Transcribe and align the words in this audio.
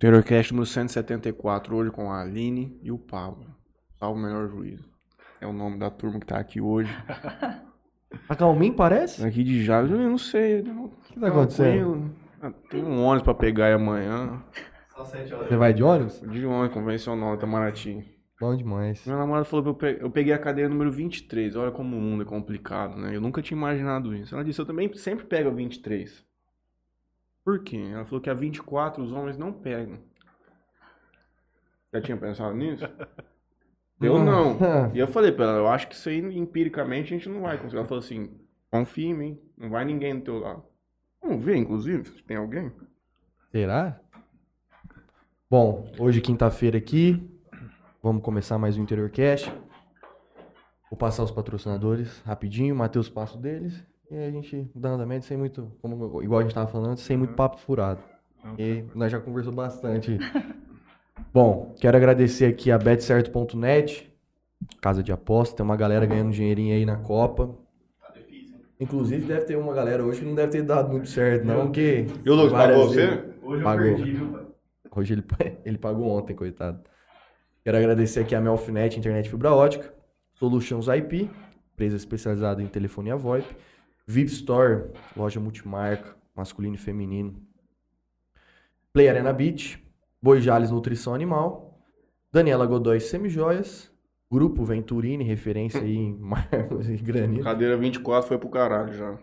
Terrorcast 0.00 0.50
número 0.54 0.64
174, 0.64 1.76
hoje 1.76 1.90
com 1.90 2.10
a 2.10 2.22
Aline 2.22 2.80
e 2.82 2.90
o 2.90 2.96
Pablo. 2.96 3.44
Salve 3.98 4.18
o 4.18 4.22
melhor 4.22 4.48
juízo. 4.48 4.88
É 5.38 5.46
o 5.46 5.52
nome 5.52 5.78
da 5.78 5.90
turma 5.90 6.18
que 6.18 6.24
tá 6.24 6.38
aqui 6.38 6.58
hoje. 6.58 6.90
Tá 8.26 8.34
calminho, 8.34 8.74
parece? 8.74 9.24
Aqui 9.24 9.44
de 9.44 9.62
Jales, 9.62 9.92
eu 9.92 9.96
não 9.96 10.18
sei. 10.18 10.62
O 10.62 10.90
que 11.12 11.20
tá 11.20 11.28
acontecendo? 11.28 12.12
Tem 12.68 12.82
um 12.82 13.04
ônibus 13.04 13.22
pra 13.22 13.34
pegar 13.34 13.66
aí 13.66 13.72
amanhã. 13.72 14.42
Só 14.88 15.04
sete 15.04 15.32
horas. 15.32 15.48
Você 15.48 15.56
vai 15.56 15.72
de 15.72 15.84
ônibus? 15.84 16.20
De 16.20 16.44
ônibus 16.44 16.74
convencional, 16.74 17.36
Itamaraty. 17.36 18.04
Bom 18.40 18.56
demais. 18.56 19.06
Meu 19.06 19.16
namorado 19.16 19.44
falou 19.44 19.76
que 19.76 19.86
eu 20.00 20.10
peguei 20.10 20.32
a 20.32 20.38
cadeira 20.40 20.68
número 20.68 20.90
23. 20.90 21.54
Olha 21.54 21.70
como 21.70 21.96
o 21.96 22.00
mundo 22.00 22.24
é 22.24 22.26
complicado, 22.26 22.96
né? 22.96 23.14
Eu 23.14 23.20
nunca 23.20 23.40
tinha 23.40 23.56
imaginado 23.56 24.12
isso. 24.12 24.34
Ela 24.34 24.42
disse, 24.42 24.60
eu 24.60 24.66
também 24.66 24.92
sempre 24.94 25.24
pego 25.24 25.50
a 25.50 25.52
23. 25.52 26.28
Por 27.44 27.62
quê? 27.62 27.90
Ela 27.92 28.04
falou 28.04 28.20
que 28.20 28.30
a 28.30 28.34
24 28.34 29.02
os 29.02 29.12
homens 29.12 29.38
não 29.38 29.52
pegam. 29.52 29.98
Já 31.92 32.00
tinha 32.00 32.16
pensado 32.16 32.54
nisso? 32.54 32.84
Eu 34.00 34.18
não. 34.18 34.56
E 34.94 34.98
eu 34.98 35.06
falei 35.06 35.30
pra 35.30 35.44
ela, 35.44 35.58
eu 35.58 35.68
acho 35.68 35.86
que 35.86 35.94
isso 35.94 36.08
aí 36.08 36.18
empiricamente 36.18 37.12
a 37.12 37.18
gente 37.18 37.28
não 37.28 37.42
vai 37.42 37.58
conseguir. 37.58 37.76
Ela 37.76 37.86
falou 37.86 38.02
assim, 38.02 38.30
confia 38.70 39.08
em 39.08 39.14
mim, 39.14 39.38
não 39.58 39.68
vai 39.68 39.84
ninguém 39.84 40.18
do 40.18 40.24
teu 40.24 40.38
lado. 40.38 40.64
Vamos 41.22 41.44
ver, 41.44 41.56
inclusive, 41.56 42.08
se 42.08 42.22
tem 42.22 42.38
alguém. 42.38 42.72
Será? 43.52 44.00
Bom, 45.50 45.92
hoje 45.98 46.22
quinta-feira 46.22 46.78
aqui, 46.78 47.30
vamos 48.02 48.22
começar 48.22 48.56
mais 48.56 48.78
um 48.78 48.82
Interior 48.82 49.10
Cash. 49.10 49.52
Vou 50.90 50.96
passar 50.96 51.22
os 51.22 51.30
patrocinadores 51.30 52.20
rapidinho, 52.20 52.74
Matheus 52.74 53.10
passo 53.10 53.36
deles. 53.36 53.84
E 54.10 54.16
a 54.16 54.30
gente 54.30 54.68
dando 54.74 54.94
andamento 54.94 55.24
sem 55.24 55.36
muito, 55.36 55.70
como, 55.80 56.20
igual 56.20 56.40
a 56.40 56.42
gente 56.42 56.54
tava 56.54 56.66
falando, 56.66 56.96
sem 56.96 57.16
muito 57.16 57.34
papo 57.34 57.58
furado. 57.58 58.00
E 58.58 58.84
nós 58.94 59.12
já 59.12 59.20
conversou 59.20 59.52
bastante. 59.52 60.18
Bom, 61.32 61.74
quero 61.80 61.96
agradecer 61.96 62.46
aqui 62.46 62.72
a 62.72 62.78
betcerto.net, 62.78 64.12
casa 64.80 65.00
de 65.00 65.12
aposta. 65.12 65.56
Tem 65.56 65.64
uma 65.64 65.76
galera 65.76 66.06
ganhando 66.06 66.32
dinheirinho 66.32 66.74
aí 66.74 66.84
na 66.84 66.96
Copa. 66.96 67.54
Tá 68.00 68.14
Inclusive, 68.80 69.26
deve 69.26 69.44
ter 69.44 69.56
uma 69.56 69.72
galera 69.72 70.04
hoje 70.04 70.20
que 70.20 70.26
não 70.26 70.34
deve 70.34 70.50
ter 70.50 70.62
dado 70.62 70.90
muito 70.90 71.08
certo, 71.08 71.44
não, 71.44 71.66
porque... 71.66 72.06
E 72.24 72.30
o 72.30 72.34
Lucas 72.34 72.52
pagou 72.52 72.88
você? 72.88 73.24
Hoje 73.42 73.62
pagou. 73.62 73.86
eu 73.86 73.96
perdi, 73.96 74.12
viu, 74.12 74.50
Hoje 74.96 75.14
ele, 75.14 75.24
ele 75.64 75.78
pagou 75.78 76.08
ontem, 76.08 76.34
coitado. 76.34 76.80
Quero 77.62 77.76
agradecer 77.76 78.20
aqui 78.20 78.34
a 78.34 78.40
Melfinet 78.40 78.98
Internet 78.98 79.30
Fibra 79.30 79.52
Ótica, 79.52 79.94
Solutions 80.34 80.88
IP, 80.88 81.30
empresa 81.74 81.94
especializada 81.94 82.60
em 82.60 82.66
telefonia 82.66 83.16
VoIP, 83.16 83.46
VIP 84.06 84.30
Store, 84.30 84.90
loja 85.16 85.40
multimarca, 85.40 86.16
masculino 86.34 86.74
e 86.74 86.78
feminino. 86.78 87.40
Play 88.92 89.08
Arena 89.08 89.32
Beach, 89.32 89.82
Boi 90.20 90.40
Jales 90.40 90.70
Nutrição 90.70 91.14
Animal, 91.14 91.78
Daniela 92.32 92.66
Godoy 92.66 93.00
Semijoias, 93.00 93.90
Grupo 94.30 94.64
Venturini, 94.64 95.24
referência 95.24 95.80
aí 95.80 95.96
em 95.96 96.14
mármores 96.18 96.88
e 96.88 96.96
granito. 96.96 97.44
Cadeira 97.44 97.76
24 97.76 98.28
foi 98.28 98.38
pro 98.38 98.48
caralho 98.48 98.92
já. 98.92 99.18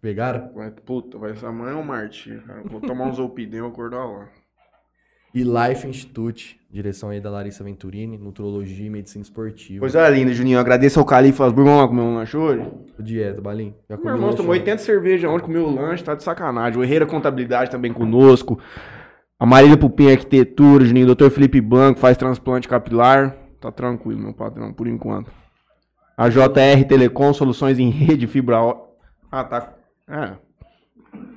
Pegaram? 0.00 0.52
Puta, 0.84 1.16
vai 1.16 1.34
ser 1.36 1.46
amanhã 1.46 1.76
ou 1.76 1.84
Marte. 1.84 2.36
Vou 2.64 2.80
tomar 2.80 3.06
uns 3.08 3.18
Opidem 3.18 3.60
e 3.60 3.66
acordar 3.66 4.04
lá. 4.04 4.28
E 5.36 5.42
Life 5.42 5.86
Institute, 5.86 6.58
direção 6.70 7.10
aí 7.10 7.20
da 7.20 7.28
Larissa 7.28 7.62
Venturini, 7.62 8.16
Nutrologia 8.16 8.86
e 8.86 8.88
Medicina 8.88 9.20
Esportiva. 9.20 9.80
Coisa 9.80 10.08
linda, 10.08 10.32
Juninho. 10.32 10.58
Agradeço 10.58 10.98
ao 10.98 11.04
Califa 11.04 11.44
Asburgo. 11.44 11.68
Vamos 11.68 11.82
lá 11.82 11.88
comer 11.88 12.00
um 12.00 12.14
lanche 12.14 12.34
hoje? 12.38 12.66
Dieta, 12.98 13.38
Balim. 13.42 13.74
Já 13.86 13.98
Meu 13.98 14.14
irmão 14.14 14.34
tomou 14.34 14.52
80 14.52 14.78
cervejas 14.78 15.30
ontem, 15.30 15.44
comeu 15.44 15.66
o 15.66 15.74
lanche, 15.74 16.02
tá 16.02 16.14
de 16.14 16.22
sacanagem. 16.22 16.80
O 16.80 16.82
Herreira 16.82 17.04
Contabilidade 17.04 17.70
também 17.70 17.92
conosco. 17.92 18.58
A 19.38 19.44
Marília 19.44 19.76
Pupim 19.76 20.10
Arquitetura, 20.10 20.86
Juninho. 20.86 21.04
Doutor 21.04 21.28
Felipe 21.28 21.60
Banco 21.60 22.00
faz 22.00 22.16
transplante 22.16 22.66
capilar. 22.66 23.36
Tá 23.60 23.70
tranquilo, 23.70 24.18
meu 24.18 24.32
patrão, 24.32 24.72
por 24.72 24.88
enquanto. 24.88 25.30
A 26.16 26.30
JR 26.30 26.82
Telecom, 26.88 27.34
soluções 27.34 27.78
em 27.78 27.90
rede, 27.90 28.26
fibra. 28.26 28.56
Ah, 29.30 29.44
tá. 29.44 29.74
É, 30.08 30.45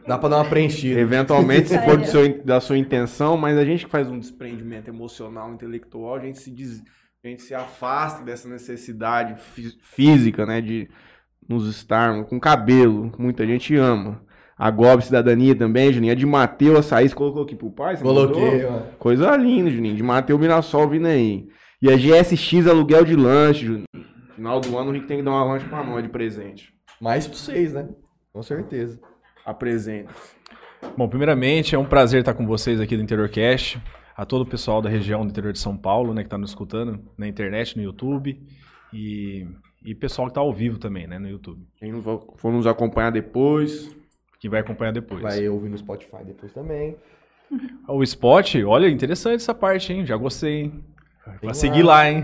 Dá 0.09 0.17
pra 0.17 0.27
dar 0.27 0.37
uma 0.37 0.49
preenchida. 0.49 0.99
Eventualmente, 0.99 1.69
se 1.69 1.77
for 1.83 2.03
seu, 2.03 2.43
da 2.43 2.59
sua 2.59 2.79
intenção, 2.79 3.37
mas 3.37 3.55
a 3.59 3.63
gente 3.63 3.85
que 3.85 3.91
faz 3.91 4.09
um 4.09 4.17
desprendimento 4.17 4.87
emocional, 4.87 5.53
intelectual, 5.53 6.15
a 6.15 6.19
gente 6.19 6.39
se, 6.39 6.49
diz, 6.49 6.81
a 7.23 7.27
gente 7.27 7.43
se 7.43 7.53
afasta 7.53 8.23
dessa 8.23 8.49
necessidade 8.49 9.39
física, 9.83 10.47
né, 10.47 10.61
de 10.61 10.89
nos 11.47 11.67
estar 11.69 12.23
com 12.23 12.39
cabelo. 12.39 13.11
Muita 13.19 13.45
gente 13.45 13.75
ama. 13.75 14.19
A 14.57 14.71
Gob 14.71 14.99
Cidadania 15.03 15.53
também, 15.53 15.93
Juninho. 15.93 16.11
A 16.11 16.15
de 16.15 16.25
Mateu 16.25 16.75
Açaí, 16.75 17.07
você 17.07 17.13
colocou 17.13 17.43
aqui 17.43 17.55
pro 17.55 17.69
pai? 17.69 17.95
Coloquei, 17.97 18.65
ó. 18.65 18.79
Coisa 18.97 19.37
linda, 19.37 19.69
Juninho. 19.69 19.95
De 19.95 20.01
Mateu 20.01 20.39
Mirassol 20.39 20.89
vindo 20.89 21.05
aí. 21.05 21.47
E 21.79 21.87
a 21.87 21.95
GSX 21.95 22.65
Aluguel 22.65 23.05
de 23.05 23.15
Lanche, 23.15 23.67
Juninho. 23.67 23.85
Final 24.35 24.59
do 24.59 24.75
ano, 24.75 24.89
a 24.89 24.93
gente 24.95 25.05
tem 25.05 25.17
que 25.17 25.23
dar 25.23 25.31
uma 25.31 25.43
lanche 25.43 25.69
pra 25.69 25.83
nós 25.83 26.01
de 26.01 26.09
presente. 26.09 26.73
Mais 26.99 27.27
pra 27.27 27.37
vocês, 27.37 27.73
né? 27.73 27.87
Com 28.33 28.41
certeza 28.41 28.99
apresenta. 29.45 30.11
Bom, 30.97 31.07
primeiramente, 31.07 31.75
é 31.75 31.77
um 31.77 31.85
prazer 31.85 32.21
estar 32.21 32.33
com 32.33 32.45
vocês 32.45 32.79
aqui 32.79 32.95
do 32.95 33.03
Interior 33.03 33.29
Cast, 33.29 33.81
a 34.15 34.25
todo 34.25 34.41
o 34.41 34.45
pessoal 34.45 34.81
da 34.81 34.89
região 34.89 35.25
do 35.25 35.29
interior 35.29 35.53
de 35.53 35.59
São 35.59 35.77
Paulo, 35.77 36.13
né, 36.13 36.21
que 36.21 36.27
está 36.27 36.37
nos 36.37 36.51
escutando 36.51 36.99
na 37.17 37.27
internet, 37.27 37.77
no 37.77 37.83
YouTube, 37.83 38.41
e, 38.93 39.47
e 39.83 39.93
pessoal 39.95 40.27
que 40.27 40.31
está 40.31 40.41
ao 40.41 40.53
vivo 40.53 40.77
também, 40.77 41.07
né, 41.07 41.19
no 41.19 41.29
YouTube. 41.29 41.65
Quem 41.77 41.93
for 42.01 42.51
nos 42.51 42.65
acompanhar 42.67 43.11
depois. 43.11 43.95
Quem 44.39 44.49
vai 44.49 44.61
acompanhar 44.61 44.91
depois. 44.91 45.21
Vai 45.21 45.47
ouvir 45.49 45.69
no 45.69 45.77
Spotify 45.77 46.23
depois 46.25 46.51
também. 46.53 46.95
O 47.87 48.03
Spot, 48.03 48.55
olha, 48.67 48.87
interessante 48.87 49.37
essa 49.37 49.55
parte, 49.55 49.91
hein? 49.91 50.05
Já 50.05 50.15
gostei, 50.15 50.65
hein? 50.65 50.83
Vai 51.41 51.55
seguir 51.55 51.81
lá, 51.81 52.07
hein? 52.07 52.23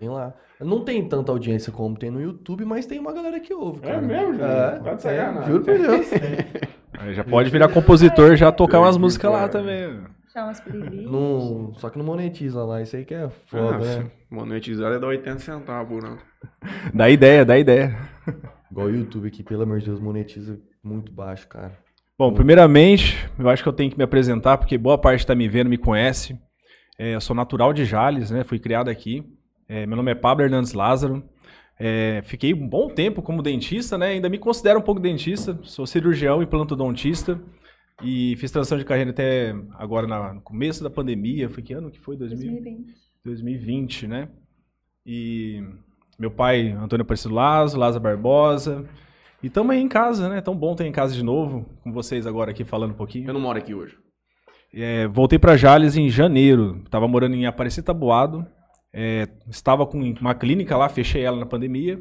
Tem 0.00 0.08
lá. 0.08 0.34
Não 0.64 0.84
tem 0.84 1.06
tanta 1.06 1.30
audiência 1.30 1.72
como 1.72 1.96
tem 1.96 2.10
no 2.10 2.20
YouTube, 2.20 2.64
mas 2.64 2.86
tem 2.86 2.98
uma 2.98 3.12
galera 3.12 3.38
que 3.38 3.52
ouve. 3.52 3.80
É 3.82 3.86
cara. 3.86 3.98
É 3.98 4.00
mesmo, 4.00 4.42
É, 4.42 4.78
tá 4.80 4.94
de 4.94 5.02
sacanagem. 5.02 5.52
Juro 5.52 5.64
por 5.64 5.78
Deus. 5.78 6.06
já 7.14 7.24
pode 7.24 7.50
virar 7.50 7.68
compositor 7.68 8.36
já 8.36 8.50
tocar 8.50 8.80
umas 8.80 8.96
músicas 8.96 9.30
lá 9.30 9.48
também. 9.48 10.00
Chama 10.32 10.46
umas 10.46 10.60
playlists. 10.60 11.10
Não, 11.10 11.74
só 11.74 11.90
que 11.90 11.98
não 11.98 12.04
monetiza 12.04 12.64
lá, 12.64 12.82
isso 12.82 12.96
aí 12.96 13.04
que 13.04 13.14
é 13.14 13.28
foda, 13.46 13.76
ah, 13.76 13.78
né? 13.78 14.10
Monetizar 14.28 14.92
é 14.92 14.98
dar 14.98 15.06
80 15.06 15.38
centavos, 15.38 16.02
não. 16.02 16.18
Dá 16.92 17.08
ideia, 17.08 17.44
dá 17.44 17.56
ideia. 17.56 17.96
Igual 18.70 18.88
o 18.88 18.90
YouTube 18.90 19.28
aqui, 19.28 19.42
pelo 19.42 19.62
amor 19.62 19.78
de 19.78 19.86
Deus, 19.86 20.00
monetiza 20.00 20.58
muito 20.82 21.12
baixo, 21.12 21.46
cara. 21.46 21.72
Bom, 22.18 22.32
primeiramente, 22.32 23.16
eu 23.38 23.48
acho 23.48 23.62
que 23.62 23.68
eu 23.68 23.72
tenho 23.72 23.90
que 23.90 23.96
me 23.96 24.04
apresentar, 24.04 24.58
porque 24.58 24.76
boa 24.76 24.98
parte 24.98 25.20
está 25.20 25.34
me 25.34 25.48
vendo, 25.48 25.70
me 25.70 25.78
conhece. 25.78 26.38
É, 26.98 27.14
eu 27.14 27.20
sou 27.20 27.34
natural 27.34 27.72
de 27.72 27.84
Jales, 27.84 28.30
né? 28.30 28.44
Fui 28.44 28.58
criado 28.58 28.88
aqui. 28.88 29.24
É, 29.68 29.86
meu 29.86 29.96
nome 29.96 30.12
é 30.12 30.14
Pablo 30.14 30.44
Hernandes 30.44 30.72
Lázaro. 30.72 31.22
É, 31.78 32.22
fiquei 32.24 32.54
um 32.54 32.68
bom 32.68 32.88
tempo 32.88 33.22
como 33.22 33.42
dentista, 33.42 33.98
né? 33.98 34.08
Ainda 34.08 34.28
me 34.28 34.38
considero 34.38 34.78
um 34.78 34.82
pouco 34.82 35.00
dentista. 35.00 35.58
Sou 35.62 35.86
cirurgião 35.86 36.42
e 36.42 36.46
plantodontista. 36.46 37.40
E 38.02 38.36
fiz 38.36 38.50
transição 38.50 38.78
de 38.78 38.84
carreira 38.84 39.10
até 39.10 39.54
agora 39.74 40.06
na, 40.06 40.34
no 40.34 40.40
começo 40.40 40.82
da 40.82 40.90
pandemia. 40.90 41.48
Foi 41.48 41.62
que 41.62 41.72
ano 41.72 41.90
que 41.90 42.00
foi? 42.00 42.16
2020. 42.16 42.94
2020, 43.24 44.06
né? 44.06 44.28
E 45.06 45.62
meu 46.18 46.30
pai, 46.30 46.70
Antônio 46.70 47.02
Aparecido 47.02 47.34
Lázaro, 47.34 47.80
Lázaro 47.80 48.02
Barbosa. 48.02 48.84
E 49.42 49.46
estamos 49.46 49.74
aí 49.74 49.80
em 49.80 49.88
casa, 49.88 50.28
né? 50.28 50.40
Tão 50.40 50.56
bom 50.56 50.74
ter 50.74 50.86
em 50.86 50.92
casa 50.92 51.14
de 51.14 51.22
novo, 51.22 51.66
com 51.82 51.92
vocês 51.92 52.26
agora 52.26 52.50
aqui 52.50 52.64
falando 52.64 52.92
um 52.92 52.96
pouquinho. 52.96 53.28
Eu 53.28 53.34
não 53.34 53.40
moro 53.40 53.58
aqui 53.58 53.74
hoje. 53.74 53.96
É, 54.72 55.06
voltei 55.06 55.38
para 55.38 55.56
Jales 55.56 55.96
em 55.96 56.08
janeiro. 56.08 56.82
Tava 56.90 57.06
morando 57.06 57.34
em 57.34 57.46
Aparecida 57.46 57.86
Tabuado. 57.86 58.46
É, 58.96 59.28
estava 59.50 59.84
com 59.84 59.98
uma 59.98 60.36
clínica 60.36 60.76
lá, 60.76 60.88
fechei 60.88 61.22
ela 61.22 61.36
na 61.36 61.44
pandemia. 61.44 62.00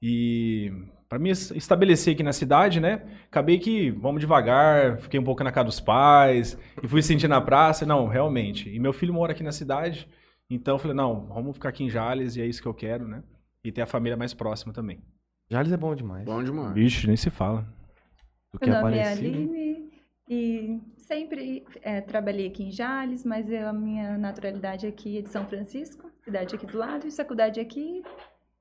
E 0.00 0.72
para 1.08 1.18
me 1.18 1.30
estabelecer 1.30 2.14
aqui 2.14 2.22
na 2.22 2.32
cidade, 2.32 2.80
né? 2.80 3.02
Acabei 3.26 3.58
que 3.58 3.90
vamos 3.90 4.20
devagar, 4.20 4.98
fiquei 4.98 5.20
um 5.20 5.24
pouco 5.24 5.44
na 5.44 5.52
casa 5.52 5.66
dos 5.66 5.78
pais 5.78 6.58
e 6.82 6.88
fui 6.88 7.02
sentir 7.02 7.28
na 7.28 7.40
praça. 7.40 7.84
Não, 7.84 8.08
realmente. 8.08 8.74
E 8.74 8.78
meu 8.78 8.94
filho 8.94 9.12
mora 9.12 9.32
aqui 9.32 9.42
na 9.42 9.52
cidade, 9.52 10.08
então 10.48 10.76
eu 10.76 10.78
falei, 10.78 10.96
não, 10.96 11.26
vamos 11.26 11.52
ficar 11.52 11.68
aqui 11.68 11.84
em 11.84 11.90
Jales 11.90 12.34
e 12.36 12.40
é 12.40 12.46
isso 12.46 12.62
que 12.62 12.68
eu 12.68 12.74
quero, 12.74 13.06
né? 13.06 13.22
E 13.62 13.70
ter 13.70 13.82
a 13.82 13.86
família 13.86 14.16
mais 14.16 14.32
próxima 14.32 14.72
também. 14.72 15.02
Jales 15.50 15.70
é 15.70 15.76
bom 15.76 15.94
demais. 15.94 16.24
Bom 16.24 16.42
demais. 16.42 16.72
Vixe, 16.72 17.06
nem 17.06 17.16
se 17.16 17.28
fala. 17.28 17.68
Do 18.50 18.58
que 18.58 18.70
meu 18.70 18.80
nome 18.80 18.96
é 18.96 19.08
Aline 19.08 19.90
e 20.28 20.80
sempre 21.06 21.64
é, 21.82 22.00
trabalhei 22.00 22.48
aqui 22.48 22.64
em 22.64 22.70
Jales, 22.70 23.24
mas 23.24 23.50
eu, 23.50 23.68
a 23.68 23.72
minha 23.72 24.18
naturalidade 24.18 24.86
aqui 24.86 25.18
é 25.18 25.22
de 25.22 25.28
São 25.28 25.46
Francisco, 25.46 26.10
cidade 26.24 26.54
aqui 26.54 26.66
do 26.66 26.78
lado, 26.78 27.06
e 27.06 27.10
faculdade 27.10 27.60
aqui. 27.60 28.02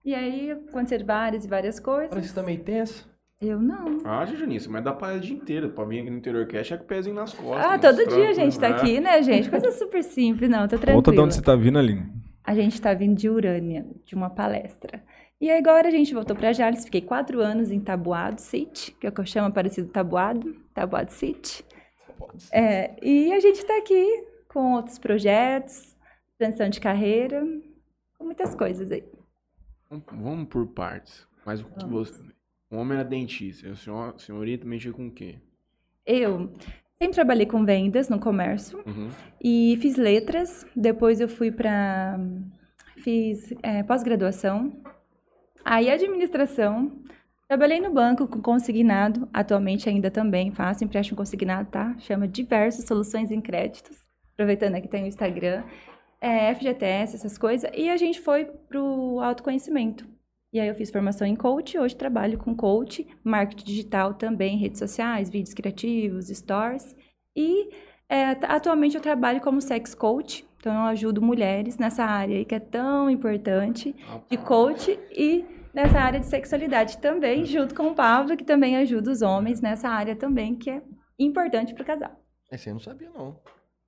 E 0.03 0.13
aí 0.13 0.51
aconteceram 0.51 1.06
várias 1.06 1.45
e 1.45 1.47
várias 1.47 1.80
coisas. 1.80 2.09
Parece 2.09 2.33
também 2.33 2.57
tenso. 2.59 3.09
Eu 3.42 3.59
não. 3.59 3.97
Ah, 4.06 4.25
Junice, 4.25 4.69
mas 4.69 4.83
dá 4.83 4.94
pra 4.94 5.13
ir 5.13 5.18
o 5.18 5.19
dia 5.19 5.36
inteiro. 5.36 5.69
Pra 5.69 5.83
vir 5.83 6.00
aqui 6.00 6.09
no 6.09 6.18
interior 6.18 6.47
cash 6.47 6.71
é 6.71 6.77
com 6.77 6.83
o 6.83 6.88
pezinho 6.88 7.15
nas 7.15 7.33
costas. 7.33 7.65
Ah, 7.65 7.77
todo 7.77 8.07
dia 8.07 8.30
a 8.30 8.33
gente 8.33 8.57
tá 8.57 8.69
né? 8.69 8.75
aqui, 8.75 9.00
né, 9.00 9.21
gente? 9.24 9.50
Coisa 9.50 9.71
super 9.71 10.03
simples, 10.03 10.50
não, 10.50 10.68
tô 10.68 10.77
tranquila. 10.77 10.95
Conta 10.95 11.12
de 11.12 11.19
onde 11.19 11.36
você 11.36 11.42
tá 11.42 11.56
vindo, 11.56 11.77
ali. 11.77 12.01
A 12.44 12.53
gente 12.53 12.80
tá 12.80 12.94
vindo 12.94 13.15
de 13.15 13.27
Urânia, 13.27 13.86
de 14.06 14.15
uma 14.15 14.30
palestra. 14.30 15.03
E 15.42 15.51
agora 15.51 15.88
a 15.88 15.92
gente 15.92 16.13
voltou 16.13 16.36
para 16.36 16.53
Jales, 16.53 16.86
fiquei 16.86 17.01
quatro 17.01 17.42
anos 17.42 17.71
em 17.71 17.80
Tabuado 17.80 18.39
City, 18.39 18.95
que 19.00 19.06
é 19.06 19.09
o 19.09 19.12
que 19.12 19.19
eu 19.19 19.25
chamo 19.25 19.53
parecido 19.53 19.89
Tabuado, 19.89 20.56
Tabuado 20.74 21.12
City. 21.12 21.65
É, 22.51 22.95
e 23.01 23.31
a 23.33 23.39
gente 23.39 23.57
está 23.60 23.77
aqui 23.77 24.24
com 24.48 24.74
outros 24.74 24.98
projetos, 25.00 25.95
transição 26.38 26.69
de 26.69 26.80
carreira, 26.80 27.45
com 28.18 28.25
muitas 28.25 28.56
coisas 28.56 28.92
aí. 28.92 29.04
Vamos 30.12 30.48
por 30.48 30.68
partes. 30.68 31.27
Mas 31.45 31.62
o 31.62 31.66
que 31.66 31.86
você. 31.86 32.24
O 32.72 32.77
homem 32.77 32.98
era 32.98 33.07
dentista. 33.07 33.69
A 33.69 33.75
senhora, 33.75 34.13
a 34.16 34.19
senhorita 34.19 34.66
mexia 34.66 34.92
com 34.92 35.07
o 35.07 35.12
quê? 35.12 35.36
Eu 36.06 36.51
sempre 37.00 37.16
trabalhei 37.16 37.45
com 37.45 37.63
vendas 37.63 38.10
no 38.10 38.19
comércio 38.19 38.80
Uhum. 38.86 39.10
e 39.42 39.78
fiz 39.81 39.95
letras. 39.95 40.66
Depois 40.75 41.21
eu 41.21 41.28
fui 41.30 41.51
para. 41.51 42.19
Fiz 42.98 43.54
é, 43.62 43.83
pós-graduação. 43.83 44.81
Aí 45.63 45.89
administração. 45.89 46.92
Trabalhei 47.47 47.80
no 47.80 47.92
banco 47.92 48.27
com 48.27 48.42
consignado. 48.42 49.30
Atualmente 49.31 49.88
ainda 49.88 50.09
também 50.09 50.51
faço 50.51 50.83
empréstimo 50.83 51.18
consignado, 51.18 51.69
tá? 51.69 51.95
Chama 52.00 52.27
Diversas 52.27 52.86
Soluções 52.86 53.30
em 53.30 53.39
Créditos. 53.39 53.97
Aproveitando 54.33 54.75
aqui 54.75 54.88
tem 54.88 55.03
o 55.03 55.07
Instagram. 55.07 55.63
É, 56.19 56.53
FGTS, 56.56 57.15
essas 57.15 57.38
coisas. 57.38 57.69
E 57.74 57.89
a 57.89 57.97
gente 57.97 58.19
foi 58.19 58.45
pro 58.45 59.19
autoconhecimento. 59.21 60.07
E 60.51 60.59
aí 60.59 60.68
eu 60.68 60.74
fiz 60.74 60.89
formação 60.89 61.27
em 61.27 61.36
coach, 61.36 61.77
hoje 61.77 61.95
trabalho 61.95 62.38
com 62.38 62.56
coach, 62.56 63.06
marketing 63.24 63.65
digital 63.65 64.13
também, 64.13 64.57
redes 64.57 64.80
sociais, 64.80 65.30
vídeos 65.30 65.53
criativos, 65.53 66.30
stories. 66.30 66.95
E 67.36 67.69
é, 68.07 68.30
atualmente 68.44 68.95
eu 68.95 69.01
trabalho 69.01 69.42
como 69.42 69.62
sex 69.62 69.94
coach, 69.94 70.45
então 70.57 70.74
eu 70.74 70.81
ajudo 70.83 71.21
mulheres 71.21 71.77
nessa 71.77 72.06
área 72.06 72.38
aí 72.38 72.45
que 72.45 72.56
é 72.56 72.59
tão 72.59 73.09
importante 73.09 73.94
de 74.30 74.38
coach 74.38 74.97
e 75.12 75.44
nessa 75.75 76.00
área 76.00 76.19
de 76.19 76.25
sexualidade 76.25 76.98
também, 77.00 77.45
junto 77.45 77.75
com 77.75 77.88
o 77.89 77.95
Pablo, 77.95 78.36
que 78.38 78.44
também 78.44 78.77
ajuda 78.77 79.12
os 79.12 79.22
homens 79.22 79.62
nessa 79.62 79.89
área 79.89 80.16
também, 80.16 80.56
que 80.56 80.69
é 80.69 80.81
importante 81.19 81.74
para 81.74 81.83
o 81.83 81.86
casal. 81.86 82.12
Esse 82.51 82.69
eu 82.69 82.74
não 82.74 82.80
sabia, 82.80 83.10
não. 83.13 83.39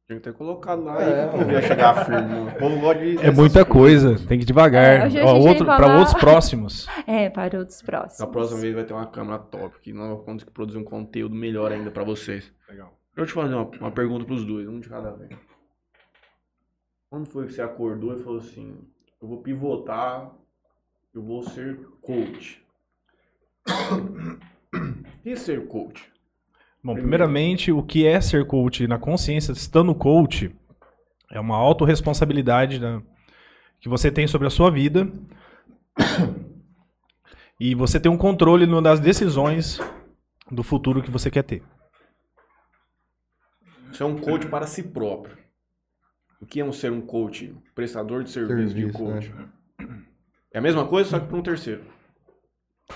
Tinha 0.06 0.20
que 0.20 0.24
ter 0.24 0.34
colocado 0.34 0.84
lá 0.84 1.02
É, 1.02 1.28
pro 1.28 1.40
povo 1.40 1.52
ia 1.52 1.62
chegar 1.62 2.06
firme. 2.06 2.50
O 2.50 2.56
povo 2.58 2.80
gosta 2.80 3.04
de. 3.04 3.18
É 3.26 3.30
muita 3.32 3.66
coisa, 3.66 4.16
tem 4.28 4.38
que 4.38 4.44
ir 4.44 4.48
devagar. 4.48 5.14
É, 5.14 5.24
Ó, 5.24 5.38
outro, 5.38 5.66
Para 5.66 5.78
falar- 5.84 5.98
outros 6.00 6.14
próximos. 6.18 6.88
É, 7.06 7.30
para 7.30 7.60
outros 7.60 7.82
próximos. 7.82 8.20
Na 8.20 8.28
próxima 8.28 8.60
vez 8.62 8.74
vai 8.74 8.86
ter 8.86 8.94
uma 8.94 9.08
câmera 9.08 9.40
top, 9.40 9.80
que 9.82 9.92
nós 9.94 10.08
vamos 10.10 10.24
conseguir 10.26 10.52
produzir 10.52 10.78
um 10.78 10.84
conteúdo 10.84 11.36
melhor 11.36 11.72
ainda 11.74 11.92
pra 11.92 12.04
vocês. 12.06 12.52
Legal. 12.70 12.98
Deixa 13.16 13.22
eu 13.22 13.26
te 13.26 13.34
fazer 13.34 13.54
uma, 13.56 13.70
uma 13.82 13.92
pergunta 13.92 14.24
pros 14.26 14.46
dois, 14.46 14.68
um 14.68 14.80
de 14.80 14.88
cada 14.88 15.12
vez. 15.12 15.30
Quando 17.10 17.26
foi 17.28 17.46
que 17.48 17.54
você 17.54 17.62
acordou 17.62 18.14
e 18.14 18.24
falou 18.24 18.40
assim: 18.40 18.78
eu 19.22 19.28
vou 19.28 19.42
pivotar, 19.42 20.32
eu 21.18 21.24
vou 21.24 21.42
ser 21.42 21.80
coach? 22.02 22.62
Que 25.24 25.32
é 25.32 25.36
ser 25.36 25.68
coach? 25.68 26.12
Bom, 26.84 26.94
primeiramente, 26.94 27.72
o 27.72 27.82
que 27.82 28.06
é 28.06 28.22
ser 28.22 28.46
coach 28.46 28.88
na 28.88 29.00
consciência, 29.00 29.52
estando 29.52 29.94
coach, 29.96 30.56
é 31.32 31.40
uma 31.40 31.58
autorresponsabilidade 31.58 32.80
né, 32.80 33.02
que 33.80 33.90
você 33.90 34.12
tem 34.12 34.28
sobre 34.28 34.48
a 34.48 34.52
sua 34.52 34.70
vida 34.70 35.12
e 37.60 37.74
você 37.74 38.00
tem 38.00 38.12
um 38.12 38.18
controle 38.18 38.66
no- 38.68 38.82
das 38.82 39.00
decisões 39.00 39.80
do 40.52 40.64
futuro 40.64 41.02
que 41.02 41.12
você 41.12 41.32
quer 41.32 41.44
ter. 41.44 41.64
Você 43.92 44.04
é 44.04 44.06
um 44.06 44.20
coach 44.20 44.48
para 44.48 44.68
si 44.68 44.84
próprio. 44.84 45.36
O 46.40 46.46
que 46.46 46.60
é 46.60 46.64
um 46.64 46.72
ser 46.72 46.92
um 46.92 47.02
coach? 47.02 47.54
Prestador 47.74 48.24
de 48.24 48.30
serviço, 48.30 48.76
de 48.76 48.82
Serviço, 48.94 48.98
coach. 49.00 49.34
É 50.54 50.60
a 50.60 50.62
mesma 50.62 50.88
coisa, 50.88 51.10
só 51.10 51.20
que 51.20 51.28
para 51.28 51.38
um 51.38 51.44
terceiro. 51.44 51.84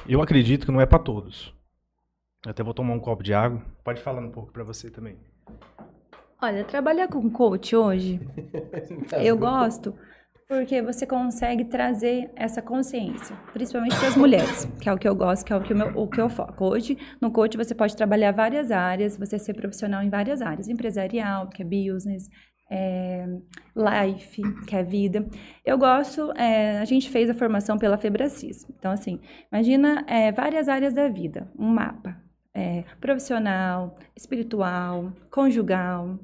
Eu 0.07 0.21
acredito 0.21 0.65
que 0.65 0.71
não 0.71 0.81
é 0.81 0.85
para 0.85 0.99
todos. 0.99 1.53
Eu 2.45 2.51
até 2.51 2.63
vou 2.63 2.73
tomar 2.73 2.93
um 2.93 2.99
copo 2.99 3.21
de 3.23 3.33
água. 3.33 3.61
Pode 3.83 4.01
falar 4.01 4.21
um 4.21 4.31
pouco 4.31 4.51
para 4.51 4.63
você 4.63 4.89
também. 4.89 5.17
Olha, 6.41 6.63
trabalhar 6.63 7.07
com 7.07 7.29
coach 7.29 7.75
hoje, 7.75 8.19
eu 9.23 9.37
gosto 9.37 9.93
porque 10.47 10.81
você 10.81 11.05
consegue 11.05 11.63
trazer 11.63 12.29
essa 12.35 12.61
consciência, 12.61 13.33
principalmente 13.53 13.95
para 13.97 14.07
as 14.09 14.17
mulheres, 14.17 14.65
que 14.81 14.89
é 14.89 14.93
o 14.93 14.97
que 14.97 15.07
eu 15.07 15.15
gosto, 15.15 15.45
que 15.45 15.53
é 15.53 15.55
o 15.55 15.61
que, 15.61 15.71
o 15.71 15.77
meu- 15.77 15.97
o 15.97 16.07
que 16.09 16.19
eu 16.19 16.27
foco. 16.29 16.65
Hoje, 16.65 16.97
no 17.21 17.31
coach, 17.31 17.55
você 17.55 17.73
pode 17.73 17.95
trabalhar 17.95 18.33
várias 18.33 18.69
áreas, 18.69 19.15
você 19.15 19.39
ser 19.39 19.53
profissional 19.53 20.01
em 20.03 20.09
várias 20.09 20.41
áreas, 20.41 20.67
empresarial, 20.67 21.47
que 21.47 21.61
é 21.61 21.65
business, 21.65 22.27
é, 22.71 23.27
life, 23.75 24.41
que 24.67 24.75
é 24.75 24.83
vida. 24.83 25.27
Eu 25.65 25.77
gosto, 25.77 26.31
é, 26.37 26.79
a 26.79 26.85
gente 26.85 27.09
fez 27.09 27.29
a 27.29 27.33
formação 27.33 27.77
pela 27.77 27.97
Febracis. 27.97 28.65
Então, 28.79 28.91
assim, 28.91 29.19
imagina 29.51 30.05
é, 30.07 30.31
várias 30.31 30.69
áreas 30.69 30.93
da 30.93 31.09
vida, 31.09 31.51
um 31.59 31.67
mapa. 31.67 32.15
é, 32.53 32.83
profissional, 32.99 33.95
espiritual, 34.15 35.13
conjugal, 35.29 36.19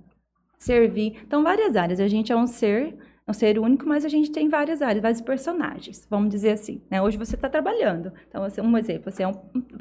servir. 0.58 1.22
Então, 1.26 1.44
várias 1.44 1.76
áreas. 1.76 2.00
A 2.00 2.08
gente 2.08 2.32
é 2.32 2.36
um 2.36 2.48
ser, 2.48 2.98
um 3.28 3.34
ser 3.34 3.60
único, 3.60 3.86
mas 3.88 4.06
a 4.06 4.10
gente 4.10 4.32
tem 4.32 4.50
várias 4.50 4.82
áreas, 4.82 5.02
vários 5.02 5.22
personagens, 5.22 6.08
vamos 6.10 6.30
dizer 6.30 6.52
assim. 6.52 6.82
Né? 6.90 7.02
Hoje 7.02 7.18
você 7.18 7.36
está 7.36 7.50
trabalhando. 7.50 8.12
Então, 8.28 8.42
você, 8.44 8.62
um 8.62 8.78
exemplo, 8.78 9.12
você 9.12 9.24
é 9.24 9.28
um, 9.28 9.34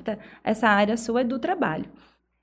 tá- 0.05 0.19
essa 0.45 0.69
área 0.69 0.97
sua 0.97 1.23
é 1.23 1.25
do 1.25 1.39
trabalho. 1.39 1.87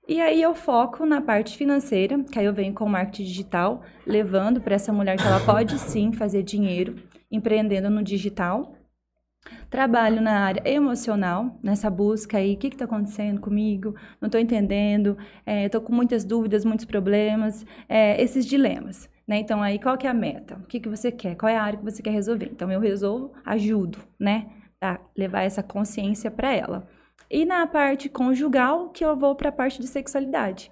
E 0.06 0.20
aí 0.20 0.42
eu 0.42 0.54
foco 0.54 1.06
na 1.06 1.22
parte 1.22 1.58
financeira, 1.58 2.22
que 2.26 2.38
aí 2.38 2.46
eu 2.46 2.54
venho 2.54 2.74
com 2.74 2.84
o 2.84 2.90
marketing 2.90 3.24
digital, 3.24 3.84
levando 4.06 4.60
para 4.60 4.76
essa 4.76 4.92
mulher 4.92 5.18
que 5.18 5.24
ela 5.26 5.40
pode 5.40 5.80
sim 5.80 6.12
fazer 6.12 6.44
dinheiro 6.44 6.96
empreendendo 7.32 7.90
no 7.90 8.04
digital. 8.04 8.76
Trabalho 9.70 10.22
na 10.22 10.42
área 10.42 10.62
emocional, 10.70 11.58
nessa 11.64 11.90
busca 11.90 12.38
aí, 12.38 12.54
o 12.54 12.58
que 12.58 12.68
está 12.68 12.84
acontecendo 12.84 13.40
comigo? 13.40 13.96
Não 14.20 14.28
estou 14.28 14.40
entendendo, 14.40 15.18
estou 15.48 15.80
com 15.80 15.94
muitas 15.94 16.26
dúvidas, 16.26 16.66
muitos 16.66 16.86
problemas, 16.86 17.66
é, 17.88 18.22
esses 18.22 18.46
dilemas. 18.46 19.10
Né? 19.26 19.38
Então, 19.40 19.64
aí, 19.64 19.80
qual 19.80 19.98
que 19.98 20.06
é 20.06 20.10
a 20.10 20.14
meta? 20.14 20.56
O 20.56 20.68
que, 20.68 20.82
que 20.82 20.90
você 20.90 21.12
quer? 21.14 21.36
Qual 21.36 21.50
é 21.50 21.56
a 21.56 21.64
área 21.64 21.80
que 21.80 21.86
você 21.86 22.04
quer 22.04 22.12
resolver? 22.12 22.50
Então, 22.52 22.70
eu 22.70 22.80
resolvo, 22.80 23.34
ajudo, 23.46 24.00
né? 24.20 24.48
Tá? 24.80 25.00
Levar 25.16 25.44
essa 25.44 25.64
consciência 25.64 26.30
para 26.30 26.54
ela. 26.54 26.88
E 27.34 27.46
na 27.46 27.66
parte 27.66 28.10
conjugal, 28.10 28.90
que 28.90 29.04
eu 29.04 29.18
vou 29.18 29.34
para 29.34 29.50
a 29.50 29.52
parte 29.52 29.82
de 29.82 29.88
sexualidade, 29.88 30.72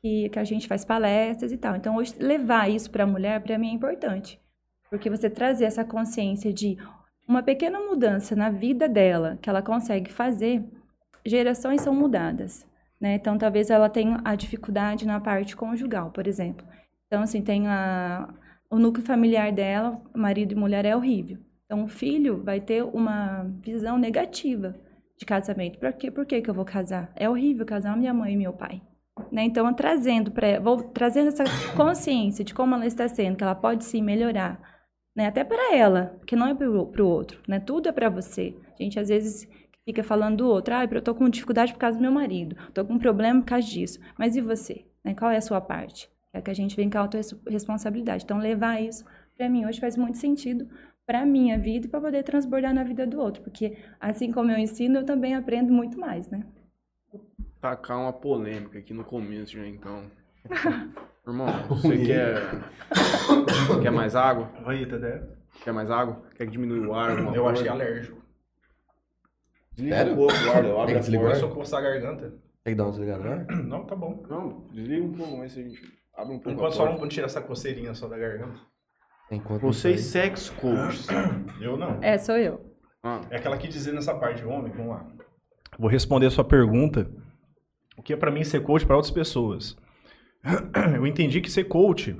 que, 0.00 0.30
que 0.30 0.38
a 0.38 0.44
gente 0.44 0.66
faz 0.66 0.82
palestras 0.82 1.52
e 1.52 1.58
tal. 1.58 1.76
Então, 1.76 1.96
hoje, 1.96 2.14
levar 2.18 2.70
isso 2.70 2.90
para 2.90 3.04
a 3.04 3.06
mulher, 3.06 3.42
para 3.42 3.58
mim, 3.58 3.68
é 3.68 3.74
importante. 3.74 4.40
Porque 4.88 5.10
você 5.10 5.28
trazer 5.28 5.66
essa 5.66 5.84
consciência 5.84 6.50
de 6.50 6.78
uma 7.28 7.42
pequena 7.42 7.78
mudança 7.78 8.34
na 8.34 8.48
vida 8.48 8.88
dela, 8.88 9.38
que 9.42 9.50
ela 9.50 9.60
consegue 9.60 10.10
fazer, 10.10 10.64
gerações 11.26 11.82
são 11.82 11.94
mudadas. 11.94 12.66
Né? 12.98 13.16
Então, 13.16 13.36
talvez 13.36 13.68
ela 13.68 13.90
tenha 13.90 14.18
a 14.24 14.34
dificuldade 14.34 15.06
na 15.06 15.20
parte 15.20 15.54
conjugal, 15.54 16.10
por 16.10 16.26
exemplo. 16.26 16.66
Então, 17.06 17.20
assim, 17.20 17.42
tem 17.42 17.68
a, 17.68 18.32
o 18.70 18.78
núcleo 18.78 19.04
familiar 19.04 19.52
dela, 19.52 20.00
marido 20.14 20.52
e 20.52 20.56
mulher, 20.56 20.86
é 20.86 20.96
horrível. 20.96 21.36
Então, 21.66 21.84
o 21.84 21.88
filho 21.88 22.42
vai 22.42 22.62
ter 22.62 22.82
uma 22.82 23.44
visão 23.62 23.98
negativa 23.98 24.74
de 25.18 25.26
casamento. 25.26 25.78
Por 25.78 25.92
quê? 25.92 26.10
Por 26.10 26.24
que, 26.24 26.40
que 26.40 26.48
eu 26.48 26.54
vou 26.54 26.64
casar? 26.64 27.12
É 27.16 27.28
horrível 27.28 27.66
casar 27.66 27.96
minha 27.96 28.14
mãe 28.14 28.32
e 28.32 28.36
meu 28.36 28.52
pai. 28.52 28.80
Né? 29.32 29.44
Então, 29.44 29.72
trazendo, 29.74 30.30
pra, 30.30 30.60
vou 30.60 30.82
trazendo 30.82 31.28
essa 31.28 31.44
consciência 31.76 32.44
de 32.44 32.54
como 32.54 32.74
ela 32.74 32.86
está 32.86 33.08
sendo, 33.08 33.36
que 33.36 33.42
ela 33.42 33.54
pode 33.54 33.84
sim 33.84 34.00
melhorar. 34.00 34.60
Né? 35.14 35.26
Até 35.26 35.42
para 35.42 35.74
ela, 35.74 36.18
que 36.24 36.36
não 36.36 36.46
é 36.46 36.54
para 36.54 36.68
o 36.70 37.08
outro. 37.08 37.40
Né? 37.48 37.58
Tudo 37.58 37.88
é 37.88 37.92
para 37.92 38.08
você. 38.08 38.54
A 38.78 38.82
gente, 38.82 38.98
às 38.98 39.08
vezes, 39.08 39.48
fica 39.84 40.04
falando 40.04 40.36
do 40.36 40.48
outro. 40.48 40.74
Ah, 40.74 40.84
eu 40.84 40.98
estou 40.98 41.14
com 41.14 41.28
dificuldade 41.28 41.72
por 41.72 41.80
causa 41.80 41.98
do 41.98 42.02
meu 42.02 42.12
marido. 42.12 42.56
Estou 42.68 42.84
com 42.84 42.94
um 42.94 42.98
problema 42.98 43.40
por 43.40 43.48
causa 43.48 43.66
disso. 43.66 43.98
Mas 44.16 44.36
e 44.36 44.40
você? 44.40 44.84
Né? 45.04 45.14
Qual 45.14 45.30
é 45.30 45.36
a 45.36 45.42
sua 45.42 45.60
parte? 45.60 46.08
É 46.32 46.40
que 46.40 46.50
a 46.50 46.54
gente 46.54 46.76
vem 46.76 46.88
com 46.88 46.98
a 46.98 47.00
autorresponsabilidade. 47.00 48.22
Então, 48.22 48.38
levar 48.38 48.80
isso, 48.80 49.04
para 49.36 49.48
mim, 49.48 49.66
hoje 49.66 49.80
faz 49.80 49.96
muito 49.96 50.18
sentido 50.18 50.68
para 51.08 51.24
minha 51.24 51.58
vida 51.58 51.86
e 51.86 51.88
para 51.88 52.02
poder 52.02 52.22
transbordar 52.22 52.74
na 52.74 52.84
vida 52.84 53.06
do 53.06 53.18
outro. 53.18 53.42
Porque, 53.42 53.78
assim 53.98 54.30
como 54.30 54.50
eu 54.50 54.58
ensino, 54.58 54.98
eu 54.98 55.06
também 55.06 55.34
aprendo 55.34 55.72
muito 55.72 55.98
mais, 55.98 56.28
né? 56.28 56.44
Tacar 57.62 57.98
uma 57.98 58.12
polêmica 58.12 58.78
aqui 58.78 58.92
no 58.92 59.02
começo 59.02 59.52
já, 59.52 59.66
então. 59.66 60.02
Irmão, 61.26 61.46
você 61.66 61.96
quer. 62.04 62.42
Quer 63.80 63.90
mais 63.90 64.14
água? 64.14 64.52
Rita, 64.70 64.96
até. 64.96 65.22
Quer 65.64 65.72
mais 65.72 65.90
água? 65.90 66.22
Quer 66.36 66.44
que 66.44 66.52
diminua 66.52 66.86
o 66.86 66.94
ar? 66.94 67.18
Eu 67.18 67.24
coisa? 67.42 67.48
achei 67.48 67.68
alérgico. 67.68 68.22
Desliga 69.72 69.96
Sério? 69.96 70.12
um 70.12 70.16
pouco 70.16 70.34
o 70.34 70.50
ar, 70.50 70.86
Tem 70.86 70.86
que 70.86 70.92
a 70.92 71.00
desligar? 71.00 71.24
porta. 71.24 71.40
Começou 71.40 71.48
a 71.48 71.54
coçar 71.54 71.78
a 71.80 71.82
garganta. 71.82 72.34
Tem 72.64 72.74
que 72.74 72.74
dar 72.74 72.84
uma 72.84 72.90
desligada, 72.90 73.24
né? 73.24 73.46
Não, 73.64 73.86
tá 73.86 73.96
bom. 73.96 74.22
Não, 74.28 74.66
desliga 74.74 75.04
um 75.06 75.12
pouco, 75.14 75.38
mas 75.38 75.56
a 75.56 75.62
gente 75.62 75.80
abre 76.14 76.34
um 76.34 76.38
pouco 76.38 76.50
Enquanto 76.50 76.72
a 76.74 76.76
só 76.76 76.98
não 76.98 77.08
tirar 77.08 77.26
essa 77.26 77.40
coceirinha 77.40 77.94
só 77.94 78.08
da 78.08 78.18
garganta. 78.18 78.60
Enquanto 79.30 79.60
Vocês 79.60 80.00
isso 80.00 80.10
sex 80.10 80.50
coaches. 80.50 81.06
Eu 81.60 81.76
não. 81.76 81.98
É, 82.02 82.16
sou 82.16 82.36
eu. 82.36 82.60
Ah, 83.02 83.20
É 83.30 83.36
aquela 83.36 83.58
que 83.58 83.68
dizer 83.68 83.92
nessa 83.92 84.14
parte, 84.14 84.44
homem, 84.44 84.72
vamos 84.72 84.88
lá. 84.88 85.06
Vou 85.78 85.88
responder 85.88 86.26
a 86.26 86.30
sua 86.30 86.44
pergunta. 86.44 87.10
O 87.96 88.02
que 88.02 88.12
é 88.12 88.16
pra 88.16 88.30
mim 88.30 88.44
ser 88.44 88.62
coach 88.62 88.86
para 88.86 88.96
outras 88.96 89.12
pessoas? 89.12 89.76
Eu 90.96 91.06
entendi 91.06 91.40
que 91.40 91.50
ser 91.50 91.64
coach 91.64 92.16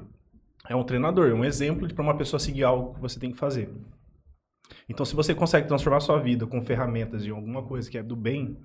é 0.68 0.76
um 0.76 0.84
treinador, 0.84 1.30
é 1.30 1.34
um 1.34 1.44
exemplo 1.44 1.92
para 1.92 2.02
uma 2.02 2.16
pessoa 2.16 2.38
seguir 2.38 2.64
algo 2.64 2.94
que 2.94 3.00
você 3.00 3.18
tem 3.18 3.30
que 3.30 3.38
fazer. 3.38 3.72
Então, 4.88 5.06
se 5.06 5.16
você 5.16 5.34
consegue 5.34 5.66
transformar 5.66 6.00
sua 6.00 6.18
vida 6.20 6.46
com 6.46 6.60
ferramentas 6.60 7.24
de 7.24 7.30
alguma 7.30 7.62
coisa 7.62 7.90
que 7.90 7.96
é 7.96 8.02
do 8.02 8.14
bem 8.14 8.58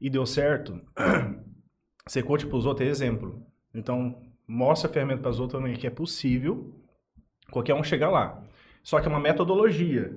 e 0.00 0.10
deu 0.10 0.26
certo, 0.26 0.80
ser 2.08 2.24
coach 2.24 2.46
para 2.46 2.56
os 2.56 2.66
outros 2.66 2.88
é 2.88 2.90
exemplo. 2.90 3.40
Então, 3.72 4.20
mostra 4.46 4.90
a 4.90 4.92
ferramenta 4.92 5.22
para 5.22 5.30
as 5.30 5.38
outras 5.38 5.78
que 5.78 5.86
é 5.86 5.90
possível 5.90 6.74
qualquer 7.50 7.74
um 7.74 7.82
chegar 7.82 8.10
lá. 8.10 8.42
Só 8.82 9.00
que 9.00 9.06
é 9.06 9.10
uma 9.10 9.20
metodologia, 9.20 10.16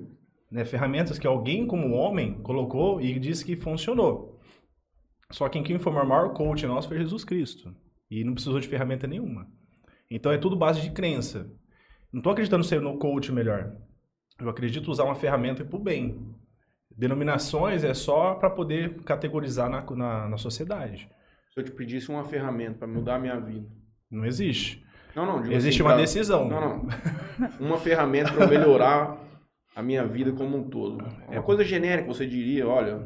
né? 0.50 0.64
ferramentas 0.64 1.18
que 1.18 1.26
alguém 1.26 1.66
como 1.66 1.94
homem 1.94 2.40
colocou 2.42 3.00
e 3.00 3.18
disse 3.18 3.44
que 3.44 3.56
funcionou. 3.56 4.40
Só 5.30 5.48
que 5.48 5.62
quem 5.62 5.78
foi 5.78 5.92
o 5.92 6.06
maior 6.06 6.32
coach 6.34 6.66
nosso 6.66 6.88
foi 6.88 6.98
Jesus 6.98 7.24
Cristo. 7.24 7.74
E 8.10 8.22
não 8.22 8.34
precisou 8.34 8.60
de 8.60 8.68
ferramenta 8.68 9.06
nenhuma. 9.06 9.48
Então 10.10 10.30
é 10.30 10.36
tudo 10.36 10.54
base 10.54 10.80
de 10.82 10.90
crença. 10.90 11.50
Não 12.12 12.20
estou 12.20 12.32
acreditando 12.32 12.62
ser 12.62 12.80
no 12.82 12.98
coach 12.98 13.32
melhor. 13.32 13.74
Eu 14.38 14.50
acredito 14.50 14.90
usar 14.90 15.04
uma 15.04 15.14
ferramenta 15.14 15.64
para 15.64 15.76
o 15.76 15.82
bem. 15.82 16.34
Denominações 16.94 17.84
é 17.84 17.94
só 17.94 18.34
para 18.34 18.50
poder 18.50 19.02
categorizar 19.02 19.70
na, 19.70 19.82
na, 19.82 20.28
na, 20.28 20.36
sociedade. 20.36 21.08
Se 21.52 21.60
eu 21.60 21.64
te 21.64 21.70
pedisse 21.70 22.10
uma 22.10 22.24
ferramenta 22.24 22.80
para 22.80 22.88
mudar 22.88 23.16
a 23.16 23.18
minha 23.18 23.40
vida. 23.40 23.66
Não 24.10 24.26
existe. 24.26 24.84
Não, 25.14 25.26
não. 25.26 25.52
Existe 25.52 25.80
assim, 25.80 25.82
uma 25.82 25.94
pra... 25.94 26.00
decisão. 26.00 26.48
Não, 26.48 26.60
não. 26.60 26.88
Uma 27.60 27.78
ferramenta 27.78 28.32
para 28.32 28.46
melhorar 28.46 29.18
a 29.74 29.82
minha 29.82 30.06
vida 30.06 30.32
como 30.32 30.56
um 30.56 30.68
todo. 30.68 31.04
É 31.28 31.38
uma 31.38 31.42
coisa 31.42 31.64
genérica, 31.64 32.08
você 32.08 32.26
diria, 32.26 32.66
olha, 32.66 33.02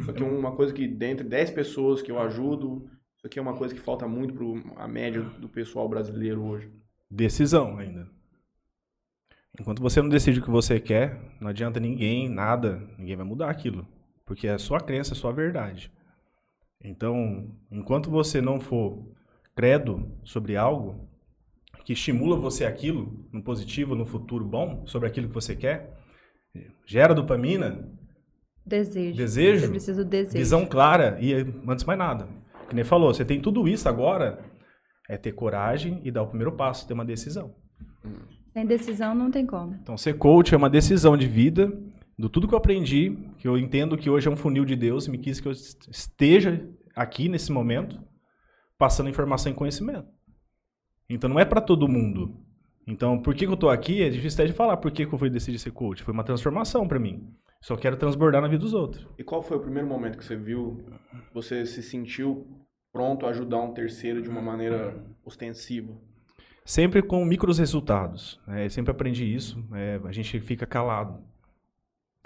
isso 0.00 0.10
aqui 0.10 0.22
é 0.22 0.26
uma 0.26 0.52
coisa 0.52 0.72
que 0.72 0.86
dentre 0.86 1.26
10 1.26 1.50
pessoas 1.50 2.02
que 2.02 2.10
eu 2.10 2.18
ajudo, 2.20 2.88
isso 3.16 3.26
aqui 3.26 3.38
é 3.38 3.42
uma 3.42 3.56
coisa 3.56 3.74
que 3.74 3.80
falta 3.80 4.06
muito 4.06 4.34
para 4.34 4.84
a 4.84 4.88
média 4.88 5.22
do 5.22 5.48
pessoal 5.48 5.88
brasileiro 5.88 6.42
hoje. 6.42 6.70
Decisão 7.10 7.78
ainda. 7.78 8.08
Enquanto 9.58 9.82
você 9.82 10.02
não 10.02 10.08
decide 10.08 10.40
o 10.40 10.42
que 10.42 10.50
você 10.50 10.78
quer, 10.78 11.18
não 11.40 11.48
adianta 11.48 11.80
ninguém, 11.80 12.28
nada, 12.28 12.82
ninguém 12.98 13.16
vai 13.16 13.24
mudar 13.24 13.50
aquilo. 13.50 13.86
Porque 14.24 14.46
é 14.46 14.52
a 14.52 14.58
sua 14.58 14.80
crença, 14.80 15.12
é 15.12 15.16
a 15.16 15.18
sua 15.18 15.32
verdade. 15.32 15.90
Então, 16.82 17.56
enquanto 17.70 18.10
você 18.10 18.40
não 18.40 18.60
for 18.60 19.08
credo 19.54 20.12
sobre 20.24 20.56
algo 20.56 21.08
que 21.86 21.92
estimula 21.92 22.36
você 22.36 22.64
aquilo, 22.64 23.24
no 23.32 23.40
positivo, 23.40 23.94
no 23.94 24.04
futuro 24.04 24.44
bom, 24.44 24.82
sobre 24.86 25.06
aquilo 25.06 25.28
que 25.28 25.34
você 25.34 25.54
quer, 25.54 25.96
gera 26.84 27.14
dopamina. 27.14 27.88
Desejo. 28.66 29.16
Desejo. 29.16 29.60
Você 29.60 29.68
precisa 29.68 30.04
do 30.04 30.10
desejo. 30.10 30.36
Visão 30.36 30.66
clara 30.66 31.16
e 31.20 31.32
antes 31.32 31.84
mais 31.84 31.96
nada. 31.96 32.28
Que 32.68 32.74
nem 32.74 32.82
falou, 32.82 33.14
você 33.14 33.24
tem 33.24 33.40
tudo 33.40 33.68
isso 33.68 33.88
agora, 33.88 34.44
é 35.08 35.16
ter 35.16 35.30
coragem 35.30 36.00
e 36.02 36.10
dar 36.10 36.24
o 36.24 36.26
primeiro 36.26 36.50
passo, 36.56 36.88
ter 36.88 36.92
uma 36.92 37.04
decisão. 37.04 37.54
Sem 38.52 38.66
decisão 38.66 39.14
não 39.14 39.30
tem 39.30 39.46
como. 39.46 39.76
Então, 39.80 39.96
ser 39.96 40.14
coach 40.14 40.52
é 40.52 40.56
uma 40.56 40.68
decisão 40.68 41.16
de 41.16 41.28
vida, 41.28 41.72
do 42.18 42.28
tudo 42.28 42.48
que 42.48 42.54
eu 42.54 42.58
aprendi, 42.58 43.16
que 43.38 43.46
eu 43.46 43.56
entendo 43.56 43.96
que 43.96 44.10
hoje 44.10 44.26
é 44.26 44.30
um 44.30 44.36
funil 44.36 44.64
de 44.64 44.74
Deus, 44.74 45.06
e 45.06 45.10
me 45.12 45.18
quis 45.18 45.38
que 45.38 45.46
eu 45.46 45.52
esteja 45.52 46.68
aqui 46.96 47.28
nesse 47.28 47.52
momento, 47.52 47.96
passando 48.76 49.08
informação 49.08 49.52
e 49.52 49.54
conhecimento. 49.54 50.15
Então, 51.08 51.28
não 51.30 51.38
é 51.38 51.44
para 51.44 51.60
todo 51.60 51.88
mundo. 51.88 52.34
Então, 52.86 53.18
por 53.18 53.34
que, 53.34 53.44
que 53.44 53.50
eu 53.50 53.54
estou 53.54 53.70
aqui? 53.70 54.02
É 54.02 54.08
difícil 54.08 54.36
até 54.36 54.46
de 54.46 54.56
falar 54.56 54.76
por 54.76 54.92
que, 54.92 55.04
que 55.04 55.12
eu 55.12 55.18
fui 55.18 55.28
decidir 55.28 55.58
ser 55.58 55.72
coach. 55.72 56.02
Foi 56.02 56.14
uma 56.14 56.22
transformação 56.22 56.86
para 56.86 56.98
mim. 56.98 57.28
Só 57.60 57.76
quero 57.76 57.96
transbordar 57.96 58.40
na 58.40 58.48
vida 58.48 58.60
dos 58.60 58.74
outros. 58.74 59.06
E 59.18 59.24
qual 59.24 59.42
foi 59.42 59.56
o 59.56 59.60
primeiro 59.60 59.88
momento 59.88 60.16
que 60.16 60.24
você 60.24 60.36
viu, 60.36 60.84
você 61.34 61.66
se 61.66 61.82
sentiu 61.82 62.46
pronto 62.92 63.26
a 63.26 63.30
ajudar 63.30 63.60
um 63.60 63.72
terceiro 63.74 64.22
de 64.22 64.28
uma 64.28 64.40
maneira 64.40 65.04
ostensiva? 65.24 65.92
Sempre 66.64 67.02
com 67.02 67.24
micros 67.24 67.58
resultados. 67.58 68.40
Né? 68.46 68.68
sempre 68.68 68.92
aprendi 68.92 69.24
isso. 69.24 69.64
É, 69.72 70.00
a 70.04 70.12
gente 70.12 70.38
fica 70.38 70.64
calado. 70.64 71.18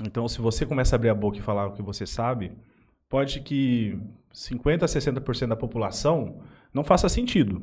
Então, 0.04 0.28
se 0.28 0.40
você 0.40 0.66
começa 0.66 0.94
a 0.94 0.96
abrir 0.96 1.08
a 1.08 1.14
boca 1.14 1.38
e 1.38 1.42
falar 1.42 1.66
o 1.66 1.72
que 1.72 1.82
você 1.82 2.06
sabe, 2.06 2.52
pode 3.08 3.40
que 3.40 3.99
50% 4.32 4.82
a 4.82 4.87
60% 4.87 5.49
da 5.49 5.56
população 5.56 6.42
não 6.72 6.84
faça 6.84 7.08
sentido. 7.08 7.62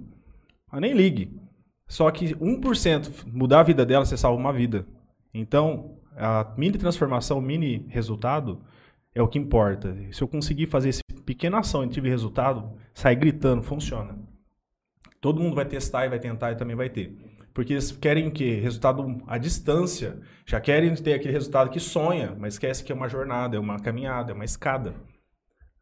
Mas 0.71 0.81
nem 0.81 0.93
ligue. 0.93 1.39
Só 1.88 2.09
que 2.12 2.36
1% 2.36 3.25
mudar 3.27 3.62
a 3.62 3.63
vida 3.63 3.86
dela, 3.86 4.05
você 4.05 4.17
salva 4.17 4.39
uma 4.39 4.51
vida. 4.51 4.86
Então, 5.33 5.97
a 6.15 6.53
mini 6.57 6.77
transformação, 6.77 7.38
o 7.38 7.41
mini 7.41 7.86
resultado 7.89 8.62
é 9.15 9.21
o 9.21 9.27
que 9.27 9.39
importa. 9.39 9.95
Se 10.12 10.21
eu 10.21 10.27
conseguir 10.27 10.67
fazer 10.67 10.89
essa 10.89 11.01
pequena 11.25 11.59
ação 11.59 11.83
e 11.83 11.89
tive 11.89 12.09
resultado, 12.09 12.71
sair 12.93 13.15
gritando, 13.15 13.63
funciona. 13.63 14.17
Todo 15.21 15.41
mundo 15.41 15.55
vai 15.55 15.65
testar 15.65 16.05
e 16.05 16.09
vai 16.09 16.19
tentar 16.19 16.51
e 16.51 16.55
também 16.55 16.75
vai 16.75 16.89
ter. 16.89 17.15
Porque 17.53 17.74
eles 17.74 17.91
querem 17.91 18.27
o 18.27 18.31
quê? 18.31 18.59
Resultado 18.62 19.24
à 19.25 19.38
distância. 19.38 20.19
Já 20.45 20.59
querem 20.62 20.93
ter 20.93 21.13
aquele 21.13 21.33
resultado 21.33 21.71
que 21.71 21.79
sonha, 21.79 22.36
mas 22.38 22.53
esquece 22.53 22.83
que 22.83 22.91
é 22.91 22.95
uma 22.95 23.09
jornada, 23.09 23.57
é 23.57 23.59
uma 23.59 23.79
caminhada, 23.79 24.31
é 24.31 24.36
uma 24.36 24.45
escada. 24.45 24.93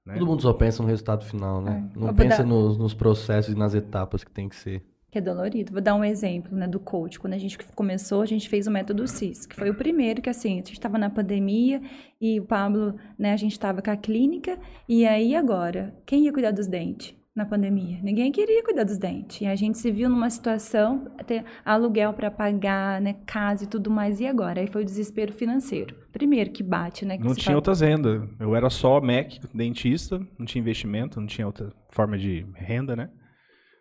Né? 0.06 0.14
Todo 0.14 0.28
mundo 0.28 0.42
só 0.42 0.54
pensa 0.54 0.84
no 0.84 0.90
resultado 0.90 1.26
final, 1.26 1.62
né? 1.62 1.90
É. 1.96 2.00
Não 2.00 2.14
pensa 2.14 2.38
dar... 2.38 2.46
nos, 2.46 2.78
nos 2.78 2.94
processos 2.94 3.54
e 3.54 3.58
nas 3.58 3.74
etapas 3.74 4.24
que 4.24 4.32
tem 4.32 4.48
que 4.48 4.56
ser 4.56 4.84
que 5.16 5.20
é 5.20 5.22
dolorido. 5.22 5.72
Vou 5.72 5.82
dar 5.82 5.96
um 5.96 6.04
exemplo, 6.04 6.54
né, 6.58 6.68
do 6.68 6.78
coach. 6.78 7.18
Quando 7.18 7.36
a 7.36 7.38
gente 7.38 7.58
começou, 7.74 8.22
a 8.22 8.26
gente 8.26 8.50
fez 8.50 8.68
o 8.68 8.72
método 8.72 9.08
CIS, 9.08 9.46
que 9.46 9.56
foi 9.56 9.70
o 9.70 9.74
primeiro 9.74 10.22
que, 10.22 10.30
assim, 10.30 10.52
a 10.52 10.56
gente 10.56 10.74
estava 10.74 10.98
na 10.98 11.10
pandemia 11.10 11.82
e 12.20 12.38
o 12.38 12.44
Pablo, 12.44 12.96
né, 13.18 13.32
a 13.32 13.38
gente 13.38 13.54
estava 13.54 13.82
com 13.82 13.90
a 13.90 13.96
clínica, 13.96 14.60
e 14.90 15.08
aí 15.08 15.34
agora, 15.34 15.96
quem 16.06 16.26
ia 16.26 16.34
cuidar 16.34 16.52
dos 16.52 16.68
dentes? 16.68 17.16
Na 17.36 17.46
pandemia. 17.46 18.00
Ninguém 18.02 18.32
queria 18.32 18.64
cuidar 18.64 18.86
dos 18.86 18.98
dentes. 18.98 19.42
E 19.42 19.46
a 19.46 19.56
gente 19.56 19.78
se 19.78 19.92
viu 19.92 20.10
numa 20.10 20.30
situação, 20.30 21.12
ter 21.28 21.44
aluguel 21.66 22.14
para 22.14 22.32
pagar, 22.32 23.02
né, 23.02 23.18
casa 23.26 23.66
e 23.66 23.68
tudo 23.68 23.92
mais. 23.92 24.22
E 24.22 24.26
agora? 24.26 24.62
Aí 24.62 24.68
foi 24.68 24.84
o 24.84 24.86
desespero 24.86 25.34
financeiro. 25.34 25.96
Primeiro 26.14 26.52
que 26.52 26.64
bate, 26.64 27.06
né? 27.06 27.18
Que 27.18 27.24
não 27.24 27.34
tinha 27.34 27.46
fala... 27.46 27.58
outras 27.58 27.82
rendas. 27.82 28.24
Eu 28.40 28.56
era 28.56 28.70
só 28.70 29.02
MEC, 29.02 29.42
dentista, 29.54 30.26
não 30.40 30.46
tinha 30.46 30.62
investimento, 30.62 31.20
não 31.20 31.28
tinha 31.28 31.46
outra 31.46 31.74
forma 31.90 32.18
de 32.18 32.46
renda, 32.56 32.96
né? 32.96 33.10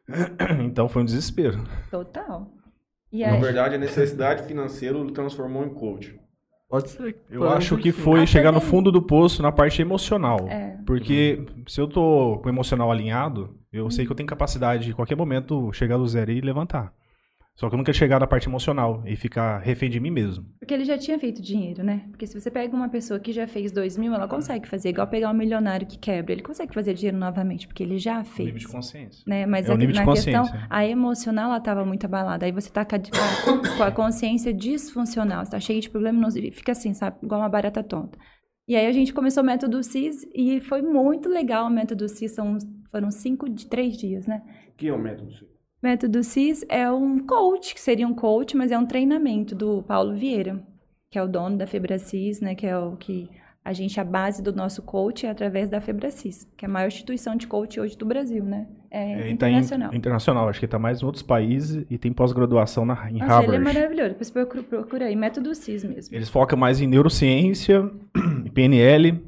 Então 0.65 0.89
foi 0.89 1.03
um 1.03 1.05
desespero. 1.05 1.63
Total. 1.91 2.53
E 3.13 3.25
Na 3.25 3.37
verdade, 3.37 3.77
a 3.77 3.79
necessidade 3.79 4.43
financeira 4.43 4.99
transformou 5.13 5.65
em 5.65 5.73
coach. 5.73 6.19
Pode 6.75 6.91
ser. 6.91 7.17
Eu 7.31 7.43
Pode 7.43 7.55
acho 7.55 7.77
que 7.77 7.93
foi 7.93 8.27
chegar 8.27 8.51
no 8.51 8.61
fundo 8.61 8.91
do 8.91 9.01
poço 9.01 9.41
na 9.41 9.53
parte 9.53 9.81
emocional. 9.81 10.49
É. 10.49 10.77
Porque 10.85 11.39
uhum. 11.39 11.63
se 11.69 11.81
eu 11.81 11.87
tô 11.87 12.41
com 12.43 12.49
o 12.49 12.53
emocional 12.53 12.91
alinhado, 12.91 13.55
eu 13.73 13.85
uhum. 13.85 13.91
sei 13.93 14.05
que 14.05 14.11
eu 14.11 14.17
tenho 14.17 14.29
capacidade 14.29 14.83
de, 14.83 14.91
em 14.91 14.93
qualquer 14.93 15.15
momento, 15.17 15.73
chegar 15.73 15.97
do 15.99 16.09
zero 16.09 16.33
e 16.33 16.41
levantar. 16.41 16.93
Só 17.57 17.69
que 17.69 17.75
eu 17.75 17.79
nunca 17.79 17.93
chegar 17.93 18.19
na 18.19 18.27
parte 18.27 18.49
emocional 18.49 19.05
e 19.07 19.15
ficar 19.15 19.59
refém 19.59 19.89
de 19.89 20.01
mim 20.01 20.11
mesmo. 20.11 20.45
Porque 20.59 20.75
ele 20.75 20.85
já 20.85 20.99
tinha 20.99 21.17
feito 21.21 21.41
dinheiro, 21.41 21.85
né? 21.85 22.05
Porque 22.11 22.27
se 22.27 22.39
você 22.39 22.51
pega 22.51 22.75
uma 22.75 22.89
pessoa 22.89 23.21
que 23.21 23.33
já 23.33 23.47
fez 23.47 23.71
dois 23.71 23.97
mil, 23.97 24.13
ela 24.13 24.27
consegue 24.27 24.67
fazer. 24.67 24.89
Igual 24.89 25.07
pegar 25.07 25.31
um 25.31 25.35
milionário 25.35 25.87
que 25.87 25.97
quebra. 25.97 26.33
Ele 26.33 26.43
consegue 26.43 26.75
fazer 26.75 26.95
dinheiro 26.95 27.17
novamente, 27.17 27.69
porque 27.69 27.85
ele 27.85 27.97
já 27.97 28.25
fez. 28.25 28.47
nível 28.47 28.59
de 28.59 28.67
consciência. 28.67 29.23
Né? 29.25 29.47
Mas 29.47 29.69
é 29.69 29.73
a, 29.73 29.77
na 29.77 30.05
questão, 30.05 30.45
a 30.69 30.85
emocional, 30.85 31.51
ela 31.51 31.59
estava 31.59 31.85
muito 31.85 32.05
abalada. 32.07 32.45
Aí 32.45 32.51
você 32.51 32.69
tá 32.69 32.85
com 32.85 32.97
a, 32.97 33.77
com 33.77 33.83
a 33.85 33.91
consciência 33.93 34.53
disfuncional. 34.53 35.45
Você 35.45 35.53
tá 35.53 35.61
cheio 35.61 35.81
de 35.81 35.89
problemas, 35.89 36.35
fica 36.35 36.73
assim, 36.73 36.93
sabe? 36.93 37.19
Igual 37.23 37.41
uma 37.41 37.49
barata 37.49 37.85
tonta. 37.85 38.19
E 38.67 38.75
aí 38.75 38.87
a 38.87 38.93
gente 38.93 39.13
começou 39.13 39.45
o 39.45 39.47
método 39.47 39.81
CIS 39.85 40.27
e 40.35 40.61
foi 40.61 40.83
muito 40.83 41.29
legal 41.29 41.69
o 41.69 41.71
método 41.71 42.09
CIS. 42.09 42.35
São, 42.35 42.59
foram 42.91 43.13
cinco, 43.13 43.49
três 43.67 43.97
dias, 43.97 44.27
né? 44.27 44.43
O 44.71 44.73
que 44.77 44.89
é 44.89 44.93
o 44.93 44.99
método 44.99 45.31
CIS? 45.33 45.54
Método 45.85 46.25
CIS 46.25 46.65
é 46.71 46.91
um 46.91 47.19
coach, 47.19 47.75
que 47.75 47.81
seria 47.81 48.09
um 48.09 48.15
coach, 48.15 48.57
mas 48.57 48.73
é 48.73 48.79
um 48.79 48.87
treinamento 48.87 49.55
do 49.55 49.83
Paulo 49.83 50.15
Vieira, 50.15 50.59
que 51.11 51.19
é 51.19 51.23
o 51.23 51.29
dono 51.29 51.59
da 51.59 51.67
FebraCis, 51.67 52.41
né, 52.41 52.55
que 52.55 52.67
é 52.67 52.75
o 52.75 52.97
que 52.97 53.29
a 53.63 53.71
gente, 53.75 54.01
a 54.01 54.05
base 54.05 54.43
do 54.43 54.51
nosso 54.51 54.81
coach 54.81 55.27
é 55.27 55.31
através 55.31 55.69
da 55.69 55.83
FebraCis, 55.83 56.49
que 56.57 56.65
é 56.65 56.69
a 56.69 56.71
maior 56.71 56.89
instituição 56.89 57.37
de 57.37 57.47
coach 57.47 57.79
hoje 57.79 57.99
do 57.99 58.07
Brasil, 58.07 58.43
né? 58.43 58.67
É, 58.91 59.29
é 59.29 59.31
internacional. 59.31 59.91
Tá 59.91 59.97
internacional, 59.97 60.49
acho 60.49 60.59
que 60.59 60.65
está 60.65 60.79
mais 60.79 61.03
em 61.03 61.05
outros 61.05 61.23
países 61.23 61.85
e 61.91 61.99
tem 61.99 62.15
pós-graduação 62.15 62.87
na, 62.87 63.11
em 63.11 63.19
Nossa, 63.19 63.27
Harvard. 63.27 63.55
ele 63.55 63.57
é 63.57 63.75
maravilhoso, 63.75 64.09
depois 64.19 64.31
procura 64.65 65.05
aí, 65.05 65.15
método 65.15 65.55
CIS 65.55 65.85
mesmo. 65.85 66.17
Eles 66.17 66.31
focam 66.31 66.59
mais 66.59 66.81
em 66.81 66.87
neurociência, 66.87 67.91
PNL, 68.55 69.23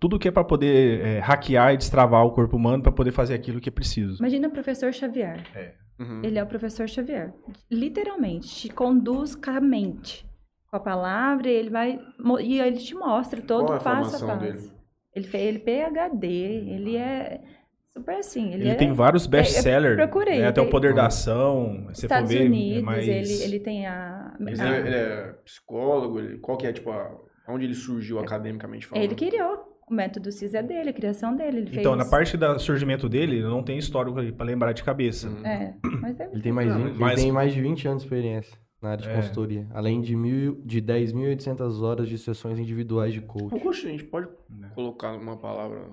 tudo 0.00 0.18
que 0.18 0.28
é 0.28 0.30
para 0.30 0.42
poder 0.42 1.00
é, 1.00 1.18
hackear 1.18 1.74
e 1.74 1.76
destravar 1.76 2.24
o 2.24 2.30
corpo 2.30 2.56
humano 2.56 2.82
para 2.82 2.92
poder 2.92 3.12
fazer 3.12 3.34
aquilo 3.34 3.60
que 3.60 3.68
é 3.68 3.72
preciso. 3.72 4.18
Imagina 4.20 4.48
o 4.48 4.50
professor 4.50 4.90
Xavier. 4.92 5.42
É. 5.54 5.81
Uhum. 5.98 6.20
Ele 6.24 6.38
é 6.38 6.42
o 6.42 6.46
professor 6.46 6.88
Xavier. 6.88 7.32
Literalmente, 7.70 8.48
te 8.48 8.68
conduz 8.68 9.34
com 9.34 9.50
a 9.50 9.60
mente. 9.60 10.26
Com 10.70 10.76
a 10.76 10.80
palavra, 10.80 11.48
ele 11.48 11.70
vai. 11.70 12.00
E 12.40 12.60
ele 12.60 12.78
te 12.78 12.94
mostra 12.94 13.40
todo 13.40 13.66
Qual 13.66 13.74
é 13.74 13.80
a 13.80 13.84
passo 13.84 14.24
a 14.24 14.28
passo. 14.28 14.40
Dele? 14.40 14.72
Ele 15.14 15.26
fez 15.26 15.44
ele 15.44 15.58
PHD, 15.58 16.26
ele 16.26 16.96
é 16.96 17.40
super 17.92 18.16
assim. 18.16 18.52
Ele, 18.54 18.62
ele 18.62 18.70
é, 18.70 18.74
tem 18.74 18.92
vários 18.92 19.26
best-sellers. 19.26 19.98
É, 19.98 20.06
procurei. 20.06 20.40
Né? 20.40 20.48
Até 20.48 20.60
o 20.60 20.70
Poder 20.70 20.94
da 20.94 21.06
Ação. 21.06 21.86
Você 21.88 22.06
Estados 22.06 22.30
ver, 22.30 22.42
é 22.42 22.46
Unidos, 22.46 22.78
é 22.78 22.82
mais... 22.82 23.08
ele, 23.08 23.42
ele 23.42 23.60
tem 23.60 23.86
a. 23.86 24.34
Ele, 24.40 24.60
a... 24.60 24.74
É, 24.74 24.78
ele 24.80 24.96
é 24.96 25.32
psicólogo, 25.44 26.18
ele, 26.18 26.38
qual 26.38 26.56
que 26.56 26.66
é, 26.66 26.72
tipo, 26.72 26.90
a, 26.90 27.14
onde 27.48 27.66
ele 27.66 27.74
surgiu 27.74 28.18
academicamente 28.18 28.86
falando? 28.86 29.04
Ele 29.04 29.14
criou. 29.14 29.71
O 29.92 29.94
método 29.94 30.32
CIS 30.32 30.54
é 30.54 30.62
dele, 30.62 30.88
a 30.88 30.92
criação 30.94 31.36
dele. 31.36 31.58
Ele 31.58 31.80
então, 31.80 31.92
fez... 31.92 32.04
na 32.04 32.10
parte 32.10 32.34
do 32.34 32.58
surgimento 32.58 33.10
dele, 33.10 33.42
não 33.42 33.62
tem 33.62 33.76
histórico 33.76 34.32
para 34.32 34.46
lembrar 34.46 34.72
de 34.72 34.82
cabeça. 34.82 35.28
Hum. 35.28 35.44
É, 35.44 35.76
mas 36.00 36.18
é 36.18 36.30
ele, 36.32 36.40
tem 36.40 36.50
mais, 36.50 36.66
não, 36.66 36.86
ele 37.10 37.14
tem 37.14 37.30
mais 37.30 37.52
de 37.52 37.60
20 37.60 37.88
anos 37.88 38.02
de 38.02 38.06
experiência 38.06 38.58
na 38.80 38.92
área 38.92 39.02
de 39.02 39.10
é. 39.10 39.14
consultoria. 39.14 39.66
Além 39.74 40.00
de, 40.00 40.16
mil, 40.16 40.62
de 40.64 40.80
10.800 40.80 41.82
horas 41.82 42.08
de 42.08 42.16
sessões 42.16 42.58
individuais 42.58 43.12
de 43.12 43.20
coaching. 43.20 43.58
Poxa, 43.58 43.86
a 43.86 43.90
gente 43.90 44.04
pode 44.04 44.28
é. 44.28 44.68
colocar 44.74 45.12
uma 45.12 45.36
palavra 45.36 45.90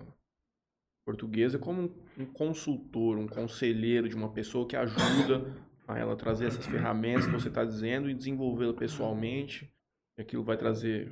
portuguesa 1.06 1.60
como 1.60 1.92
um 2.18 2.26
consultor, 2.26 3.18
um 3.18 3.28
conselheiro 3.28 4.08
de 4.08 4.16
uma 4.16 4.30
pessoa 4.30 4.66
que 4.66 4.78
ajuda 4.78 5.46
a 5.86 6.00
ela 6.00 6.16
trazer 6.16 6.46
essas 6.46 6.66
ferramentas 6.66 7.26
que 7.26 7.34
você 7.34 7.50
está 7.50 7.66
dizendo 7.66 8.10
e 8.10 8.14
desenvolvê-la 8.14 8.74
pessoalmente. 8.74 9.70
E 10.18 10.22
aquilo 10.22 10.42
vai 10.42 10.56
trazer 10.56 11.12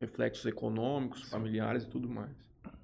reflexos 0.00 0.44
econômicos, 0.46 1.22
familiares 1.30 1.84
e 1.84 1.88
tudo 1.88 2.08
mais. 2.08 2.30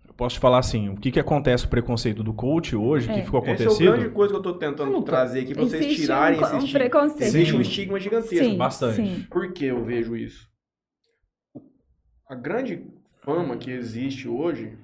Eu 0.07 0.15
posso 0.15 0.35
te 0.35 0.41
falar 0.41 0.59
assim, 0.59 0.89
o 0.89 0.97
que, 0.97 1.11
que 1.11 1.21
acontece 1.21 1.65
o 1.65 1.69
preconceito 1.69 2.23
do 2.23 2.35
coach 2.35 2.77
hoje, 2.77 3.11
É. 3.11 3.15
que 3.15 3.23
ficou 3.23 3.41
Essa 3.41 3.49
é 3.49 3.53
a 3.53 3.55
acontecido? 3.55 3.93
grande 3.93 4.11
coisa 4.11 4.33
que 4.33 4.37
eu 4.37 4.41
estou 4.41 4.55
tentando 4.59 4.91
Não, 4.93 5.03
trazer 5.03 5.41
aqui 5.41 5.55
para 5.55 5.63
vocês 5.65 5.97
tirarem 5.97 6.39
um, 6.39 6.43
esse 6.43 6.55
um 6.55 6.59
estigma. 6.59 6.79
preconceito. 6.81 7.23
Existe 7.23 7.53
um 7.55 7.57
Sim. 7.57 7.63
estigma 7.63 8.01
gigantesco. 8.01 8.45
Sim, 8.45 8.57
bastante. 8.57 8.97
sim. 8.97 9.27
Por 9.31 9.53
que 9.53 9.65
eu 9.67 9.85
vejo 9.85 10.17
isso? 10.17 10.51
A 12.29 12.35
grande 12.35 12.87
fama 13.23 13.57
que 13.57 13.71
existe 13.71 14.29
hoje, 14.29 14.77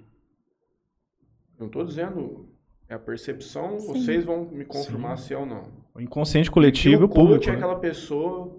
não 1.59 1.67
estou 1.67 1.85
dizendo 1.85 2.49
é 2.89 2.95
a 2.95 2.99
percepção, 2.99 3.79
Sim. 3.79 3.87
vocês 3.89 4.25
vão 4.25 4.47
me 4.47 4.65
confirmar 4.65 5.19
se 5.19 5.35
é 5.35 5.37
ou 5.39 5.45
não. 5.45 5.65
O 5.95 6.01
inconsciente 6.01 6.51
coletivo 6.51 7.03
e 7.03 7.05
o 7.05 7.07
o 7.07 7.09
público. 7.09 7.35
coach 7.41 7.49
é 7.49 7.53
né? 7.53 7.57
aquela 7.59 7.79
pessoa 7.79 8.57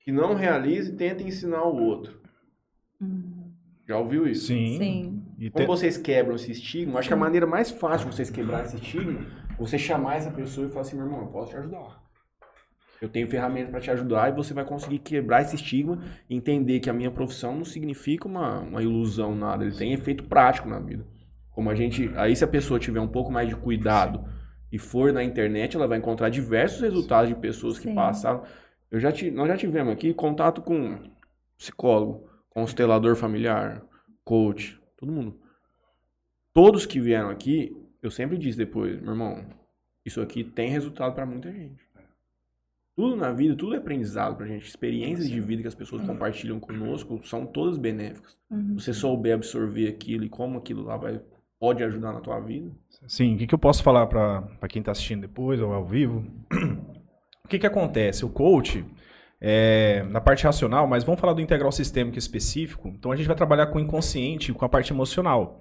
que 0.00 0.10
não 0.12 0.34
realiza 0.34 0.90
e 0.92 0.96
tenta 0.96 1.22
ensinar 1.22 1.64
o 1.64 1.76
outro. 1.82 2.19
Hum, 3.00 3.50
Já 3.88 3.98
ouviu 3.98 4.26
isso? 4.26 4.46
Sim. 4.46 4.76
Sim. 4.78 5.22
E 5.38 5.50
Como 5.50 5.64
te- 5.64 5.68
vocês 5.68 5.96
quebram 5.96 6.34
esse 6.36 6.52
estigma, 6.52 6.98
acho 6.98 7.08
que 7.08 7.14
a 7.14 7.16
maneira 7.16 7.46
mais 7.46 7.70
fácil 7.70 8.08
de 8.08 8.14
vocês 8.16 8.30
quebrar 8.30 8.64
esse 8.64 8.76
estigma 8.76 9.20
é 9.50 9.54
você 9.56 9.78
chamar 9.78 10.16
essa 10.16 10.30
pessoa 10.30 10.66
e 10.66 10.70
falar 10.70 10.82
assim, 10.82 10.96
meu 10.96 11.06
irmão, 11.06 11.20
eu 11.22 11.26
posso 11.28 11.50
te 11.50 11.56
ajudar. 11.56 12.00
Eu 13.00 13.08
tenho 13.08 13.26
ferramentas 13.28 13.70
para 13.70 13.80
te 13.80 13.90
ajudar 13.90 14.28
e 14.28 14.32
você 14.36 14.52
vai 14.52 14.64
conseguir 14.64 14.98
quebrar 14.98 15.40
esse 15.40 15.56
estigma 15.56 15.98
e 16.28 16.36
entender 16.36 16.80
que 16.80 16.90
a 16.90 16.92
minha 16.92 17.10
profissão 17.10 17.56
não 17.56 17.64
significa 17.64 18.28
uma, 18.28 18.60
uma 18.60 18.82
ilusão, 18.82 19.34
nada. 19.34 19.64
Ele 19.64 19.74
tem 19.74 19.92
efeito 19.94 20.24
prático 20.24 20.68
na 20.68 20.78
vida. 20.78 21.06
Como 21.50 21.70
a 21.70 21.74
gente. 21.74 22.10
Aí, 22.16 22.36
se 22.36 22.44
a 22.44 22.48
pessoa 22.48 22.78
tiver 22.78 23.00
um 23.00 23.08
pouco 23.08 23.32
mais 23.32 23.48
de 23.48 23.56
cuidado 23.56 24.22
e 24.70 24.78
for 24.78 25.12
na 25.14 25.24
internet, 25.24 25.76
ela 25.76 25.88
vai 25.88 25.96
encontrar 25.98 26.28
diversos 26.28 26.80
resultados 26.82 27.30
de 27.30 27.34
pessoas 27.34 27.78
que 27.78 27.88
Sim. 27.88 27.94
passaram. 27.94 28.42
Eu 28.90 29.00
já 29.00 29.10
nós 29.32 29.48
já 29.48 29.56
tivemos 29.56 29.92
aqui 29.92 30.12
contato 30.12 30.60
com 30.60 30.98
psicólogo, 31.56 32.28
constelador 32.50 33.16
familiar, 33.16 33.82
coach, 34.24 34.78
todo 34.96 35.12
mundo. 35.12 35.40
Todos 36.52 36.84
que 36.84 37.00
vieram 37.00 37.30
aqui, 37.30 37.76
eu 38.02 38.10
sempre 38.10 38.36
disse 38.36 38.58
depois, 38.58 39.00
meu 39.00 39.12
irmão, 39.12 39.44
isso 40.04 40.20
aqui 40.20 40.42
tem 40.42 40.68
resultado 40.70 41.14
para 41.14 41.24
muita 41.24 41.50
gente. 41.52 41.88
Tudo 42.96 43.16
na 43.16 43.32
vida, 43.32 43.54
tudo 43.56 43.74
é 43.74 43.78
aprendizado 43.78 44.36
pra 44.36 44.46
gente. 44.46 44.66
Experiências 44.66 45.28
de 45.28 45.40
vida 45.40 45.62
que 45.62 45.68
as 45.68 45.74
pessoas 45.74 46.02
compartilham 46.02 46.60
conosco 46.60 47.20
são 47.24 47.46
todas 47.46 47.78
benéficas. 47.78 48.36
Uhum. 48.50 48.78
Se 48.78 48.84
você 48.84 48.92
souber 48.92 49.34
absorver 49.34 49.88
aquilo 49.88 50.24
e 50.24 50.28
como 50.28 50.58
aquilo 50.58 50.82
lá 50.82 50.96
vai, 50.96 51.20
pode 51.58 51.82
ajudar 51.84 52.12
na 52.12 52.20
tua 52.20 52.40
vida. 52.40 52.70
Sim, 53.06 53.34
o 53.34 53.38
que, 53.38 53.46
que 53.46 53.54
eu 53.54 53.58
posso 53.58 53.82
falar 53.82 54.06
para 54.06 54.68
quem 54.68 54.80
está 54.80 54.92
assistindo 54.92 55.22
depois 55.22 55.60
ou 55.60 55.72
ao 55.72 55.86
vivo? 55.86 56.24
O 57.42 57.48
que, 57.50 57.58
que 57.58 57.66
acontece? 57.66 58.24
O 58.24 58.28
coach, 58.28 58.84
é, 59.40 60.04
na 60.10 60.20
parte 60.20 60.44
racional, 60.44 60.86
mas 60.86 61.02
vamos 61.02 61.20
falar 61.20 61.32
do 61.32 61.40
integral 61.40 61.72
sistêmico 61.72 62.18
específico. 62.18 62.88
Então 62.88 63.10
a 63.10 63.16
gente 63.16 63.26
vai 63.26 63.36
trabalhar 63.36 63.68
com 63.68 63.78
o 63.78 63.80
inconsciente, 63.80 64.52
com 64.52 64.64
a 64.64 64.68
parte 64.68 64.92
emocional. 64.92 65.60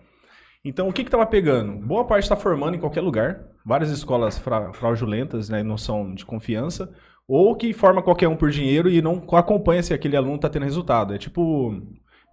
Então 0.64 0.90
o 0.90 0.94
que 0.94 1.02
estava 1.02 1.26
pegando? 1.26 1.74
Boa 1.86 2.06
parte 2.06 2.24
está 2.24 2.36
formando 2.36 2.76
em 2.76 2.80
qualquer 2.80 3.02
lugar. 3.02 3.46
Várias 3.66 3.90
escolas 3.90 4.38
fra 4.38 4.74
fraudulentas, 4.74 5.50
né, 5.50 5.64
não 5.64 5.78
são 5.78 6.14
de 6.14 6.26
confiança. 6.26 6.94
Ou 7.28 7.56
que 7.56 7.72
forma 7.74 8.02
qualquer 8.02 8.28
um 8.28 8.36
por 8.36 8.50
dinheiro 8.50 8.90
e 8.90 9.02
não 9.02 9.24
acompanha 9.34 9.84
se 9.84 9.94
aquele 9.94 10.18
aluno 10.18 10.36
está 10.36 10.50
tendo 10.50 10.64
resultado. 10.64 11.14
É 11.14 11.18
tipo 11.18 11.82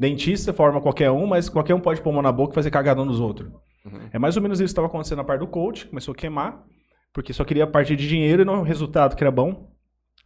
dentista, 0.00 0.53
forma 0.53 0.81
qualquer 0.81 1.11
um, 1.11 1.26
mas 1.26 1.49
qualquer 1.49 1.75
um 1.75 1.81
pode 1.81 2.00
pôr 2.00 2.12
mão 2.12 2.23
na 2.23 2.33
boca 2.33 2.53
e 2.53 2.55
fazer 2.55 2.71
cagadão 2.71 3.05
nos 3.05 3.21
outros. 3.21 3.50
É 4.12 4.19
mais 4.19 4.37
ou 4.37 4.43
menos 4.43 4.59
isso 4.59 4.67
que 4.67 4.73
estava 4.73 4.88
acontecendo 4.88 5.19
na 5.19 5.25
parte 5.25 5.41
do 5.41 5.47
coach, 5.47 5.87
começou 5.87 6.12
a 6.12 6.17
queimar, 6.17 6.65
porque 7.12 7.33
só 7.33 7.45
queria 7.45 7.65
a 7.65 7.67
parte 7.69 7.95
de 7.95 8.09
dinheiro 8.09 8.43
e 8.43 8.45
não 8.45 8.61
o 8.61 8.65
resultado 8.65 9.15
que 9.15 9.23
era 9.23 9.31
bom, 9.31 9.71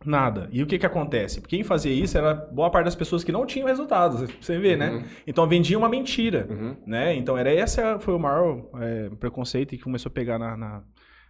nada. 0.05 0.49
E 0.51 0.63
o 0.63 0.67
que 0.67 0.79
que 0.79 0.87
acontece? 0.87 1.41
Quem 1.43 1.63
fazia 1.63 1.93
isso 1.93 2.17
era 2.17 2.35
boa 2.35 2.71
parte 2.71 2.87
das 2.87 2.97
pessoas 2.97 3.23
que 3.23 3.33
não 3.33 3.45
tinham 3.45 3.67
resultados, 3.67 4.31
você 4.41 4.59
vê, 4.59 4.77
né? 4.77 4.91
Uhum. 4.91 5.05
Então 5.27 5.47
vendia 5.47 5.77
uma 5.79 5.89
mentira, 5.89 6.47
Uhum. 6.51 6.77
né? 6.87 7.15
Então 7.15 7.37
era 7.37 7.53
esse 7.53 7.81
foi 8.01 8.15
o 8.15 8.19
maior 8.19 8.69
é, 8.81 9.11
preconceito 9.11 9.71
que 9.71 9.79
começou 9.83 10.09
a 10.11 10.13
pegar 10.13 10.39
na, 10.39 10.57
na, 10.57 10.83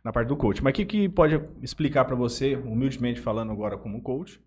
na 0.04 0.12
parte 0.12 0.28
do 0.28 0.36
coach. 0.36 0.62
Mas 0.62 0.70
o 0.72 0.74
que 0.74 0.84
que 0.84 1.08
pode 1.08 1.40
explicar 1.62 2.04
para 2.04 2.14
você, 2.16 2.54
humildemente 2.56 3.20
falando 3.20 3.50
agora 3.52 3.76
como 3.76 4.02
coach, 4.02 4.40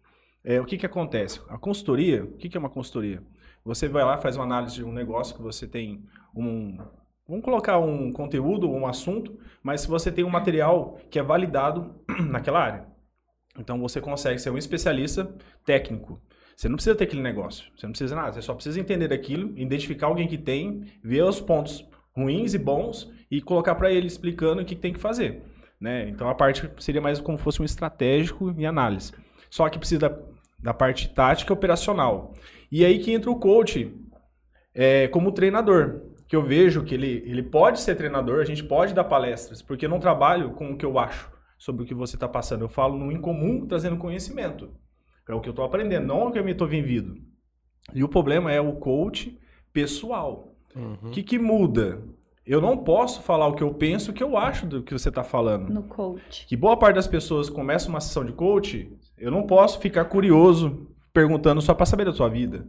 é, 0.44 0.60
o 0.60 0.66
que 0.66 0.78
que 0.78 0.86
acontece? 0.86 1.42
A 1.50 1.58
consultoria, 1.58 2.24
o 2.24 2.38
que 2.38 2.50
que 2.50 2.58
é 2.58 2.60
uma 2.60 2.70
consultoria? 2.70 3.22
Você 3.66 3.88
vai 3.88 4.04
lá, 4.04 4.18
faz 4.18 4.36
uma 4.36 4.44
análise 4.46 4.76
de 4.76 4.84
um 4.84 4.92
negócio 4.92 5.36
que 5.36 5.42
você 5.42 5.68
tem 5.68 6.04
um 6.36 6.78
Vamos 7.26 7.46
colocar 7.46 7.80
um 7.80 8.12
conteúdo 8.12 8.70
ou 8.70 8.78
um 8.78 8.86
assunto, 8.86 9.40
mas 9.64 9.80
se 9.82 9.88
você 9.88 10.12
tem 10.12 10.26
um 10.26 10.30
material 10.30 11.00
que 11.10 11.18
é 11.18 11.24
validado 11.24 11.96
naquela 12.30 12.60
área. 12.62 12.93
Então 13.58 13.80
você 13.80 14.02
consegue 14.02 14.40
ser 14.40 14.50
um 14.50 14.58
especialista 14.58 15.34
técnico. 15.66 16.20
Você 16.56 16.68
não 16.70 16.76
precisa 16.76 16.96
ter 16.96 17.06
aquele 17.06 17.22
negócio, 17.22 17.66
você 17.76 17.86
não 17.86 17.92
precisa 17.92 18.16
nada, 18.16 18.34
você 18.34 18.42
só 18.42 18.54
precisa 18.54 18.80
entender 18.80 19.12
aquilo, 19.12 19.58
identificar 19.58 20.08
alguém 20.08 20.28
que 20.28 20.38
tem, 20.38 20.86
ver 21.04 21.24
os 21.24 21.42
pontos 21.42 21.86
ruins 22.16 22.54
e 22.54 22.60
bons 22.60 23.12
e 23.30 23.42
colocar 23.42 23.74
para 23.76 23.92
ele 23.92 24.06
explicando 24.06 24.62
o 24.62 24.66
que 24.66 24.76
tem 24.76 24.94
que 24.94 25.00
fazer. 25.00 25.42
Né? 25.82 26.10
Então 26.10 26.30
a 26.30 26.36
parte 26.36 26.70
seria 26.80 27.02
mais 27.02 27.20
como 27.20 27.38
se 27.38 27.44
fosse 27.44 27.62
um 27.62 27.66
estratégico 27.66 28.54
e 28.58 28.66
análise. 28.66 29.12
Só 29.50 29.68
que 29.68 29.80
precisa 29.80 30.10
da, 30.10 30.20
da 30.60 30.74
parte 30.74 31.10
tática 31.10 31.52
e 31.52 31.56
operacional. 31.56 32.34
E 32.72 32.86
aí 32.86 33.00
que 33.00 33.12
entra 33.12 33.32
o 33.32 33.40
coach 33.40 33.92
é, 34.74 35.08
como 35.08 35.32
treinador 35.32 36.02
que 36.28 36.36
eu 36.36 36.42
vejo 36.42 36.84
que 36.84 36.96
ele, 36.96 37.24
ele 37.26 37.44
pode 37.44 37.80
ser 37.80 37.96
treinador, 37.96 38.42
a 38.42 38.46
gente 38.46 38.64
pode 38.64 38.94
dar 38.94 39.04
palestras, 39.04 39.62
porque 39.62 39.86
eu 39.86 39.90
não 39.90 40.00
trabalho 40.00 40.52
com 40.52 40.72
o 40.72 40.78
que 40.78 40.86
eu 40.86 40.98
acho 40.98 41.33
sobre 41.64 41.84
o 41.84 41.86
que 41.86 41.94
você 41.94 42.18
está 42.18 42.28
passando. 42.28 42.66
Eu 42.66 42.68
falo 42.68 42.98
no 42.98 43.10
incomum, 43.10 43.66
trazendo 43.66 43.96
conhecimento. 43.96 44.70
É 45.28 45.34
o 45.34 45.40
que 45.40 45.48
eu 45.48 45.52
estou 45.52 45.64
aprendendo, 45.64 46.06
não 46.06 46.28
o 46.28 46.32
que 46.32 46.38
eu 46.38 46.44
me 46.44 46.52
estou 46.52 46.68
vivido. 46.68 47.16
E 47.94 48.04
o 48.04 48.10
problema 48.10 48.52
é 48.52 48.60
o 48.60 48.74
coach 48.74 49.40
pessoal. 49.72 50.54
O 51.02 51.12
que, 51.12 51.24
que 51.24 51.40
muda? 51.40 52.04
Eu 52.46 52.60
não 52.60 52.76
posso 52.76 53.22
falar 53.22 53.48
o 53.48 53.56
que 53.56 53.64
eu 53.64 53.74
penso, 53.74 54.12
o 54.12 54.14
que 54.14 54.22
eu 54.22 54.36
acho 54.36 54.66
do 54.66 54.84
que 54.84 54.92
você 54.92 55.08
está 55.08 55.24
falando. 55.24 55.70
No 55.70 55.84
coach. 55.84 56.46
Que 56.48 56.58
boa 56.58 56.76
parte 56.76 56.96
das 56.96 57.08
pessoas 57.08 57.50
começa 57.50 57.88
uma 57.88 58.02
sessão 58.02 58.26
de 58.26 58.34
coach, 58.34 58.92
eu 59.18 59.32
não 59.32 59.48
posso 59.48 59.80
ficar 59.80 60.04
curioso 60.06 60.90
perguntando 61.14 61.62
só 61.62 61.74
para 61.74 61.86
saber 61.86 62.04
da 62.04 62.12
sua 62.12 62.28
vida. 62.28 62.68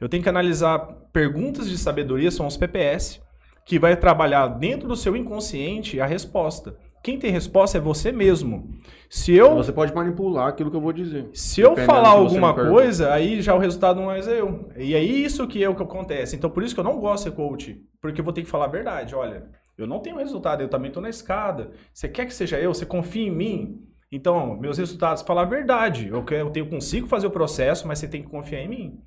Eu 0.00 0.08
tenho 0.08 0.24
que 0.24 0.28
analisar 0.28 0.80
perguntas 1.12 1.68
de 1.68 1.78
sabedoria, 1.78 2.32
são 2.32 2.48
os 2.48 2.56
PPS, 2.56 3.22
que 3.64 3.78
vai 3.78 3.96
trabalhar 3.96 4.48
dentro 4.48 4.88
do 4.88 4.96
seu 4.96 5.14
inconsciente 5.14 6.00
a 6.00 6.06
resposta. 6.06 6.76
Quem 7.06 7.20
tem 7.20 7.30
resposta 7.30 7.78
é 7.78 7.80
você 7.80 8.10
mesmo. 8.10 8.68
Se 9.08 9.32
eu, 9.32 9.54
Você 9.54 9.72
pode 9.72 9.94
manipular 9.94 10.48
aquilo 10.48 10.72
que 10.72 10.76
eu 10.76 10.80
vou 10.80 10.92
dizer. 10.92 11.30
se 11.32 11.60
eu 11.60 11.76
falar 11.76 12.08
alguma 12.08 12.52
coisa, 12.52 13.12
aí 13.12 13.40
já 13.40 13.54
o 13.54 13.60
resultado 13.60 14.00
não 14.00 14.10
é 14.10 14.18
eu. 14.28 14.68
E 14.76 14.92
é 14.92 15.00
isso 15.00 15.46
que 15.46 15.62
é 15.62 15.68
o 15.68 15.74
que 15.76 15.84
acontece. 15.84 16.34
Então 16.34 16.50
por 16.50 16.64
isso 16.64 16.74
que 16.74 16.80
eu 16.80 16.84
não 16.84 16.98
gosto 16.98 17.22
de 17.22 17.30
ser 17.30 17.36
coach, 17.36 17.80
porque 18.02 18.20
eu 18.20 18.24
vou 18.24 18.32
ter 18.32 18.42
que 18.42 18.50
falar 18.50 18.64
a 18.64 18.68
verdade. 18.68 19.14
Olha, 19.14 19.44
eu 19.78 19.86
não 19.86 20.00
tenho 20.00 20.16
resultado, 20.16 20.62
eu 20.62 20.68
também 20.68 20.88
estou 20.88 21.00
na 21.00 21.08
escada. 21.08 21.70
Você 21.94 22.08
quer 22.08 22.26
que 22.26 22.34
seja 22.34 22.58
eu? 22.58 22.74
Você 22.74 22.84
confia 22.84 23.28
em 23.28 23.30
mim? 23.30 23.82
Então, 24.10 24.56
meus 24.58 24.76
resultados, 24.76 25.22
falar 25.22 25.42
a 25.42 25.44
verdade. 25.44 26.08
Eu, 26.08 26.24
quero, 26.24 26.48
eu 26.48 26.50
tenho- 26.50 26.68
consigo 26.68 27.06
fazer 27.06 27.28
o 27.28 27.30
processo, 27.30 27.86
mas 27.86 28.00
você 28.00 28.08
tem 28.08 28.22
que 28.24 28.28
confiar 28.28 28.62
em 28.62 28.68
mim. 28.68 28.98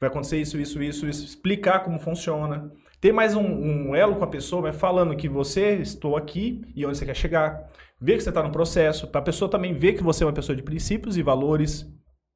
Vai 0.00 0.08
acontecer 0.08 0.40
isso, 0.40 0.60
isso, 0.60 0.80
isso, 0.80 1.08
isso. 1.08 1.24
Explicar 1.24 1.80
como 1.80 1.98
funciona. 1.98 2.70
Ter 3.00 3.12
mais 3.12 3.36
um, 3.36 3.42
um 3.42 3.94
elo 3.94 4.16
com 4.16 4.24
a 4.24 4.28
pessoa, 4.28 4.62
vai 4.62 4.72
falando 4.72 5.16
que 5.16 5.28
você 5.28 5.74
estou 5.74 6.16
aqui 6.16 6.62
e 6.74 6.84
onde 6.84 6.98
você 6.98 7.06
quer 7.06 7.14
chegar. 7.14 7.70
Ver 8.00 8.16
que 8.16 8.22
você 8.22 8.28
está 8.28 8.42
no 8.42 8.50
processo. 8.50 9.06
Para 9.06 9.20
a 9.20 9.24
pessoa 9.24 9.50
também 9.50 9.72
ver 9.72 9.92
que 9.92 10.02
você 10.02 10.24
é 10.24 10.26
uma 10.26 10.32
pessoa 10.32 10.56
de 10.56 10.62
princípios 10.62 11.16
e 11.16 11.22
valores. 11.22 11.86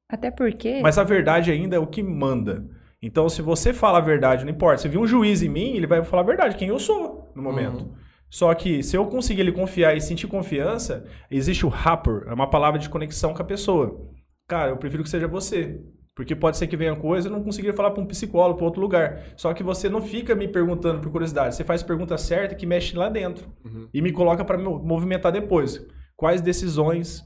Até 0.09 0.31
porque. 0.31 0.79
Mas 0.81 0.97
a 0.97 1.03
verdade 1.03 1.51
ainda 1.51 1.75
é 1.75 1.79
o 1.79 1.87
que 1.87 2.01
manda. 2.01 2.65
Então, 3.01 3.27
se 3.27 3.41
você 3.41 3.73
fala 3.73 3.97
a 3.97 4.01
verdade, 4.01 4.45
não 4.45 4.51
importa. 4.51 4.81
Se 4.81 4.87
vir 4.87 4.97
um 4.97 5.05
juiz 5.05 5.41
em 5.41 5.49
mim, 5.49 5.75
ele 5.75 5.87
vai 5.87 6.01
falar 6.03 6.21
a 6.21 6.25
verdade, 6.25 6.55
quem 6.55 6.69
eu 6.69 6.79
sou 6.79 7.29
no 7.35 7.43
momento. 7.43 7.93
Só 8.29 8.53
que 8.53 8.81
se 8.81 8.95
eu 8.95 9.05
conseguir 9.05 9.41
ele 9.41 9.51
confiar 9.51 9.95
e 9.95 10.01
sentir 10.01 10.27
confiança, 10.27 11.05
existe 11.29 11.65
o 11.65 11.69
rapport, 11.69 12.25
é 12.25 12.33
uma 12.33 12.49
palavra 12.49 12.79
de 12.79 12.89
conexão 12.89 13.33
com 13.33 13.41
a 13.41 13.45
pessoa. 13.45 14.09
Cara, 14.47 14.71
eu 14.71 14.77
prefiro 14.77 15.03
que 15.03 15.09
seja 15.09 15.27
você. 15.27 15.81
Porque 16.15 16.35
pode 16.35 16.57
ser 16.57 16.67
que 16.67 16.77
venha 16.77 16.95
coisa 16.95 17.27
e 17.27 17.31
eu 17.31 17.35
não 17.35 17.43
conseguir 17.43 17.73
falar 17.73 17.91
para 17.91 18.03
um 18.03 18.05
psicólogo, 18.05 18.57
para 18.57 18.65
outro 18.65 18.81
lugar. 18.81 19.23
Só 19.35 19.51
que 19.53 19.63
você 19.63 19.89
não 19.89 20.01
fica 20.01 20.35
me 20.35 20.47
perguntando 20.47 21.01
por 21.01 21.11
curiosidade. 21.11 21.55
Você 21.55 21.63
faz 21.63 21.81
pergunta 21.81 22.17
certa 22.17 22.53
que 22.53 22.67
mexe 22.67 22.95
lá 22.95 23.09
dentro. 23.09 23.51
Uhum. 23.65 23.89
E 23.91 24.01
me 24.01 24.11
coloca 24.11 24.45
para 24.45 24.57
movimentar 24.57 25.31
depois. 25.31 25.83
Quais 26.15 26.39
decisões 26.39 27.23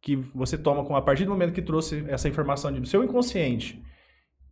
que 0.00 0.16
você 0.34 0.58
toma 0.58 0.84
com 0.84 0.96
a 0.96 1.02
partir 1.02 1.24
do 1.24 1.30
momento 1.30 1.52
que 1.52 1.62
trouxe 1.62 2.04
essa 2.08 2.28
informação 2.28 2.72
do 2.72 2.86
seu 2.86 3.04
inconsciente, 3.04 3.80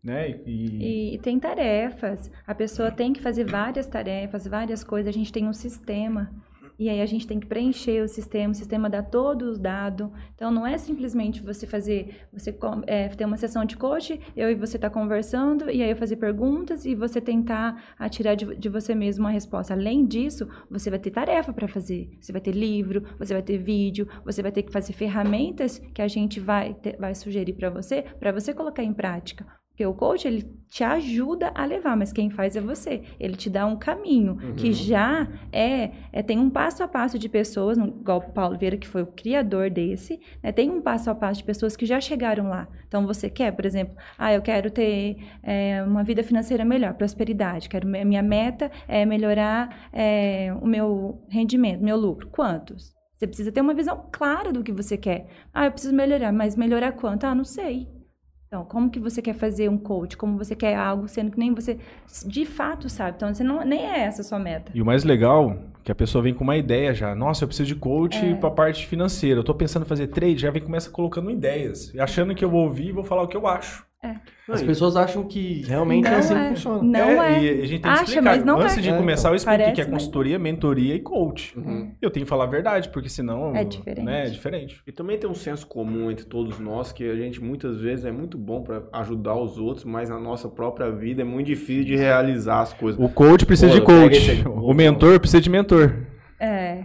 né? 0.03 0.41
E, 0.47 1.15
E 1.15 1.19
tem 1.19 1.41
tarefas. 1.41 2.31
A 2.47 2.55
pessoa 2.55 2.91
tem 2.91 3.13
que 3.13 3.21
fazer 3.21 3.45
várias 3.45 3.87
tarefas, 3.87 4.47
várias 4.47 4.85
coisas. 4.85 5.09
A 5.09 5.19
gente 5.19 5.33
tem 5.33 5.49
um 5.49 5.53
sistema. 5.53 6.31
E 6.81 6.89
aí 6.89 7.03
a 7.03 7.07
gente 7.07 7.27
tem 7.27 7.39
que 7.39 7.47
preencher 7.47 8.03
o 8.03 8.09
sistema, 8.09 8.53
o 8.53 8.55
sistema 8.55 8.89
dá 8.89 9.03
todos 9.03 9.47
os 9.47 9.59
dados. 9.59 10.09
Então 10.35 10.51
não 10.51 10.67
é 10.67 10.79
simplesmente 10.79 11.43
você 11.43 11.67
fazer, 11.67 12.27
você 12.33 12.57
é, 12.87 13.07
ter 13.09 13.27
uma 13.27 13.37
sessão 13.37 13.67
de 13.67 13.77
coach, 13.77 14.19
eu 14.35 14.51
e 14.51 14.55
você 14.55 14.79
tá 14.79 14.89
conversando, 14.89 15.69
e 15.71 15.83
aí 15.83 15.91
eu 15.91 15.97
fazer 15.97 16.17
perguntas 16.17 16.87
e 16.87 16.95
você 16.95 17.21
tentar 17.21 17.95
atirar 17.99 18.35
de, 18.35 18.57
de 18.57 18.69
você 18.71 18.95
mesmo 18.95 19.27
uma 19.27 19.31
resposta. 19.31 19.75
Além 19.75 20.07
disso, 20.07 20.49
você 20.71 20.89
vai 20.89 20.99
ter 20.99 21.11
tarefa 21.11 21.53
para 21.53 21.69
fazer. 21.69 22.17
Você 22.19 22.33
vai 22.33 22.41
ter 22.41 22.53
livro, 22.53 23.05
você 23.19 23.35
vai 23.35 23.43
ter 23.43 23.59
vídeo, 23.59 24.09
você 24.25 24.41
vai 24.41 24.51
ter 24.51 24.63
que 24.63 24.73
fazer 24.73 24.95
ferramentas 24.95 25.79
que 25.93 26.01
a 26.01 26.09
gente 26.09 26.41
vai, 26.41 26.73
ter, 26.73 26.97
vai 26.97 27.15
sugerir 27.15 27.53
para 27.53 27.69
você, 27.69 28.07
para 28.19 28.33
você 28.33 28.55
colocar 28.55 28.83
em 28.83 28.95
prática. 28.95 29.60
Porque 29.81 29.87
o 29.87 29.95
coach, 29.95 30.29
ele 30.29 30.43
te 30.69 30.85
ajuda 30.85 31.51
a 31.55 31.65
levar, 31.65 31.97
mas 31.97 32.13
quem 32.13 32.29
faz 32.29 32.55
é 32.55 32.61
você. 32.61 33.03
Ele 33.19 33.35
te 33.35 33.49
dá 33.49 33.65
um 33.65 33.77
caminho 33.77 34.33
uhum. 34.33 34.55
que 34.55 34.75
já 34.75 35.27
é, 35.51 35.91
é, 36.13 36.23
tem 36.23 36.39
um 36.39 36.51
passo 36.51 36.83
a 36.83 36.89
passo 36.89 37.19
de 37.19 37.31
pessoas, 37.31 37.79
igual 37.79 38.19
o 38.19 38.31
Paulo 38.31 38.59
Vieira, 38.59 38.77
que 38.77 38.87
foi 38.87 39.01
o 39.01 39.07
criador 39.07 39.71
desse, 39.71 40.21
né, 40.43 40.53
tem 40.53 40.69
um 40.69 40.83
passo 40.83 41.09
a 41.09 41.15
passo 41.15 41.39
de 41.39 41.45
pessoas 41.45 41.77
que 41.77 41.87
já 41.87 41.99
chegaram 41.99 42.51
lá. 42.51 42.69
Então, 42.87 43.07
você 43.07 43.31
quer, 43.31 43.53
por 43.53 43.65
exemplo, 43.65 43.97
ah, 44.19 44.35
eu 44.35 44.43
quero 44.43 44.71
ter 44.71 45.17
é, 45.43 45.83
uma 45.83 46.05
vida 46.05 46.23
financeira 46.23 46.63
melhor, 46.63 46.93
prosperidade, 46.93 47.67
quero, 47.67 47.89
minha 47.89 48.23
meta 48.23 48.71
é 48.87 49.07
melhorar 49.07 49.89
é, 49.95 50.55
o 50.61 50.67
meu 50.67 51.25
rendimento, 51.31 51.83
meu 51.83 51.97
lucro. 51.97 52.29
Quantos? 52.29 52.95
Você 53.17 53.27
precisa 53.27 53.51
ter 53.51 53.63
uma 53.63 53.73
visão 53.73 54.09
clara 54.13 54.53
do 54.53 54.63
que 54.63 54.73
você 54.73 54.99
quer. 54.99 55.27
Ah, 55.55 55.65
eu 55.65 55.73
preciso 55.73 55.95
melhorar, 55.95 56.33
mas 56.33 56.55
melhorar 56.55 56.93
quanto? 56.93 57.25
Ah, 57.25 57.35
não 57.35 57.45
sei. 57.45 57.89
Então, 58.53 58.65
como 58.65 58.91
que 58.91 58.99
você 58.99 59.23
quer 59.23 59.35
fazer 59.35 59.71
um 59.71 59.79
coach? 59.79 60.17
Como 60.17 60.37
você 60.37 60.57
quer 60.57 60.75
algo, 60.75 61.07
sendo 61.07 61.31
que 61.31 61.39
nem 61.39 61.55
você 61.55 61.79
de 62.27 62.45
fato 62.45 62.89
sabe. 62.89 63.15
Então, 63.17 63.33
você 63.33 63.45
não, 63.45 63.65
nem 63.65 63.87
é 63.87 64.01
essa 64.01 64.23
a 64.23 64.25
sua 64.25 64.41
meta. 64.41 64.73
E 64.75 64.83
o 64.83 64.85
mais 64.85 65.05
legal 65.05 65.57
que 65.85 65.93
a 65.93 65.95
pessoa 65.95 66.21
vem 66.21 66.35
com 66.35 66.43
uma 66.43 66.57
ideia 66.57 66.93
já. 66.93 67.15
Nossa, 67.15 67.45
eu 67.45 67.47
preciso 67.47 67.69
de 67.69 67.77
coach 67.77 68.19
é. 68.19 68.35
para 68.35 68.49
a 68.49 68.53
parte 68.53 68.89
financeira. 68.89 69.37
Eu 69.37 69.43
estou 69.43 69.55
pensando 69.55 69.85
em 69.85 69.89
fazer 69.89 70.09
trade, 70.09 70.39
já 70.39 70.51
vem 70.51 70.61
começa 70.61 70.91
colocando 70.91 71.31
ideias. 71.31 71.97
Achando 71.97 72.35
que 72.35 72.45
eu 72.45 72.51
vou 72.51 72.65
ouvir 72.65 72.89
e 72.89 72.93
vou 72.93 73.05
falar 73.05 73.23
o 73.23 73.29
que 73.29 73.37
eu 73.37 73.47
acho. 73.47 73.87
É. 74.03 74.17
As 74.49 74.63
pessoas 74.63 74.97
acham 74.97 75.25
que 75.25 75.63
realmente 75.67 76.09
é 76.09 76.15
assim 76.15 76.35
é. 76.35 76.43
que 76.43 76.49
funciona. 76.55 76.83
Não 76.83 77.23
é. 77.23 77.43
E 77.43 77.49
a 77.51 77.67
gente 77.67 77.71
tem 77.71 77.81
que 77.83 77.89
Acha, 77.89 78.03
explicar. 78.05 78.23
Mas 78.23 78.45
não 78.45 78.59
Antes 78.59 78.79
é. 78.79 78.81
de 78.81 78.93
começar, 78.95 79.29
eu 79.29 79.35
explico 79.35 79.63
o 79.63 79.73
que 79.75 79.81
é 79.81 79.85
consultoria, 79.85 80.39
mas... 80.39 80.51
mentoria 80.51 80.95
e 80.95 81.01
coach. 81.01 81.57
Uhum. 81.59 81.95
Eu 82.01 82.11
tenho 82.11 82.25
que 82.25 82.31
falar 82.31 82.45
a 82.45 82.47
verdade, 82.47 82.89
porque 82.89 83.11
senão 83.11 83.55
é 83.55 83.63
diferente. 83.63 84.05
Né, 84.05 84.27
é 84.27 84.31
diferente. 84.31 84.83
E 84.87 84.91
também 84.93 85.19
tem 85.19 85.29
um 85.29 85.35
senso 85.35 85.67
comum 85.67 86.11
entre 86.11 86.25
todos 86.25 86.59
nós 86.59 86.93
que 86.93 87.09
a 87.09 87.15
gente 87.15 87.43
muitas 87.43 87.79
vezes 87.79 88.07
é 88.07 88.11
muito 88.11 88.39
bom 88.39 88.63
para 88.63 88.83
ajudar 88.95 89.35
os 89.35 89.59
outros, 89.59 89.85
mas 89.85 90.09
na 90.09 90.19
nossa 90.19 90.49
própria 90.49 90.91
vida 90.91 91.21
é 91.21 91.25
muito 91.25 91.49
difícil 91.49 91.85
de 91.85 91.97
realizar 91.97 92.63
as 92.63 92.73
coisas. 92.73 92.99
O 92.99 93.09
coach 93.11 93.45
precisa 93.45 93.69
Pô, 93.69 93.75
de 93.75 93.85
coach, 93.85 94.45
o 94.49 94.73
mentor 94.73 95.21
precisa 95.21 95.43
de 95.43 95.51
mentor. 95.51 96.07
É. 96.41 96.85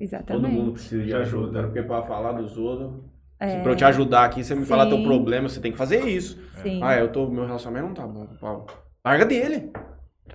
Exatamente. 0.00 0.42
Todo 0.42 0.50
mundo 0.50 0.72
precisa 0.72 1.02
de 1.02 1.14
ajuda, 1.14 1.64
porque 1.64 1.82
para 1.82 2.02
falar 2.04 2.32
dos 2.32 2.56
outros 2.56 3.09
é... 3.40 3.60
Pra 3.60 3.72
eu 3.72 3.76
te 3.76 3.84
ajudar 3.84 4.24
aqui, 4.24 4.44
você 4.44 4.54
me 4.54 4.62
Sim. 4.62 4.66
falar 4.66 4.86
teu 4.86 5.02
problema, 5.02 5.48
você 5.48 5.60
tem 5.60 5.72
que 5.72 5.78
fazer 5.78 6.04
isso. 6.06 6.38
Sim. 6.62 6.80
Ah, 6.82 6.96
eu 6.98 7.10
tô. 7.10 7.28
Meu 7.28 7.46
relacionamento 7.46 7.86
não 7.86 7.94
tá 7.94 8.06
bom, 8.06 8.26
Paulo. 8.38 8.66
Larga 9.04 9.24
dele. 9.24 9.72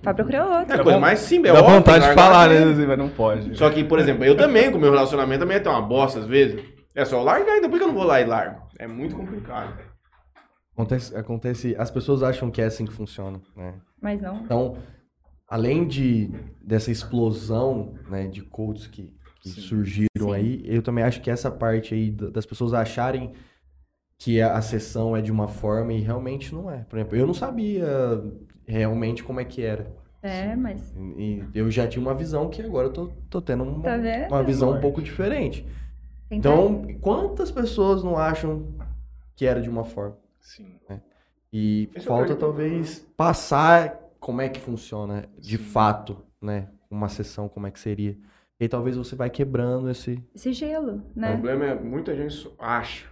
Vai 0.02 0.12
procurar 0.12 0.58
outro. 0.58 0.76
É 0.76 0.80
a 0.80 0.82
coisa 0.82 0.98
mais 0.98 1.20
simples. 1.20 1.50
É 1.50 1.54
Dá 1.54 1.60
óbvio, 1.60 1.76
vontade 1.76 2.08
de 2.08 2.14
falar, 2.14 2.50
né? 2.50 2.64
Mas 2.86 2.98
não 2.98 3.08
pode. 3.08 3.56
Só 3.56 3.70
que, 3.70 3.84
por 3.84 3.98
exemplo, 3.98 4.24
eu 4.24 4.36
também, 4.36 4.70
com 4.70 4.76
o 4.76 4.80
meu 4.80 4.90
relacionamento, 4.90 5.40
também 5.40 5.56
é 5.56 5.68
uma 5.68 5.80
bosta 5.80 6.18
às 6.18 6.26
vezes. 6.26 6.62
É 6.94 7.04
só 7.04 7.22
largar, 7.22 7.52
ainda 7.52 7.68
por 7.68 7.78
que 7.78 7.84
eu 7.84 7.88
não 7.88 7.94
vou 7.94 8.04
lá 8.04 8.20
e 8.20 8.24
largo? 8.24 8.60
É 8.78 8.86
muito 8.86 9.16
complicado. 9.16 9.78
Acontece, 10.72 11.16
acontece, 11.16 11.76
as 11.78 11.90
pessoas 11.90 12.22
acham 12.22 12.50
que 12.50 12.60
é 12.60 12.64
assim 12.64 12.84
que 12.84 12.92
funciona, 12.92 13.40
né? 13.56 13.74
Mas 14.00 14.20
não. 14.20 14.36
Então, 14.36 14.76
além 15.48 15.86
de 15.86 16.30
dessa 16.62 16.90
explosão, 16.90 17.94
né, 18.10 18.26
de 18.26 18.42
coaches 18.42 18.86
que 18.86 19.14
que 19.46 19.60
Sim. 19.60 19.68
surgiram 19.68 20.08
Sim. 20.18 20.34
aí. 20.34 20.62
Eu 20.64 20.82
também 20.82 21.04
acho 21.04 21.20
que 21.20 21.30
essa 21.30 21.50
parte 21.50 21.94
aí 21.94 22.10
das 22.10 22.46
pessoas 22.46 22.74
acharem 22.74 23.32
que 24.18 24.40
a, 24.40 24.60
sessão 24.62 25.16
é 25.16 25.20
de 25.20 25.30
uma 25.30 25.48
forma 25.48 25.92
e 25.92 26.00
realmente 26.00 26.54
não 26.54 26.70
é. 26.70 26.78
Por 26.78 26.98
exemplo, 26.98 27.16
eu 27.16 27.26
não 27.26 27.34
sabia 27.34 27.86
realmente 28.66 29.22
como 29.22 29.40
é 29.40 29.44
que 29.44 29.62
era. 29.62 29.94
É, 30.22 30.56
mas. 30.56 30.94
E 31.16 31.44
eu 31.54 31.70
já 31.70 31.86
tinha 31.86 32.02
uma 32.02 32.14
visão 32.14 32.48
que 32.48 32.62
agora 32.62 32.88
eu 32.88 32.92
tô, 32.92 33.08
tô 33.30 33.40
tendo 33.40 33.62
uma, 33.62 33.82
tá 33.82 33.96
uma 34.28 34.42
visão 34.42 34.70
um 34.70 34.80
pouco 34.80 35.00
diferente. 35.00 35.66
Então, 36.30 36.82
quantas 37.00 37.50
pessoas 37.50 38.02
não 38.02 38.18
acham 38.18 38.74
que 39.36 39.46
era 39.46 39.60
de 39.60 39.68
uma 39.68 39.84
forma? 39.84 40.16
Sim. 40.40 40.80
Né? 40.88 41.00
E 41.52 41.88
Esse 41.94 42.06
é 42.06 42.08
falta 42.08 42.32
é 42.32 42.36
talvez 42.36 43.06
passar 43.16 44.00
como 44.18 44.40
é 44.40 44.48
que 44.48 44.58
funciona 44.58 45.28
de 45.38 45.56
Sim. 45.56 45.62
fato, 45.62 46.24
né? 46.42 46.68
Uma 46.90 47.08
sessão, 47.08 47.48
como 47.48 47.66
é 47.66 47.70
que 47.70 47.78
seria. 47.78 48.18
E 48.58 48.64
aí 48.64 48.68
talvez 48.68 48.96
você 48.96 49.14
vai 49.14 49.28
quebrando 49.28 49.90
esse... 49.90 50.22
Esse 50.34 50.52
gelo, 50.52 51.02
né? 51.14 51.30
O 51.30 51.32
problema 51.32 51.66
é 51.66 51.74
muita 51.74 52.16
gente 52.16 52.50
acha 52.58 53.06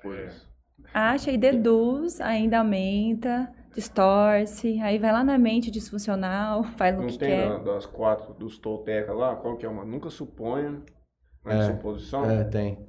coisas. 0.00 0.46
Acha 0.94 1.32
e 1.32 1.36
deduz, 1.36 2.20
ainda 2.20 2.60
aumenta, 2.60 3.52
distorce, 3.74 4.80
aí 4.80 4.98
vai 4.98 5.12
lá 5.12 5.24
na 5.24 5.36
mente 5.36 5.70
disfuncional, 5.70 6.62
faz 6.78 6.96
o 6.96 7.06
que 7.06 7.18
quer. 7.18 7.48
Não 7.48 7.56
tem 7.56 7.64
das 7.64 7.86
quatro, 7.86 8.32
dos 8.34 8.58
Tolteca 8.58 9.12
lá, 9.12 9.34
qual 9.34 9.56
que 9.56 9.66
é 9.66 9.68
uma? 9.68 9.84
Nunca 9.84 10.10
suponha, 10.10 10.80
na 11.44 11.54
é, 11.54 11.62
suposição? 11.66 12.30
É, 12.30 12.44
tem. 12.44 12.86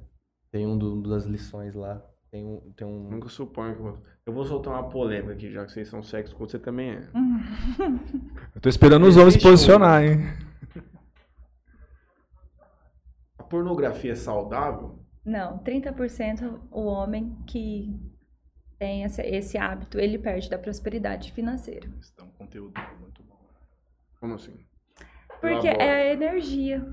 Tem 0.52 0.66
um 0.66 0.78
do, 0.78 1.02
das 1.02 1.24
lições 1.24 1.74
lá. 1.74 2.00
Tem 2.30 2.44
um, 2.44 2.72
tem 2.76 2.86
um... 2.86 3.10
Nunca 3.10 3.28
suponha 3.28 3.74
que 3.74 3.80
eu 3.80 3.84
vou... 3.84 3.98
Eu 4.26 4.32
vou 4.32 4.44
soltar 4.44 4.74
uma 4.74 4.88
polêmica 4.88 5.32
aqui, 5.32 5.50
já 5.50 5.64
que 5.64 5.72
vocês 5.72 5.88
são 5.88 6.04
sexo, 6.04 6.36
você 6.38 6.56
também 6.56 6.90
é. 6.90 7.02
eu 8.54 8.60
tô 8.60 8.68
esperando 8.68 9.06
os 9.06 9.16
homens 9.16 9.34
se 9.34 9.40
posicionar, 9.40 10.04
hein? 10.04 10.18
Pornografia 13.50 14.12
é 14.12 14.16
saudável? 14.16 14.98
Não, 15.22 15.58
30% 15.58 16.60
o 16.70 16.84
homem 16.84 17.36
que 17.46 17.94
tem 18.78 19.02
esse, 19.02 19.20
esse, 19.20 19.58
hábito, 19.58 19.98
ele 19.98 20.16
perde 20.16 20.48
da 20.48 20.56
prosperidade 20.56 21.32
financeira. 21.32 21.86
Isso 22.00 22.14
é 22.18 22.22
um 22.22 22.30
conteúdo 22.30 22.80
muito 22.98 23.22
bom. 23.24 23.36
Como 24.18 24.34
assim? 24.34 24.64
Porque 25.40 25.68
é 25.68 25.90
a 25.90 26.12
energia. 26.12 26.86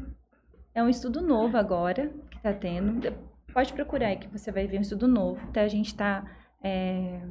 É 0.74 0.84
um 0.84 0.90
estudo 0.90 1.22
novo 1.22 1.56
agora 1.56 2.12
que 2.30 2.38
está 2.38 2.54
tendo. 2.54 3.14
Pode 3.54 3.72
procurar 3.72 4.08
aí 4.08 4.18
que 4.18 4.28
você 4.28 4.52
vai 4.52 4.68
ver 4.68 4.80
um 4.80 4.82
estudo 4.82 5.08
novo. 5.08 5.40
Até 5.48 5.62
a 5.62 5.68
gente 5.68 5.88
está... 5.88 6.26
É, 6.62 7.22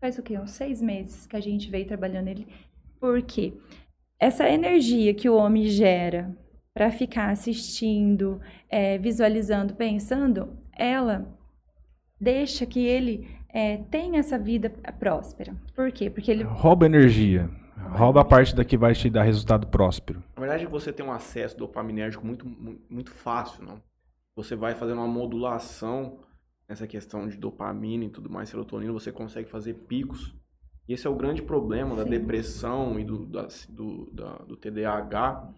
faz 0.00 0.18
o 0.18 0.22
quê? 0.22 0.38
Uns 0.38 0.52
seis 0.52 0.80
meses 0.80 1.26
que 1.26 1.36
a 1.36 1.40
gente 1.40 1.68
veio 1.68 1.86
trabalhando 1.86 2.26
nele. 2.26 2.46
Por 3.00 3.20
quê? 3.22 3.54
Essa 4.20 4.48
energia 4.48 5.12
que 5.14 5.28
o 5.28 5.36
homem 5.36 5.66
gera 5.66 6.36
para 6.78 6.92
ficar 6.92 7.30
assistindo, 7.30 8.40
é, 8.70 8.98
visualizando, 8.98 9.74
pensando, 9.74 10.56
ela 10.72 11.26
deixa 12.20 12.64
que 12.64 12.78
ele 12.86 13.28
é, 13.48 13.78
tenha 13.90 14.20
essa 14.20 14.38
vida 14.38 14.70
próspera. 14.96 15.56
Por 15.74 15.90
quê? 15.90 16.08
Porque 16.08 16.30
ele 16.30 16.44
rouba 16.44 16.86
energia. 16.86 17.50
Rouba 17.90 18.20
a 18.20 18.24
parte 18.24 18.54
da 18.54 18.64
que 18.64 18.76
vai 18.76 18.94
te 18.94 19.10
dar 19.10 19.24
resultado 19.24 19.66
próspero. 19.66 20.22
Na 20.36 20.40
verdade, 20.40 20.66
você 20.66 20.92
tem 20.92 21.04
um 21.04 21.10
acesso 21.10 21.58
dopaminérgico 21.58 22.24
muito, 22.24 22.46
muito 22.88 23.10
fácil, 23.10 23.64
não? 23.64 23.82
Você 24.36 24.54
vai 24.54 24.76
fazendo 24.76 24.98
uma 24.98 25.08
modulação 25.08 26.20
nessa 26.68 26.86
questão 26.86 27.26
de 27.26 27.36
dopamina 27.36 28.04
e 28.04 28.08
tudo 28.08 28.30
mais, 28.30 28.50
serotonina, 28.50 28.92
você 28.92 29.10
consegue 29.10 29.50
fazer 29.50 29.74
picos. 29.74 30.32
E 30.88 30.92
esse 30.92 31.08
é 31.08 31.10
o 31.10 31.16
grande 31.16 31.42
problema 31.42 31.90
Sim. 31.90 31.96
da 31.96 32.04
depressão 32.04 33.00
e 33.00 33.04
do, 33.04 33.26
da, 33.26 33.48
do, 33.68 34.10
da, 34.12 34.32
do 34.44 34.56
TDAH, 34.56 35.54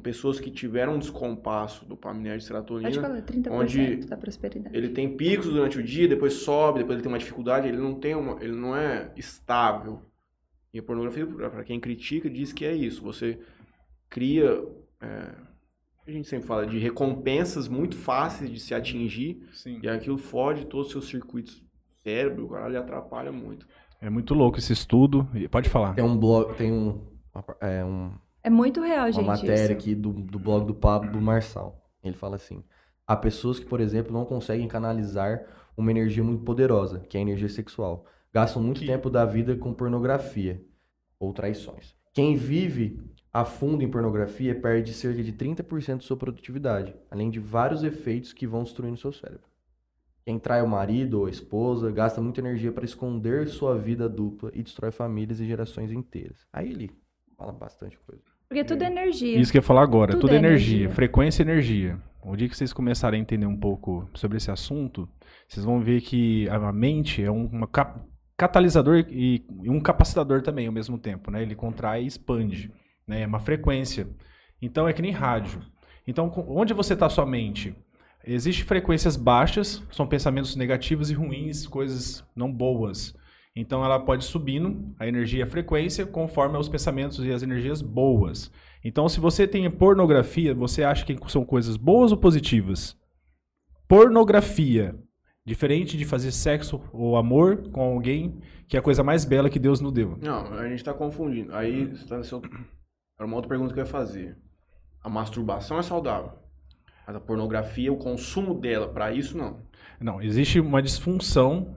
com 0.00 0.02
pessoas 0.02 0.40
que 0.40 0.50
tiveram 0.50 0.94
um 0.94 0.98
descompasso 0.98 1.84
do 1.84 1.94
e 1.94 2.40
serotonina. 2.40 2.88
Pode 2.88 3.00
falar, 3.00 3.22
30% 3.22 3.50
onde 3.50 3.96
da 4.06 4.16
prosperidade. 4.16 4.74
Ele 4.74 4.88
tem 4.88 5.14
picos 5.14 5.52
durante 5.52 5.78
o 5.78 5.82
dia, 5.82 6.08
depois 6.08 6.32
sobe, 6.32 6.78
depois 6.78 6.96
ele 6.96 7.02
tem 7.02 7.12
uma 7.12 7.18
dificuldade, 7.18 7.68
ele 7.68 7.76
não 7.76 7.94
tem 7.94 8.14
uma, 8.14 8.42
ele 8.42 8.56
não 8.56 8.74
é 8.74 9.12
estável. 9.14 10.00
E 10.72 10.78
a 10.78 10.82
pornografia, 10.82 11.26
para 11.26 11.64
quem 11.64 11.78
critica, 11.78 12.30
diz 12.30 12.52
que 12.52 12.64
é 12.64 12.74
isso. 12.74 13.02
Você 13.02 13.38
cria, 14.08 14.64
é, 15.02 15.34
a 16.06 16.10
gente 16.10 16.26
sempre 16.26 16.46
fala 16.46 16.66
de 16.66 16.78
recompensas 16.78 17.68
muito 17.68 17.96
fáceis 17.96 18.50
de 18.50 18.58
se 18.58 18.74
atingir, 18.74 19.42
Sim. 19.52 19.80
e 19.82 19.88
aquilo 19.88 20.16
foge 20.16 20.64
todos 20.64 20.86
os 20.86 20.92
seus 20.92 21.08
circuitos 21.08 21.62
cérebro, 22.02 22.46
o 22.46 22.48
caralho 22.48 22.78
atrapalha 22.78 23.30
muito. 23.30 23.66
É 24.00 24.08
muito 24.08 24.32
louco 24.32 24.58
esse 24.58 24.72
estudo. 24.72 25.28
Pode 25.50 25.68
falar. 25.68 25.94
Tem 25.94 26.04
um 26.04 26.16
blog, 26.16 26.54
tem 26.54 26.72
um, 26.72 27.04
é, 27.60 27.84
um 27.84 28.12
é 28.42 28.50
muito 28.50 28.80
real, 28.80 29.06
gente. 29.12 29.24
Uma 29.24 29.34
matéria 29.34 29.62
isso. 29.62 29.72
aqui 29.72 29.94
do, 29.94 30.12
do 30.12 30.38
blog 30.38 30.66
do 30.66 30.74
Pablo 30.74 31.20
Marçal. 31.20 31.90
Ele 32.02 32.14
fala 32.14 32.36
assim: 32.36 32.64
há 33.06 33.16
pessoas 33.16 33.58
que, 33.58 33.66
por 33.66 33.80
exemplo, 33.80 34.12
não 34.12 34.24
conseguem 34.24 34.66
canalizar 34.68 35.44
uma 35.76 35.90
energia 35.90 36.22
muito 36.22 36.44
poderosa, 36.44 37.00
que 37.00 37.16
é 37.16 37.20
a 37.20 37.22
energia 37.22 37.48
sexual. 37.48 38.04
Gastam 38.32 38.62
muito 38.62 38.80
que... 38.80 38.86
tempo 38.86 39.10
da 39.10 39.24
vida 39.24 39.56
com 39.56 39.74
pornografia 39.74 40.64
ou 41.18 41.32
traições. 41.32 41.94
Quem 42.12 42.36
vive 42.36 43.00
a 43.32 43.44
fundo 43.44 43.84
em 43.84 43.90
pornografia 43.90 44.54
perde 44.54 44.92
cerca 44.92 45.22
de 45.22 45.32
30% 45.32 45.98
de 45.98 46.04
sua 46.04 46.16
produtividade, 46.16 46.94
além 47.10 47.30
de 47.30 47.38
vários 47.38 47.84
efeitos 47.84 48.32
que 48.32 48.46
vão 48.46 48.64
destruindo 48.64 48.96
seu 48.96 49.12
cérebro. 49.12 49.48
Quem 50.24 50.38
trai 50.38 50.62
o 50.62 50.68
marido 50.68 51.20
ou 51.20 51.26
a 51.26 51.30
esposa 51.30 51.90
gasta 51.90 52.20
muita 52.20 52.40
energia 52.40 52.72
para 52.72 52.84
esconder 52.84 53.48
sua 53.48 53.76
vida 53.78 54.08
dupla 54.08 54.50
e 54.54 54.62
destrói 54.62 54.90
famílias 54.90 55.40
e 55.40 55.46
gerações 55.46 55.90
inteiras. 55.90 56.46
Aí 56.52 56.70
ele 56.70 56.90
fala 57.36 57.52
bastante 57.52 57.98
coisa. 57.98 58.22
Porque 58.50 58.64
tudo 58.64 58.82
é 58.82 58.88
energia. 58.88 59.38
Isso 59.38 59.52
que 59.52 59.58
eu 59.58 59.60
ia 59.60 59.66
falar 59.66 59.82
agora, 59.82 60.10
tudo, 60.10 60.22
Tudo 60.22 60.32
é 60.32 60.34
é 60.34 60.38
energia, 60.40 60.74
energia. 60.78 60.90
frequência 60.90 61.40
e 61.40 61.46
energia. 61.46 62.02
O 62.20 62.34
dia 62.34 62.48
que 62.48 62.56
vocês 62.56 62.72
começarem 62.72 63.20
a 63.20 63.22
entender 63.22 63.46
um 63.46 63.56
pouco 63.56 64.10
sobre 64.12 64.38
esse 64.38 64.50
assunto, 64.50 65.08
vocês 65.48 65.64
vão 65.64 65.80
ver 65.80 66.00
que 66.00 66.48
a 66.48 66.72
mente 66.72 67.22
é 67.22 67.30
um 67.30 67.46
uma 67.46 67.68
cap- 67.68 68.00
catalisador 68.36 69.06
e 69.08 69.44
e 69.62 69.70
um 69.70 69.80
capacitador 69.80 70.42
também 70.42 70.66
ao 70.66 70.72
mesmo 70.72 70.98
tempo, 70.98 71.30
né? 71.30 71.42
Ele 71.42 71.54
contrai 71.54 72.02
e 72.02 72.06
expande, 72.08 72.72
né? 73.06 73.22
É 73.22 73.26
uma 73.26 73.38
frequência. 73.38 74.08
Então 74.60 74.88
é 74.88 74.92
que 74.92 75.00
nem 75.00 75.12
rádio. 75.12 75.62
Então 76.04 76.28
onde 76.48 76.74
você 76.74 76.94
está 76.94 77.08
sua 77.08 77.24
mente? 77.24 77.72
Existem 78.26 78.64
frequências 78.66 79.14
baixas, 79.16 79.80
são 79.92 80.08
pensamentos 80.08 80.56
negativos 80.56 81.08
e 81.08 81.14
ruins, 81.14 81.68
coisas 81.68 82.24
não 82.34 82.52
boas. 82.52 83.14
Então 83.56 83.84
ela 83.84 83.98
pode 83.98 84.24
subindo 84.24 84.94
a 84.98 85.06
energia 85.06 85.40
e 85.40 85.42
a 85.42 85.46
frequência 85.46 86.06
conforme 86.06 86.56
os 86.56 86.68
pensamentos 86.68 87.18
e 87.24 87.32
as 87.32 87.42
energias 87.42 87.82
boas. 87.82 88.50
Então, 88.82 89.08
se 89.08 89.18
você 89.20 89.46
tem 89.46 89.68
pornografia, 89.70 90.54
você 90.54 90.82
acha 90.84 91.04
que 91.04 91.18
são 91.28 91.44
coisas 91.44 91.76
boas 91.76 92.12
ou 92.12 92.18
positivas? 92.18 92.96
Pornografia, 93.88 94.94
diferente 95.44 95.96
de 95.96 96.04
fazer 96.04 96.30
sexo 96.32 96.80
ou 96.92 97.16
amor 97.16 97.68
com 97.70 97.80
alguém, 97.82 98.38
que 98.68 98.76
é 98.76 98.78
a 98.80 98.82
coisa 98.82 99.02
mais 99.02 99.24
bela 99.24 99.50
que 99.50 99.58
Deus 99.58 99.80
nos 99.80 99.92
deu. 99.92 100.16
Não, 100.22 100.54
a 100.54 100.68
gente 100.68 100.84
tá 100.84 100.94
confundindo. 100.94 101.54
Aí, 101.54 101.88
tá 102.08 102.16
outro- 102.32 102.50
era 103.18 103.26
uma 103.26 103.34
outra 103.36 103.48
pergunta 103.48 103.74
que 103.74 103.80
eu 103.80 103.84
ia 103.84 103.90
fazer. 103.90 104.38
A 105.02 105.08
masturbação 105.08 105.78
é 105.78 105.82
saudável. 105.82 106.32
Mas 107.06 107.16
a 107.16 107.20
pornografia, 107.20 107.92
o 107.92 107.96
consumo 107.96 108.54
dela, 108.54 108.88
pra 108.88 109.12
isso, 109.12 109.36
não. 109.36 109.58
Não, 110.00 110.22
existe 110.22 110.60
uma 110.60 110.80
disfunção, 110.80 111.74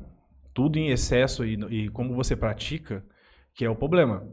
tudo 0.54 0.78
em 0.78 0.89
excesso 0.89 1.46
e, 1.46 1.54
e 1.70 1.89
como 1.89 2.16
você 2.16 2.36
pratica, 2.36 3.04
que 3.56 3.66
é 3.66 3.70
o 3.70 3.76
problema. 3.76 4.28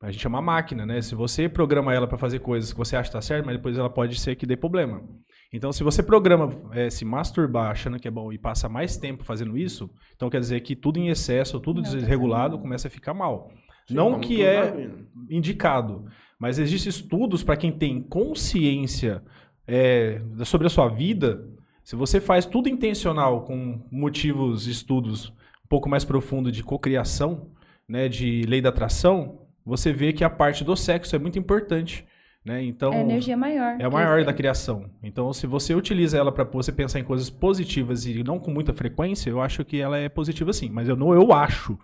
A 0.00 0.10
gente 0.10 0.26
é 0.26 0.28
uma 0.28 0.42
máquina, 0.42 0.84
né? 0.84 1.00
Se 1.00 1.14
você 1.14 1.48
programa 1.48 1.94
ela 1.94 2.06
para 2.06 2.18
fazer 2.18 2.40
coisas 2.40 2.72
que 2.72 2.78
você 2.78 2.94
acha 2.94 3.08
que 3.08 3.14
tá 3.14 3.22
certo, 3.22 3.46
mas 3.46 3.56
depois 3.56 3.78
ela 3.78 3.88
pode 3.88 4.20
ser 4.20 4.36
que 4.36 4.44
dê 4.44 4.56
problema. 4.56 5.02
Então, 5.50 5.72
se 5.72 5.82
você 5.82 6.02
programa 6.02 6.50
é, 6.72 6.90
se 6.90 7.04
masturbar 7.04 7.70
achando 7.70 7.98
que 7.98 8.06
é 8.06 8.10
bom 8.10 8.32
e 8.32 8.36
passa 8.36 8.68
mais 8.68 8.96
tempo 8.98 9.24
fazendo 9.24 9.56
isso, 9.56 9.88
então 10.14 10.28
quer 10.28 10.40
dizer 10.40 10.60
que 10.60 10.76
tudo 10.76 10.98
em 10.98 11.08
excesso, 11.08 11.58
tudo 11.58 11.80
Não, 11.80 11.90
tá 11.90 11.96
desregulado 11.96 12.58
começa 12.58 12.88
a 12.88 12.90
ficar 12.90 13.14
mal. 13.14 13.50
Sim, 13.86 13.94
Não 13.94 14.18
que 14.20 14.42
é 14.42 14.70
vida. 14.70 15.06
indicado, 15.30 16.04
mas 16.38 16.58
existem 16.58 16.90
estudos 16.90 17.42
para 17.42 17.56
quem 17.56 17.72
tem 17.72 18.02
consciência 18.02 19.22
é, 19.66 20.20
sobre 20.44 20.66
a 20.66 20.70
sua 20.70 20.88
vida. 20.88 21.48
Se 21.82 21.96
você 21.96 22.20
faz 22.20 22.44
tudo 22.44 22.68
intencional 22.68 23.44
com 23.44 23.86
motivos, 23.90 24.66
estudos 24.66 25.32
pouco 25.74 25.88
mais 25.88 26.04
profundo 26.04 26.52
de 26.52 26.62
cocriação, 26.62 27.48
né, 27.88 28.08
de 28.08 28.42
lei 28.46 28.60
da 28.60 28.68
atração, 28.68 29.40
você 29.66 29.92
vê 29.92 30.12
que 30.12 30.22
a 30.22 30.30
parte 30.30 30.62
do 30.62 30.76
sexo 30.76 31.16
é 31.16 31.18
muito 31.18 31.36
importante, 31.36 32.06
né? 32.44 32.62
Então 32.62 32.92
É 32.92 32.98
a 32.98 33.00
energia 33.00 33.36
maior. 33.36 33.76
é 33.80 33.84
a 33.84 33.90
maior 33.90 34.24
da 34.24 34.32
criação. 34.32 34.88
Então, 35.02 35.32
se 35.32 35.48
você 35.48 35.74
utiliza 35.74 36.16
ela 36.16 36.30
para 36.30 36.44
você 36.44 36.70
pensar 36.70 37.00
em 37.00 37.04
coisas 37.04 37.28
positivas 37.28 38.06
e 38.06 38.22
não 38.22 38.38
com 38.38 38.52
muita 38.52 38.72
frequência, 38.72 39.28
eu 39.30 39.40
acho 39.40 39.64
que 39.64 39.80
ela 39.80 39.98
é 39.98 40.08
positiva 40.08 40.52
sim. 40.52 40.70
Mas 40.70 40.88
eu 40.88 40.94
não 40.94 41.12
eu 41.12 41.32
acho, 41.32 41.76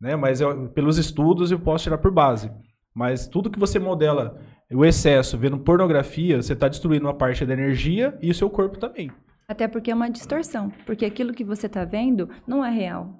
né? 0.00 0.16
Mas 0.16 0.40
eu- 0.40 0.68
pelos 0.70 0.98
estudos 0.98 1.52
eu 1.52 1.60
posso 1.60 1.84
tirar 1.84 1.98
por 1.98 2.10
base. 2.10 2.50
Mas 2.92 3.28
tudo 3.28 3.48
que 3.50 3.60
você 3.60 3.78
modela 3.78 4.40
o 4.72 4.84
excesso, 4.84 5.38
vendo 5.38 5.56
pornografia, 5.58 6.42
você 6.42 6.52
está 6.54 6.66
destruindo 6.66 7.06
uma 7.06 7.14
parte 7.14 7.46
da 7.46 7.52
energia 7.52 8.18
e 8.20 8.28
o 8.28 8.34
seu 8.34 8.50
corpo 8.50 8.76
também. 8.76 9.08
Até 9.50 9.66
porque 9.66 9.90
é 9.90 9.94
uma 9.94 10.08
distorção. 10.08 10.70
Porque 10.86 11.04
aquilo 11.04 11.32
que 11.34 11.42
você 11.42 11.66
está 11.66 11.84
vendo 11.84 12.30
não 12.46 12.64
é 12.64 12.70
real. 12.70 13.18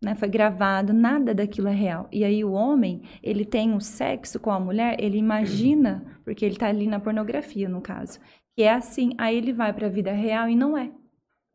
Né? 0.00 0.14
Foi 0.14 0.28
gravado, 0.28 0.92
nada 0.92 1.34
daquilo 1.34 1.66
é 1.66 1.74
real. 1.74 2.08
E 2.12 2.24
aí 2.24 2.44
o 2.44 2.52
homem, 2.52 3.02
ele 3.20 3.44
tem 3.44 3.72
um 3.72 3.80
sexo 3.80 4.38
com 4.38 4.52
a 4.52 4.60
mulher, 4.60 4.96
ele 5.00 5.18
imagina, 5.18 6.20
porque 6.24 6.44
ele 6.44 6.54
está 6.54 6.68
ali 6.68 6.86
na 6.86 7.00
pornografia, 7.00 7.68
no 7.68 7.80
caso, 7.80 8.20
que 8.54 8.62
é 8.62 8.72
assim. 8.72 9.14
Aí 9.18 9.36
ele 9.36 9.52
vai 9.52 9.72
para 9.72 9.86
a 9.86 9.90
vida 9.90 10.12
real 10.12 10.48
e 10.48 10.54
não 10.54 10.78
é. 10.78 10.92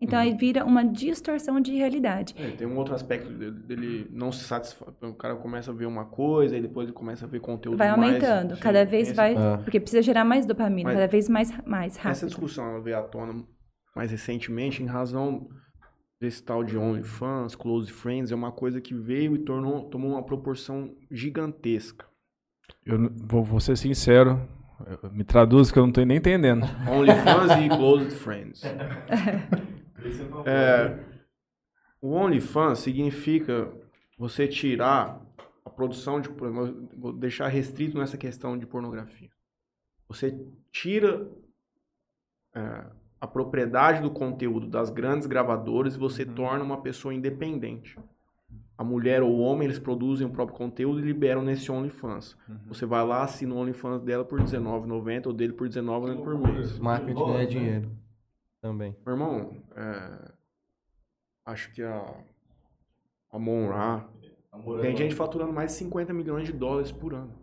Então 0.01 0.19
aí 0.19 0.33
vira 0.33 0.65
uma 0.65 0.83
distorção 0.83 1.61
de 1.61 1.73
realidade. 1.75 2.33
É, 2.37 2.51
tem 2.51 2.67
um 2.67 2.75
outro 2.77 2.93
aspecto 2.95 3.29
dele, 3.31 4.07
não 4.11 4.31
se 4.33 4.43
satisfaz. 4.43 4.93
O 5.01 5.13
cara 5.13 5.35
começa 5.37 5.71
a 5.71 5.73
ver 5.73 5.85
uma 5.85 6.05
coisa 6.05 6.57
e 6.57 6.61
depois 6.61 6.87
ele 6.87 6.93
começa 6.93 7.25
a 7.25 7.27
ver 7.29 7.39
conteúdo 7.39 7.77
Vai 7.77 7.89
mais... 7.95 8.15
aumentando, 8.15 8.55
Sim, 8.55 8.61
cada 8.61 8.83
vez 8.85 9.07
esse- 9.09 9.15
vai, 9.15 9.35
Ah. 9.35 9.59
porque 9.63 9.79
precisa 9.79 10.01
gerar 10.01 10.25
mais 10.25 10.45
dopamina, 10.45 10.89
Mas- 10.89 10.97
cada 10.99 11.07
vez 11.07 11.29
mais, 11.29 11.51
mais 11.65 11.97
Essa 11.97 12.09
rápido. 12.09 12.27
discussão 12.27 12.65
ela 12.69 12.81
veio 12.81 12.97
à 12.97 13.01
tona 13.03 13.43
mais 13.99 14.11
recentemente 14.11 14.81
em 14.81 14.85
razão 14.85 15.49
desse 16.21 16.41
tal 16.41 16.63
de 16.63 16.77
OnlyFans, 16.77 17.53
Close 17.53 17.91
Friends, 17.91 18.31
é 18.31 18.35
uma 18.35 18.49
coisa 18.49 18.79
que 18.79 18.93
veio 18.93 19.35
e 19.35 19.39
tornou, 19.39 19.89
tomou 19.89 20.11
uma 20.11 20.23
proporção 20.23 20.95
gigantesca. 21.11 22.05
Eu 22.85 23.11
vou, 23.13 23.43
vou 23.43 23.59
ser 23.59 23.75
sincero, 23.75 24.39
me 25.11 25.25
traduz 25.25 25.69
que 25.69 25.77
eu 25.77 25.83
não 25.83 25.89
estou 25.89 26.05
nem 26.05 26.15
entendendo. 26.15 26.65
OnlyFans 26.89 27.51
e 27.61 27.67
Close 27.67 28.11
Friends. 28.11 28.61
É, 30.45 30.97
o 32.01 32.13
OnlyFans 32.13 32.79
significa 32.79 33.69
você 34.17 34.47
tirar 34.47 35.21
a 35.65 35.69
produção 35.69 36.21
de. 36.21 36.29
Vou 36.29 37.11
deixar 37.11 37.49
restrito 37.49 37.97
nessa 37.97 38.17
questão 38.17 38.57
de 38.57 38.65
pornografia. 38.65 39.29
Você 40.07 40.39
tira 40.71 41.29
é, 42.55 42.85
a 43.19 43.27
propriedade 43.27 44.01
do 44.01 44.09
conteúdo 44.09 44.67
das 44.67 44.89
grandes 44.89 45.27
gravadoras 45.27 45.95
e 45.95 45.99
você 45.99 46.25
torna 46.25 46.63
uma 46.63 46.81
pessoa 46.81 47.13
independente. 47.13 47.97
A 48.77 48.83
mulher 48.83 49.21
ou 49.21 49.29
o 49.29 49.39
homem, 49.39 49.65
eles 49.65 49.77
produzem 49.77 50.25
o 50.25 50.29
próprio 50.29 50.57
conteúdo 50.57 51.01
e 51.01 51.03
liberam 51.03 51.41
nesse 51.41 51.69
OnlyFans. 51.69 52.37
Você 52.67 52.85
vai 52.85 53.05
lá, 53.05 53.23
assina 53.23 53.53
o 53.53 53.57
OnlyFans 53.57 54.01
dela 54.01 54.23
por 54.23 54.39
R$19,90 54.39 55.27
ou 55.27 55.33
dele 55.33 55.51
por 55.51 55.67
R$19,90 55.67 56.23
por 56.23 56.39
mês. 56.39 56.79
Máquina 56.79 57.13
de 57.13 57.25
ganhar 57.25 57.45
dinheiro. 57.45 57.91
Também. 58.61 58.95
Meu 59.05 59.15
irmão, 59.15 59.57
é, 59.75 60.31
acho 61.45 61.73
que 61.73 61.81
a, 61.83 62.23
a 63.31 63.37
Monra 63.37 64.07
tem 64.81 64.95
gente 64.95 65.13
faturando 65.13 65.51
mais 65.51 65.71
de 65.71 65.77
50 65.79 66.13
milhões 66.13 66.45
de 66.45 66.53
dólares 66.53 66.91
por 66.91 67.13
ano. 67.13 67.33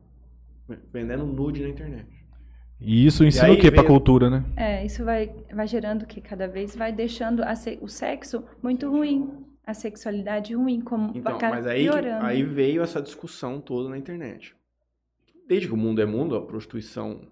Vendendo 0.91 1.27
nude 1.27 1.63
na 1.63 1.69
internet. 1.69 2.16
E 2.81 3.07
isso 3.07 3.25
ensina 3.25 3.47
aí 3.47 3.53
o 3.55 3.59
que 3.61 3.71
para 3.71 3.83
vem- 3.83 3.91
cultura, 3.91 4.29
né? 4.29 4.45
É, 4.57 4.85
isso 4.85 5.05
vai, 5.05 5.35
vai 5.53 5.67
gerando 5.67 6.07
que 6.07 6.21
cada 6.21 6.47
vez 6.47 6.77
vai 6.77 6.93
deixando 6.93 7.43
a 7.43 7.55
se- 7.55 7.79
o 7.81 7.89
sexo 7.89 8.45
muito 8.63 8.89
ruim, 8.91 9.31
a 9.67 9.73
sexualidade 9.73 10.55
ruim, 10.55 10.81
como 10.81 11.17
Então, 11.17 11.39
vai 11.39 11.51
mas 11.51 11.67
aí, 11.67 11.85
piorando. 11.85 12.25
aí 12.27 12.43
veio 12.43 12.83
essa 12.83 13.01
discussão 13.01 13.61
toda 13.61 13.89
na 13.89 13.97
internet. 13.97 14.55
Desde 15.49 15.69
que 15.69 15.75
o 15.75 15.77
mundo 15.77 16.03
é 16.03 16.07
mundo, 16.07 16.37
a 16.37 16.45
prostituição 16.45 17.23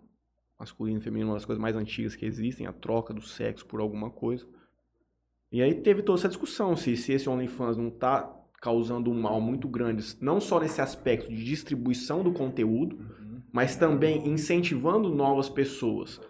masculina 0.58 0.98
e 0.98 1.02
feminina 1.02 1.28
é 1.28 1.30
uma 1.30 1.36
das 1.36 1.44
coisas 1.44 1.60
mais 1.60 1.76
antigas 1.76 2.16
que 2.16 2.24
existem, 2.24 2.66
a 2.66 2.72
troca 2.72 3.12
do 3.12 3.20
sexo 3.22 3.66
por 3.66 3.80
alguma 3.80 4.08
coisa. 4.10 4.46
E 5.52 5.60
aí 5.62 5.74
teve 5.74 6.02
toda 6.02 6.18
essa 6.18 6.28
discussão 6.28 6.74
se, 6.74 6.96
se 6.96 7.12
esse 7.12 7.28
OnlyFans 7.28 7.76
não 7.76 7.88
está 7.88 8.32
causando 8.62 9.10
um 9.10 9.20
mal 9.20 9.40
muito 9.42 9.68
grande, 9.68 10.02
não 10.22 10.40
só 10.40 10.58
nesse 10.58 10.80
aspecto 10.80 11.28
de 11.28 11.44
distribuição 11.44 12.22
do 12.24 12.32
conteúdo, 12.32 12.98
mas 13.54 13.76
também 13.76 14.28
incentivando 14.28 15.14
novas 15.14 15.48
pessoas 15.48 16.20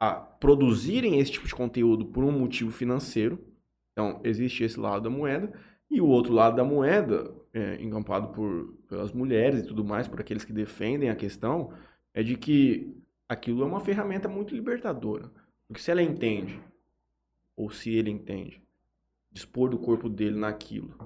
a 0.00 0.10
produzirem 0.12 1.20
esse 1.20 1.30
tipo 1.30 1.46
de 1.46 1.54
conteúdo 1.54 2.06
por 2.06 2.24
um 2.24 2.32
motivo 2.32 2.72
financeiro. 2.72 3.38
Então, 3.92 4.20
existe 4.24 4.64
esse 4.64 4.78
lado 4.80 5.04
da 5.04 5.08
moeda. 5.08 5.52
E 5.88 6.00
o 6.00 6.08
outro 6.08 6.32
lado 6.32 6.56
da 6.56 6.64
moeda, 6.64 7.32
é, 7.54 7.80
encampado 7.80 8.32
por, 8.32 8.74
pelas 8.88 9.12
mulheres 9.12 9.60
e 9.60 9.66
tudo 9.68 9.84
mais, 9.84 10.08
por 10.08 10.20
aqueles 10.20 10.44
que 10.44 10.52
defendem 10.52 11.08
a 11.08 11.14
questão, 11.14 11.72
é 12.12 12.20
de 12.20 12.36
que 12.36 13.00
aquilo 13.28 13.62
é 13.62 13.64
uma 13.64 13.78
ferramenta 13.78 14.28
muito 14.28 14.52
libertadora. 14.52 15.30
Porque 15.68 15.80
se 15.80 15.92
ela 15.92 16.02
entende, 16.02 16.60
ou 17.54 17.70
se 17.70 17.94
ele 17.94 18.10
entende, 18.10 18.60
dispor 19.30 19.70
do 19.70 19.78
corpo 19.78 20.08
dele 20.08 20.36
naquilo 20.36 20.96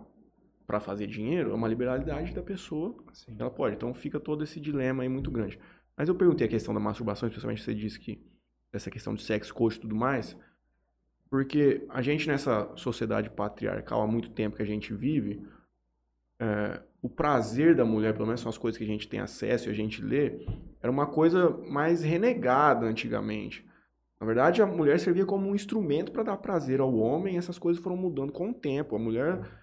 para 0.70 0.78
fazer 0.78 1.08
dinheiro, 1.08 1.50
é 1.50 1.54
uma 1.54 1.66
liberalidade 1.66 2.32
da 2.32 2.44
pessoa 2.44 2.94
ela 3.36 3.50
pode. 3.50 3.74
Então 3.74 3.92
fica 3.92 4.20
todo 4.20 4.44
esse 4.44 4.60
dilema 4.60 5.02
aí 5.02 5.08
muito 5.08 5.28
grande. 5.28 5.58
Mas 5.96 6.08
eu 6.08 6.14
perguntei 6.14 6.46
a 6.46 6.50
questão 6.50 6.72
da 6.72 6.78
masturbação, 6.78 7.28
especialmente 7.28 7.60
você 7.60 7.74
disse 7.74 7.98
que 7.98 8.24
essa 8.72 8.88
questão 8.88 9.12
de 9.12 9.24
sexo, 9.24 9.52
coxo 9.52 9.78
e 9.78 9.80
tudo 9.80 9.96
mais, 9.96 10.36
porque 11.28 11.84
a 11.88 12.00
gente 12.00 12.28
nessa 12.28 12.70
sociedade 12.76 13.28
patriarcal 13.30 14.00
há 14.00 14.06
muito 14.06 14.30
tempo 14.30 14.58
que 14.58 14.62
a 14.62 14.66
gente 14.66 14.94
vive, 14.94 15.44
é, 16.38 16.80
o 17.02 17.08
prazer 17.08 17.74
da 17.74 17.84
mulher, 17.84 18.12
pelo 18.12 18.26
menos 18.26 18.40
são 18.40 18.48
as 18.48 18.56
coisas 18.56 18.78
que 18.78 18.84
a 18.84 18.86
gente 18.86 19.08
tem 19.08 19.18
acesso 19.18 19.68
e 19.68 19.72
a 19.72 19.74
gente 19.74 20.00
lê, 20.00 20.46
era 20.80 20.92
uma 20.92 21.06
coisa 21.08 21.50
mais 21.68 22.04
renegada 22.04 22.86
antigamente. 22.86 23.66
Na 24.20 24.26
verdade, 24.26 24.62
a 24.62 24.66
mulher 24.66 25.00
servia 25.00 25.26
como 25.26 25.48
um 25.48 25.54
instrumento 25.56 26.12
para 26.12 26.22
dar 26.22 26.36
prazer 26.36 26.78
ao 26.78 26.94
homem 26.94 27.34
e 27.34 27.38
essas 27.38 27.58
coisas 27.58 27.82
foram 27.82 27.96
mudando 27.96 28.30
com 28.30 28.50
o 28.50 28.54
tempo. 28.54 28.94
A 28.94 28.98
mulher 29.00 29.59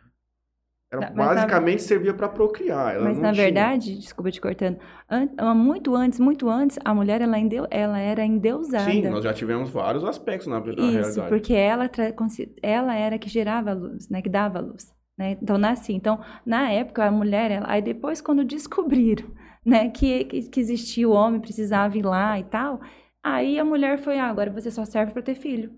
mas 0.92 1.14
na- 1.16 1.26
basicamente 1.36 1.82
servia 1.82 2.14
para 2.14 2.30
procriar. 2.30 2.96
Ela 2.96 3.04
Mas 3.06 3.18
na 3.20 3.32
tinha- 3.34 3.44
verdade, 3.46 3.98
desculpa 3.98 4.32
te 4.32 4.40
cortando, 4.40 4.78
an- 5.10 5.54
muito 5.54 5.94
antes, 5.96 6.20
muito 6.20 6.50
antes, 6.50 6.80
a 6.84 6.94
mulher 6.94 7.22
ela, 7.22 7.38
endeu, 7.38 7.68
ela 7.70 8.00
era 8.00 8.24
endeusada. 8.26 8.90
Sim, 8.90 9.02
nós 9.10 9.24
já 9.24 9.34
tivemos 9.34 9.70
vários 9.70 10.04
aspectos 10.06 10.48
na, 10.48 10.60
na 10.60 10.72
Isso, 10.72 10.82
realidade. 10.92 11.30
porque 11.30 11.54
ela, 11.54 11.90
tra- 11.90 12.14
ela 12.62 12.96
era 12.96 13.20
que 13.20 13.30
gerava 13.30 13.72
a 13.72 13.74
luz, 13.74 14.10
né? 14.10 14.22
Que 14.22 14.30
dava 14.30 14.60
a 14.60 14.62
luz. 14.62 14.92
Né? 15.18 15.38
Então, 15.42 15.58
nasci. 15.58 15.94
Então, 15.94 16.20
na 16.46 16.72
época, 16.72 17.04
a 17.06 17.12
mulher, 17.12 17.50
ela, 17.52 17.66
aí 17.70 17.82
depois, 17.82 18.22
quando 18.22 18.46
descobriram 18.46 19.26
né? 19.66 19.90
Que, 19.90 20.24
que, 20.26 20.42
que 20.44 20.60
existia 20.60 21.10
o 21.10 21.12
homem, 21.12 21.42
precisava 21.42 21.98
ir 21.98 22.06
lá 22.06 22.40
e 22.40 22.44
tal. 22.44 22.80
Aí 23.24 23.60
a 23.60 23.66
mulher 23.66 23.98
foi, 23.98 24.18
ah, 24.20 24.28
agora 24.30 24.50
você 24.52 24.72
só 24.72 24.86
serve 24.86 25.12
para 25.12 25.22
ter 25.22 25.36
filho. 25.36 25.72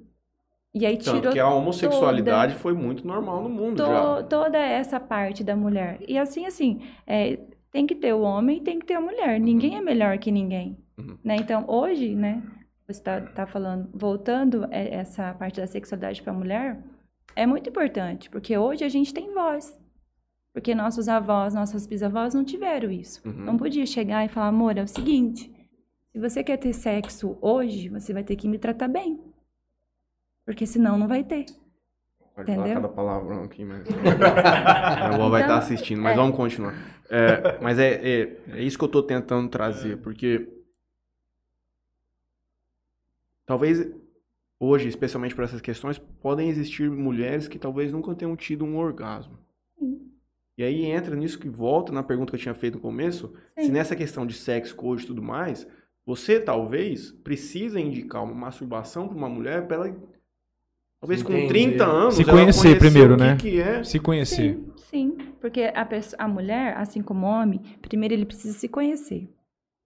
E 0.73 0.85
aí 0.85 0.97
tirou 0.97 1.21
Tanto 1.21 1.33
que 1.33 1.39
a 1.39 1.49
homossexualidade 1.49 2.53
toda, 2.53 2.61
foi 2.61 2.73
muito 2.73 3.05
normal 3.05 3.41
no 3.41 3.49
mundo 3.49 3.77
to, 3.77 3.89
já. 3.89 4.23
Toda 4.23 4.57
essa 4.57 4.99
parte 4.99 5.43
da 5.43 5.55
mulher. 5.55 5.99
E 6.07 6.17
assim, 6.17 6.45
assim, 6.45 6.81
é, 7.07 7.39
tem 7.71 7.87
que 7.87 7.95
ter 7.95 8.13
o 8.13 8.21
homem 8.21 8.57
e 8.57 8.61
tem 8.61 8.77
que 8.79 8.85
ter 8.85 8.93
a 8.93 9.01
mulher. 9.01 9.39
Ninguém 9.39 9.77
é 9.77 9.81
melhor 9.81 10.17
que 10.19 10.31
ninguém. 10.31 10.77
Uhum. 10.97 11.17
Né? 11.23 11.37
Então, 11.37 11.65
hoje, 11.67 12.13
né, 12.13 12.43
você 12.85 12.99
está 12.99 13.21
tá 13.21 13.45
falando, 13.47 13.89
voltando 13.93 14.67
essa 14.71 15.33
parte 15.33 15.59
da 15.59 15.67
sexualidade 15.67 16.21
para 16.21 16.33
a 16.33 16.35
mulher, 16.35 16.83
é 17.35 17.45
muito 17.45 17.69
importante, 17.69 18.29
porque 18.29 18.57
hoje 18.57 18.83
a 18.83 18.89
gente 18.89 19.13
tem 19.13 19.33
voz. 19.33 19.79
Porque 20.53 20.73
nossos 20.73 21.07
avós, 21.07 21.53
nossas 21.53 21.85
bisavós 21.85 22.33
não 22.33 22.43
tiveram 22.43 22.91
isso. 22.91 23.21
Uhum. 23.27 23.45
Não 23.45 23.57
podia 23.57 23.85
chegar 23.85 24.25
e 24.25 24.29
falar, 24.29 24.47
amor, 24.47 24.77
é 24.77 24.83
o 24.83 24.87
seguinte, 24.87 25.51
se 26.11 26.19
você 26.19 26.43
quer 26.43 26.57
ter 26.57 26.73
sexo 26.73 27.37
hoje, 27.39 27.87
você 27.87 28.11
vai 28.11 28.23
ter 28.23 28.35
que 28.35 28.47
me 28.47 28.57
tratar 28.57 28.87
bem. 28.87 29.19
Porque 30.49 30.65
senão 30.65 30.97
não 30.97 31.07
vai 31.07 31.23
ter. 31.23 31.45
Pode 32.35 32.51
Entendeu? 32.51 32.63
falar 32.63 32.73
cada 32.73 32.89
palavrão 32.89 33.43
aqui, 33.43 33.63
mas. 33.63 33.85
a 34.25 35.05
avó 35.05 35.13
então, 35.13 35.29
vai 35.29 35.41
estar 35.43 35.59
assistindo, 35.59 36.01
mas 36.01 36.13
é. 36.13 36.15
vamos 36.15 36.35
continuar. 36.35 36.73
É, 37.07 37.61
mas 37.61 37.77
é, 37.77 37.93
é, 37.93 38.37
é, 38.53 38.63
isso 38.63 38.75
que 38.75 38.83
eu 38.83 38.87
estou 38.87 39.03
tentando 39.03 39.47
trazer, 39.47 39.97
porque. 39.97 40.49
Talvez 43.45 43.87
hoje, 44.59 44.87
especialmente 44.87 45.35
por 45.35 45.43
essas 45.43 45.61
questões, 45.61 45.99
podem 45.99 46.49
existir 46.49 46.89
mulheres 46.89 47.47
que 47.47 47.59
talvez 47.59 47.91
nunca 47.91 48.15
tenham 48.15 48.35
tido 48.35 48.65
um 48.65 48.75
orgasmo. 48.75 49.37
Sim. 49.77 50.01
E 50.57 50.63
aí 50.63 50.83
entra 50.83 51.15
nisso 51.15 51.37
que 51.37 51.47
volta 51.47 51.91
na 51.91 52.01
pergunta 52.01 52.31
que 52.31 52.37
eu 52.37 52.41
tinha 52.41 52.55
feito 52.55 52.77
no 52.77 52.81
começo, 52.81 53.35
Sim. 53.55 53.65
se 53.65 53.71
nessa 53.71 53.95
questão 53.95 54.25
de 54.25 54.33
sexo, 54.33 54.75
coach 54.75 55.03
e 55.03 55.07
tudo 55.07 55.21
mais, 55.21 55.67
você 56.03 56.39
talvez 56.39 57.11
precisa 57.11 57.79
indicar 57.79 58.23
uma 58.23 58.33
masturbação 58.33 59.07
para 59.07 59.15
uma 59.15 59.29
mulher 59.29 59.67
para 59.67 59.75
ela 59.75 60.09
Talvez 60.99 61.23
com 61.23 61.47
30 61.47 61.85
anos. 61.85 62.15
Se 62.15 62.25
conhecer 62.25 62.77
primeiro, 62.77 63.15
né? 63.15 63.37
Que 63.37 63.61
é. 63.61 63.83
Se 63.83 63.99
conhecer. 63.99 64.59
Sim, 64.75 65.15
sim. 65.15 65.17
Porque 65.39 65.71
a, 65.73 65.85
pessoa, 65.85 66.21
a 66.21 66.27
mulher, 66.27 66.77
assim 66.77 67.01
como 67.01 67.25
o 67.25 67.29
homem, 67.29 67.61
primeiro 67.81 68.13
ele 68.13 68.25
precisa 68.25 68.57
se 68.57 68.67
conhecer. 68.67 69.29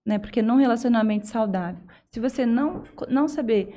Né? 0.05 0.17
Porque 0.17 0.41
num 0.41 0.57
relacionamento 0.57 1.27
saudável, 1.27 1.81
se 2.09 2.19
você 2.19 2.45
não, 2.45 2.83
não 3.07 3.27
saber 3.27 3.75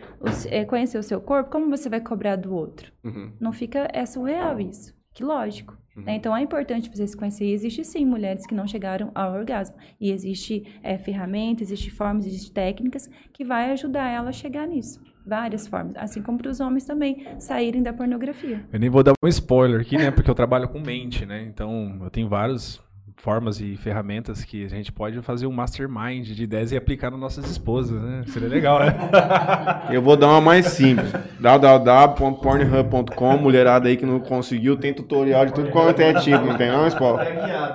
é, 0.50 0.64
conhecer 0.64 0.98
o 0.98 1.02
seu 1.02 1.20
corpo, 1.20 1.50
como 1.50 1.68
você 1.68 1.88
vai 1.88 2.00
cobrar 2.00 2.36
do 2.36 2.54
outro? 2.54 2.90
Uhum. 3.04 3.32
Não 3.38 3.52
fica. 3.52 3.86
É 3.92 4.06
surreal 4.06 4.58
isso. 4.58 4.94
Que 5.12 5.22
lógico. 5.22 5.76
Uhum. 5.94 6.04
Né? 6.04 6.16
Então 6.16 6.34
é 6.34 6.40
importante 6.40 6.88
você 6.88 7.06
se 7.06 7.16
conhecer. 7.16 7.44
E 7.44 7.52
existe 7.52 7.84
sim 7.84 8.06
mulheres 8.06 8.46
que 8.46 8.54
não 8.54 8.66
chegaram 8.66 9.12
ao 9.14 9.34
orgasmo. 9.34 9.76
E 10.00 10.10
existe 10.10 10.64
é, 10.82 10.96
ferramentas, 10.96 11.70
existe 11.70 11.90
formas, 11.90 12.26
existe 12.26 12.50
técnicas 12.50 13.10
que 13.30 13.44
vai 13.44 13.70
ajudar 13.72 14.08
ela 14.08 14.30
a 14.30 14.32
chegar 14.32 14.66
nisso 14.66 15.04
várias 15.26 15.66
formas, 15.66 15.96
assim 15.96 16.22
como 16.22 16.38
para 16.38 16.50
os 16.50 16.60
homens 16.60 16.84
também 16.84 17.26
saírem 17.38 17.82
da 17.82 17.92
pornografia. 17.92 18.64
Eu 18.72 18.78
nem 18.78 18.88
vou 18.88 19.02
dar 19.02 19.12
um 19.22 19.28
spoiler 19.28 19.80
aqui, 19.80 19.96
né, 19.96 20.10
porque 20.10 20.30
eu 20.30 20.34
trabalho 20.34 20.68
com 20.68 20.80
mente, 20.80 21.26
né? 21.26 21.42
Então, 21.42 21.98
eu 22.02 22.10
tenho 22.10 22.28
vários 22.28 22.80
formas 23.16 23.60
e 23.60 23.76
ferramentas 23.76 24.44
que 24.44 24.64
a 24.64 24.68
gente 24.68 24.92
pode 24.92 25.20
fazer 25.22 25.46
um 25.46 25.52
mastermind 25.52 26.26
de 26.28 26.44
ideias 26.44 26.70
e 26.70 26.76
aplicar 26.76 27.10
nas 27.10 27.18
nossas 27.18 27.50
esposas, 27.50 28.00
né? 28.00 28.22
Seria 28.28 28.48
legal, 28.48 28.78
né? 28.78 28.94
Eu 29.90 30.02
vou 30.02 30.16
dar 30.16 30.28
uma 30.28 30.40
mais 30.40 30.66
simples. 30.66 31.10
www.pornhub.com, 31.40 33.38
mulherada 33.38 33.88
aí 33.88 33.96
que 33.96 34.04
não 34.04 34.20
conseguiu, 34.20 34.76
tem 34.76 34.92
tutorial 34.92 35.46
de 35.46 35.54
tudo 35.54 35.70
quanto 35.70 36.00
é 36.00 36.12
tipo, 36.14 36.44
não 36.44 36.56
tem 36.56 36.70
não, 36.70 36.88
Paulo? 36.90 37.18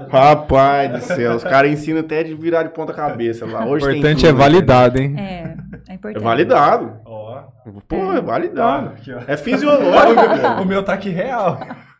Rapaz 0.10 0.92
do 0.92 1.02
céu, 1.02 1.36
os 1.36 1.44
caras 1.44 1.72
ensinam 1.72 2.02
até 2.02 2.24
de 2.24 2.36
virar 2.36 2.64
de 2.64 2.70
ponta 2.70 2.94
cabeça 2.94 3.46
lá. 3.46 3.66
O 3.66 3.78
importante 3.78 4.28
é 4.28 4.32
validado, 4.32 5.02
hein? 5.02 5.16
É, 5.18 5.58
é 5.90 5.94
importante. 5.96 6.22
É 6.22 6.24
validado. 6.24 6.94
Ó. 7.04 7.44
Oh. 7.66 7.82
Pô, 7.88 8.14
é 8.14 8.22
validado. 8.22 8.94
é 9.28 9.38
fisiológico, 9.38 10.22
O 10.62 10.66
meu 10.66 10.84
tá 10.84 10.94
aqui 10.94 11.10
real. 11.10 11.60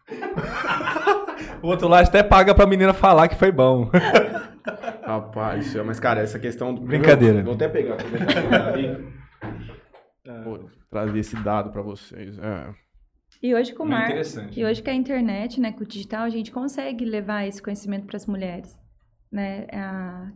O 1.62 1.68
outro 1.68 1.88
lado 1.88 2.08
até 2.08 2.24
paga 2.24 2.56
pra 2.56 2.66
menina 2.66 2.94
falar 2.94 3.28
que 3.28 3.36
foi 3.36 3.52
bom. 3.52 3.90
Rapaz, 5.04 5.76
mas 5.86 6.00
cara, 6.00 6.22
essa 6.22 6.40
questão 6.40 6.74
do. 6.74 6.82
Brincadeira. 6.82 7.44
Vou 7.44 7.54
até 7.54 7.68
pegar. 7.68 7.98
Vou 10.44 10.70
trazer 10.90 11.20
esse 11.20 11.36
dado 11.38 11.72
para 11.72 11.82
vocês. 11.82 12.38
É. 12.38 12.74
E 13.42 13.56
hoje 13.56 13.74
com 13.74 13.84
o 13.84 13.88
mar... 13.88 14.12
e 14.56 14.64
hoje 14.64 14.84
com 14.84 14.90
a 14.90 14.94
internet, 14.94 15.60
né, 15.60 15.72
com 15.72 15.84
o 15.84 15.88
digital, 15.88 16.24
a 16.24 16.30
gente 16.30 16.52
consegue 16.52 17.04
levar 17.04 17.48
esse 17.48 17.62
conhecimento 17.62 18.06
para 18.06 18.18
as 18.18 18.28
mulheres, 18.28 18.80
né, 19.32 19.66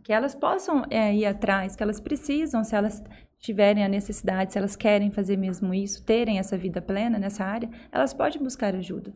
que 0.02 0.12
elas 0.12 0.34
possam 0.34 0.82
é, 0.90 1.14
ir 1.14 1.24
atrás, 1.24 1.76
que 1.76 1.82
elas 1.82 2.00
precisam, 2.00 2.64
se 2.64 2.74
elas 2.74 3.04
tiverem 3.38 3.84
a 3.84 3.88
necessidade, 3.88 4.52
se 4.52 4.58
elas 4.58 4.74
querem 4.74 5.10
fazer 5.10 5.36
mesmo 5.36 5.72
isso, 5.72 6.04
terem 6.04 6.38
essa 6.38 6.58
vida 6.58 6.82
plena 6.82 7.18
nessa 7.18 7.44
área, 7.44 7.70
elas 7.92 8.12
podem 8.12 8.42
buscar 8.42 8.74
ajuda. 8.74 9.14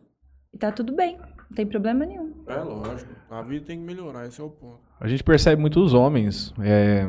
E 0.53 0.57
tá 0.57 0.71
tudo 0.71 0.95
bem. 0.95 1.17
Não 1.51 1.55
tem 1.55 1.65
problema 1.65 2.05
nenhum. 2.05 2.31
É 2.47 2.55
lógico. 2.55 3.11
A 3.29 3.41
vida 3.41 3.65
tem 3.65 3.77
que 3.77 3.83
melhorar, 3.83 4.25
esse 4.25 4.39
é 4.39 4.43
o 4.43 4.49
ponto. 4.49 4.79
A 5.01 5.05
gente 5.05 5.21
percebe 5.21 5.59
muito 5.61 5.81
os 5.81 5.93
homens. 5.93 6.53
É, 6.61 7.05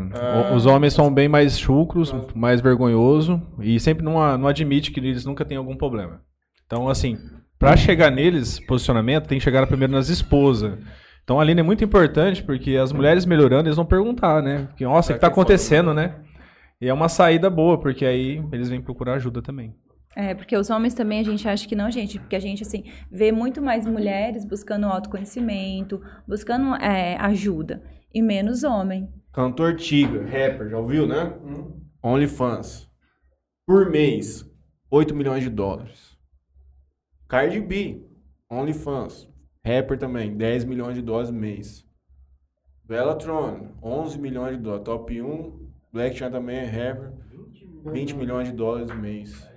é... 0.51 0.55
Os 0.57 0.67
homens 0.67 0.95
são 0.95 1.15
bem 1.15 1.29
mais 1.29 1.57
chucros, 1.57 2.13
é. 2.13 2.27
mais 2.35 2.61
vergonhosos 2.61 3.41
e 3.61 3.79
sempre 3.79 4.05
não, 4.05 4.15
não 4.37 4.49
admite 4.49 4.91
que 4.91 4.99
eles 4.99 5.25
nunca 5.25 5.45
têm 5.45 5.57
algum 5.57 5.77
problema. 5.77 6.21
Então, 6.67 6.89
assim, 6.89 7.17
para 7.57 7.77
chegar 7.77 8.11
neles, 8.11 8.59
posicionamento, 8.59 9.29
tem 9.29 9.39
que 9.39 9.45
chegar 9.45 9.65
primeiro 9.69 9.93
nas 9.93 10.09
esposas. 10.09 10.77
Então, 11.23 11.39
a 11.39 11.45
linha 11.45 11.61
é 11.61 11.63
muito 11.63 11.85
importante 11.85 12.43
porque 12.43 12.77
as 12.77 12.93
mulheres 12.93 13.25
melhorando, 13.25 13.69
eles 13.69 13.77
vão 13.77 13.87
perguntar, 13.87 14.43
né? 14.43 14.71
Que, 14.77 14.83
nossa, 14.83 15.13
o 15.13 15.15
que 15.15 15.21
tá 15.21 15.29
acontecendo, 15.29 15.95
né? 15.95 16.17
E 16.81 16.89
é 16.89 16.93
uma 16.93 17.09
saída 17.09 17.49
boa, 17.49 17.79
porque 17.79 18.05
aí 18.05 18.43
eles 18.51 18.69
vêm 18.69 18.81
procurar 18.81 19.15
ajuda 19.15 19.41
também. 19.41 19.73
É, 20.15 20.35
porque 20.35 20.57
os 20.57 20.69
homens 20.69 20.95
também 20.95 21.21
a 21.21 21.23
gente 21.23 21.49
acha 21.49 21.67
que 21.67 21.75
não, 21.75 21.91
gente, 21.91 22.19
porque 22.19 22.37
a 22.37 22.41
gente, 22.41 22.63
assim, 22.63 22.85
vê 23.11 23.33
muito 23.33 23.63
mais 23.63 23.87
mulheres 23.87 24.45
buscando 24.45 24.87
autoconhecimento, 24.87 26.03
buscando 26.29 26.75
é, 26.77 27.17
ajuda, 27.17 27.83
e 28.13 28.21
menos 28.21 28.63
homem. 28.63 29.09
Cantor 29.33 29.77
Tiga, 29.77 30.23
rapper, 30.23 30.69
já 30.69 30.79
ouviu, 30.79 31.07
né? 31.07 31.33
Hum. 31.43 31.81
OnlyFans. 32.03 32.91
Por 33.67 33.89
mês, 33.91 34.45
8 34.91 35.15
milhões 35.15 35.43
de 35.43 35.49
dólares. 35.49 36.19
Cardi 37.27 37.61
B, 37.61 38.05
OnlyFans. 38.51 39.27
Rapper 39.65 39.99
também, 39.99 40.37
10 40.37 40.65
milhões 40.65 40.97
de 40.97 41.03
dólares 41.03 41.31
mês. 41.31 41.87
Bellatron, 42.85 43.69
11 43.83 44.19
milhões 44.19 44.57
de 44.57 44.63
dólares. 44.63 44.85
Top 44.85 45.23
1, 45.23 45.71
Black 45.93 46.17
Chan 46.17 46.31
também 46.31 46.57
é 46.57 46.65
rapper, 46.65 47.13
20 47.87 48.17
milhões 48.17 48.49
de 48.49 48.55
dólares 48.55 48.95
mês. 48.97 49.52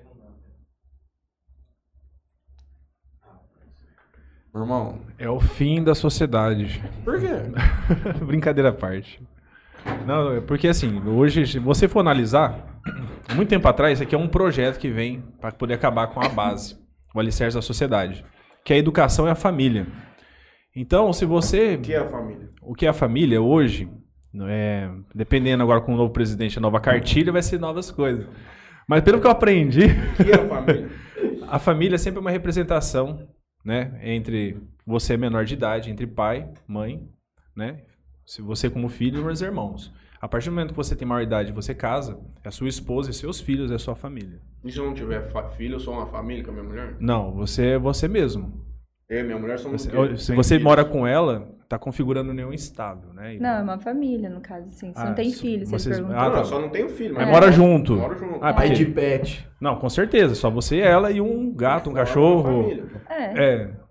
Meu 4.55 4.63
irmão. 4.63 5.01
É 5.19 5.29
o 5.29 5.37
fim 5.37 5.83
da 5.83 5.93
sociedade. 5.93 6.81
Por 7.03 7.19
quê? 7.19 7.27
Brincadeira 8.25 8.69
à 8.69 8.71
parte. 8.71 9.21
Não, 10.07 10.31
é 10.31 10.39
porque 10.39 10.69
assim, 10.69 10.97
hoje, 11.05 11.45
se 11.45 11.59
você 11.59 11.89
for 11.89 11.99
analisar, 11.99 12.79
muito 13.35 13.49
tempo 13.49 13.67
atrás, 13.67 13.95
isso 13.95 14.03
aqui 14.03 14.15
é 14.15 14.17
um 14.17 14.29
projeto 14.29 14.79
que 14.79 14.89
vem 14.89 15.21
para 15.41 15.51
poder 15.51 15.73
acabar 15.73 16.07
com 16.07 16.21
a 16.21 16.29
base, 16.29 16.77
o 17.13 17.19
alicerce 17.19 17.57
da 17.57 17.61
sociedade, 17.61 18.23
que 18.63 18.71
é 18.71 18.77
a 18.77 18.79
educação 18.79 19.27
e 19.27 19.29
a 19.29 19.35
família. 19.35 19.87
Então, 20.73 21.11
se 21.11 21.25
você. 21.25 21.75
O 21.75 21.81
que 21.81 21.93
é 21.93 21.97
a 21.97 22.07
família? 22.07 22.49
O 22.61 22.73
que 22.73 22.85
é 22.85 22.89
a 22.89 22.93
família 22.93 23.41
hoje, 23.41 23.89
é, 24.47 24.89
dependendo 25.13 25.63
agora 25.63 25.81
com 25.81 25.93
o 25.93 25.97
novo 25.97 26.13
presidente, 26.13 26.59
a 26.59 26.61
nova 26.61 26.79
cartilha, 26.79 27.29
vai 27.29 27.41
ser 27.41 27.59
novas 27.59 27.91
coisas. 27.91 28.25
Mas 28.87 29.01
pelo 29.01 29.19
que 29.19 29.27
eu 29.27 29.31
aprendi. 29.31 29.87
O 30.17 30.23
que 30.23 30.31
é 30.31 30.35
a 30.35 30.47
família? 30.47 30.89
a 31.45 31.59
família 31.59 31.95
é 31.95 31.97
sempre 31.99 32.21
uma 32.21 32.31
representação 32.31 33.34
né? 33.65 33.99
Entre 34.03 34.57
você 34.85 35.17
menor 35.17 35.43
de 35.43 35.55
idade, 35.55 35.89
entre 35.89 36.05
pai, 36.05 36.47
mãe, 36.67 37.09
né? 37.55 37.81
Se 38.25 38.41
você 38.41 38.69
como 38.69 38.87
filho 38.87 39.27
e 39.27 39.31
os 39.33 39.41
irmãos. 39.41 39.91
A 40.21 40.27
partir 40.27 40.49
do 40.49 40.53
momento 40.55 40.69
que 40.69 40.77
você 40.77 40.95
tem 40.95 41.07
maior 41.07 41.21
idade, 41.21 41.51
você 41.51 41.75
casa, 41.75 42.19
é 42.43 42.49
sua 42.49 42.69
esposa 42.69 43.09
e 43.09 43.13
seus 43.13 43.39
filhos, 43.41 43.71
é 43.71 43.75
a 43.75 43.79
sua 43.79 43.95
família. 43.95 44.39
E 44.63 44.71
se 44.71 44.77
eu 44.79 44.85
não 44.85 44.93
tiver 44.93 45.29
filho, 45.55 45.75
eu 45.75 45.79
sou 45.79 45.93
uma 45.93 46.07
família 46.07 46.43
com 46.43 46.51
a 46.51 46.53
minha 46.53 46.63
mulher? 46.65 46.95
Não, 46.99 47.33
você 47.33 47.65
é 47.71 47.77
você 47.77 48.07
mesmo. 48.07 48.65
Eu 49.07 49.19
e 49.19 49.23
minha 49.23 49.37
mulher 49.37 49.59
somos 49.59 49.85
você, 49.85 50.17
Se 50.17 50.33
você 50.33 50.55
filhos. 50.55 50.63
mora 50.63 50.83
com 50.83 51.05
ela, 51.05 51.54
tá 51.67 51.79
configurando 51.79 52.33
nenhum 52.33 52.53
estável, 52.53 53.13
né? 53.13 53.37
Não, 53.39 53.49
é 53.49 53.61
uma 53.61 53.79
família, 53.79 54.29
no 54.29 54.41
caso, 54.41 54.67
assim. 54.67 54.93
Você 54.93 55.01
ah, 55.01 55.05
não 55.05 55.15
tem 55.15 55.31
filho, 55.31 55.65
você 55.65 55.89
perguntou. 55.89 56.15
Ah, 56.15 56.29
tá. 56.29 56.37
Não, 56.37 56.45
só 56.45 56.59
não 56.59 56.69
tenho 56.69 56.89
filho. 56.89 57.15
Mas 57.15 57.27
é. 57.27 57.31
mora 57.31 57.51
junto. 57.51 57.95
Mora 57.95 58.15
junto. 58.15 58.39
Ah, 58.41 58.53
pai 58.53 58.69
de 58.69 58.85
pet. 58.85 59.47
Não, 59.59 59.77
com 59.77 59.89
certeza. 59.89 60.35
Só 60.35 60.49
você, 60.49 60.79
ela 60.79 61.11
e 61.11 61.19
um 61.19 61.53
gato, 61.53 61.89
um 61.89 61.93
cachorro. 61.93 62.71
É. 63.09 63.43
é. 63.43 63.85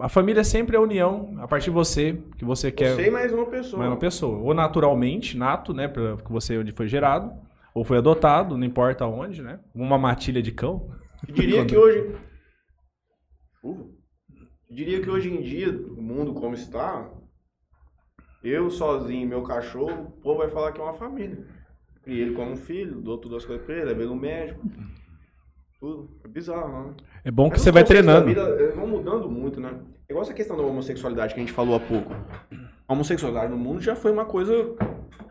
A 0.00 0.08
família 0.08 0.42
sempre 0.42 0.74
é 0.74 0.78
a 0.78 0.82
união 0.82 1.34
a 1.38 1.46
partir 1.46 1.66
de 1.66 1.70
você, 1.70 2.18
que 2.38 2.44
você 2.44 2.72
quer. 2.72 2.96
Você 2.96 3.08
e 3.08 3.10
mais 3.10 3.32
uma 3.32 3.46
pessoa. 3.46 3.78
Mais 3.78 3.90
uma 3.90 3.98
pessoa. 3.98 4.38
Ou 4.38 4.54
naturalmente, 4.54 5.36
nato, 5.36 5.74
né? 5.74 5.86
Porque 5.86 6.32
você 6.32 6.58
onde 6.58 6.72
foi 6.72 6.88
gerado. 6.88 7.32
Ou 7.74 7.84
foi 7.84 7.98
adotado, 7.98 8.56
não 8.56 8.66
importa 8.66 9.06
onde, 9.06 9.42
né? 9.42 9.60
Uma 9.74 9.98
matilha 9.98 10.42
de 10.42 10.52
cão. 10.52 10.90
Eu 11.26 11.34
diria 11.34 11.64
que 11.66 11.76
hoje. 11.76 12.14
Uh, 13.62 13.91
diria 14.72 15.00
que 15.00 15.10
hoje 15.10 15.30
em 15.32 15.40
dia, 15.42 15.70
o 15.70 16.00
mundo 16.02 16.32
como 16.34 16.54
está, 16.54 17.10
Eu 18.42 18.70
sozinho, 18.70 19.28
meu 19.28 19.42
cachorro, 19.42 20.08
o 20.08 20.20
povo 20.20 20.38
vai 20.38 20.48
falar 20.48 20.72
que 20.72 20.80
é 20.80 20.84
uma 20.84 20.94
família. 20.94 21.46
E 22.04 22.20
ele 22.20 22.34
como 22.34 22.56
filho, 22.56 23.00
dou 23.00 23.16
tudo 23.16 23.36
as 23.36 23.44
coisas 23.44 23.64
pra 23.64 23.76
ele, 23.76 23.84
levei 23.84 24.06
no 24.06 24.16
médico. 24.16 24.60
Tudo. 25.78 26.10
É 26.24 26.28
bizarro, 26.28 26.88
né? 26.88 26.94
É 27.24 27.30
bom 27.30 27.44
que 27.48 27.54
Mas 27.54 27.62
você 27.62 27.70
vai 27.70 27.84
treinando. 27.84 28.26
vida, 28.26 28.42
eles 28.58 28.74
vão 28.74 28.86
mudando 28.86 29.30
muito, 29.30 29.60
né? 29.60 29.80
É 30.08 30.12
igual 30.12 30.22
essa 30.24 30.34
questão 30.34 30.56
da 30.56 30.62
homossexualidade 30.64 31.34
que 31.34 31.40
a 31.40 31.42
gente 31.42 31.52
falou 31.52 31.76
há 31.76 31.80
pouco. 31.80 32.12
A 32.88 32.92
homossexualidade 32.92 33.50
no 33.50 33.58
mundo 33.58 33.80
já 33.80 33.94
foi 33.94 34.10
uma 34.10 34.24
coisa 34.24 34.52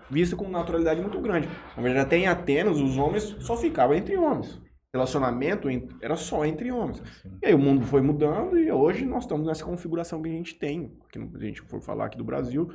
vista 0.10 0.36
com 0.36 0.48
naturalidade 0.50 1.02
muito 1.02 1.20
grande. 1.20 1.50
Na 1.76 1.84
verdade, 1.84 2.06
até 2.06 2.18
em 2.18 2.28
Atenas, 2.28 2.80
os 2.80 2.98
homens 2.98 3.24
só 3.39 3.58
ficavam 3.58 3.96
entre 3.96 4.18
homens. 4.18 4.62
Relacionamento 4.94 5.70
en- 5.70 5.88
era 6.02 6.16
só 6.18 6.46
entre 6.46 6.70
homens. 6.72 7.02
E 7.42 7.48
aí 7.48 7.54
o 7.54 7.60
mundo 7.60 7.86
foi 7.86 8.02
mudando 8.02 8.60
e 8.60 8.70
hoje 8.70 9.06
nós 9.06 9.24
estamos 9.24 9.48
nessa 9.48 9.64
configuração 9.64 10.22
que 10.22 10.28
a 10.30 10.34
gente 10.34 10.56
tem. 10.56 10.92
Que 11.10 11.18
a 11.20 11.39
gente 11.39 11.62
for 11.62 11.82
falar 11.82 12.06
aqui 12.08 12.18
do 12.18 12.26
Brasil, 12.26 12.70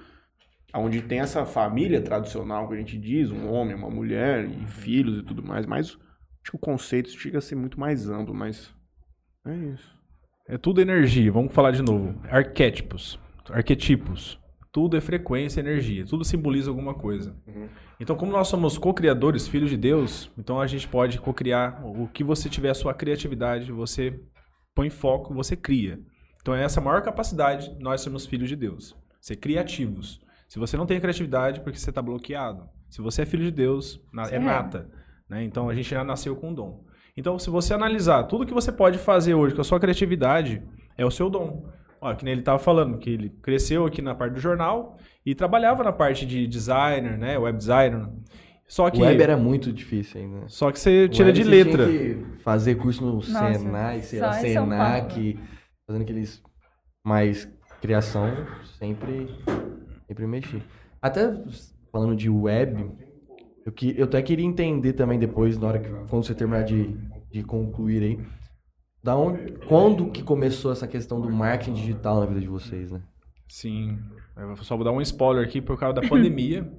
onde 0.75 1.03
tem 1.03 1.21
essa 1.21 1.45
família 1.45 2.01
tradicional 2.01 2.69
que 2.69 2.75
a 2.75 2.79
gente 2.79 2.97
diz, 2.99 3.31
um 3.31 3.51
homem, 3.53 3.75
uma 3.77 3.91
mulher 3.91 4.49
e 4.49 4.67
filhos 4.67 5.19
e 5.19 5.23
tudo 5.23 5.43
mais, 5.43 5.67
mas 5.67 5.89
acho 6.43 6.51
que 6.51 6.57
o 6.57 6.59
conceito 6.59 7.11
chega 7.11 7.37
a 7.37 7.43
ser 7.43 7.55
muito 7.55 7.79
mais 7.79 8.09
amplo, 8.09 8.35
mas 8.35 8.75
é 9.47 9.55
isso. 9.55 9.95
É 10.49 10.57
tudo 10.57 10.81
energia. 10.81 11.31
Vamos 11.31 11.53
falar 11.53 11.73
de 11.73 11.83
novo. 11.83 12.19
Arquétipos, 12.31 13.19
arquetipos. 13.51 14.41
Tudo 14.73 14.97
é 14.97 15.01
frequência, 15.03 15.61
energia. 15.61 16.05
Tudo 16.07 16.25
simboliza 16.25 16.71
alguma 16.71 16.95
coisa. 16.95 17.37
Uhum. 17.47 17.69
Então, 17.99 18.15
como 18.17 18.33
nós 18.33 18.49
somos 18.49 18.77
co-criadores, 18.77 19.49
filhos 19.49 19.71
de 19.71 19.77
Deus, 19.77 20.31
então 20.37 20.61
a 20.61 20.67
gente 20.67 20.87
pode 20.87 21.19
co-criar 21.19 21.81
o 21.85 22.07
que 22.09 22.23
você 22.23 22.49
tiver 22.49 22.71
a 22.71 22.75
sua 22.75 22.93
criatividade, 22.93 23.73
você 23.73 24.21
põe 24.75 24.91
foco, 24.91 25.33
você 25.33 25.57
cria. 25.57 25.99
Então, 26.43 26.55
é 26.55 26.63
essa 26.63 26.81
maior 26.81 27.03
capacidade, 27.03 27.75
nós 27.81 28.03
somos 28.03 28.27
filhos 28.27 28.49
de 28.49 28.57
Deus. 28.57 28.95
Ser 29.21 29.37
criativos. 29.37 30.21
Se 30.47 30.59
você 30.59 30.77
não 30.77 30.87
tem 30.87 31.01
criatividade, 31.01 31.61
porque 31.61 31.79
você 31.79 31.91
está 31.91 32.01
bloqueado. 32.03 32.69
Se 32.89 33.01
você 33.01 33.23
é 33.23 33.27
filho 33.27 33.45
de 33.45 33.51
Deus, 33.51 34.01
é 34.31 34.37
É. 34.37 34.39
nata. 34.39 34.89
né? 35.29 35.43
Então, 35.43 35.69
a 35.69 35.75
gente 35.75 35.91
já 35.91 36.05
nasceu 36.05 36.37
com 36.37 36.51
um 36.51 36.55
dom. 36.55 36.85
Então, 37.17 37.37
se 37.39 37.51
você 37.51 37.75
analisar 37.75 38.25
tudo 38.25 38.47
que 38.47 38.55
você 38.55 38.71
pode 38.71 38.99
fazer 38.99 39.35
hoje 39.35 39.55
com 39.57 39.61
a 39.61 39.65
sua 39.65 39.81
criatividade, 39.81 40.63
é 40.97 41.05
o 41.05 41.11
seu 41.11 41.29
dom. 41.29 41.67
Ó, 42.01 42.15
que 42.15 42.25
nem 42.25 42.33
ele 42.33 42.43
estava 42.43 42.59
falando, 42.59 42.99
que 42.99 43.11
ele 43.11 43.31
cresceu 43.43 43.87
aqui 43.87 44.03
na 44.03 44.15
parte 44.15 44.35
do 44.35 44.41
jornal 44.41 44.97
e 45.25 45.35
trabalhava 45.35 45.83
na 45.83 45.93
parte 45.93 46.27
de 46.27 46.47
designer, 46.47 47.19
né? 47.19 47.39
Web 47.39 47.59
designer. 47.59 48.09
Só 48.69 48.91
que, 48.91 49.01
O 49.01 49.05
web 49.05 49.23
era 49.23 49.37
muito 49.37 49.73
difícil 49.73 50.21
ainda. 50.21 50.41
né? 50.41 50.45
só 50.49 50.73
que 50.73 50.81
você 50.81 51.09
tira 51.09 51.27
web 51.27 51.39
de 51.39 51.45
você 51.45 51.51
letra. 51.51 51.87
Tinha 51.87 51.99
que 51.99 52.37
fazer 52.39 52.75
curso 52.75 53.05
no 53.05 53.15
Nossa, 53.15 53.55
Senai, 53.55 54.01
sei 54.03 54.21
lá, 54.21 54.33
Senac, 54.33 55.39
fazendo 55.87 56.03
aqueles. 56.03 56.43
Mas 57.05 57.49
criação 57.81 58.29
sempre, 58.79 59.29
sempre 60.07 60.27
mexi. 60.27 60.61
Até 61.01 61.33
falando 61.93 62.17
de 62.17 62.29
web, 62.29 62.91
eu, 63.65 63.73
que, 63.73 63.95
eu 63.97 64.05
até 64.05 64.21
queria 64.21 64.45
entender 64.45 64.93
também 64.95 65.19
depois, 65.19 65.57
na 65.57 65.69
hora 65.69 65.79
que 65.79 65.89
quando 65.89 66.25
você 66.25 66.35
terminar 66.35 66.65
de, 66.65 66.97
de 67.31 67.43
concluir 67.45 68.03
aí, 68.03 68.21
da 69.03 69.17
onde, 69.17 69.53
quando 69.67 70.11
que 70.11 70.23
começou 70.23 70.73
essa 70.73 70.87
questão 70.87 71.21
do 71.21 71.31
marketing 71.31 71.75
digital 71.75 72.21
na 72.21 72.27
vida 72.27 72.41
de 72.41 72.49
vocês, 72.49 72.91
né? 72.91 73.01
Sim. 73.49 73.99
Eu 74.37 74.57
só 74.57 74.77
vou 74.77 74.85
dar 74.85 74.93
um 74.93 75.01
spoiler 75.01 75.45
aqui 75.45 75.61
por 75.61 75.79
causa 75.79 76.01
da 76.01 76.07
pandemia. 76.09 76.71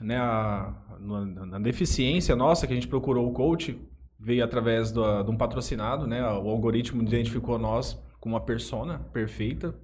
né, 0.00 0.16
a, 0.16 0.74
na, 1.00 1.58
deficiência 1.58 2.36
nossa, 2.36 2.66
que 2.66 2.72
a 2.72 2.76
gente 2.76 2.88
procurou 2.88 3.28
o 3.28 3.32
coach, 3.32 3.78
veio 4.18 4.44
através 4.44 4.92
do, 4.92 5.22
de 5.22 5.30
um 5.30 5.36
patrocinado, 5.36 6.06
né? 6.06 6.22
O 6.22 6.48
algoritmo 6.48 7.02
identificou 7.02 7.58
nós 7.58 8.00
como 8.20 8.34
uma 8.34 8.40
persona 8.40 9.00
perfeita. 9.12 9.74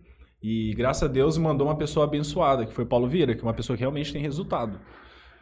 E 0.41 0.73
graças 0.75 1.03
a 1.03 1.13
Deus 1.13 1.37
mandou 1.37 1.67
uma 1.67 1.77
pessoa 1.77 2.07
abençoada, 2.07 2.65
que 2.65 2.73
foi 2.73 2.87
Paulo 2.87 3.09
Vieira, 3.09 3.35
que 3.35 3.41
é 3.41 3.45
uma 3.45 3.55
pessoa 3.55 3.77
que 3.77 3.81
realmente 3.81 4.13
tem 4.13 4.23
resultado. 4.23 4.79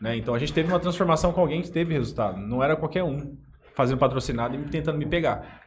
Né? 0.01 0.17
Então 0.17 0.35
a 0.35 0.39
gente 0.39 0.53
teve 0.53 0.71
uma 0.71 0.81
transformação 0.81 1.33
com 1.33 1.41
alguém 1.43 1.61
que 1.61 1.71
teve 1.71 1.93
resultado. 1.93 2.39
Não 2.39 2.63
era 2.63 2.75
qualquer 2.75 3.05
um 3.05 3.37
fazendo 3.75 3.99
patrocinado 3.99 4.57
e 4.57 4.65
tentando 4.65 4.97
me 4.97 5.05
pegar. 5.05 5.66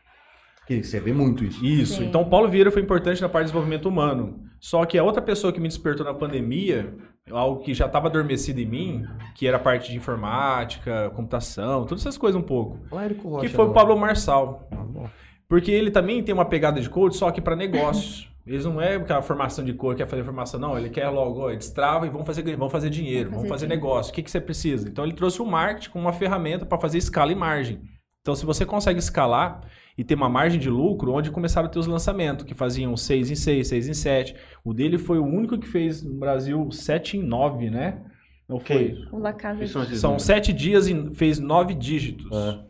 Que 0.70 0.84
você 0.84 1.00
vê 1.00 1.12
muito 1.12 1.44
isso. 1.44 1.66
Isso. 1.66 1.96
Sim. 1.96 2.06
Então, 2.06 2.24
Paulo 2.30 2.48
Vieira 2.48 2.70
foi 2.70 2.84
importante 2.84 3.20
na 3.22 3.28
parte 3.28 3.46
de 3.46 3.52
desenvolvimento 3.52 3.90
humano. 3.90 4.40
Só 4.60 4.86
que 4.86 5.00
a 5.00 5.04
outra 5.04 5.20
pessoa 5.20 5.52
que 5.52 5.60
me 5.60 5.68
despertou 5.68 6.06
na 6.06 6.14
pandemia, 6.14 6.94
algo 7.32 7.64
que 7.64 7.74
já 7.74 7.88
estava 7.88 8.08
adormecido 8.08 8.60
em 8.62 8.68
mim, 8.68 9.04
que 9.34 9.48
era 9.48 9.58
a 9.58 9.60
parte 9.60 9.90
de 9.90 9.98
informática, 9.98 11.10
computação, 11.16 11.86
todas 11.86 12.04
essas 12.04 12.18
coisas 12.20 12.40
um 12.40 12.44
pouco, 12.46 12.78
Lá 12.92 13.06
Érico 13.06 13.30
Rocha. 13.30 13.48
que 13.48 13.54
foi 13.56 13.66
o 13.66 13.68
não. 13.70 13.74
Pablo 13.74 13.98
Marçal. 13.98 14.68
Ah. 14.72 15.10
Porque 15.48 15.72
ele 15.72 15.90
também 15.90 16.22
tem 16.22 16.36
uma 16.36 16.46
pegada 16.46 16.80
de 16.80 16.88
coach, 16.88 17.16
só 17.18 17.32
que 17.32 17.42
para 17.42 17.56
negócios. 17.56 18.30
Eles 18.46 18.66
não 18.66 18.80
é 18.82 18.96
aquela 18.96 19.22
formação 19.24 19.66
de 19.66 19.74
cor, 19.74 19.96
quer 19.96 20.08
fazer 20.08 20.24
formação, 20.24 20.60
não. 20.60 20.78
Ele 20.78 20.90
quer 20.90 21.08
logo, 21.10 21.42
ó, 21.42 21.50
destrava 21.52 22.06
e 22.06 22.10
vamos 22.10 22.26
fazer, 22.28 22.44
vamos 22.56 22.72
fazer 22.72 22.90
dinheiro, 22.92 23.26
Vamos 23.30 23.38
vamos 23.38 23.50
fazer 23.50 23.66
fazer 23.66 23.68
dinheiro. 23.68 23.88
negócio. 23.88 24.12
O 24.12 24.16
que, 24.16 24.22
que 24.24 24.30
você 24.32 24.40
precisa? 24.42 24.88
Então 24.88 25.04
ele 25.04 25.14
trouxe 25.14 25.42
o 25.42 25.46
marketing 25.46 25.90
como 25.90 26.06
uma 26.06 26.14
ferramenta 26.14 26.66
para 26.66 26.78
fazer 26.80 26.98
escala 27.00 27.32
e 27.32 27.36
margem. 27.36 27.80
Então, 28.22 28.36
se 28.36 28.46
você 28.46 28.66
consegue 28.66 29.00
escalar 29.00 29.62
e 30.00 30.04
ter 30.06 30.16
uma 30.16 30.30
margem 30.30 30.58
de 30.60 30.70
lucro, 30.70 31.12
onde 31.12 31.30
começaram 31.30 31.68
a 31.68 31.70
ter 31.70 31.78
os 31.78 31.86
lançamentos, 31.88 32.46
que 32.46 32.54
faziam 32.54 32.96
6 32.96 33.32
em 33.32 33.36
6, 33.36 33.68
6 33.68 33.90
em 33.90 33.94
7. 33.94 34.34
O 34.64 34.74
dele 34.74 34.98
foi 34.98 35.20
o 35.20 35.26
único 35.26 35.58
que 35.60 35.68
fez 35.68 36.02
no 36.02 36.18
Brasil 36.18 36.72
7 36.72 37.18
em 37.18 37.24
9, 37.24 37.70
né? 37.70 38.02
Não 38.48 38.60
Que 38.60 38.74
foi? 38.74 38.96
O 39.12 39.20
La 39.20 39.34
Casa 39.34 39.68
são 39.68 39.82
de... 39.82 39.88
esses 39.90 40.00
São? 40.00 40.18
7 40.18 40.54
dias 40.54 40.88
e 40.88 41.14
fez 41.14 41.38
9 41.38 41.74
dígitos. 41.74 42.26
É. 42.32 42.70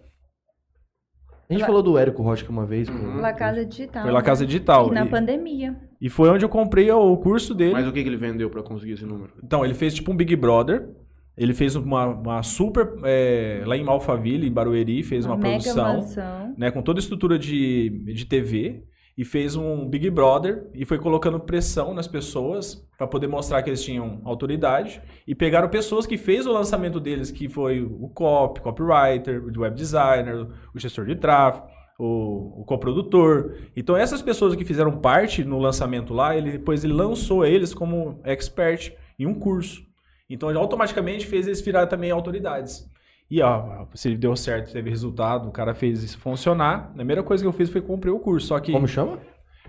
A 1.49 1.53
gente 1.53 1.61
Lá- 1.61 1.67
falou 1.67 1.81
do 1.83 1.97
Érico 1.97 2.21
Rocha 2.21 2.45
uma 2.49 2.65
vez. 2.65 2.89
com- 2.89 2.95
Uhum. 2.95 3.21
La 3.21 3.33
Casa 3.33 3.65
Digital. 3.65 4.03
Foi 4.03 4.11
lá 4.11 4.19
né? 4.19 4.25
Casa 4.25 4.45
Digital. 4.45 4.87
E 4.89 4.91
na 4.93 5.05
E- 5.05 5.09
pandemia. 5.09 5.75
E 6.01 6.09
foi 6.09 6.29
onde 6.29 6.45
eu 6.45 6.49
comprei 6.49 6.89
o 6.91 7.17
curso 7.17 7.53
dele. 7.55 7.73
Mas 7.73 7.87
o 7.87 7.91
que, 7.91 8.01
que 8.03 8.09
ele 8.09 8.17
vendeu 8.17 8.49
pra 8.49 8.61
conseguir 8.63 8.93
esse 8.93 9.05
número? 9.05 9.33
Então, 9.43 9.63
ele 9.65 9.73
fez 9.73 9.93
tipo 9.93 10.11
um 10.11 10.15
Big 10.15 10.35
Brother. 10.35 10.87
Ele 11.39 11.53
fez 11.53 11.75
uma, 11.75 12.05
uma 12.07 12.43
super. 12.43 12.95
é, 13.05 13.63
lá 13.65 13.77
em 13.77 13.87
Alphaville, 13.87 14.45
em 14.45 14.51
Barueri, 14.51 15.01
fez 15.03 15.25
uma, 15.25 15.37
mega 15.37 15.51
produção. 15.51 16.01
né, 16.57 16.69
com 16.69 16.81
toda 16.81 16.99
a 16.99 17.01
estrutura 17.01 17.39
de, 17.39 18.03
de 18.13 18.25
TV 18.25 18.83
e 19.17 19.25
fez 19.25 19.55
um 19.55 19.85
Big 19.85 20.09
Brother 20.09 20.69
e 20.73 20.85
foi 20.85 20.97
colocando 20.97 21.39
pressão 21.39 21.93
nas 21.93 22.07
pessoas 22.07 22.85
para 22.97 23.05
poder 23.05 23.27
mostrar 23.27 23.61
que 23.61 23.69
eles 23.69 23.83
tinham 23.83 24.21
autoridade 24.23 25.01
e 25.27 25.35
pegaram 25.35 25.67
pessoas 25.67 26.05
que 26.05 26.17
fez 26.17 26.45
o 26.45 26.51
lançamento 26.51 26.99
deles, 27.01 27.29
que 27.29 27.49
foi 27.49 27.81
o 27.81 28.09
copy, 28.09 28.61
copywriter, 28.61 29.43
o 29.43 29.61
web 29.61 29.75
designer, 29.75 30.47
o 30.73 30.79
gestor 30.79 31.05
de 31.05 31.15
tráfego, 31.15 31.67
o, 31.97 32.61
o 32.61 32.65
coprodutor. 32.65 33.55
Então 33.75 33.95
essas 33.97 34.21
pessoas 34.21 34.55
que 34.55 34.63
fizeram 34.63 34.97
parte 34.99 35.43
no 35.43 35.59
lançamento 35.59 36.13
lá, 36.13 36.35
ele 36.35 36.53
depois 36.53 36.85
ele 36.85 36.93
lançou 36.93 37.45
eles 37.45 37.73
como 37.73 38.21
expert 38.23 38.93
em 39.17 39.25
um 39.25 39.33
curso. 39.33 39.88
Então 40.29 40.49
ele 40.49 40.59
automaticamente 40.59 41.25
fez 41.25 41.47
eles 41.47 41.61
virar 41.61 41.87
também 41.87 42.11
autoridades. 42.11 42.85
E 43.31 43.41
ó, 43.41 43.85
se 43.93 44.15
deu 44.15 44.35
certo, 44.35 44.71
teve 44.71 44.89
resultado, 44.89 45.47
o 45.47 45.51
cara 45.51 45.73
fez 45.73 46.03
isso 46.03 46.17
funcionar. 46.17 46.91
A 46.93 46.95
primeira 46.95 47.23
coisa 47.23 47.43
que 47.43 47.47
eu 47.47 47.53
fiz 47.53 47.69
foi 47.69 47.81
comprei 47.81 48.11
o 48.13 48.19
curso. 48.19 48.47
Só 48.47 48.59
que. 48.59 48.71
Como 48.71 48.87
chama? 48.87 49.19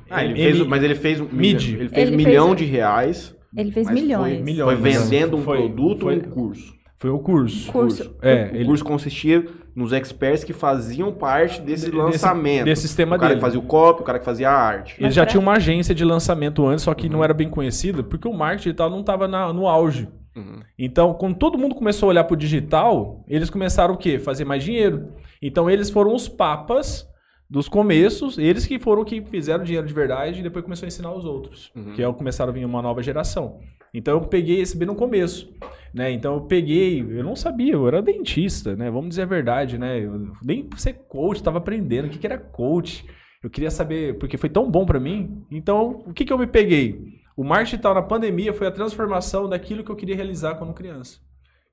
Ah, 0.09 0.25
ele 0.25 0.35
fez, 0.35 0.67
mas 0.67 0.83
ele 0.83 0.95
fez 0.95 1.21
um 1.21 1.29
Mid. 1.31 1.75
Ele 1.75 1.89
fez 1.89 2.09
Ele 2.09 2.17
milhão 2.17 2.49
fez- 2.49 2.59
de 2.59 2.65
reais. 2.65 3.37
Ele 3.57 3.71
fez 3.71 3.87
mas 3.87 3.95
foi 3.99 4.03
milhões. 4.07 4.41
milhões. 4.43 4.79
Foi 4.79 4.91
vendendo 4.91 5.37
um 5.37 5.43
Foi- 5.43 5.59
produto 5.59 6.01
foi- 6.03 6.17
ou 6.17 6.21
um 6.21 6.31
curso? 6.31 6.75
Foi 6.97 7.11
o 7.11 7.19
curso. 7.19 7.73
Curso. 7.73 8.17
É, 8.21 8.51
o 8.53 8.57
ele, 8.57 8.65
curso 8.67 8.85
consistia 8.85 9.47
nos 9.75 9.93
experts 9.93 10.45
que 10.45 10.53
faziam 10.53 11.11
parte 11.13 11.61
desse 11.61 11.87
Desse- 11.87 11.97
lançamento. 11.97 12.65
desse 12.67 12.83
sistema 12.83 13.17
o 13.17 13.19
cara 13.19 13.29
dele. 13.31 13.41
que 13.41 13.47
fazia 13.47 13.59
o 13.59 13.63
copy, 13.63 14.03
o 14.03 14.05
cara 14.05 14.19
que 14.19 14.25
fazia 14.25 14.51
a 14.51 14.55
arte. 14.55 14.97
ele 15.01 15.11
já 15.11 15.25
tinha 15.25 15.41
uma 15.41 15.53
agência 15.55 15.95
de 15.95 16.05
lançamento 16.05 16.67
antes, 16.67 16.85
só 16.85 16.93
que 16.93 17.09
não 17.09 17.25
era 17.25 17.33
bem 17.33 17.49
conhecida, 17.49 18.03
porque 18.03 18.29
o 18.29 18.33
marketing 18.35 18.69
e 18.71 18.75
tal 18.75 18.91
não 18.91 19.01
estava 19.01 19.27
no 19.27 19.67
auge. 19.69 20.09
Uhum. 20.41 20.61
Então, 20.78 21.14
quando 21.14 21.36
todo 21.36 21.59
mundo 21.59 21.74
começou 21.74 22.09
a 22.09 22.11
olhar 22.11 22.24
pro 22.24 22.36
digital, 22.36 23.24
eles 23.28 23.51
começaram 23.51 23.95
o 23.95 23.97
quê? 23.99 24.18
Fazer 24.18 24.45
mais 24.45 24.64
dinheiro. 24.64 25.12
Então, 25.41 25.70
eles 25.70 25.91
foram 25.91 26.14
os 26.14 26.28
papas 26.28 27.09
dos 27.49 27.68
começos, 27.68 28.38
eles 28.38 28.64
que 28.66 28.78
foram 28.78 29.05
que 29.05 29.20
fizeram 29.22 29.64
dinheiro 29.64 29.86
de 29.86 29.93
verdade 29.93 30.38
e 30.38 30.43
depois 30.43 30.62
começou 30.64 30.86
a 30.86 30.88
ensinar 30.88 31.12
os 31.12 31.24
outros, 31.24 31.72
Uhum. 31.74 31.95
que 31.95 32.03
é 32.03 32.07
o 32.07 32.14
começaram 32.14 32.51
a 32.51 32.55
vir 32.55 32.64
uma 32.64 32.80
nova 32.80 33.03
geração. 33.03 33.59
Então, 33.93 34.14
eu 34.14 34.20
peguei 34.28 34.61
esse 34.61 34.76
bem 34.76 34.86
no 34.86 34.95
começo, 34.95 35.53
né? 35.93 36.12
Então, 36.12 36.34
eu 36.34 36.41
peguei, 36.43 37.01
eu 37.01 37.24
não 37.24 37.34
sabia, 37.34 37.72
eu 37.72 37.88
era 37.88 38.01
dentista, 38.01 38.76
né? 38.76 38.88
Vamos 38.88 39.11
dizer 39.11 39.22
a 39.22 39.26
verdade, 39.26 39.76
né? 39.78 39.99
Eu, 39.99 40.30
nem 40.45 40.62
por 40.62 40.78
ser 40.78 40.93
coach, 41.09 41.38
estava 41.38 41.59
aprendendo 41.59 42.07
o 42.07 42.09
que, 42.09 42.18
que 42.18 42.26
era 42.26 42.38
coach. 42.38 43.05
Eu 43.43 43.51
queria 43.51 43.70
saber, 43.70 44.16
porque 44.18 44.36
foi 44.36 44.49
tão 44.49 44.70
bom 44.70 44.86
para 44.86 45.01
mim. 45.01 45.43
Então, 45.51 46.05
o 46.07 46.12
que, 46.12 46.24
que 46.24 46.32
eu 46.32 46.38
me 46.38 46.47
peguei? 46.47 47.01
O 47.41 47.43
marketing 47.43 47.70
digital 47.70 47.95
na 47.95 48.03
pandemia 48.03 48.53
foi 48.53 48.66
a 48.66 48.70
transformação 48.70 49.49
daquilo 49.49 49.82
que 49.82 49.91
eu 49.91 49.97
queria 49.97 50.14
realizar 50.14 50.57
quando 50.57 50.74
criança, 50.74 51.20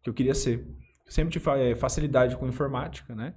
que 0.02 0.10
eu 0.10 0.14
queria 0.14 0.34
ser. 0.34 0.66
Sempre 1.10 1.34
tive 1.34 1.50
eh, 1.60 1.76
facilidade 1.76 2.38
com 2.38 2.48
informática, 2.48 3.14
né? 3.14 3.34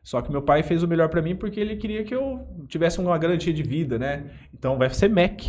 Só 0.00 0.22
que 0.22 0.30
meu 0.30 0.42
pai 0.42 0.62
fez 0.62 0.84
o 0.84 0.86
melhor 0.86 1.08
para 1.08 1.20
mim 1.20 1.34
porque 1.34 1.58
ele 1.58 1.74
queria 1.74 2.04
que 2.04 2.14
eu 2.14 2.46
tivesse 2.68 3.00
uma 3.00 3.18
garantia 3.18 3.52
de 3.52 3.64
vida, 3.64 3.98
né? 3.98 4.30
Então 4.54 4.78
vai 4.78 4.88
ser 4.90 5.08
Mac. 5.08 5.42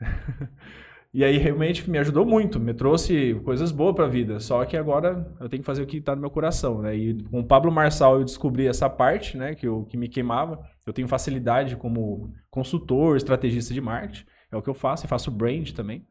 e 1.12 1.24
aí 1.24 1.38
realmente 1.38 1.90
me 1.90 1.98
ajudou 1.98 2.24
muito, 2.24 2.60
me 2.60 2.72
trouxe 2.72 3.34
coisas 3.44 3.72
boas 3.72 3.96
para 3.96 4.04
a 4.04 4.08
vida. 4.08 4.38
Só 4.38 4.64
que 4.64 4.76
agora 4.76 5.28
eu 5.40 5.48
tenho 5.48 5.64
que 5.64 5.66
fazer 5.66 5.82
o 5.82 5.86
que 5.86 5.96
está 5.96 6.14
no 6.14 6.20
meu 6.20 6.30
coração, 6.30 6.82
né? 6.82 6.94
E 6.94 7.20
com 7.24 7.40
o 7.40 7.44
Pablo 7.44 7.72
Marçal 7.72 8.20
eu 8.20 8.24
descobri 8.24 8.68
essa 8.68 8.88
parte, 8.88 9.36
né? 9.36 9.56
Que, 9.56 9.66
eu, 9.66 9.84
que 9.86 9.96
me 9.96 10.06
queimava. 10.06 10.64
Eu 10.86 10.92
tenho 10.92 11.08
facilidade 11.08 11.74
como 11.74 12.32
consultor, 12.48 13.16
estrategista 13.16 13.74
de 13.74 13.80
marketing. 13.80 14.24
É 14.54 14.56
o 14.56 14.62
que 14.62 14.70
eu 14.70 14.74
faço, 14.74 15.04
e 15.04 15.08
faço 15.08 15.30
brand 15.30 15.72
também. 15.72 16.06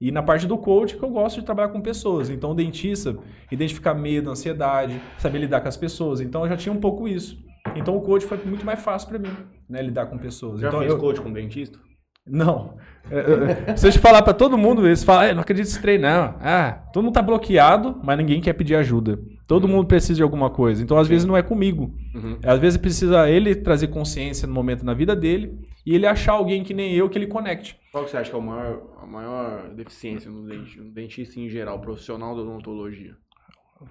E 0.00 0.12
na 0.12 0.22
parte 0.22 0.46
do 0.46 0.56
coach, 0.56 0.96
que 0.96 1.02
eu 1.02 1.10
gosto 1.10 1.40
de 1.40 1.44
trabalhar 1.44 1.70
com 1.70 1.80
pessoas. 1.80 2.30
Então, 2.30 2.52
o 2.52 2.54
dentista, 2.54 3.16
identificar 3.50 3.94
medo, 3.94 4.30
ansiedade, 4.30 5.00
saber 5.18 5.40
lidar 5.40 5.60
com 5.60 5.66
as 5.66 5.76
pessoas. 5.76 6.20
Então, 6.20 6.42
eu 6.42 6.48
já 6.48 6.56
tinha 6.56 6.72
um 6.72 6.78
pouco 6.78 7.08
isso. 7.08 7.36
Então, 7.74 7.96
o 7.96 8.00
coach 8.00 8.24
foi 8.24 8.38
muito 8.44 8.64
mais 8.64 8.80
fácil 8.80 9.08
para 9.08 9.18
mim, 9.18 9.32
né? 9.68 9.82
Lidar 9.82 10.06
com 10.06 10.16
pessoas. 10.16 10.60
Já 10.60 10.68
então, 10.68 10.78
fez 10.78 10.92
eu... 10.92 10.98
coach 10.98 11.20
com 11.20 11.32
dentista? 11.32 11.78
Não. 12.26 12.76
É, 13.10 13.70
é, 13.70 13.76
se 13.78 13.86
eu 13.86 13.90
te 13.90 13.98
falar 13.98 14.20
para 14.20 14.34
todo 14.34 14.58
mundo, 14.58 14.86
eles 14.86 15.02
falam, 15.02 15.30
ah, 15.30 15.32
não 15.32 15.40
acredito 15.40 15.64
nesse 15.64 15.80
treino, 15.80 16.02
não. 16.02 16.34
Ah, 16.42 16.82
todo 16.92 17.02
mundo 17.04 17.14
tá 17.14 17.22
bloqueado, 17.22 17.98
mas 18.04 18.18
ninguém 18.18 18.38
quer 18.38 18.52
pedir 18.52 18.74
ajuda. 18.74 19.18
Todo 19.48 19.66
mundo 19.66 19.86
precisa 19.86 20.14
de 20.14 20.22
alguma 20.22 20.50
coisa. 20.50 20.82
Então, 20.82 20.98
às 20.98 21.08
vezes, 21.08 21.24
não 21.24 21.34
é 21.34 21.42
comigo. 21.42 21.94
Uhum. 22.14 22.38
Às 22.44 22.60
vezes, 22.60 22.76
precisa 22.76 23.30
ele 23.30 23.54
trazer 23.54 23.88
consciência 23.88 24.46
no 24.46 24.52
momento 24.52 24.84
na 24.84 24.92
vida 24.92 25.16
dele 25.16 25.58
e 25.86 25.94
ele 25.94 26.06
achar 26.06 26.34
alguém 26.34 26.62
que 26.62 26.74
nem 26.74 26.92
eu 26.92 27.08
que 27.08 27.16
ele 27.16 27.26
conecte. 27.26 27.80
Qual 27.90 28.04
que 28.04 28.10
você 28.10 28.18
acha 28.18 28.30
que 28.30 28.36
é 28.36 28.38
a 28.38 28.42
maior, 28.42 28.82
a 29.02 29.06
maior 29.06 29.74
deficiência 29.74 30.30
no 30.30 30.46
dentista, 30.46 30.82
no 30.82 30.90
dentista 30.90 31.40
em 31.40 31.48
geral, 31.48 31.80
profissional 31.80 32.36
da 32.36 32.42
odontologia? 32.42 33.16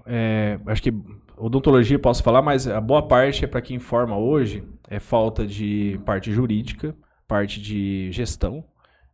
É, 0.05 0.59
acho 0.67 0.83
que 0.83 0.93
odontologia 1.35 1.97
posso 1.97 2.21
falar, 2.21 2.43
mas 2.43 2.67
a 2.67 2.79
boa 2.79 3.07
parte 3.07 3.43
é 3.43 3.47
para 3.47 3.61
quem 3.61 3.79
forma 3.79 4.15
hoje 4.15 4.63
é 4.87 4.99
falta 4.99 5.47
de 5.47 5.99
parte 6.05 6.31
jurídica, 6.31 6.95
parte 7.27 7.59
de 7.59 8.11
gestão, 8.11 8.63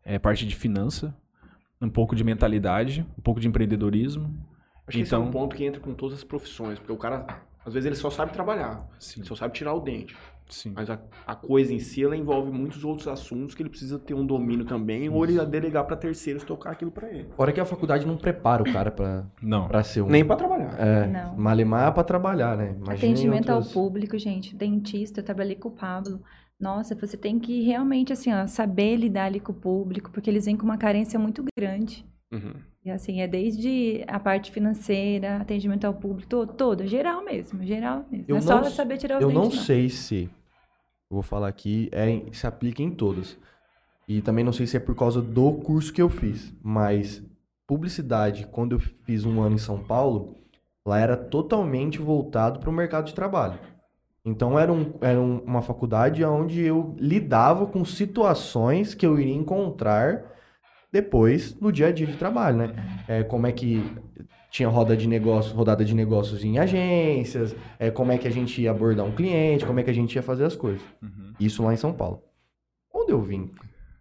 é, 0.04 0.20
parte 0.20 0.46
de 0.46 0.56
finança, 0.56 1.16
um 1.82 1.90
pouco 1.90 2.16
de 2.16 2.24
mentalidade, 2.24 3.06
um 3.18 3.22
pouco 3.22 3.40
de 3.40 3.48
empreendedorismo. 3.48 4.30
Acho 4.88 4.98
que 4.98 5.04
esse 5.04 5.14
é 5.14 5.18
um 5.18 5.32
ponto 5.32 5.56
que 5.56 5.64
entra 5.64 5.80
com 5.80 5.94
todas 5.94 6.18
as 6.18 6.24
profissões, 6.24 6.78
porque 6.78 6.92
o 6.92 6.98
cara, 6.98 7.26
às 7.66 7.74
vezes, 7.74 7.88
ele 7.88 7.96
só 7.96 8.10
sabe 8.10 8.34
trabalhar, 8.34 8.86
Sim. 9.00 9.22
ele 9.22 9.28
só 9.28 9.36
sabe 9.36 9.54
tirar 9.54 9.74
o 9.74 9.80
dente. 9.80 10.16
Sim. 10.50 10.74
Mas 10.76 10.90
a, 10.90 11.00
a 11.26 11.36
coisa 11.36 11.74
em 11.74 11.80
si, 11.80 12.04
ela 12.04 12.16
envolve 12.16 12.52
muitos 12.52 12.84
outros 12.84 13.08
assuntos 13.08 13.56
que 13.56 13.64
ele 13.64 13.70
precisa 13.70 13.98
ter 13.98 14.14
um 14.14 14.26
domínio 14.26 14.66
também, 14.66 15.10
ou 15.10 15.24
ele 15.24 15.44
delegar 15.46 15.86
para 15.86 15.96
terceiros 15.96 16.44
tocar 16.44 16.72
aquilo 16.72 16.92
para 16.92 17.10
ele. 17.10 17.30
Fora 17.36 17.52
que 17.52 17.60
a 17.60 17.66
faculdade 17.66 18.06
não 18.06 18.18
prepara 18.18 18.62
o 18.62 18.72
cara 18.72 18.92
pra, 18.92 19.26
Não. 19.42 19.68
pra 19.68 19.82
ser 19.84 20.02
um... 20.02 20.08
Nem 20.08 20.26
para 20.26 20.36
trabalhar. 20.36 20.76
É, 20.80 21.08
Não. 21.08 21.36
malemar 21.38 21.94
pra 21.94 22.04
trabalhar, 22.04 22.58
né? 22.58 22.76
Imagina 22.76 22.94
Atendimento 22.94 23.50
ao 23.50 23.64
público, 23.64 24.18
gente. 24.18 24.56
Dentista, 24.56 25.22
eu 25.22 25.26
trabalhei 25.26 25.56
com 25.56 25.70
o 25.70 25.72
Pablo. 25.72 26.22
Nossa, 26.60 26.94
você 26.94 27.18
tem 27.18 27.40
que 27.40 27.64
realmente, 27.64 28.14
assim, 28.14 28.32
ó, 28.34 28.46
saber 28.46 28.96
lidar 28.96 29.26
ali 29.26 29.40
com 29.40 29.52
o 29.52 29.56
público, 29.56 30.12
porque 30.12 30.30
eles 30.30 30.46
vêm 30.46 30.56
com 30.56 30.64
uma 30.64 30.78
carência 30.78 31.18
muito 31.18 31.44
grande. 31.58 32.06
Uhum. 32.32 32.54
E 32.86 32.92
assim, 32.92 33.22
é 33.22 33.28
desde 33.28 34.04
a 34.08 34.20
parte 34.20 34.52
financeira, 34.52 35.38
atendimento 35.38 35.86
ao 35.86 35.94
público, 35.94 36.28
todo, 36.28 36.54
todo 36.54 36.86
geral 36.86 37.24
mesmo, 37.24 37.64
geral 37.64 38.06
mesmo. 38.12 38.26
Eu 38.28 38.36
não 38.36 38.40
é 38.40 38.42
só 38.42 38.62
não- 38.62 38.70
saber 38.70 38.98
tirar 38.98 39.18
os 39.18 39.22
Eu 39.22 39.32
não 39.32 39.44
dentes, 39.44 39.62
sei 39.62 39.90
se, 39.90 40.24
eu 40.24 40.30
vou 41.16 41.22
falar 41.22 41.48
aqui, 41.48 41.90
é, 41.94 42.22
se 42.34 42.46
aplica 42.46 42.84
em 42.84 42.92
todas. 42.92 43.38
E 44.06 44.22
também 44.22 44.44
não 44.44 44.52
sei 44.52 44.68
se 44.68 44.76
é 44.76 44.82
por 44.82 44.96
causa 44.96 45.22
do 45.22 45.54
curso 45.54 45.94
que 45.94 46.02
eu 46.02 46.10
fiz, 46.10 46.54
mas 46.62 47.24
publicidade, 47.66 48.46
quando 48.52 48.74
eu 48.74 48.80
fiz 48.80 49.24
um 49.24 49.42
ano 49.42 49.56
em 49.56 49.60
São 49.60 49.82
Paulo, 49.82 50.36
lá 50.86 51.00
era 51.00 51.16
totalmente 51.16 52.00
voltado 52.00 52.60
para 52.60 52.70
o 52.70 52.74
mercado 52.74 53.06
de 53.06 53.14
trabalho. 53.14 53.58
Então 54.26 54.60
era, 54.60 54.74
um, 54.74 54.94
era 55.00 55.22
um- 55.22 55.40
uma 55.40 55.62
faculdade 55.62 56.24
onde 56.26 56.62
eu 56.62 56.94
lidava 57.00 57.66
com 57.66 57.86
situações 57.86 58.94
que 58.94 59.06
eu 59.06 59.18
iria 59.18 59.34
encontrar 59.34 60.33
depois 60.94 61.60
no 61.60 61.72
dia 61.72 61.88
a 61.88 61.92
dia 61.92 62.06
de 62.06 62.16
trabalho, 62.16 62.58
né? 62.58 62.76
É, 63.08 63.24
como 63.24 63.48
é 63.48 63.52
que 63.52 63.84
tinha 64.52 64.70
roda 64.70 64.96
de 64.96 65.08
negócios, 65.08 65.52
rodada 65.52 65.84
de 65.84 65.96
negócios 65.96 66.44
em 66.44 66.60
agências, 66.60 67.56
é, 67.80 67.90
como 67.90 68.12
é 68.12 68.18
que 68.20 68.28
a 68.28 68.32
gente 68.32 68.62
ia 68.62 68.70
abordar 68.70 69.04
um 69.04 69.12
cliente, 69.12 69.66
como 69.66 69.80
é 69.80 69.84
que 69.84 69.90
a 69.90 69.94
gente 69.94 70.14
ia 70.16 70.22
fazer 70.22 70.46
as 70.46 70.56
coisas. 70.56 70.84
Uhum. 71.02 71.34
Isso 71.40 71.64
lá 71.64 71.74
em 71.74 71.78
São 71.78 71.92
Paulo. 71.92 72.22
Quando 72.88 73.10
eu 73.10 73.20
vim 73.20 73.50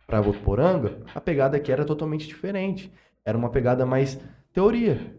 para 0.06 0.20
Votuporanga, 0.20 0.98
a 1.14 1.20
pegada 1.20 1.56
aqui 1.56 1.72
era 1.72 1.86
totalmente 1.86 2.28
diferente. 2.28 2.92
Era 3.24 3.38
uma 3.38 3.48
pegada 3.48 3.86
mais 3.86 4.20
teoria. 4.52 5.16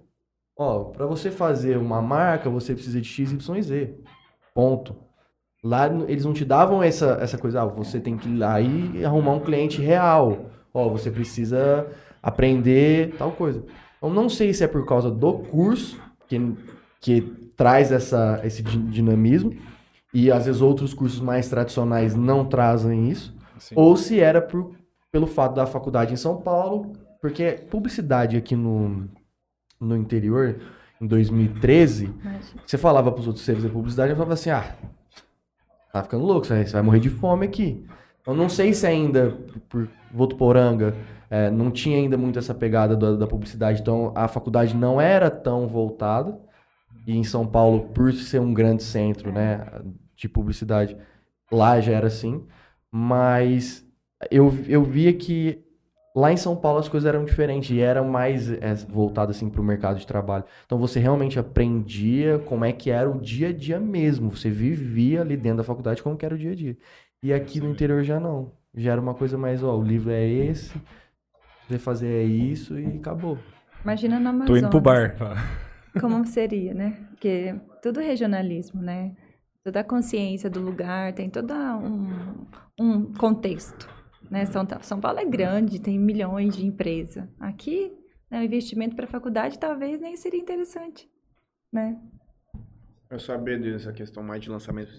Ó, 0.55 0.91
para 0.91 1.07
você 1.07 1.31
fazer 1.31 1.77
uma 1.77 1.99
marca, 2.03 2.51
você 2.51 2.75
precisa 2.75 3.01
de 3.01 3.07
X, 3.07 3.31
Y 3.31 3.57
e 3.57 3.61
Z. 3.63 3.95
Ponto. 4.53 4.95
Lá 5.63 5.87
eles 6.07 6.23
não 6.23 6.33
te 6.33 6.45
davam 6.45 6.83
essa, 6.83 7.17
essa 7.19 7.37
coisa, 7.39 7.63
ah, 7.63 7.65
você 7.65 7.99
tem 7.99 8.15
que 8.15 8.29
ir 8.29 8.37
lá 8.37 8.61
e 8.61 9.03
arrumar 9.03 9.31
um 9.31 9.39
cliente 9.39 9.81
real. 9.81 10.51
Ó, 10.73 10.89
você 10.89 11.11
precisa 11.11 11.87
aprender 12.21 13.15
tal 13.17 13.31
coisa. 13.31 13.63
Eu 14.01 14.09
não 14.09 14.27
sei 14.27 14.53
se 14.53 14.63
é 14.63 14.67
por 14.67 14.85
causa 14.85 15.09
do 15.11 15.33
curso 15.33 15.99
que, 16.27 16.55
que 16.99 17.21
traz 17.55 17.91
essa, 17.91 18.41
esse 18.43 18.61
di- 18.63 18.77
dinamismo 18.77 19.55
e 20.13 20.31
às 20.31 20.45
vezes 20.45 20.61
outros 20.61 20.93
cursos 20.93 21.19
mais 21.19 21.47
tradicionais 21.47 22.15
não 22.15 22.45
trazem 22.45 23.09
isso, 23.09 23.33
Sim. 23.59 23.75
ou 23.77 23.95
se 23.95 24.19
era 24.19 24.41
por, 24.41 24.75
pelo 25.11 25.27
fato 25.27 25.55
da 25.55 25.65
faculdade 25.65 26.13
em 26.13 26.17
São 26.17 26.37
Paulo, 26.37 26.93
porque 27.21 27.51
publicidade 27.69 28.35
aqui 28.35 28.55
no, 28.55 29.07
no 29.79 29.95
interior, 29.95 30.59
em 30.99 31.07
2013, 31.07 32.13
Mas, 32.23 32.53
você 32.65 32.77
falava 32.77 33.11
para 33.11 33.21
os 33.21 33.27
outros 33.27 33.45
seres 33.45 33.63
da 33.63 33.69
publicidade, 33.69 34.11
eu 34.11 34.15
falava 34.15 34.33
assim, 34.33 34.49
ah, 34.49 34.75
tá 35.91 36.03
ficando 36.03 36.25
louco, 36.25 36.45
você 36.47 36.53
vai- 36.55 36.65
você 36.65 36.73
vai 36.73 36.81
morrer 36.81 36.99
de 36.99 37.09
fome 37.09 37.45
aqui. 37.45 37.85
Eu 38.25 38.33
não 38.35 38.49
sei 38.49 38.73
se 38.73 38.85
ainda, 38.87 39.37
por 39.69 39.87
Votuporanga, 40.13 40.93
é, 41.29 41.49
não 41.49 41.71
tinha 41.71 41.97
ainda 41.97 42.17
muito 42.17 42.37
essa 42.37 42.53
pegada 42.53 42.95
da, 42.95 43.15
da 43.15 43.27
publicidade, 43.27 43.81
então 43.81 44.11
a 44.15 44.27
faculdade 44.27 44.75
não 44.75 45.01
era 45.01 45.29
tão 45.31 45.67
voltada, 45.67 46.39
e 47.07 47.17
em 47.17 47.23
São 47.23 47.45
Paulo, 47.45 47.89
por 47.89 48.13
ser 48.13 48.39
um 48.39 48.53
grande 48.53 48.83
centro, 48.83 49.31
né, 49.31 49.65
de 50.15 50.29
publicidade, 50.29 50.95
lá 51.51 51.79
já 51.81 51.91
era 51.93 52.07
assim, 52.07 52.45
mas 52.91 53.85
eu, 54.29 54.53
eu 54.67 54.83
via 54.83 55.13
que 55.13 55.63
lá 56.15 56.31
em 56.31 56.37
São 56.37 56.55
Paulo 56.55 56.79
as 56.79 56.87
coisas 56.87 57.07
eram 57.07 57.25
diferentes 57.25 57.71
e 57.71 57.79
eram 57.79 58.07
mais 58.07 58.51
é, 58.51 58.73
voltadas 58.87 59.35
assim 59.35 59.49
para 59.49 59.61
o 59.61 59.63
mercado 59.63 59.99
de 59.99 60.07
trabalho. 60.07 60.45
Então 60.65 60.77
você 60.77 60.99
realmente 60.99 61.39
aprendia 61.39 62.39
como 62.39 62.65
é 62.65 62.71
que 62.71 62.91
era 62.91 63.09
o 63.09 63.19
dia 63.19 63.49
a 63.49 63.53
dia 63.53 63.79
mesmo. 63.79 64.29
Você 64.29 64.49
vivia 64.49 65.21
ali 65.21 65.35
dentro 65.35 65.57
da 65.57 65.63
faculdade 65.63 66.03
como 66.03 66.17
que 66.17 66.25
era 66.25 66.35
o 66.35 66.37
dia 66.37 66.51
a 66.51 66.55
dia. 66.55 66.77
E 67.21 67.33
aqui 67.33 67.59
no 67.59 67.69
interior 67.69 68.03
já 68.03 68.19
não. 68.19 68.51
Já 68.75 68.93
era 68.93 69.01
uma 69.01 69.13
coisa 69.13 69.37
mais, 69.37 69.63
ó, 69.63 69.77
o 69.77 69.83
livro 69.83 70.11
é 70.11 70.27
esse, 70.27 70.73
você 71.67 71.77
fazer 71.77 72.07
é 72.07 72.23
isso 72.23 72.77
e 72.79 72.97
acabou. 72.97 73.37
imagina 73.83 74.19
no 74.19 74.29
Amazonas. 74.29 74.47
Tô 74.47 74.57
indo 74.57 74.69
pro 74.69 74.81
bar. 74.81 75.15
Como 75.99 76.25
seria, 76.25 76.73
né? 76.73 76.97
Porque 77.09 77.55
tudo 77.81 77.99
regionalismo, 77.99 78.81
né? 78.81 79.15
Toda 79.63 79.79
a 79.79 79.83
consciência 79.83 80.49
do 80.49 80.59
lugar, 80.59 81.13
tem 81.13 81.29
todo 81.29 81.53
um, 81.53 82.45
um 82.79 83.13
contexto. 83.13 83.87
Né? 84.29 84.45
São, 84.45 84.67
São 84.81 84.99
Paulo 84.99 85.19
é 85.19 85.25
grande, 85.25 85.79
tem 85.79 85.99
milhões 85.99 86.55
de 86.55 86.65
empresas. 86.65 87.23
Aqui, 87.39 87.93
né, 88.29 88.39
o 88.41 88.43
investimento 88.43 88.95
para 88.95 89.05
a 89.05 89.07
faculdade 89.07 89.59
talvez 89.59 90.01
nem 90.01 90.17
seria 90.17 90.39
interessante. 90.39 91.07
Né? 91.71 92.01
Eu 93.09 93.19
saber 93.19 93.61
dessa 93.61 93.93
questão 93.93 94.23
mais 94.23 94.41
de 94.41 94.49
lançamento. 94.49 94.91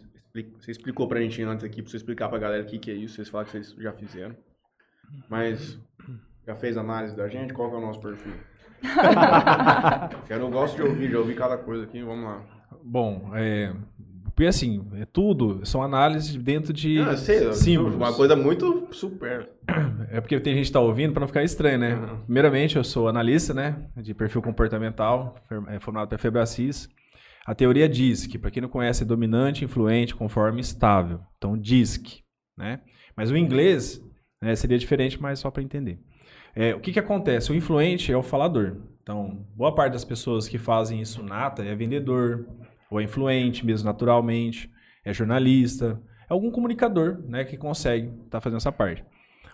Você 0.59 0.72
explicou 0.72 1.07
pra 1.07 1.20
gente 1.20 1.41
antes 1.45 1.64
aqui, 1.64 1.80
pra 1.80 1.89
você 1.91 1.97
explicar 1.97 2.28
pra 2.28 2.39
galera 2.39 2.64
o 2.64 2.66
que, 2.66 2.76
que 2.78 2.91
é 2.91 2.95
isso. 2.95 3.14
Vocês 3.14 3.28
falaram 3.28 3.51
que 3.51 3.57
vocês 3.59 3.74
já 3.78 3.93
fizeram. 3.93 4.35
Mas 5.28 5.78
já 6.45 6.57
fez 6.57 6.76
análise 6.76 7.16
da 7.16 7.28
gente? 7.28 7.53
Qual 7.55 7.70
que 7.70 7.76
é 7.76 7.78
o 7.78 7.82
nosso 7.82 8.01
perfil? 8.01 8.32
Quero, 10.26 10.43
eu 10.45 10.51
gosto 10.51 10.74
de 10.74 10.82
ouvir, 10.82 11.11
já 11.12 11.18
ouvi 11.18 11.35
cada 11.35 11.57
coisa 11.57 11.85
aqui. 11.85 12.03
Vamos 12.03 12.24
lá. 12.24 12.43
Bom, 12.82 13.30
é. 13.35 13.72
Porque 14.24 14.47
assim, 14.47 14.85
é 14.95 15.05
tudo, 15.05 15.64
são 15.64 15.80
análises 15.80 16.35
dentro 16.35 16.72
de 16.72 16.99
Não, 16.99 17.12
eu 17.12 17.16
sei, 17.16 17.47
eu- 17.47 17.53
símbolos. 17.53 17.95
Uma 17.95 18.12
coisa 18.12 18.35
muito 18.35 18.89
super. 18.91 19.49
É 20.11 20.20
porque 20.20 20.41
tem 20.41 20.57
gente 20.57 20.66
que 20.66 20.72
tá 20.72 20.80
ouvindo 20.80 21.12
para 21.12 21.20
não 21.20 21.28
ficar 21.28 21.45
estranho, 21.45 21.78
né? 21.78 21.95
Uhum. 21.95 22.18
Primeiramente, 22.24 22.74
eu 22.74 22.82
sou 22.82 23.07
analista, 23.07 23.55
né? 23.55 23.76
De 23.97 24.12
perfil 24.12 24.43
comportamental, 24.43 25.37
é, 25.68 25.78
formado 25.78 26.09
pela 26.09 26.18
Febracis. 26.18 26.89
A 27.47 27.55
teoria 27.55 27.88
DISC, 27.88 28.38
para 28.38 28.51
quem 28.51 28.62
não 28.62 28.68
conhece, 28.68 29.03
é 29.03 29.07
dominante, 29.07 29.64
influente, 29.64 30.14
conforme, 30.14 30.61
estável. 30.61 31.20
Então, 31.36 31.59
DISC, 31.59 32.22
né? 32.57 32.80
Mas 33.16 33.30
o 33.30 33.36
inglês 33.36 34.01
né, 34.40 34.57
seria 34.57 34.78
diferente, 34.78 35.20
mas 35.20 35.38
só 35.38 35.51
para 35.51 35.62
entender. 35.62 36.01
É, 36.55 36.74
o 36.74 36.80
que, 36.80 36.92
que 36.92 36.99
acontece? 36.99 37.53
O 37.53 37.55
influente 37.55 38.11
é 38.11 38.16
o 38.16 38.22
falador. 38.22 38.82
Então, 39.03 39.47
boa 39.55 39.74
parte 39.74 39.92
das 39.92 40.05
pessoas 40.05 40.49
que 40.49 40.57
fazem 40.57 41.01
isso 41.01 41.22
nata 41.22 41.62
é 41.62 41.74
vendedor, 41.74 42.47
ou 42.90 43.01
é 43.01 43.05
influente 43.05 43.66
mesmo 43.66 43.86
naturalmente, 43.86 44.70
é 45.05 45.12
jornalista, 45.12 46.01
é 46.22 46.32
algum 46.32 46.51
comunicador 46.51 47.22
né, 47.28 47.45
que 47.45 47.57
consegue 47.57 48.11
estar 48.24 48.40
fazendo 48.40 48.57
essa 48.57 48.72
parte. 48.72 49.05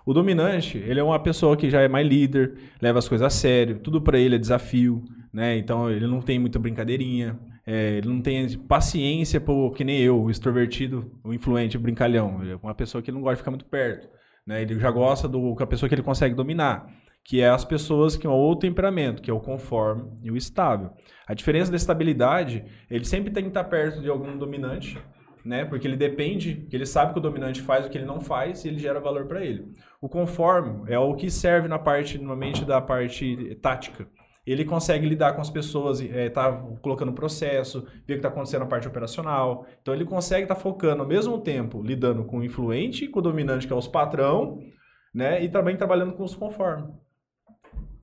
O 0.07 0.15
dominante, 0.15 0.79
ele 0.79 1.01
é 1.01 1.03
uma 1.03 1.19
pessoa 1.19 1.57
que 1.57 1.69
já 1.69 1.81
é 1.81 1.89
mais 1.89 2.07
líder, 2.07 2.57
leva 2.81 2.99
as 2.99 3.09
coisas 3.09 3.27
a 3.27 3.31
sério, 3.31 3.81
tudo 3.81 4.01
para 4.01 4.19
ele 4.19 4.37
é 4.37 4.39
desafio, 4.39 5.05
né? 5.33 5.57
Então 5.59 5.91
ele 5.91 6.07
não 6.07 6.23
tem 6.23 6.39
muita 6.39 6.59
brincadeirinha, 6.59 7.39
é, 7.67 7.99
ele 7.99 8.09
não 8.09 8.21
tem 8.21 8.59
paciência, 8.59 9.41
pô, 9.41 9.71
que 9.71 9.85
nem 9.85 9.99
eu, 10.01 10.23
o 10.23 10.31
extrovertido, 10.31 11.11
o 11.23 11.33
influente, 11.33 11.77
o 11.77 11.81
brincalhão. 11.81 12.43
Ele 12.43 12.53
é 12.53 12.57
uma 12.57 12.75
pessoa 12.75 13.03
que 13.03 13.13
não 13.13 13.21
gosta 13.21 13.37
de 13.37 13.41
ficar 13.41 13.51
muito 13.51 13.67
perto, 13.67 14.09
né? 14.47 14.63
Ele 14.63 14.79
já 14.79 14.91
gosta 14.91 15.29
do 15.29 15.55
com 15.55 15.63
a 15.63 15.67
pessoa 15.67 15.89
que 15.89 15.95
ele 15.95 16.03
consegue 16.03 16.35
dominar, 16.35 16.87
que 17.25 17.41
é 17.41 17.49
as 17.49 17.65
pessoas 17.65 18.17
que 18.17 18.27
é 18.27 18.31
o 18.31 18.33
outro 18.33 18.69
temperamento, 18.69 19.23
que 19.23 19.31
é 19.31 19.35
o 19.35 19.41
conforme 19.41 20.11
e 20.23 20.31
o 20.31 20.37
estável. 20.37 20.91
A 21.27 21.35
diferença 21.35 21.71
da 21.71 21.77
estabilidade, 21.77 22.65
ele 22.91 23.05
sempre 23.05 23.31
tem 23.31 23.45
que 23.45 23.51
estar 23.51 23.65
perto 23.65 24.01
de 24.01 24.09
algum 24.09 24.37
dominante 24.37 24.99
né? 25.45 25.65
Porque 25.65 25.87
ele 25.87 25.97
depende, 25.97 26.67
ele 26.71 26.87
sabe 26.87 27.13
que 27.13 27.19
o 27.19 27.23
dominante 27.23 27.61
faz 27.61 27.87
o 27.87 27.91
que 27.91 27.99
ele 27.99 28.07
não 28.07 28.21
faz 28.21 28.65
e 28.65 28.69
ele 28.69 28.79
gera 28.79 29.01
valor 29.01 29.27
para 29.27 29.45
ele. 29.45 29.73
O 30.01 30.09
conforme 30.09 30.91
é 30.91 30.99
o 30.99 31.15
que 31.15 31.31
serve 31.31 31.69
na 31.69 31.79
parte, 31.79 32.19
normalmente, 32.19 32.65
da 32.65 32.81
parte 32.81 33.55
tática. 33.57 34.07
Ele 34.51 34.65
consegue 34.65 35.07
lidar 35.07 35.35
com 35.35 35.41
as 35.41 35.51
pessoas, 35.51 36.01
é, 36.01 36.29
tá 36.29 36.51
colocando 36.83 37.13
processo, 37.13 37.83
ver 37.83 37.89
o 37.89 38.07
que 38.07 38.13
está 38.15 38.29
acontecendo 38.29 38.61
na 38.61 38.67
parte 38.67 38.89
operacional. 38.89 39.67
Então 39.81 39.95
ele 39.95 40.05
consegue 40.05 40.43
estar 40.43 40.55
tá 40.55 40.61
focando 40.61 41.03
ao 41.03 41.09
mesmo 41.09 41.39
tempo 41.39 41.83
lidando 41.83 42.25
com 42.25 42.39
o 42.39 42.45
influente, 42.45 43.07
com 43.07 43.21
o 43.21 43.23
dominante, 43.23 43.67
que 43.67 43.73
é 43.73 43.77
os 43.77 43.87
patrão, 43.87 44.59
né? 45.15 45.43
E 45.43 45.49
também 45.49 45.77
trabalhando 45.77 46.15
com 46.15 46.25
os 46.25 46.35
conforme. 46.35 46.89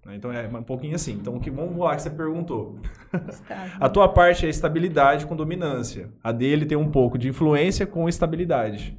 Né? 0.06 0.16
Então 0.16 0.32
é 0.32 0.48
um 0.48 0.64
pouquinho 0.64 0.96
assim. 0.96 1.14
Então, 1.14 1.38
que 1.40 1.52
vamos 1.52 1.78
lá 1.78 1.96
que 1.96 2.02
você 2.02 2.10
perguntou. 2.10 2.80
a 3.78 3.90
tua 3.90 4.08
parte 4.08 4.46
é 4.46 4.50
estabilidade 4.50 5.26
com 5.28 5.36
dominância. 5.36 6.10
A 6.24 6.32
dele 6.32 6.66
tem 6.66 6.78
um 6.78 6.90
pouco 6.90 7.18
de 7.18 7.28
influência 7.28 7.86
com 7.86 8.08
estabilidade. 8.08 8.98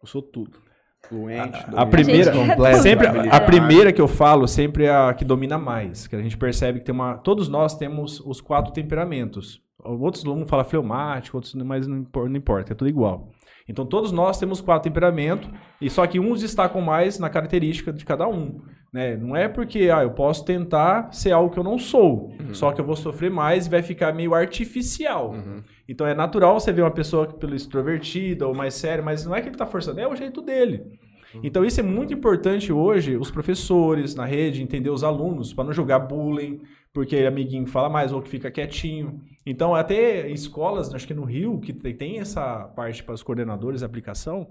Eu 0.00 0.06
sou 0.06 0.22
tudo. 0.22 0.63
Fluente, 1.08 1.64
a, 1.74 1.82
a 1.82 1.86
primeira, 1.86 2.32
a 2.32 2.74
sempre 2.74 3.06
a 3.06 3.40
primeira 3.40 3.92
que 3.92 4.00
eu 4.00 4.08
falo 4.08 4.48
sempre 4.48 4.84
é 4.84 4.94
a 4.94 5.12
que 5.12 5.24
domina 5.24 5.58
mais, 5.58 6.06
que 6.06 6.16
a 6.16 6.22
gente 6.22 6.36
percebe 6.36 6.80
que 6.80 6.86
tem 6.86 6.94
uma, 6.94 7.18
todos 7.18 7.48
nós 7.48 7.76
temos 7.76 8.20
os 8.20 8.40
quatro 8.40 8.72
temperamentos. 8.72 9.62
Outros 9.84 10.24
um 10.24 10.46
fala 10.46 10.64
fleumático, 10.64 11.36
outros 11.36 11.54
mas 11.54 11.86
não 11.86 12.06
importa, 12.34 12.72
é 12.72 12.74
tudo 12.74 12.88
igual. 12.88 13.28
Então 13.68 13.84
todos 13.84 14.12
nós 14.12 14.38
temos 14.38 14.60
quatro 14.60 14.90
temperamentos, 14.90 15.48
e 15.80 15.90
só 15.90 16.06
que 16.06 16.18
uns 16.18 16.40
destacam 16.40 16.80
mais 16.80 17.18
na 17.18 17.28
característica 17.28 17.92
de 17.92 18.04
cada 18.04 18.26
um. 18.26 18.62
Né? 18.94 19.16
Não 19.16 19.34
é 19.34 19.48
porque 19.48 19.90
ah, 19.92 20.04
eu 20.04 20.12
posso 20.12 20.44
tentar 20.44 21.12
ser 21.12 21.32
algo 21.32 21.52
que 21.52 21.58
eu 21.58 21.64
não 21.64 21.76
sou, 21.76 22.30
uhum. 22.38 22.54
só 22.54 22.70
que 22.70 22.80
eu 22.80 22.84
vou 22.84 22.94
sofrer 22.94 23.28
mais 23.28 23.66
e 23.66 23.70
vai 23.70 23.82
ficar 23.82 24.14
meio 24.14 24.32
artificial. 24.32 25.32
Uhum. 25.32 25.64
Então 25.88 26.06
é 26.06 26.14
natural 26.14 26.60
você 26.60 26.70
ver 26.70 26.82
uma 26.82 26.92
pessoa 26.92 27.26
pelo 27.26 27.56
extrovertida 27.56 28.46
ou 28.46 28.54
mais 28.54 28.74
séria, 28.74 29.02
mas 29.02 29.26
não 29.26 29.34
é 29.34 29.40
que 29.40 29.48
ele 29.48 29.56
está 29.56 29.66
forçando, 29.66 29.98
é 29.98 30.06
o 30.06 30.14
jeito 30.14 30.40
dele. 30.40 30.84
Uhum. 31.34 31.40
Então 31.42 31.64
isso 31.64 31.80
é 31.80 31.82
muito 31.82 32.14
importante 32.14 32.72
hoje, 32.72 33.16
os 33.16 33.32
professores 33.32 34.14
na 34.14 34.24
rede, 34.24 34.62
entender 34.62 34.90
os 34.90 35.02
alunos, 35.02 35.52
para 35.52 35.64
não 35.64 35.72
jogar 35.72 35.98
bullying, 35.98 36.60
porque 36.92 37.16
amiguinho 37.16 37.66
fala 37.66 37.88
mais 37.88 38.12
ou 38.12 38.22
que 38.22 38.28
fica 38.28 38.48
quietinho. 38.48 39.20
Então, 39.44 39.74
até 39.74 40.30
escolas, 40.30 40.94
acho 40.94 41.06
que 41.06 41.12
no 41.12 41.24
Rio, 41.24 41.58
que 41.58 41.72
tem 41.72 42.20
essa 42.20 42.60
parte 42.76 43.02
para 43.02 43.14
os 43.14 43.24
coordenadores 43.24 43.80
de 43.80 43.86
aplicação, 43.86 44.46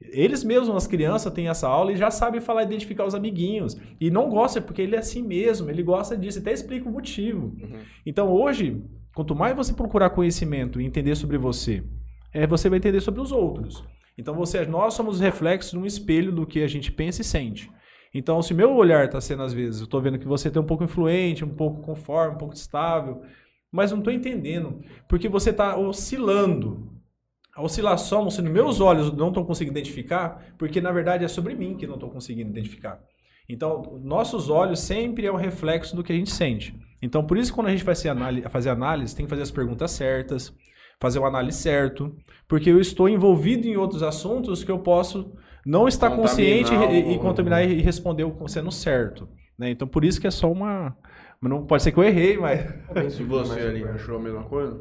eles 0.00 0.44
mesmos, 0.44 0.76
as 0.76 0.86
crianças, 0.86 1.32
têm 1.32 1.48
essa 1.48 1.66
aula 1.66 1.92
e 1.92 1.96
já 1.96 2.10
sabem 2.10 2.40
falar, 2.40 2.62
identificar 2.62 3.04
os 3.04 3.14
amiguinhos. 3.14 3.76
E 4.00 4.10
não 4.10 4.28
gosta, 4.28 4.60
porque 4.60 4.82
ele 4.82 4.94
é 4.94 4.98
assim 4.98 5.22
mesmo, 5.22 5.70
ele 5.70 5.82
gosta 5.82 6.16
disso, 6.16 6.38
até 6.38 6.52
explica 6.52 6.88
o 6.88 6.92
motivo. 6.92 7.46
Uhum. 7.46 7.80
Então, 8.04 8.30
hoje, 8.30 8.82
quanto 9.14 9.34
mais 9.34 9.56
você 9.56 9.72
procurar 9.72 10.10
conhecimento 10.10 10.80
e 10.80 10.84
entender 10.84 11.14
sobre 11.16 11.38
você, 11.38 11.82
é, 12.32 12.46
você 12.46 12.68
vai 12.68 12.78
entender 12.78 13.00
sobre 13.00 13.20
os 13.20 13.32
outros. 13.32 13.82
Então, 14.18 14.34
você, 14.34 14.66
nós 14.66 14.94
somos 14.94 15.20
reflexos 15.20 15.72
de 15.72 15.78
um 15.78 15.86
espelho 15.86 16.32
do 16.32 16.46
que 16.46 16.62
a 16.62 16.68
gente 16.68 16.92
pensa 16.92 17.22
e 17.22 17.24
sente. 17.24 17.70
Então, 18.14 18.40
se 18.40 18.54
meu 18.54 18.74
olhar 18.74 19.04
está 19.04 19.20
sendo, 19.20 19.42
às 19.42 19.52
vezes, 19.52 19.80
eu 19.80 19.84
estou 19.84 20.00
vendo 20.00 20.18
que 20.18 20.26
você 20.26 20.50
tem 20.50 20.60
um 20.60 20.66
pouco 20.66 20.84
influente, 20.84 21.44
um 21.44 21.54
pouco 21.54 21.82
conforme, 21.82 22.34
um 22.34 22.38
pouco 22.38 22.54
estável, 22.54 23.22
mas 23.70 23.90
não 23.90 23.98
estou 23.98 24.12
entendendo, 24.12 24.80
porque 25.08 25.28
você 25.28 25.50
está 25.50 25.76
oscilando. 25.76 26.95
A 27.56 27.62
oscilação, 27.62 28.30
se 28.30 28.42
meus 28.42 28.80
olhos 28.80 29.10
não 29.16 29.28
estão 29.28 29.42
conseguindo 29.42 29.78
identificar, 29.78 30.44
porque 30.58 30.78
na 30.78 30.92
verdade 30.92 31.24
é 31.24 31.28
sobre 31.28 31.54
mim 31.54 31.74
que 31.74 31.86
não 31.86 31.94
estou 31.94 32.10
conseguindo 32.10 32.50
identificar. 32.50 33.00
Então, 33.48 33.98
nossos 34.02 34.50
olhos 34.50 34.80
sempre 34.80 35.26
é 35.26 35.32
o 35.32 35.36
reflexo 35.36 35.96
do 35.96 36.04
que 36.04 36.12
a 36.12 36.16
gente 36.16 36.30
sente. 36.30 36.78
Então, 37.00 37.24
por 37.24 37.38
isso, 37.38 37.54
quando 37.54 37.68
a 37.68 37.70
gente 37.70 37.84
vai 37.84 37.94
fazer 38.50 38.68
análise, 38.68 39.16
tem 39.16 39.24
que 39.24 39.30
fazer 39.30 39.42
as 39.42 39.50
perguntas 39.50 39.90
certas, 39.92 40.52
fazer 41.00 41.18
o 41.18 41.24
análise 41.24 41.58
certo, 41.58 42.14
porque 42.46 42.70
eu 42.70 42.78
estou 42.78 43.08
envolvido 43.08 43.66
em 43.66 43.76
outros 43.76 44.02
assuntos 44.02 44.62
que 44.62 44.70
eu 44.70 44.80
posso 44.80 45.32
não 45.64 45.88
estar 45.88 46.10
consciente 46.10 46.74
e, 46.74 47.14
e, 47.14 47.18
contaminar 47.18 47.64
e 47.64 47.80
responder 47.80 48.30
sendo 48.48 48.70
certo. 48.70 49.26
Né? 49.58 49.70
Então, 49.70 49.88
por 49.88 50.04
isso 50.04 50.20
que 50.20 50.26
é 50.26 50.30
só 50.30 50.52
uma. 50.52 50.94
Não 51.40 51.64
pode 51.64 51.82
ser 51.82 51.92
que 51.92 51.98
eu 51.98 52.04
errei, 52.04 52.36
mas. 52.36 52.60
Se 53.14 53.22
você 53.22 53.60
ali 53.60 53.84
achou 53.84 54.16
a 54.16 54.20
mesma 54.20 54.42
coisa? 54.44 54.80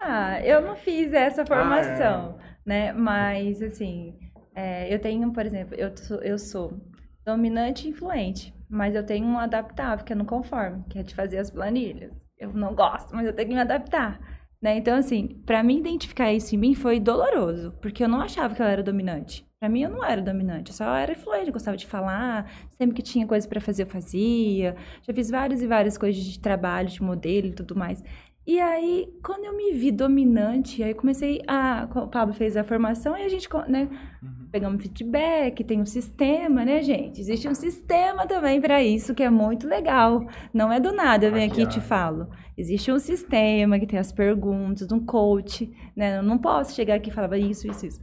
Ah, 0.00 0.40
eu 0.42 0.62
não 0.62 0.76
fiz 0.76 1.12
essa 1.12 1.44
formação, 1.44 2.38
ah, 2.38 2.42
é. 2.42 2.52
né? 2.64 2.92
Mas, 2.92 3.60
assim, 3.60 4.18
é, 4.54 4.92
eu 4.92 4.98
tenho, 4.98 5.30
por 5.32 5.44
exemplo, 5.44 5.74
eu 5.74 5.94
sou, 5.96 6.22
eu 6.22 6.38
sou 6.38 6.80
dominante 7.24 7.86
e 7.86 7.90
influente, 7.90 8.54
mas 8.68 8.94
eu 8.94 9.04
tenho 9.04 9.26
um 9.26 9.38
adaptável, 9.38 10.04
que 10.04 10.12
é 10.12 10.16
no 10.16 10.24
conforme, 10.24 10.84
que 10.88 10.98
é 10.98 11.02
de 11.02 11.14
fazer 11.14 11.38
as 11.38 11.50
planilhas. 11.50 12.12
Eu 12.38 12.52
não 12.54 12.74
gosto, 12.74 13.14
mas 13.14 13.26
eu 13.26 13.34
tenho 13.34 13.48
que 13.48 13.54
me 13.54 13.60
adaptar. 13.60 14.18
Né? 14.60 14.76
Então, 14.76 14.96
assim, 14.96 15.28
para 15.46 15.62
mim 15.62 15.78
identificar 15.78 16.32
isso 16.32 16.54
em 16.54 16.58
mim 16.58 16.74
foi 16.74 17.00
doloroso, 17.00 17.72
porque 17.80 18.04
eu 18.04 18.08
não 18.08 18.20
achava 18.20 18.54
que 18.54 18.60
eu 18.60 18.66
era 18.66 18.82
dominante. 18.82 19.46
Para 19.58 19.68
mim, 19.68 19.82
eu 19.82 19.90
não 19.90 20.02
era 20.02 20.22
dominante, 20.22 20.70
eu 20.70 20.76
só 20.76 20.94
era 20.94 21.12
influente, 21.12 21.50
gostava 21.50 21.76
de 21.76 21.86
falar, 21.86 22.50
sempre 22.78 22.96
que 22.96 23.02
tinha 23.02 23.26
coisa 23.26 23.46
para 23.46 23.60
fazer, 23.60 23.82
eu 23.82 23.86
fazia. 23.86 24.74
Já 25.02 25.12
fiz 25.12 25.30
várias 25.30 25.60
e 25.60 25.66
várias 25.66 25.98
coisas 25.98 26.22
de 26.22 26.40
trabalho, 26.40 26.88
de 26.88 27.02
modelo 27.02 27.48
e 27.48 27.52
tudo 27.52 27.76
mais. 27.76 28.02
E 28.50 28.58
aí, 28.58 29.08
quando 29.22 29.44
eu 29.44 29.56
me 29.56 29.70
vi 29.70 29.92
dominante, 29.92 30.82
aí 30.82 30.92
comecei 30.92 31.40
a. 31.46 31.88
O 31.94 32.08
Pablo 32.08 32.34
fez 32.34 32.56
a 32.56 32.64
formação 32.64 33.16
e 33.16 33.22
a 33.22 33.28
gente, 33.28 33.48
né? 33.68 33.88
Uhum. 34.20 34.48
Pegamos 34.50 34.82
feedback, 34.82 35.62
tem 35.62 35.80
um 35.80 35.86
sistema, 35.86 36.64
né, 36.64 36.82
gente? 36.82 37.20
Existe 37.20 37.46
um 37.46 37.54
sistema 37.54 38.26
também 38.26 38.60
para 38.60 38.82
isso 38.82 39.14
que 39.14 39.22
é 39.22 39.30
muito 39.30 39.68
legal. 39.68 40.26
Não 40.52 40.72
é 40.72 40.80
do 40.80 40.90
nada, 40.90 41.26
eu 41.26 41.32
venho 41.32 41.48
aqui 41.48 41.62
e 41.62 41.66
te 41.68 41.80
falo. 41.80 42.28
Existe 42.58 42.90
um 42.90 42.98
sistema 42.98 43.78
que 43.78 43.86
tem 43.86 44.00
as 44.00 44.10
perguntas, 44.10 44.90
um 44.90 44.98
coach, 44.98 45.72
né? 45.94 46.18
Eu 46.18 46.22
não 46.24 46.36
posso 46.36 46.74
chegar 46.74 46.96
aqui 46.96 47.08
e 47.08 47.12
falar 47.12 47.38
isso, 47.38 47.70
isso, 47.70 47.86
isso. 47.86 48.00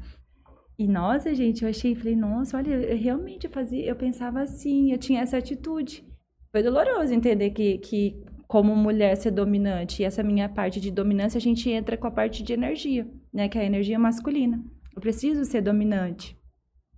E 0.79 0.87
nossa, 0.87 1.35
gente, 1.35 1.65
eu 1.65 1.69
achei, 1.69 1.93
falei, 1.93 2.15
nossa, 2.15 2.55
olha, 2.55 2.73
eu 2.73 2.97
realmente 2.97 3.49
fazia, 3.49 3.85
eu 3.85 3.97
pensava 3.97 4.39
assim, 4.39 4.93
eu 4.93 4.97
tinha 4.97 5.19
essa 5.19 5.35
atitude. 5.35 6.05
Foi 6.53 6.63
doloroso 6.63 7.13
entender 7.13 7.49
que, 7.49 7.79
que 7.79 8.23
como 8.47 8.75
mulher 8.75 9.15
ser 9.17 9.31
dominante. 9.31 10.01
E 10.01 10.05
essa 10.05 10.23
minha 10.23 10.47
parte 10.47 10.79
de 10.79 10.89
dominância, 10.89 11.37
a 11.37 11.41
gente 11.41 11.69
entra 11.69 11.97
com 11.97 12.07
a 12.07 12.11
parte 12.11 12.41
de 12.41 12.53
energia, 12.53 13.07
né? 13.33 13.49
Que 13.49 13.57
é 13.57 13.61
a 13.61 13.65
energia 13.65 13.99
masculina. 13.99 14.63
Eu 14.95 15.01
preciso 15.01 15.43
ser 15.45 15.61
dominante 15.61 16.37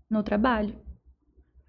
no 0.10 0.24
trabalho, 0.24 0.76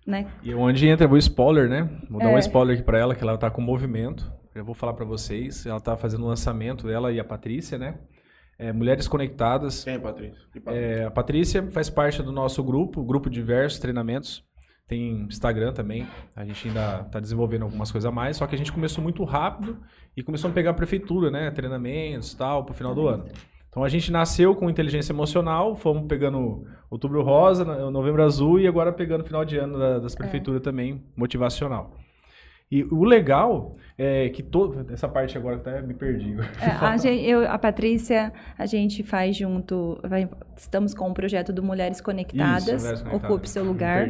né? 0.07 0.31
E 0.43 0.55
onde 0.55 0.87
entra 0.87 1.09
o 1.09 1.17
spoiler, 1.17 1.69
né? 1.69 1.89
Vou 2.09 2.21
é. 2.21 2.25
dar 2.25 2.31
um 2.31 2.37
é. 2.37 2.41
spoiler 2.41 2.77
aqui 2.77 2.85
para 2.85 2.99
ela, 2.99 3.15
que 3.15 3.23
ela 3.23 3.39
tá 3.39 3.51
com 3.51 3.61
movimento. 3.61 4.31
Eu 4.55 4.65
vou 4.65 4.75
falar 4.75 4.93
para 4.93 5.05
vocês. 5.05 5.65
Ela 5.65 5.81
tá 5.81 5.97
fazendo 5.97 6.25
o 6.25 6.29
lançamento 6.29 6.87
dela 6.87 7.13
e 7.13 7.19
a 7.19 7.25
Patrícia, 7.25 7.79
né? 7.79 7.99
É, 8.59 8.73
Mulheres 8.73 9.09
Conectadas. 9.09 9.85
Quem 9.85 9.95
é 9.95 9.99
Patrícia? 9.99 10.49
É, 10.67 11.05
a 11.05 11.11
Patrícia 11.11 11.67
faz 11.69 11.89
parte 11.89 12.23
do 12.23 12.31
nosso 12.31 12.63
grupo, 12.63 13.03
grupo 13.03 13.31
de 13.31 13.37
diversos 13.37 13.79
treinamentos. 13.79 14.45
Tem 14.91 15.21
Instagram 15.29 15.73
também. 15.73 16.05
A 16.35 16.45
gente 16.45 16.67
ainda 16.67 17.03
está 17.07 17.21
desenvolvendo 17.21 17.63
algumas 17.63 17.93
coisas 17.93 18.09
a 18.09 18.11
mais, 18.11 18.39
só 18.39 18.47
que 18.49 18.57
a 18.57 18.59
gente 18.59 18.73
começou 18.73 19.01
muito 19.01 19.23
rápido 19.23 19.79
e 20.17 20.23
começou 20.23 20.51
a 20.51 20.53
pegar 20.53 20.71
a 20.71 20.75
prefeitura, 20.75 21.31
né? 21.31 21.49
Treinamentos 21.53 22.33
e 22.33 22.37
tal, 22.37 22.65
para 22.65 22.73
o 22.73 22.75
final 22.75 22.93
do 22.93 23.07
ano. 23.07 23.25
Então 23.69 23.85
a 23.85 23.89
gente 23.89 24.11
nasceu 24.11 24.53
com 24.53 24.69
inteligência 24.69 25.13
emocional, 25.13 25.77
fomos 25.77 26.09
pegando 26.09 26.67
outubro 26.91 27.23
rosa, 27.23 27.65
novembro 27.89 28.21
azul 28.21 28.59
e 28.59 28.67
agora 28.67 28.93
pegando 28.93 29.23
final 29.23 29.45
de 29.45 29.59
ano 29.59 29.79
das 30.01 30.17
prefeituras 30.17 30.61
é. 30.61 30.65
também, 30.65 31.05
motivacional. 31.17 31.97
E 32.69 32.83
o 32.83 33.05
legal 33.05 33.73
é 34.03 34.31
que 34.31 34.43
toda 34.43 34.91
essa 34.95 35.07
parte 35.07 35.37
agora 35.37 35.57
até 35.57 35.83
me 35.83 35.93
perdi. 35.93 36.35
É, 36.61 36.71
a, 36.71 36.97
gente, 36.97 37.23
eu, 37.25 37.51
a 37.51 37.59
Patrícia, 37.59 38.33
a 38.57 38.65
gente 38.65 39.03
faz 39.03 39.37
junto, 39.37 40.01
vai, 40.03 40.29
estamos 40.57 40.95
com 40.95 41.11
o 41.11 41.15
projeto 41.15 41.53
do 41.53 41.63
Mulheres 41.63 42.01
Conectadas, 42.01 42.67
Isso, 42.67 42.77
Mulheres 42.79 43.03
Conectadas. 43.03 43.31
Ocupe 43.31 43.49
Seu 43.49 43.65
Lugar. 43.65 44.09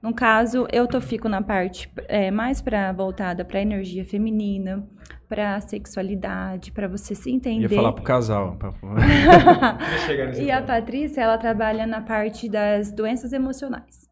No 0.00 0.14
caso, 0.14 0.66
eu 0.72 0.86
tô 0.86 1.00
fico 1.00 1.28
na 1.28 1.42
parte 1.42 1.90
é, 2.08 2.30
mais 2.30 2.60
para 2.60 2.92
voltada 2.92 3.44
para 3.44 3.60
energia 3.60 4.04
feminina, 4.04 4.86
para 5.28 5.60
sexualidade, 5.60 6.70
para 6.70 6.86
você 6.86 7.14
se 7.14 7.30
entender. 7.30 7.62
Ia 7.62 7.76
falar 7.76 7.92
pro 7.92 8.04
casal. 8.04 8.56
Pra... 8.56 8.72
e 10.40 10.50
a 10.50 10.62
Patrícia, 10.62 11.20
ela 11.20 11.38
trabalha 11.38 11.86
na 11.86 12.00
parte 12.00 12.48
das 12.48 12.92
doenças 12.92 13.32
emocionais. 13.32 14.08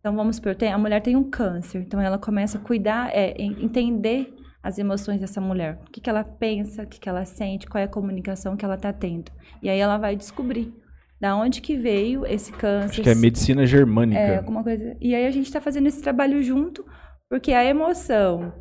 Então, 0.00 0.14
vamos 0.14 0.36
supor, 0.36 0.56
a 0.60 0.78
mulher 0.78 1.00
tem 1.00 1.16
um 1.16 1.24
câncer, 1.24 1.82
então 1.82 2.00
ela 2.00 2.18
começa 2.18 2.58
a 2.58 2.60
cuidar, 2.60 3.10
é, 3.12 3.34
entender 3.40 4.32
as 4.66 4.78
emoções 4.78 5.20
dessa 5.20 5.40
mulher. 5.40 5.78
O 5.86 5.90
que, 5.92 6.00
que 6.00 6.10
ela 6.10 6.24
pensa, 6.24 6.82
o 6.82 6.86
que, 6.86 6.98
que 6.98 7.08
ela 7.08 7.24
sente, 7.24 7.68
qual 7.68 7.80
é 7.80 7.84
a 7.84 7.88
comunicação 7.88 8.56
que 8.56 8.64
ela 8.64 8.74
está 8.74 8.92
tendo. 8.92 9.30
E 9.62 9.68
aí 9.68 9.78
ela 9.78 9.96
vai 9.96 10.16
descobrir 10.16 10.74
da 11.20 11.36
onde 11.36 11.60
que 11.60 11.76
veio 11.76 12.26
esse 12.26 12.50
câncer. 12.50 12.90
Acho 12.90 13.02
que 13.02 13.08
é 13.08 13.14
medicina 13.14 13.64
germânica. 13.64 14.20
É, 14.20 14.38
alguma 14.38 14.64
coisa. 14.64 14.96
E 15.00 15.14
aí 15.14 15.24
a 15.24 15.30
gente 15.30 15.46
está 15.46 15.60
fazendo 15.60 15.86
esse 15.86 16.02
trabalho 16.02 16.42
junto, 16.42 16.84
porque 17.30 17.52
a 17.52 17.64
emoção 17.64 18.52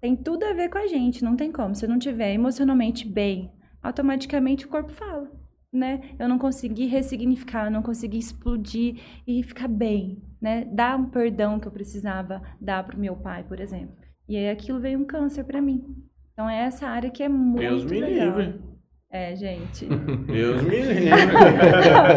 tem 0.00 0.16
tudo 0.16 0.44
a 0.44 0.52
ver 0.52 0.70
com 0.70 0.78
a 0.78 0.88
gente, 0.88 1.22
não 1.22 1.36
tem 1.36 1.52
como. 1.52 1.72
Se 1.72 1.84
eu 1.84 1.88
não 1.88 2.00
tiver 2.00 2.34
emocionalmente 2.34 3.06
bem, 3.06 3.52
automaticamente 3.80 4.66
o 4.66 4.68
corpo 4.68 4.90
fala 4.90 5.30
né? 5.74 6.00
Eu 6.18 6.28
não 6.28 6.38
consegui 6.38 6.86
ressignificar, 6.86 7.66
eu 7.66 7.70
não 7.70 7.82
consegui 7.82 8.18
explodir 8.18 9.00
e 9.26 9.42
ficar 9.42 9.66
bem, 9.66 10.22
né? 10.40 10.64
Dar 10.64 10.96
um 10.96 11.06
perdão 11.06 11.58
que 11.58 11.66
eu 11.66 11.72
precisava 11.72 12.40
dar 12.60 12.84
para 12.84 12.96
o 12.96 13.00
meu 13.00 13.16
pai, 13.16 13.42
por 13.42 13.58
exemplo. 13.58 14.03
E 14.28 14.36
aí 14.36 14.48
aquilo 14.50 14.80
veio 14.80 14.98
um 14.98 15.04
câncer 15.04 15.44
para 15.44 15.60
mim. 15.60 15.84
Então 16.32 16.48
é 16.48 16.62
essa 16.64 16.86
área 16.88 17.10
que 17.10 17.22
é 17.22 17.28
muito 17.28 17.60
Deus 17.60 17.84
me 17.84 18.00
legal. 18.00 18.38
Livre. 18.38 18.60
É, 19.10 19.36
gente. 19.36 19.86
Deus 20.26 20.62
me 20.62 20.80
livre. 20.82 21.10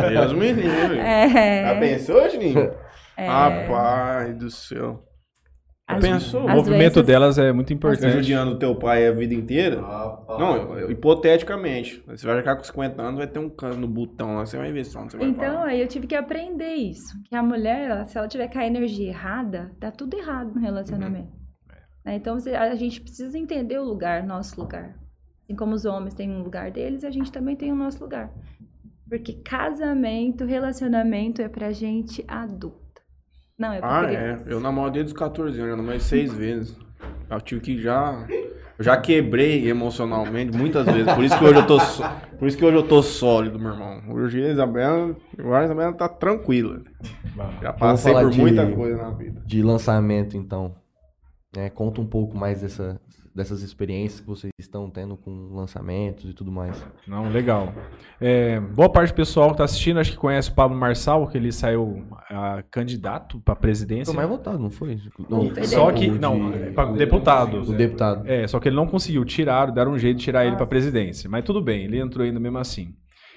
Deus 0.10 0.34
me 0.34 0.52
livre. 0.54 0.98
É, 1.00 1.74
Já 1.74 1.80
pensou, 1.80 2.30
Juninho? 2.30 2.72
é, 3.16 3.28
Rapaz 3.28 4.36
do 4.38 4.50
céu. 4.50 5.04
as- 5.88 6.02
pensou? 6.04 6.46
O 6.46 6.50
movimento 6.50 6.96
doenças- 6.96 7.06
delas 7.06 7.38
é 7.38 7.52
muito 7.52 7.68
Você 7.68 7.74
importante. 7.76 8.14
judiando 8.14 8.58
teu 8.58 8.76
pai 8.76 9.06
a 9.08 9.12
vida 9.12 9.34
inteira? 9.36 9.80
Rapaz. 9.82 10.40
Não, 10.40 10.90
hipoteticamente. 10.90 12.04
Você 12.08 12.26
vai 12.26 12.38
ficar 12.38 12.56
com 12.56 12.64
50 12.64 13.02
anos, 13.02 13.18
vai 13.18 13.28
ter 13.28 13.40
um 13.40 13.50
cano 13.50 13.76
no 13.76 13.88
botão 13.88 14.36
lá, 14.36 14.46
você 14.46 14.58
vai 14.58 14.72
ver 14.72 14.84
só 14.86 15.02
onde 15.02 15.12
você 15.12 15.18
vai 15.18 15.28
Então, 15.28 15.56
parar. 15.58 15.68
aí 15.68 15.82
eu 15.82 15.88
tive 15.88 16.08
que 16.08 16.16
aprender 16.16 16.74
isso. 16.74 17.14
Que 17.30 17.36
a 17.36 17.44
mulher, 17.44 17.90
ela- 17.90 18.06
se 18.06 18.18
ela 18.18 18.28
tiver 18.28 18.48
com 18.48 18.58
a 18.60 18.66
energia 18.66 19.10
errada, 19.10 19.72
tá 19.80 19.92
tudo 19.92 20.18
errado 20.18 20.54
no 20.56 20.62
relacionamento. 20.62 21.28
Né? 21.32 21.47
Então, 22.16 22.40
você- 22.40 22.56
a 22.56 22.76
gente 22.76 23.02
precisa 23.02 23.38
entender 23.38 23.78
o 23.80 23.84
lugar, 23.84 24.24
nosso 24.24 24.60
lugar. 24.60 24.96
Assim 25.44 25.56
como 25.56 25.74
os 25.74 25.86
homens 25.86 26.14
têm 26.14 26.30
um 26.30 26.44
lugar 26.44 26.72
deles, 26.72 27.04
a 27.04 27.10
gente 27.10 27.32
também 27.32 27.56
tem 27.56 27.72
o 27.72 27.76
nosso 27.76 28.04
lugar. 28.04 28.32
Porque 29.10 29.34
casamento, 29.34 30.44
relacionamento 30.46 31.42
é 31.42 31.48
pra 31.48 31.72
gente 31.72 32.24
adulta. 32.28 33.02
Não 33.58 33.72
é 33.74 33.80
pra 33.80 34.00
Ah, 34.02 34.04
é. 34.04 34.08
criança. 34.16 34.50
Eu 34.50 34.60
namoro 34.60 34.92
desde 34.92 35.14
os 35.14 35.18
14 35.18 35.58
anos, 35.60 35.72
eu 35.72 35.78
namorei 35.78 36.00
seis 36.00 36.32
vezes. 36.34 36.78
Eu 37.30 37.42
tive 37.42 37.62
que 37.62 37.82
já. 37.82 38.26
Eu 38.78 38.84
já 38.84 38.96
quebrei 38.98 39.68
emocionalmente 39.68 40.56
muitas 40.56 40.86
vezes. 40.86 41.12
Por 41.14 41.24
isso 41.24 41.38
que 41.40 41.44
hoje 41.46 41.56
eu 41.60 41.66
tô, 41.66 41.80
só- 41.80 42.16
por 42.38 42.48
isso 42.48 42.56
que 42.58 42.64
hoje 42.64 42.78
eu 42.78 42.88
tô 42.88 43.02
sólido, 43.02 43.58
meu 43.58 43.72
irmão. 43.72 44.02
Hoje 44.10 44.44
a 44.46 44.50
Isabela, 44.52 45.16
agora 45.40 45.62
a 45.62 45.66
Isabela 45.66 45.94
tá 45.94 46.08
tranquila. 46.08 46.82
Já 47.62 47.74
passei 47.74 48.14
por 48.14 48.30
de- 48.30 48.40
muita 48.40 48.70
coisa 48.72 48.98
na 49.02 49.10
vida. 49.12 49.42
De 49.46 49.64
lançamento, 49.64 50.38
então. 50.38 50.76
Né? 51.58 51.70
conta 51.70 52.00
um 52.00 52.06
pouco 52.06 52.38
mais 52.38 52.62
dessa, 52.62 53.02
dessas 53.34 53.62
experiências 53.62 54.20
que 54.22 54.28
vocês 54.28 54.52
estão 54.60 54.90
tendo 54.90 55.18
com 55.18 55.50
lançamentos 55.54 56.30
e 56.30 56.34
tudo 56.34 56.52
mais. 56.52 56.84
Não, 57.08 57.30
legal. 57.30 57.74
É, 58.22 58.60
boa 58.60 58.90
parte 58.90 59.12
do 59.12 59.16
pessoal 59.16 59.48
que 59.50 59.54
está 59.54 59.64
assistindo, 59.64 60.00
acho 60.00 60.12
que 60.12 60.18
conhece 60.18 60.50
o 60.50 60.54
Pablo 60.54 60.78
Marçal, 60.78 61.28
que 61.28 61.38
ele 61.38 61.52
saiu 61.52 62.06
ah, 62.30 62.64
candidato 62.70 63.40
para 63.40 63.56
presidência. 63.56 64.14
Foi 64.14 64.16
mais 64.16 64.30
votado, 64.30 64.60
não 64.60 64.70
foi? 64.70 65.00
Não, 65.30 65.50
foi 65.50 65.64
Só 65.66 65.92
que, 65.92 66.10
de- 66.10 66.20
não, 66.20 66.52
para 66.74 66.92
deputado. 66.92 67.62
O 67.62 67.74
deputado. 67.74 68.28
É, 68.28 68.48
só 68.48 68.60
que 68.60 68.70
ele 68.70 68.76
não 68.76 68.88
conseguiu, 68.88 69.26
tiraram, 69.26 69.74
deram 69.74 69.92
um 69.92 70.00
jeito 70.00 70.18
de 70.18 70.24
tirar 70.24 70.46
ele 70.46 70.56
para 70.56 70.68
presidência. 70.68 71.30
Mas 71.30 71.44
tudo 71.44 71.62
bem, 71.62 71.86
ele 71.86 72.00
entrou 72.00 72.26
ainda 72.26 72.40
mesmo 72.40 72.60
assim. 72.60 72.94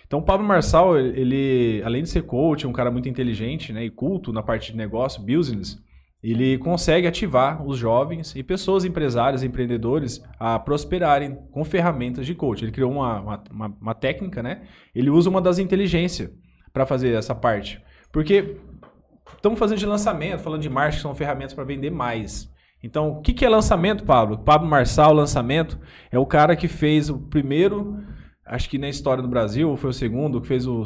Então, 0.06 0.18
o 0.18 0.22
Pablo 0.22 0.44
Marçal, 0.44 0.98
ele, 0.98 1.80
além 1.84 2.02
de 2.02 2.08
ser 2.08 2.22
coach, 2.22 2.66
é 2.66 2.68
um 2.68 2.72
cara 2.72 2.90
muito 2.90 3.08
inteligente 3.08 3.72
né, 3.72 3.84
e 3.84 3.90
culto 3.90 4.32
na 4.32 4.42
parte 4.42 4.72
de 4.72 4.76
negócio, 4.76 5.22
business, 5.22 5.80
ele 6.22 6.58
consegue 6.58 7.06
ativar 7.06 7.66
os 7.66 7.78
jovens 7.78 8.34
e 8.36 8.42
pessoas 8.42 8.84
empresárias, 8.84 9.42
empreendedores, 9.42 10.22
a 10.38 10.58
prosperarem 10.58 11.38
com 11.50 11.64
ferramentas 11.64 12.26
de 12.26 12.34
coach. 12.34 12.62
Ele 12.64 12.72
criou 12.72 12.92
uma, 12.92 13.20
uma, 13.50 13.74
uma- 13.80 13.94
técnica, 13.94 14.42
né? 14.42 14.62
Ele 14.94 15.08
usa 15.08 15.30
uma 15.30 15.40
das 15.40 15.58
inteligências 15.58 16.30
para 16.72 16.84
fazer 16.84 17.14
essa 17.14 17.34
parte. 17.34 17.82
Porque 18.12 18.56
estamos 19.34 19.58
fazendo 19.58 19.78
de 19.78 19.86
lançamento, 19.86 20.40
falando 20.40 20.60
de 20.60 20.68
marketing, 20.68 20.96
que 20.96 21.02
são 21.02 21.14
ferramentas 21.14 21.54
para 21.54 21.64
vender 21.64 21.90
mais. 21.90 22.50
Então, 22.82 23.10
o 23.12 23.20
que, 23.22 23.32
que 23.32 23.44
é 23.44 23.48
lançamento, 23.48 24.04
Pablo? 24.04 24.38
Pablo 24.38 24.68
Marçal, 24.68 25.12
lançamento, 25.12 25.78
é 26.10 26.18
o 26.18 26.26
cara 26.26 26.54
que 26.54 26.68
fez 26.68 27.08
o 27.08 27.18
primeiro, 27.18 27.98
acho 28.44 28.68
que 28.68 28.78
na 28.78 28.88
história 28.88 29.22
do 29.22 29.28
Brasil, 29.28 29.70
ou 29.70 29.76
foi 29.76 29.90
o 29.90 29.94
segundo, 29.94 30.40
que 30.40 30.48
fez 30.48 30.66
o 30.66 30.84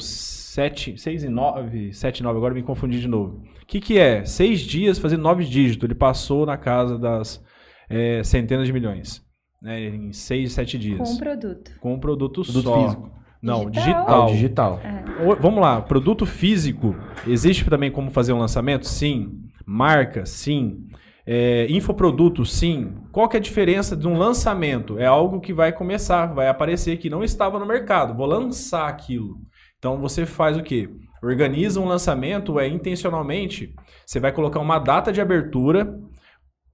7, 0.55 0.97
6 0.97 1.25
e 1.25 1.29
9, 1.29 1.93
7 1.93 2.19
e 2.21 2.23
9, 2.23 2.37
agora 2.37 2.55
me 2.55 2.63
confundi 2.63 3.01
de 3.01 3.09
novo. 3.09 3.43
O 3.63 3.67
que, 3.67 3.81
que 3.81 3.99
é? 3.99 4.25
Seis 4.25 4.61
dias 4.61 4.99
fazendo 5.01 5.23
nove 5.23 5.45
dígitos. 5.45 5.83
Ele 5.85 5.95
passou 5.97 6.47
na 6.47 6.57
casa 6.57 6.97
das 6.97 7.43
é, 7.91 8.23
centenas 8.23 8.67
de 8.67 8.73
milhões. 8.73 9.21
Né, 9.61 9.81
em 9.89 10.13
seis, 10.13 10.53
sete 10.53 10.79
dias. 10.79 10.99
Com 10.99 11.15
um 11.15 11.19
produto. 11.19 11.71
Com 11.81 11.95
um 11.95 11.99
produto, 11.99 12.43
Produto 12.43 12.63
só. 12.65 12.83
físico. 12.85 13.11
Não, 13.43 13.69
Digital. 13.71 14.05
Ah, 14.09 14.25
o 14.27 14.27
digital. 14.31 14.77
digital. 14.77 15.27
O- 15.27 15.43
Vamos 15.43 15.61
lá, 15.61 15.81
produto 15.83 16.25
físico, 16.25 16.95
existe 17.27 17.65
também 17.69 17.91
como 17.91 18.11
fazer 18.11 18.33
um 18.33 18.39
lançamento? 18.39 18.87
Sim. 18.87 19.33
Marca? 19.67 20.25
Sim. 20.25 20.87
É, 21.27 21.67
infoproduto? 21.71 22.45
Sim. 22.45 22.93
Qual 23.11 23.29
que 23.29 23.37
é 23.37 23.41
a 23.41 23.43
diferença 23.43 23.97
de 23.97 24.07
um 24.07 24.17
lançamento? 24.17 24.99
É 24.99 25.07
algo 25.07 25.41
que 25.41 25.53
vai 25.53 25.73
começar, 25.73 26.27
vai 26.27 26.47
aparecer 26.49 26.99
que 26.99 27.09
não 27.11 27.25
estava 27.25 27.59
no 27.59 27.67
mercado. 27.67 28.15
Vou 28.15 28.27
lançar 28.27 28.89
aquilo. 28.89 29.39
Então 29.85 29.99
você 29.99 30.25
faz 30.25 30.57
o 30.57 30.63
quê? 30.63 30.89
Organiza 31.23 31.79
um 31.79 31.85
lançamento, 31.85 32.59
é 32.59 32.67
intencionalmente, 32.67 33.75
você 34.07 34.19
vai 34.19 34.33
colocar 34.33 34.59
uma 34.59 34.79
data 34.79 35.13
de 35.13 35.21
abertura, 35.21 36.01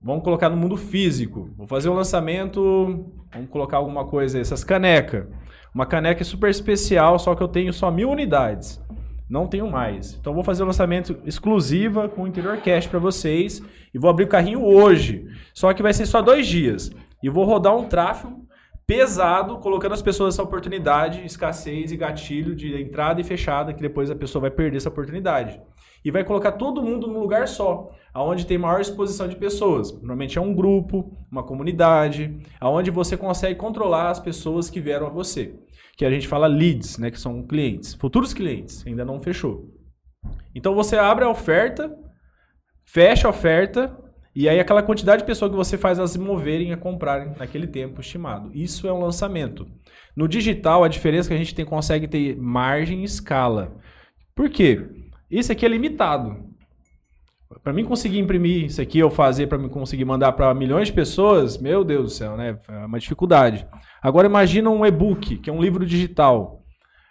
vamos 0.01 0.23
colocar 0.23 0.49
no 0.49 0.57
mundo 0.57 0.77
físico. 0.77 1.51
Vou 1.57 1.67
fazer 1.67 1.89
um 1.89 1.95
lançamento, 1.95 3.13
vamos 3.33 3.51
colocar 3.51 3.79
alguma 3.79 4.07
coisa, 4.07 4.39
essas 4.39 4.63
canecas. 4.63 5.27
Uma 5.75 5.87
caneca 5.87 6.23
super 6.23 6.49
especial, 6.49 7.19
só 7.19 7.35
que 7.35 7.43
eu 7.43 7.49
tenho 7.49 7.73
só 7.73 7.91
mil 7.91 8.09
unidades. 8.09 8.81
Não 9.29 9.49
tenho 9.49 9.69
mais. 9.69 10.15
Então 10.15 10.33
vou 10.33 10.45
fazer 10.45 10.63
um 10.63 10.67
lançamento 10.67 11.19
exclusiva 11.25 12.09
com 12.09 12.23
o 12.23 12.29
interior 12.29 12.59
cash 12.59 12.87
para 12.87 13.01
vocês 13.01 13.61
e 13.93 13.99
vou 13.99 14.09
abrir 14.09 14.27
o 14.27 14.29
carrinho 14.29 14.65
hoje. 14.65 15.27
Só 15.53 15.75
que 15.75 15.83
vai 15.83 15.93
ser 15.93 16.07
só 16.07 16.23
dois 16.23 16.47
dias. 16.47 16.93
E 17.21 17.29
vou 17.29 17.45
rodar 17.45 17.77
um 17.77 17.89
tráfego 17.89 18.47
pesado, 18.91 19.59
colocando 19.59 19.93
as 19.93 20.03
pessoas 20.03 20.35
nessa 20.35 20.43
oportunidade, 20.43 21.25
escassez 21.25 21.93
e 21.93 21.97
gatilho 21.97 22.57
de 22.57 22.75
entrada 22.83 23.21
e 23.21 23.25
fechada, 23.25 23.73
que 23.73 23.81
depois 23.81 24.11
a 24.11 24.17
pessoa 24.17 24.41
vai 24.41 24.51
perder 24.51 24.79
essa 24.79 24.89
oportunidade. 24.89 25.63
E 26.05 26.11
vai 26.11 26.25
colocar 26.25 26.51
todo 26.51 26.83
mundo 26.83 27.07
num 27.07 27.21
lugar 27.21 27.47
só, 27.47 27.93
aonde 28.13 28.45
tem 28.45 28.59
maior 28.59 28.81
exposição 28.81 29.29
de 29.29 29.37
pessoas. 29.37 29.93
Normalmente 29.93 30.39
é 30.39 30.41
um 30.41 30.53
grupo, 30.53 31.17
uma 31.31 31.45
comunidade, 31.45 32.37
aonde 32.61 32.91
você 32.91 33.17
consegue 33.17 33.55
controlar 33.55 34.11
as 34.11 34.19
pessoas 34.19 34.69
que 34.69 34.81
vieram 34.81 35.07
a 35.07 35.11
você. 35.11 35.55
Que 35.97 36.05
a 36.05 36.11
gente 36.11 36.27
fala 36.27 36.49
leads, 36.49 36.99
né, 36.99 37.13
que 37.13 37.21
são 37.21 37.47
clientes, 37.47 37.95
futuros 37.95 38.35
clientes, 38.35 38.85
ainda 38.85 39.05
não 39.05 39.21
fechou. 39.21 39.69
Então 40.53 40.75
você 40.75 40.97
abre 40.97 41.25
a 41.25 41.31
oferta, 41.31 41.97
fecha 42.85 43.29
a 43.29 43.31
oferta, 43.31 43.97
e 44.35 44.49
aí 44.49 44.61
aquela 44.61 44.83
quantidade 44.83 45.23
de 45.23 45.27
pessoas 45.27 45.51
que 45.51 45.57
você 45.57 45.77
faz 45.77 45.99
elas 45.99 46.13
se 46.13 46.19
moverem 46.19 46.73
a 46.73 46.77
comprarem 46.77 47.33
naquele 47.39 47.67
tempo 47.67 48.01
estimado. 48.01 48.51
Isso 48.55 48.87
é 48.87 48.93
um 48.93 49.01
lançamento. 49.01 49.67
No 50.15 50.29
digital, 50.29 50.85
a 50.85 50.89
diferença 50.89 51.29
é 51.29 51.31
que 51.31 51.35
a 51.35 51.39
gente 51.39 51.55
tem, 51.55 51.65
consegue 51.65 52.07
ter 52.07 52.37
margem 52.37 53.01
e 53.01 53.05
escala. 53.05 53.77
Por 54.35 54.49
quê? 54.49 54.87
Isso 55.31 55.51
aqui 55.51 55.67
é 55.67 55.69
limitado. 55.69 56.49
Para 57.65 57.73
mim 57.73 57.85
conseguir 57.85 58.21
imprimir 58.21 58.67
isso 58.67 58.81
aqui, 58.81 59.01
eu 59.01 59.11
fazer 59.11 59.49
para 59.49 59.59
mim 59.59 59.69
conseguir 59.69 60.05
mandar 60.05 60.33
para 60.33 60.55
milhões 60.55 60.87
de 60.87 60.95
pessoas, 60.95 61.59
meu 61.59 61.83
Deus 61.83 62.05
do 62.05 62.11
céu, 62.11 62.37
né? 62.37 62.59
É 62.69 62.87
uma 62.87 63.01
dificuldade. 63.01 63.67
Agora 64.01 64.29
imagina 64.29 64.71
um 64.71 64.87
e-book, 64.87 65.39
que 65.39 65.51
é 65.51 65.53
um 65.53 65.61
livro 65.61 65.85
digital. 65.85 66.63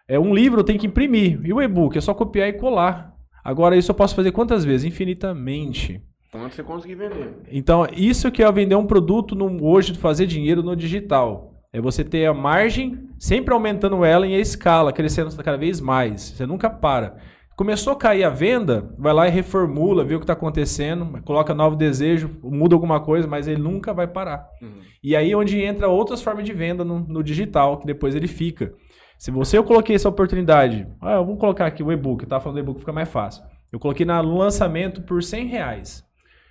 É 0.08 0.18
um 0.18 0.34
livro 0.34 0.64
tem 0.64 0.78
que 0.78 0.88
imprimir 0.88 1.40
e 1.44 1.54
o 1.54 1.62
e-book 1.62 1.98
é 1.98 2.02
só 2.02 2.14
copiar 2.14 2.48
e 2.48 2.54
colar. 2.54 3.14
Agora 3.44 3.76
isso 3.76 3.92
eu 3.92 3.96
posso 3.96 4.16
fazer 4.16 4.32
quantas 4.32 4.64
vezes? 4.64 4.86
Infinitamente. 4.86 6.02
Quanto 6.32 6.56
você 6.56 6.64
conseguir 6.64 6.96
vender. 6.96 7.36
Então, 7.52 7.88
isso 7.92 8.32
que 8.32 8.44
é 8.44 8.52
vender 8.52 8.76
um 8.76 8.86
produto 8.86 9.34
no, 9.36 9.66
hoje, 9.66 9.96
fazer 9.96 10.28
dinheiro 10.28 10.62
no 10.62 10.76
digital. 10.76 11.56
É 11.74 11.82
você 11.82 12.04
ter 12.04 12.26
a 12.26 12.34
margem, 12.34 13.10
sempre 13.20 13.54
aumentando 13.54 14.04
ela 14.04 14.26
em 14.26 14.36
escala, 14.36 14.94
crescendo 14.94 15.36
cada 15.44 15.58
vez 15.58 15.80
mais. 15.80 16.22
Você 16.22 16.46
nunca 16.46 16.70
para. 16.70 17.18
Começou 17.56 17.94
a 17.94 17.96
cair 17.96 18.24
a 18.24 18.30
venda, 18.30 18.94
vai 18.98 19.12
lá 19.12 19.28
e 19.28 19.32
reformula, 19.32 20.06
vê 20.06 20.16
o 20.16 20.20
que 20.20 20.24
está 20.24 20.34
acontecendo, 20.34 21.22
coloca 21.24 21.54
novo 21.54 21.76
desejo, 21.76 22.32
muda 22.42 22.74
alguma 22.74 23.02
coisa, 23.02 23.28
mas 23.28 23.48
ele 23.48 23.62
nunca 23.62 23.94
vai 23.94 24.08
parar. 24.08 24.48
Uhum. 24.62 24.80
E 25.04 25.16
aí 25.16 25.32
é 25.32 25.36
onde 25.36 25.62
entra 25.62 25.90
outras 25.90 26.22
formas 26.22 26.46
de 26.46 26.54
venda 26.54 26.86
no, 26.86 27.00
no 27.00 27.22
digital, 27.22 27.78
que 27.78 27.86
depois 27.86 28.16
ele 28.16 28.28
fica. 28.28 28.74
Se 29.18 29.30
você 29.30 29.58
eu 29.58 29.64
coloquei 29.66 29.96
essa 29.96 30.08
oportunidade, 30.08 30.88
ah, 31.02 31.16
eu 31.16 31.26
vou 31.26 31.36
colocar 31.36 31.66
aqui 31.66 31.84
o 31.84 31.92
e-book, 31.92 32.26
tá 32.26 32.40
falando 32.40 32.56
do 32.56 32.62
e-book 32.62 32.80
fica 32.80 32.94
mais 32.94 33.10
fácil. 33.10 33.44
Eu 33.72 33.78
coloquei 33.78 34.06
no 34.06 34.38
lançamento 34.38 35.02
por 35.02 35.22
100 35.22 35.48
reais. 35.48 36.09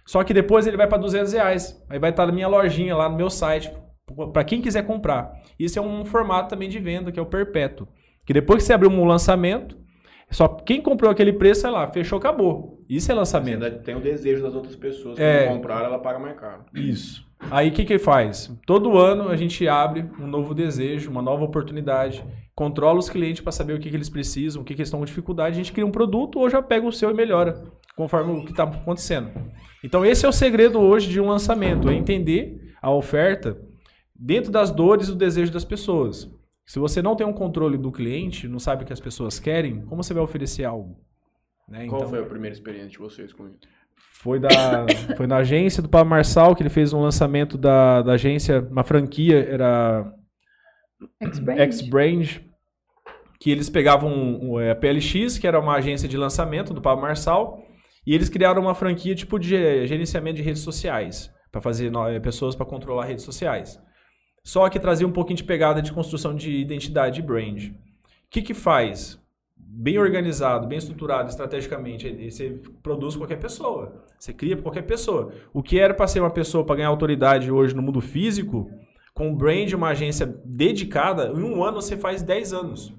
Só 0.09 0.25
que 0.25 0.33
depois 0.33 0.67
ele 0.67 0.79
vai 0.79 0.87
para 0.87 0.97
200 0.97 1.35
reais. 1.35 1.85
Aí 1.91 1.99
vai 1.99 2.09
estar 2.09 2.25
na 2.25 2.33
minha 2.33 2.49
lojinha 2.49 2.97
lá 2.97 3.11
no 3.11 3.17
meu 3.17 3.29
site, 3.29 3.71
para 4.33 4.43
quem 4.43 4.63
quiser 4.63 4.87
comprar. 4.87 5.31
Isso 5.59 5.79
é 5.79 5.83
um 5.83 6.03
formato 6.03 6.49
também 6.49 6.67
de 6.67 6.79
venda, 6.79 7.13
que 7.13 7.19
é 7.21 7.23
o 7.23 7.27
perpétuo. 7.27 7.87
Que 8.25 8.33
depois 8.33 8.63
que 8.63 8.67
você 8.67 8.73
abrir 8.73 8.89
um 8.89 9.05
lançamento, 9.05 9.77
só 10.31 10.49
quem 10.49 10.81
comprou 10.81 11.11
aquele 11.11 11.35
preço, 11.35 11.61
sei 11.61 11.71
lá, 11.71 11.87
fechou, 11.93 12.19
acabou. 12.19 12.79
Isso 12.89 13.11
é 13.11 13.15
Você 13.15 13.19
lançamento. 13.19 13.63
ainda 13.63 13.71
tem 13.81 13.97
o 13.97 14.01
desejo 14.01 14.43
das 14.43 14.55
outras 14.55 14.75
pessoas 14.77 15.19
É. 15.19 15.47
não 15.47 15.57
compraram, 15.57 15.85
ela 15.89 15.99
paga 15.99 16.19
mais 16.19 16.39
caro. 16.41 16.65
Isso. 16.75 17.23
Aí 17.51 17.69
o 17.69 17.73
que 17.73 17.85
que 17.85 17.99
faz? 17.99 18.51
Todo 18.67 18.97
ano 18.97 19.29
a 19.29 19.37
gente 19.37 19.69
abre 19.69 20.07
um 20.19 20.27
novo 20.27 20.55
desejo, 20.55 21.11
uma 21.11 21.21
nova 21.23 21.45
oportunidade, 21.45 22.25
controla 22.55 22.99
os 22.99 23.09
clientes 23.11 23.43
para 23.43 23.53
saber 23.53 23.75
o 23.75 23.79
que, 23.79 23.91
que 23.91 23.95
eles 23.97 24.09
precisam, 24.09 24.63
o 24.63 24.65
que, 24.65 24.75
que 24.75 24.81
eles 24.81 24.89
estão 24.89 25.01
com 25.01 25.07
dificuldade, 25.07 25.51
a 25.55 25.57
gente 25.59 25.73
cria 25.73 25.87
um 25.87 25.91
produto 25.93 26.41
ou 26.41 26.49
já 26.51 26.61
pega 26.63 26.87
o 26.87 26.93
seu 26.93 27.11
e 27.11 27.15
melhora, 27.15 27.63
conforme 27.99 28.33
o 28.33 28.45
que 28.45 28.53
está 28.53 28.63
acontecendo. 28.63 29.29
Então 29.83 30.07
esse 30.07 30.25
é 30.25 30.29
o 30.29 30.33
segredo 30.33 30.79
hoje 30.79 31.11
de 31.11 31.21
um 31.21 31.27
lançamento, 31.27 31.91
é 31.91 31.95
entender 31.95 32.73
a 32.81 32.93
oferta 32.93 33.59
dentro 34.15 34.53
das 34.53 34.71
dores 34.71 35.09
e 35.09 35.11
do 35.11 35.17
desejo 35.17 35.53
das 35.53 35.65
pessoas. 35.65 36.31
Se 36.65 36.79
você 36.79 37.03
não 37.03 37.17
tem 37.17 37.27
um 37.27 37.33
controle 37.33 37.77
do 37.77 37.91
cliente, 37.91 38.47
não 38.47 38.61
sabe 38.61 38.85
o 38.85 38.87
que 38.87 38.93
as 38.93 39.01
pessoas 39.01 39.41
querem, 39.41 39.81
como 39.87 40.05
você 40.05 40.15
vai 40.15 40.23
oferecer 40.23 40.63
algo? 40.63 40.97
Né? 41.69 41.87
Qual 41.89 42.03
Então- 42.03 42.11
foi 42.11 42.21
a 42.21 42.27
primeira 42.27 42.55
experiência 42.55 42.91
de 42.91 42.99
vocês 42.99 43.33
com 43.33 43.49
isso? 43.49 43.59
foi, 44.21 44.39
da, 44.39 44.49
foi 45.17 45.27
na 45.27 45.39
agência 45.39 45.83
do 45.83 45.89
Pablo 45.89 46.11
Marçal 46.11 46.55
que 46.55 46.63
ele 46.63 46.71
fez 46.71 46.93
um 46.93 47.01
lançamento 47.01 47.59
da, 47.59 48.01
da 48.03 48.13
agência, 48.13 48.61
uma 48.71 48.85
franquia, 48.85 49.45
era 49.45 50.13
X-Brand. 51.21 52.39
Que 53.41 53.51
eles 53.53 53.71
pegavam 53.71 54.41
o, 54.43 54.61
é, 54.61 54.71
a 54.73 54.75
PLX, 54.75 55.39
que 55.39 55.47
era 55.47 55.61
uma 55.61 55.75
agência 55.75 56.09
de 56.09 56.17
lançamento 56.17 56.75
do 56.75 56.83
Pablo 56.83 57.03
Marçal, 57.03 57.63
e 58.09 58.15
eles 58.15 58.31
criaram 58.31 58.63
uma 58.63 58.75
franquia 58.75 59.15
tipo 59.15 59.39
de 59.39 59.87
gerenciamento 59.87 60.37
de 60.37 60.43
redes 60.43 60.63
sociais, 60.63 61.31
para 61.53 61.61
fazer 61.61 61.93
é, 61.95 62.19
pessoas 62.19 62.57
para 62.57 62.65
controlar 62.65 63.05
redes 63.05 63.23
sociais. 63.23 63.79
Só 64.43 64.67
que 64.71 64.81
trazia 64.81 65.07
um 65.07 65.13
pouquinho 65.13 65.37
de 65.37 65.45
pegada 65.45 65.83
de 65.83 65.93
construção 65.93 66.35
de 66.35 66.51
identidade 66.51 67.21
e 67.21 67.23
brand. 67.23 67.67
O 67.67 67.75
que 68.31 68.41
que 68.41 68.55
faz? 68.55 69.23
Bem 69.55 69.99
organizado, 69.99 70.67
bem 70.67 70.79
estruturado 70.79 71.29
estrategicamente, 71.29 72.31
você 72.31 72.59
produz 72.83 73.15
qualquer 73.15 73.39
pessoa. 73.39 74.07
Você 74.19 74.33
cria 74.33 74.57
qualquer 74.57 74.87
pessoa. 74.87 75.31
O 75.53 75.63
que 75.63 75.79
era 75.79 75.93
para 75.93 76.07
ser 76.07 76.21
uma 76.21 76.31
pessoa 76.31 76.65
para 76.65 76.77
ganhar 76.77 76.89
autoridade 76.89 77.53
hoje 77.53 77.77
no 77.77 77.83
mundo 77.83 78.01
físico, 78.01 78.71
com 79.13 79.31
o 79.31 79.37
brand, 79.37 79.71
uma 79.75 79.89
agência 79.89 80.25
dedicada, 80.47 81.27
em 81.27 81.43
um 81.43 81.63
ano 81.63 81.83
você 81.83 81.95
faz 81.95 82.23
10 82.23 82.55
anos. 82.55 82.95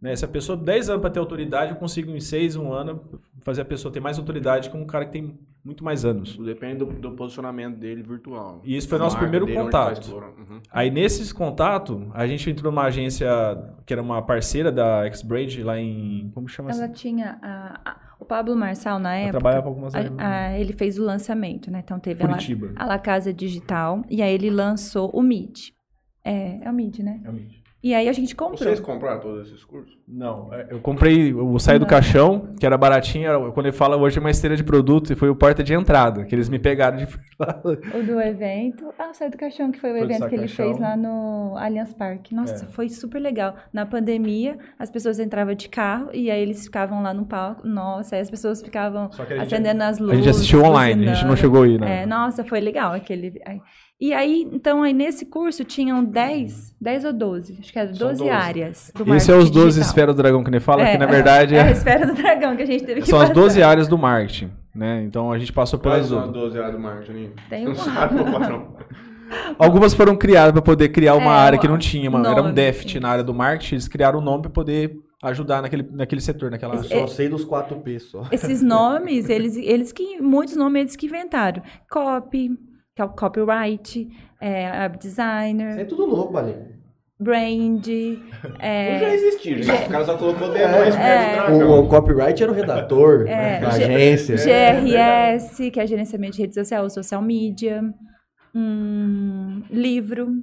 Né? 0.00 0.16
Se 0.16 0.24
a 0.24 0.28
pessoa 0.28 0.56
10 0.56 0.90
anos 0.90 1.00
para 1.00 1.10
ter 1.10 1.18
autoridade, 1.18 1.72
eu 1.72 1.76
consigo 1.76 2.10
em 2.10 2.20
6, 2.20 2.56
um 2.56 2.72
ano, 2.72 3.02
fazer 3.42 3.62
a 3.62 3.64
pessoa 3.64 3.92
ter 3.92 4.00
mais 4.00 4.18
autoridade 4.18 4.70
que 4.70 4.76
um 4.76 4.86
cara 4.86 5.04
que 5.04 5.12
tem 5.12 5.38
muito 5.62 5.84
mais 5.84 6.04
anos. 6.04 6.38
Depende 6.38 6.78
do, 6.78 6.86
do 6.86 7.12
posicionamento 7.12 7.76
dele 7.76 8.02
virtual. 8.02 8.62
E 8.64 8.74
esse 8.74 8.88
foi 8.88 8.96
o 8.96 9.00
nosso 9.00 9.18
primeiro 9.18 9.46
contato. 9.46 10.10
Uhum. 10.10 10.60
Aí 10.70 10.90
nesse 10.90 11.32
contato, 11.34 12.10
a 12.14 12.26
gente 12.26 12.48
entrou 12.48 12.72
numa 12.72 12.84
agência 12.84 13.28
que 13.84 13.92
era 13.92 14.02
uma 14.02 14.22
parceira 14.22 14.72
da 14.72 15.04
X-Braid 15.06 15.62
lá 15.62 15.78
em. 15.78 16.30
Como 16.34 16.48
chama 16.48 16.70
Ela 16.70 16.84
assim? 16.84 16.94
tinha. 16.94 17.38
A, 17.42 17.80
a, 17.84 17.96
o 18.18 18.24
Pablo 18.24 18.56
Marçal, 18.56 18.98
na 18.98 19.16
época. 19.16 19.38
trabalhava 19.38 19.68
algumas 19.68 19.94
a, 19.94 20.58
ele 20.58 20.72
fez 20.72 20.98
o 20.98 21.04
lançamento, 21.04 21.70
né? 21.70 21.80
Então 21.84 21.98
teve 21.98 22.24
Curitiba. 22.24 22.72
a 22.76 22.80
La, 22.80 22.84
a 22.84 22.88
La 22.94 22.98
Casa 22.98 23.32
Digital. 23.32 24.02
E 24.08 24.22
aí 24.22 24.32
ele 24.32 24.50
lançou 24.50 25.10
o 25.12 25.22
Meet. 25.22 25.72
É, 26.24 26.66
é 26.66 26.70
o 26.70 26.72
Meet, 26.72 27.00
né? 27.00 27.20
É 27.24 27.28
o 27.28 27.32
Meet. 27.32 27.59
E 27.82 27.94
aí 27.94 28.08
a 28.08 28.12
gente 28.12 28.34
comprou. 28.34 28.58
Vocês 28.58 28.80
compraram 28.80 29.20
todos 29.20 29.48
esses 29.48 29.64
cursos? 29.64 29.96
Não, 30.12 30.52
é, 30.52 30.66
eu 30.70 30.80
comprei 30.80 31.32
o 31.32 31.58
Saí 31.58 31.78
do 31.78 31.86
Caixão, 31.86 32.48
que 32.58 32.66
era 32.66 32.76
baratinho. 32.76 33.52
Quando 33.52 33.66
ele 33.66 33.76
fala 33.76 33.96
hoje 33.96 34.18
é 34.18 34.20
uma 34.20 34.30
esteira 34.30 34.56
de 34.56 34.64
produto, 34.64 35.12
e 35.12 35.16
foi 35.16 35.30
o 35.30 35.36
porta 35.36 35.62
de 35.62 35.72
entrada, 35.72 36.24
que 36.24 36.34
eles 36.34 36.48
me 36.48 36.58
pegaram 36.58 36.96
de 36.96 37.06
O 37.06 38.02
do 38.04 38.20
evento. 38.20 38.92
Ah, 38.98 39.10
o 39.10 39.14
Saí 39.14 39.30
do 39.30 39.36
Caixão, 39.38 39.70
que 39.70 39.78
foi 39.78 39.90
o 39.90 39.94
Foi 39.94 40.02
evento 40.02 40.28
que 40.28 40.34
ele 40.34 40.48
Sacaixão. 40.48 40.66
fez 40.66 40.78
lá 40.80 40.96
no 40.96 41.54
Allianz 41.56 41.92
Parque. 41.94 42.34
Nossa, 42.34 42.64
É. 42.64 42.68
foi 42.68 42.88
super 42.88 43.20
legal. 43.20 43.54
Na 43.72 43.86
pandemia, 43.86 44.58
as 44.78 44.90
pessoas 44.90 45.18
entravam 45.20 45.54
de 45.54 45.68
carro 45.68 46.08
e 46.12 46.30
aí 46.30 46.42
eles 46.42 46.64
ficavam 46.64 47.02
lá 47.02 47.14
no 47.14 47.24
palco. 47.24 47.66
Nossa, 47.66 48.16
aí 48.16 48.20
as 48.22 48.30
pessoas 48.30 48.60
ficavam 48.60 49.10
a 49.38 49.42
acendendo 49.42 49.82
as 49.82 50.00
A 50.00 50.02
luzes. 50.02 50.16
gente 50.18 50.28
assistiu 50.30 50.64
online, 50.64 51.08
a 51.08 51.14
gente 51.14 51.26
não 51.26 51.36
chegou 51.36 51.62
aí, 51.62 51.78
né? 51.78 52.02
É, 52.02 52.06
nossa, 52.06 52.42
foi 52.44 52.60
legal 52.60 52.92
aquele. 52.94 53.40
E 54.02 54.14
aí, 54.14 54.48
então, 54.50 54.82
aí 54.82 54.94
nesse 54.94 55.26
curso 55.26 55.62
tinham 55.62 56.02
10, 56.02 56.74
10 56.80 57.04
ou 57.04 57.12
12, 57.12 57.58
acho 57.60 57.70
que 57.70 57.78
era 57.78 57.88
12, 57.88 57.98
12. 58.20 58.30
áreas. 58.30 58.90
Do 58.96 59.02
Esse 59.14 59.30
é 59.30 59.34
os 59.34 59.40
marketing 59.44 59.52
12 59.52 59.66
digital. 59.80 59.90
Esferas 60.00 60.14
do 60.14 60.22
dragão 60.22 60.42
que 60.42 60.50
ele 60.50 60.60
fala, 60.60 60.82
É, 60.82 60.92
que 60.92 60.98
na 60.98 61.06
verdade 61.06 61.54
É 61.56 61.60
a 61.62 61.68
é- 61.68 61.72
esfera 61.72 62.06
do 62.06 62.14
dragão 62.14 62.56
que 62.56 62.62
a 62.62 62.66
gente 62.66 62.84
teve 62.84 63.00
que 63.02 63.08
são 63.08 63.18
as 63.20 63.28
passar. 63.28 63.40
12 63.40 63.62
áreas 63.62 63.88
do 63.88 63.98
marketing. 63.98 64.50
Né? 64.74 65.02
Então 65.04 65.30
a 65.32 65.38
gente 65.38 65.52
passou 65.52 65.78
Quais 65.78 66.06
pelas 66.08 66.08
são 66.08 66.28
as 66.28 66.32
12 66.32 66.58
áreas 66.58 66.72
do 66.74 66.80
marketing? 66.80 67.30
Tem 67.48 67.64
Não 67.64 67.72
uma. 67.72 67.82
sabe, 67.84 68.14
meu 68.14 68.24
patrão. 68.32 68.74
Algumas 69.58 69.94
foram 69.94 70.16
criadas 70.16 70.52
para 70.52 70.62
poder 70.62 70.88
criar 70.88 71.14
uma 71.14 71.32
É, 71.32 71.38
área 71.38 71.58
que 71.58 71.68
não 71.68 71.78
tinha, 71.78 72.08
uma, 72.08 72.28
era 72.28 72.42
um 72.42 72.52
déficit 72.52 72.94
isso. 72.94 73.00
na 73.00 73.10
área 73.10 73.22
do 73.24 73.32
marketing, 73.34 73.74
eles 73.76 73.86
criaram 73.88 74.18
um 74.18 74.22
nome 74.22 74.42
para 74.42 74.50
poder 74.50 74.96
ajudar 75.22 75.62
naquele, 75.62 75.86
naquele 75.92 76.20
setor, 76.20 76.50
naquela 76.50 76.74
Eu 76.74 76.78
área. 76.80 76.88
só 77.00 77.06
sei 77.06 77.28
dos 77.28 77.44
4P 77.44 77.98
só. 78.00 78.22
Esses 78.32 78.60
nomes, 78.62 79.28
eles, 79.28 79.56
eles 79.56 79.92
que. 79.92 80.20
Muitos 80.20 80.56
nomes 80.56 80.80
eles 80.80 80.96
que 80.96 81.06
inventaram. 81.06 81.62
Copy, 81.88 82.50
que 82.96 83.02
é 83.02 83.04
o 83.04 83.08
copyright, 83.10 84.08
é, 84.40 84.64
web 84.82 84.96
Isso 84.98 85.06
é 85.06 85.08
designer, 85.08 85.86
tudo 85.86 86.06
novo, 86.08 86.32
Balinha. 86.32 86.79
Brand. 87.20 87.86
Não 87.86 88.50
já 88.50 88.58
É, 88.58 89.14
existia, 89.14 89.62
gente. 89.62 89.86
O 89.86 89.88
cara 89.90 90.04
só 90.04 90.16
colocou 90.16 90.48
dentro 90.50 90.66
É. 90.76 90.90
dragão. 90.90 91.70
O, 91.70 91.80
o 91.84 91.88
copyright 91.88 92.42
era 92.42 92.50
o 92.50 92.54
redator 92.54 93.26
É, 93.28 93.60
da 93.60 93.70
G- 93.70 93.84
agência. 93.84 94.36
GRS, 94.36 95.70
que 95.70 95.78
é 95.78 95.86
gerenciamento 95.86 96.36
de 96.36 96.42
rede 96.42 96.54
social, 96.54 96.88
social 96.88 97.20
media. 97.22 97.82
Hum, 98.54 99.62
livro, 99.70 100.42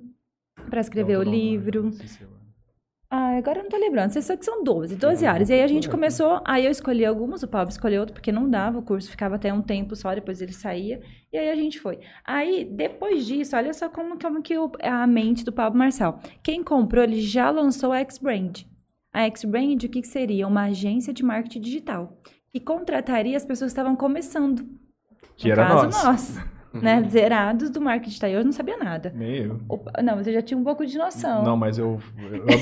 para 0.69 0.79
escrever 0.81 1.17
o 1.17 1.23
livro. 1.23 1.91
Ah, 3.09 3.37
agora 3.37 3.59
eu 3.59 3.63
não 3.63 3.69
tô 3.69 3.77
lembrando. 3.77 4.11
Você 4.11 4.21
sabe 4.21 4.39
que 4.39 4.45
são 4.45 4.61
12, 4.63 4.95
12 4.97 5.25
áreas. 5.25 5.49
E 5.49 5.53
aí 5.53 5.61
a 5.63 5.67
gente 5.67 5.87
começou, 5.89 6.41
aí 6.45 6.65
eu 6.65 6.71
escolhi 6.71 7.05
algumas, 7.05 7.41
o 7.41 7.47
Pablo 7.47 7.69
escolheu 7.71 8.01
outro, 8.01 8.13
porque 8.13 8.33
não 8.33 8.49
dava, 8.49 8.79
o 8.79 8.81
curso 8.81 9.09
ficava 9.09 9.35
até 9.35 9.53
um 9.53 9.61
tempo 9.61 9.95
só, 9.95 10.13
depois 10.13 10.41
ele 10.41 10.51
saía. 10.51 10.99
E 11.31 11.37
aí 11.37 11.49
a 11.49 11.55
gente 11.55 11.79
foi. 11.79 11.99
Aí, 12.25 12.65
depois 12.65 13.25
disso, 13.25 13.55
olha 13.55 13.73
só 13.73 13.87
como, 13.87 14.19
como 14.19 14.41
que 14.41 14.57
o- 14.57 14.71
a 14.81 15.07
mente 15.07 15.45
do 15.45 15.53
Pablo 15.53 15.79
Marçal. 15.79 16.19
Quem 16.43 16.61
comprou, 16.61 17.01
ele 17.03 17.21
já 17.21 17.49
lançou 17.49 17.93
a 17.93 17.99
X-Brand. 17.99 18.63
A 19.13 19.21
X-Brand, 19.27 19.83
o 19.85 19.89
que, 19.89 20.01
que 20.01 20.07
seria? 20.07 20.45
Uma 20.45 20.63
agência 20.63 21.13
de 21.13 21.23
marketing 21.23 21.61
digital. 21.61 22.17
Que 22.51 22.59
contrataria 22.59 23.37
as 23.37 23.45
pessoas 23.45 23.71
que 23.71 23.79
estavam 23.79 23.95
começando. 23.95 24.67
Que 25.37 25.47
no 25.47 25.53
era 25.53 25.65
caso, 25.65 25.83
nós. 25.85 26.03
nós. 26.35 26.56
Né? 26.81 27.03
Zerados 27.09 27.69
do 27.69 27.81
marketing 27.81 28.09
digital. 28.09 28.29
Eu 28.29 28.43
não 28.43 28.51
sabia 28.51 28.77
nada. 28.77 29.13
Opa, 29.67 30.01
não, 30.01 30.17
você 30.17 30.31
já 30.33 30.41
tinha 30.41 30.57
um 30.57 30.63
pouco 30.63 30.85
de 30.85 30.97
noção. 30.97 31.43
Não, 31.43 31.57
mas 31.57 31.77
eu, 31.77 31.99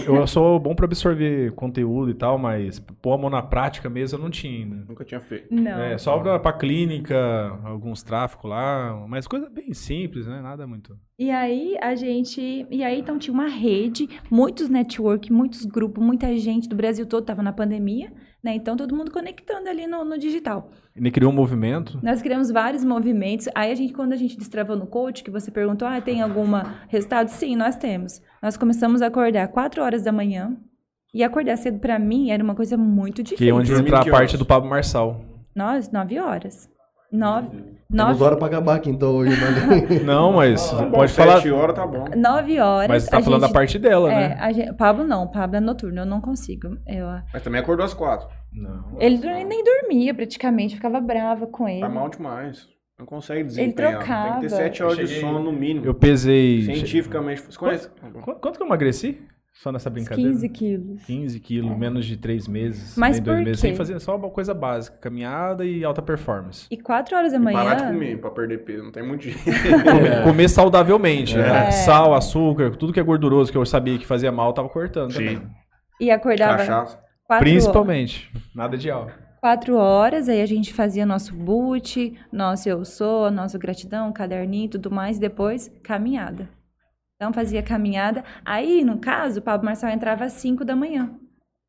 eu, 0.07 0.15
eu 0.15 0.27
sou 0.27 0.59
bom 0.59 0.75
para 0.75 0.85
absorver 0.85 1.51
conteúdo 1.51 2.11
e 2.11 2.13
tal, 2.13 2.37
mas 2.37 2.79
pôr 2.79 3.13
a 3.13 3.17
mão 3.17 3.29
na 3.29 3.41
prática 3.41 3.89
mesmo 3.89 4.17
eu 4.17 4.23
não 4.23 4.29
tinha 4.29 4.63
ainda. 4.63 4.85
Nunca 4.87 5.03
tinha 5.03 5.19
feito. 5.19 5.53
Não. 5.53 5.79
É, 5.79 5.97
só 5.97 6.17
pra, 6.19 6.39
pra 6.39 6.53
clínica, 6.53 7.15
alguns 7.63 8.03
tráficos 8.03 8.49
lá, 8.49 9.05
mas 9.07 9.27
coisa 9.27 9.49
bem 9.49 9.73
simples, 9.73 10.27
né? 10.27 10.41
Nada 10.41 10.65
muito. 10.67 10.97
E 11.17 11.31
aí 11.31 11.77
a 11.81 11.95
gente. 11.95 12.67
E 12.69 12.83
aí 12.83 12.99
então 12.99 13.17
tinha 13.17 13.33
uma 13.33 13.47
rede, 13.47 14.09
muitos 14.29 14.69
network, 14.69 15.31
muitos 15.31 15.65
grupos, 15.65 16.03
muita 16.03 16.35
gente 16.37 16.67
do 16.67 16.75
Brasil 16.75 17.05
todo 17.05 17.21
estava 17.21 17.41
na 17.41 17.53
pandemia, 17.53 18.11
né? 18.45 18.55
Então 18.55 18.77
todo 18.77 18.95
mundo 18.95 19.11
conectando 19.11 19.67
ali 19.67 19.87
no, 19.87 20.05
no 20.05 20.17
digital. 20.17 20.69
Ele 20.95 21.09
criou 21.11 21.31
um 21.31 21.35
movimento. 21.35 21.99
Nós 22.01 22.21
criamos 22.21 22.51
vários 22.51 22.83
movimentos. 22.83 23.49
Aí 23.55 23.71
a 23.71 23.75
gente, 23.75 23.91
quando 23.91 24.13
a 24.13 24.15
gente 24.15 24.37
destravou 24.37 24.77
no 24.77 24.85
coach, 24.87 25.23
que 25.23 25.31
você 25.31 25.49
perguntou, 25.51 25.87
ah, 25.87 25.99
tem 25.99 26.21
algum 26.21 26.45
resultado? 26.87 27.27
Sim, 27.27 27.55
nós 27.55 27.75
temos. 27.75 28.21
Nós 28.41 28.55
começamos 28.55 29.01
a 29.01 29.07
acordar 29.07 29.47
4 29.49 29.81
horas 29.83 30.03
da 30.03 30.11
manhã. 30.11 30.55
E 31.13 31.23
acordar 31.23 31.57
cedo 31.57 31.79
pra 31.79 31.97
mim 31.97 32.29
era 32.29 32.43
uma 32.43 32.53
coisa 32.55 32.77
muito 32.77 33.23
Que 33.23 33.33
é 33.33 33.37
difícil. 33.37 33.55
onde 33.55 33.73
entra 33.73 33.99
a 33.99 34.05
parte 34.05 34.37
do 34.37 34.45
Pablo 34.45 34.69
Marçal. 34.69 35.21
Nós, 35.55 35.89
9 35.89 36.19
horas. 36.19 36.69
9, 37.15 37.47
Temos 37.49 37.75
9, 37.89 38.23
hora 38.23 38.35
pra 38.37 38.47
acabar 38.47 38.75
aqui 38.75 38.89
então 38.89 39.15
hoje, 39.15 39.31
né? 39.31 39.99
Não, 40.03 40.33
mas 40.33 40.69
Tá 40.71 40.83
bom, 40.83 40.91
pode 40.91 41.13
falar. 41.13 41.35
7 41.37 41.51
horas 41.51 41.75
tá 41.75 41.85
bom. 41.87 42.05
9 42.15 42.59
horas. 42.59 42.87
Mas 42.89 43.05
tá 43.07 43.17
a 43.17 43.21
falando 43.21 43.41
gente- 43.41 43.49
da 43.49 43.53
parte 43.53 43.79
dela, 43.79 44.11
É, 44.11 44.29
né? 44.29 44.37
a 44.39 44.51
gente, 44.51 44.73
Pablo 44.73 45.03
não, 45.05 45.27
Pablo 45.27 45.55
é 45.57 45.59
noturno, 45.59 46.01
eu 46.01 46.05
não 46.05 46.19
consigo. 46.19 46.77
Eu, 46.87 47.05
Mas 47.33 47.41
também 47.43 47.61
acordou 47.61 47.85
às 47.85 47.93
4. 47.93 48.27
Não. 48.53 48.97
ele 48.99 49.17
dur- 49.17 49.29
nem 49.45 49.63
dormia 49.63 50.13
praticamente, 50.13 50.73
eu 50.73 50.77
ficava 50.77 50.99
brava 50.99 51.45
com 51.47 51.67
ele. 51.69 51.81
Tá 51.81 51.89
mal 51.89 52.09
demais. 52.09 52.67
Não 52.97 53.05
consegue 53.05 53.43
desempenhar. 53.43 53.75
Tem 53.91 53.97
trocava. 53.99 54.33
que 54.35 54.39
ter 54.41 54.49
7 54.49 54.81
horas 54.83 54.97
Eu 54.97 55.03
de 55.05 55.11
cheguei- 55.13 55.29
sono 55.29 55.43
no 55.43 55.51
mínimo. 55.51 55.85
Eu 55.85 55.93
pesei. 55.93 56.61
Cientificamente. 56.63 57.41
Você 57.41 57.57
conhece? 57.57 57.89
Qu- 58.23 58.35
Quanto 58.39 58.55
que 58.57 58.61
eu 58.63 58.65
emagreci? 58.67 59.21
Só 59.55 59.71
nessa 59.71 59.89
brincadeira? 59.89 60.29
15 60.31 60.49
quilos. 60.49 61.03
15 61.05 61.39
quilos, 61.39 61.77
menos 61.77 62.05
de 62.05 62.17
3 62.17 62.45
meses. 62.47 62.95
Mas 62.97 63.15
nem 63.15 63.23
dois 63.23 63.37
por 63.39 63.43
meses, 63.45 63.61
quê? 63.61 63.67
sem 63.69 63.75
fazer 63.75 63.99
só 64.01 64.15
uma 64.17 64.29
coisa 64.29 64.53
básica, 64.53 64.97
caminhada 64.97 65.63
e 65.63 65.83
alta 65.83 66.01
performance. 66.01 66.67
E 66.69 66.75
4 66.77 67.15
horas 67.15 67.31
da 67.31 67.39
E 67.39 67.41
parar 67.53 67.75
de 67.75 67.83
manhã. 67.83 67.93
comer 67.93 68.17
pra 68.19 68.31
perder 68.31 68.57
peso. 68.65 68.83
Não 68.83 68.91
tem 68.91 69.01
muito 69.01 69.23
jeito. 69.23 69.39
Comer, 69.83 70.23
comer 70.23 70.49
saudavelmente, 70.49 71.37
né? 71.37 71.67
É. 71.67 71.71
Sal, 71.71 72.13
açúcar, 72.13 72.75
tudo 72.75 72.91
que 72.91 72.99
é 72.99 73.03
gorduroso 73.03 73.49
que 73.51 73.57
eu 73.57 73.65
sabia 73.65 73.97
que 73.97 74.05
fazia 74.05 74.31
mal, 74.31 74.49
eu 74.49 74.53
tava 74.53 74.67
cortando 74.69 75.11
Sim. 75.13 75.17
também. 75.19 75.41
E 76.01 76.11
acordava 76.11 76.57
Cachaça. 76.57 76.99
4 77.25 77.43
Principalmente. 77.45 78.29
Nada 78.53 78.77
de 78.77 78.91
álcool. 78.91 79.13
quatro 79.39 79.77
horas, 79.77 80.27
aí 80.27 80.41
a 80.41 80.45
gente 80.45 80.73
fazia 80.73 81.05
nosso 81.05 81.33
boot, 81.33 82.13
nosso 82.31 82.67
eu 82.67 82.83
sou, 82.83 83.31
nosso 83.31 83.57
gratidão, 83.57 84.11
caderninho 84.11 84.65
e 84.65 84.69
tudo 84.69 84.91
mais, 84.91 85.17
depois 85.17 85.71
caminhada. 85.81 86.49
Então 87.15 87.31
fazia 87.33 87.63
caminhada. 87.63 88.23
Aí, 88.43 88.83
no 88.83 88.97
caso, 88.99 89.39
o 89.39 89.43
Pablo 89.43 89.65
Marçal 89.65 89.89
entrava 89.89 90.25
às 90.25 90.33
5 90.33 90.65
da 90.65 90.75
manhã. 90.75 91.17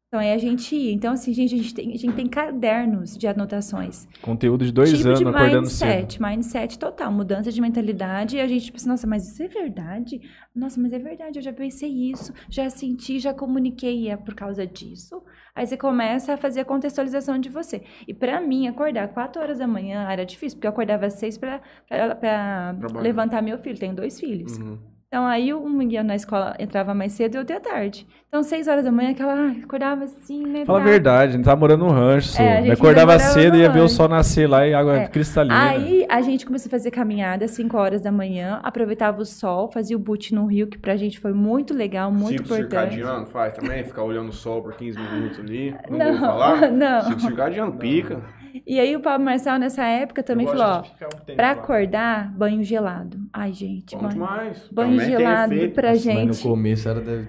Então 0.09 0.21
aí 0.21 0.33
a 0.33 0.39
gente 0.39 0.75
ia. 0.75 0.93
Então, 0.93 1.13
assim, 1.13 1.33
gente, 1.33 1.55
a 1.55 1.59
gente 1.59 1.75
tem, 1.75 1.93
a 1.93 1.97
gente 1.97 2.15
tem 2.15 2.27
cadernos 2.29 3.17
de 3.19 3.27
anotações. 3.27 4.07
Conteúdo 4.23 4.65
de 4.65 4.73
dois 4.73 4.91
tipo 4.93 5.05
anos 5.09 5.19
de 5.19 5.27
acordando 5.27 5.67
cedo. 5.69 5.89
mindset, 5.89 6.23
mindset 6.23 6.79
total, 6.79 7.13
mudança 7.13 7.51
de 7.51 7.61
mentalidade. 7.61 8.37
E 8.37 8.41
a 8.41 8.47
gente 8.47 8.71
pensa, 8.71 8.89
nossa, 8.89 9.07
mas 9.07 9.29
isso 9.29 9.43
é 9.43 9.49
verdade? 9.49 10.21
Nossa, 10.55 10.81
mas 10.81 10.93
é 10.93 10.99
verdade, 10.99 11.39
eu 11.41 11.43
já 11.43 11.53
pensei 11.53 11.91
isso, 11.91 12.33
já 12.49 12.71
senti, 12.71 13.19
já 13.19 13.35
comuniquei, 13.35 14.03
e 14.05 14.09
é 14.09 14.17
por 14.17 14.35
causa 14.35 14.65
disso. 14.65 15.23
Aí 15.55 15.67
você 15.67 15.77
começa 15.77 16.35
a 16.35 16.37
fazer 16.37 16.61
a 16.61 16.65
contextualização 16.65 17.37
de 17.39 17.49
você. 17.49 17.83
E 18.07 18.15
pra 18.15 18.41
mim, 18.41 18.69
acordar 18.69 19.09
4 19.09 19.43
horas 19.43 19.59
da 19.59 19.67
manhã 19.67 20.09
era 20.09 20.25
difícil, 20.25 20.57
porque 20.57 20.69
eu 20.69 20.71
acordava 20.71 21.07
às 21.07 21.15
6 21.15 21.37
pra, 21.37 21.61
pra, 21.89 22.15
pra 22.15 22.75
Trabalhar. 22.79 23.01
levantar 23.03 23.43
meu 23.43 23.59
filho. 23.59 23.79
Tenho 23.79 23.95
dois 23.95 24.19
filhos. 24.21 24.57
Uhum. 24.57 24.79
Então 25.09 25.25
aí 25.25 25.55
um 25.55 25.83
ia 25.83 26.03
na 26.03 26.17
escola, 26.17 26.57
entrava 26.59 26.93
mais 26.93 27.13
cedo 27.13 27.37
e 27.37 27.39
outro 27.39 27.55
ia 27.55 27.61
tarde. 27.61 28.07
Então, 28.29 28.43
seis 28.43 28.67
horas 28.67 28.85
da 28.85 28.91
manhã, 28.91 29.13
aquela, 29.13 29.35
ah, 29.35 29.55
acordava 29.63 30.05
assim, 30.05 30.45
né? 30.45 30.65
Fala 30.67 30.81
a 30.81 30.83
verdade, 30.83 31.31
a 31.33 31.37
gente 31.37 31.45
tava 31.45 31.59
morando 31.61 31.85
no 31.87 31.91
rancho. 31.93 32.37
É, 32.43 32.59
a 32.59 32.61
gente 32.61 32.73
acordava 32.73 33.17
cedo 33.19 33.57
e 33.57 33.61
ia 33.61 33.71
ver 33.71 33.81
o 33.81 33.89
sol 33.89 34.09
nascer 34.09 34.49
lá 34.49 34.67
e 34.67 34.75
água 34.75 34.97
É. 34.99 35.07
cristalina. 35.09 35.71
Aí 35.71 36.05
a 36.09 36.21
gente 36.21 36.45
começou 36.45 36.69
a 36.69 36.71
fazer 36.71 36.91
caminhada 36.91 37.45
às 37.45 37.53
5 37.53 37.79
horas 37.79 38.03
da 38.03 38.11
manhã, 38.11 38.59
aproveitava 38.65 39.23
o 39.23 39.25
sol, 39.25 39.71
fazia 39.73 39.97
o 39.97 40.01
boot 40.01 40.35
no 40.35 40.45
rio, 40.45 40.67
que 40.67 40.77
pra 40.77 40.97
gente 40.97 41.21
foi 41.21 41.33
muito 41.33 41.73
legal, 41.73 42.11
muito 42.11 42.43
Ciclo 42.43 42.57
importante. 42.59 42.95
circadiano 42.97 43.27
faz 43.27 43.55
também? 43.55 43.85
Ficar 43.85 44.03
olhando 44.03 44.29
o 44.31 44.35
sol 44.35 44.61
por 44.61 44.75
15 44.75 44.99
minutos 44.99 45.39
ali? 45.39 45.75
Não, 45.89 45.99
Não, 45.99 46.11
vou 46.19 46.21
falar? 46.29 46.69
não. 46.73 47.03
Ciclo 47.03 47.21
circadiano 47.21 47.73
pica. 47.75 48.21
E 48.67 48.79
aí 48.79 48.95
o 48.95 49.01
Pablo 49.01 49.25
Marçal 49.25 49.59
nessa 49.59 49.85
época 49.85 50.23
também 50.23 50.47
falou, 50.47 50.63
ó, 50.67 50.81
um 50.81 51.35
pra 51.35 51.47
lá. 51.47 51.53
acordar, 51.53 52.31
banho 52.37 52.63
gelado. 52.63 53.19
Ai, 53.33 53.53
gente, 53.53 53.95
Bom 53.97 54.03
banho, 54.03 54.13
demais. 54.15 54.69
banho 54.71 55.01
gelado 55.01 55.55
pra 55.75 55.89
Mas 55.91 56.05
no 56.07 56.13
gente. 56.13 56.43
começo 56.43 56.89
era 56.89 57.01
de 57.01 57.29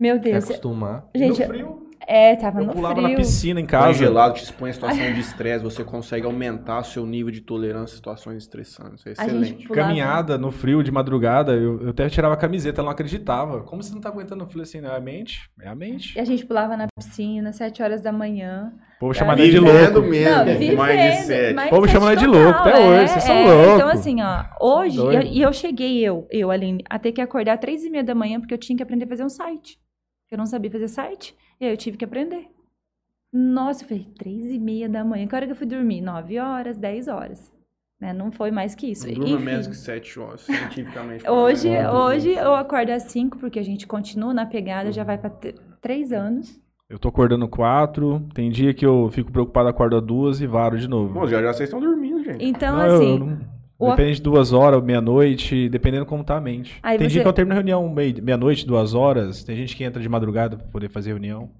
Meu 0.00 0.16
se 0.16 0.20
Deus. 0.22 0.44
acostumar. 0.44 1.08
Gente, 1.14 1.40
no 1.40 1.46
frio, 1.48 1.87
é, 2.08 2.34
tava 2.36 2.60
eu 2.62 2.66
no 2.66 2.72
pulava 2.72 2.94
frio. 2.94 3.08
na 3.10 3.16
piscina 3.16 3.60
em 3.60 3.64
Banho 3.66 3.82
casa. 3.82 3.98
gelado 3.98 4.34
te 4.34 4.42
expõe 4.44 4.70
a 4.70 4.72
situação 4.72 5.12
de 5.12 5.20
estresse, 5.20 5.62
você 5.62 5.84
consegue 5.84 6.24
aumentar 6.24 6.82
seu 6.84 7.04
nível 7.04 7.30
de 7.30 7.42
tolerância 7.42 7.94
a 7.94 7.96
situações 7.96 8.38
estressantes. 8.38 9.04
Isso 9.04 9.20
é 9.20 9.24
A 9.24 9.28
gente 9.28 9.42
excelente. 9.42 9.68
pulava. 9.68 9.88
Caminhada 9.88 10.38
no 10.38 10.50
frio, 10.50 10.82
de 10.82 10.90
madrugada, 10.90 11.52
eu, 11.52 11.82
eu 11.82 11.90
até 11.90 12.08
tirava 12.08 12.32
a 12.34 12.36
camiseta, 12.36 12.80
ela 12.80 12.86
não 12.86 12.92
acreditava. 12.92 13.60
Como 13.62 13.82
você 13.82 13.92
não 13.92 14.00
tá 14.00 14.08
aguentando? 14.08 14.44
Eu 14.44 14.48
falei 14.48 14.62
assim, 14.62 14.80
não, 14.80 14.90
é 14.90 14.96
a 14.96 15.00
mente, 15.00 15.50
é 15.60 15.68
a 15.68 15.74
mente. 15.74 16.16
E 16.16 16.20
a 16.20 16.24
gente 16.24 16.46
pulava 16.46 16.76
na 16.76 16.86
piscina, 16.98 17.52
7 17.52 17.82
horas 17.82 18.00
da 18.02 18.10
manhã. 18.10 18.72
O 18.96 19.00
povo 19.00 19.14
chama 19.14 19.36
de 19.36 19.58
louco. 19.60 20.00
mesmo, 20.00 20.30
Não, 20.36 20.44
com 20.44 20.58
vivendo. 20.58 20.76
mais 20.76 21.18
de 21.20 21.26
sete. 21.26 21.66
O 21.66 21.70
povo 21.70 21.88
chama 21.88 22.16
de 22.16 22.26
louco, 22.26 22.58
até 22.58 22.72
total, 22.72 22.88
hoje, 22.88 23.02
é, 23.02 23.06
vocês 23.06 23.24
são 23.24 23.36
é. 23.36 23.44
loucos. 23.44 23.74
Então, 23.76 23.88
assim, 23.88 24.16
ó, 24.22 24.44
hoje, 24.60 24.98
e 24.98 25.00
eu, 25.14 25.22
e 25.22 25.42
eu 25.42 25.52
cheguei, 25.52 26.04
eu, 26.04 26.26
eu, 26.32 26.50
Aline, 26.50 26.82
a 26.90 26.98
ter 26.98 27.12
que 27.12 27.20
acordar 27.20 27.52
às 27.54 27.60
três 27.60 27.84
e 27.84 27.90
meia 27.90 28.02
da 28.02 28.12
manhã, 28.14 28.40
porque 28.40 28.52
eu 28.52 28.58
tinha 28.58 28.76
que 28.76 28.82
aprender 28.82 29.04
a 29.04 29.08
fazer 29.08 29.22
um 29.24 29.28
site. 29.28 29.78
Eu 30.30 30.36
não 30.36 30.46
sabia 30.46 30.68
fazer 30.70 30.88
site, 30.88 31.32
e 31.60 31.64
aí 31.66 31.72
eu 31.72 31.76
tive 31.76 31.96
que 31.96 32.04
aprender. 32.04 32.46
Nossa, 33.32 33.84
eu 33.84 33.88
falei, 33.88 34.06
três 34.16 34.46
e 34.46 34.58
meia 34.58 34.88
da 34.88 35.04
manhã, 35.04 35.26
que 35.26 35.34
hora 35.34 35.46
que 35.46 35.52
eu 35.52 35.56
fui 35.56 35.66
dormir? 35.66 36.00
Nove 36.00 36.38
horas, 36.38 36.76
dez 36.76 37.08
horas. 37.08 37.52
Né? 38.00 38.12
Não 38.12 38.30
foi 38.30 38.50
mais 38.50 38.74
que 38.74 38.86
isso. 38.90 39.06
Não 39.06 39.14
durma 39.14 39.34
Enfim. 39.34 39.44
menos 39.44 39.66
que 39.66 39.76
7 39.76 40.20
horas, 40.20 40.42
cientificamente. 40.42 41.28
Hoje, 41.28 41.68
hoje 41.88 42.30
eu 42.30 42.54
acordo 42.54 42.90
às 42.92 43.02
5, 43.04 43.38
porque 43.38 43.58
a 43.58 43.62
gente 43.62 43.86
continua 43.88 44.32
na 44.32 44.46
pegada, 44.46 44.92
já 44.92 45.02
vai 45.02 45.18
para 45.18 45.30
três 45.80 46.12
anos. 46.12 46.60
Eu 46.88 46.98
tô 46.98 47.08
acordando 47.08 47.46
quatro, 47.48 48.26
tem 48.32 48.50
dia 48.50 48.72
que 48.72 48.86
eu 48.86 49.10
fico 49.10 49.30
preocupado, 49.32 49.68
acordo 49.68 49.96
às 49.96 50.02
duas 50.02 50.40
e 50.40 50.46
varo 50.46 50.78
de 50.78 50.88
novo. 50.88 51.12
Bom, 51.12 51.26
já 51.26 51.42
já 51.42 51.52
vocês 51.52 51.68
estão 51.68 51.80
dormindo, 51.80 52.22
gente. 52.24 52.42
Então, 52.42 52.76
Não, 52.78 52.86
eu- 52.86 52.94
assim, 52.94 53.10
eu 53.10 53.18
não- 53.18 53.38
o- 53.78 53.90
Depende 53.90 54.14
de 54.16 54.22
duas 54.22 54.52
horas, 54.52 54.82
meia-noite, 54.82 55.68
dependendo 55.68 56.04
como 56.04 56.24
tá 56.24 56.36
a 56.36 56.40
mente. 56.40 56.78
Aí 56.82 56.98
tem 56.98 57.08
você- 57.08 57.12
dia 57.14 57.22
que 57.22 57.28
eu 57.28 57.32
termino 57.32 57.52
a 57.54 57.56
reunião 57.56 57.88
meia- 57.88 58.20
meia-noite, 58.22 58.66
duas 58.66 58.92
horas. 58.94 59.44
Tem 59.44 59.54
gente 59.56 59.76
que 59.76 59.84
entra 59.84 60.02
de 60.02 60.08
madrugada 60.08 60.56
pra 60.56 60.66
poder 60.66 60.88
fazer 60.88 61.10
reunião. 61.10 61.50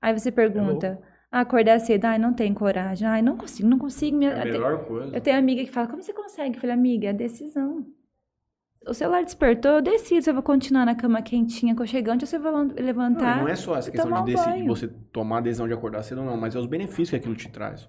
aí 0.00 0.18
você 0.18 0.30
pergunta, 0.32 0.98
ah, 1.30 1.40
acordar 1.40 1.78
cedo, 1.80 2.04
ai, 2.06 2.18
não 2.18 2.32
tenho 2.32 2.54
coragem, 2.54 3.06
ai, 3.06 3.20
não 3.22 3.36
consigo, 3.36 3.68
não 3.68 3.78
consigo. 3.78 4.16
Me... 4.16 4.26
É 4.26 4.42
a 4.42 4.44
melhor 4.44 4.84
coisa. 4.84 5.14
Eu 5.14 5.20
tenho 5.20 5.38
amiga 5.38 5.62
que 5.64 5.70
fala, 5.70 5.86
como 5.88 6.02
você 6.02 6.12
consegue? 6.12 6.56
Eu 6.56 6.60
falei, 6.60 6.74
amiga, 6.74 7.08
é 7.08 7.12
decisão. 7.12 7.84
O 8.88 8.94
celular 8.94 9.22
despertou, 9.22 9.72
eu 9.72 9.82
decido 9.82 10.22
se 10.22 10.30
eu 10.30 10.34
vou 10.34 10.42
continuar 10.42 10.86
na 10.86 10.94
cama 10.94 11.20
quentinha, 11.20 11.74
aconchegante, 11.74 12.24
ou 12.24 12.26
se 12.26 12.36
eu 12.36 12.40
vou 12.40 12.50
lan- 12.50 12.64
Não, 12.64 12.74
levantar. 12.82 13.36
não 13.42 13.46
é 13.48 13.54
só 13.54 13.76
essa 13.76 13.90
questão 13.90 14.10
de 14.10 14.18
um 14.18 14.24
decidir, 14.24 14.50
banho. 14.52 14.66
você 14.66 14.88
tomar 15.12 15.38
a 15.38 15.40
decisão 15.42 15.68
de 15.68 15.74
acordar 15.74 16.02
cedo 16.02 16.22
ou 16.22 16.24
não, 16.26 16.36
mas 16.38 16.56
é 16.56 16.58
os 16.58 16.64
benefícios 16.66 17.10
que 17.10 17.16
aquilo 17.16 17.34
te 17.34 17.50
traz. 17.50 17.86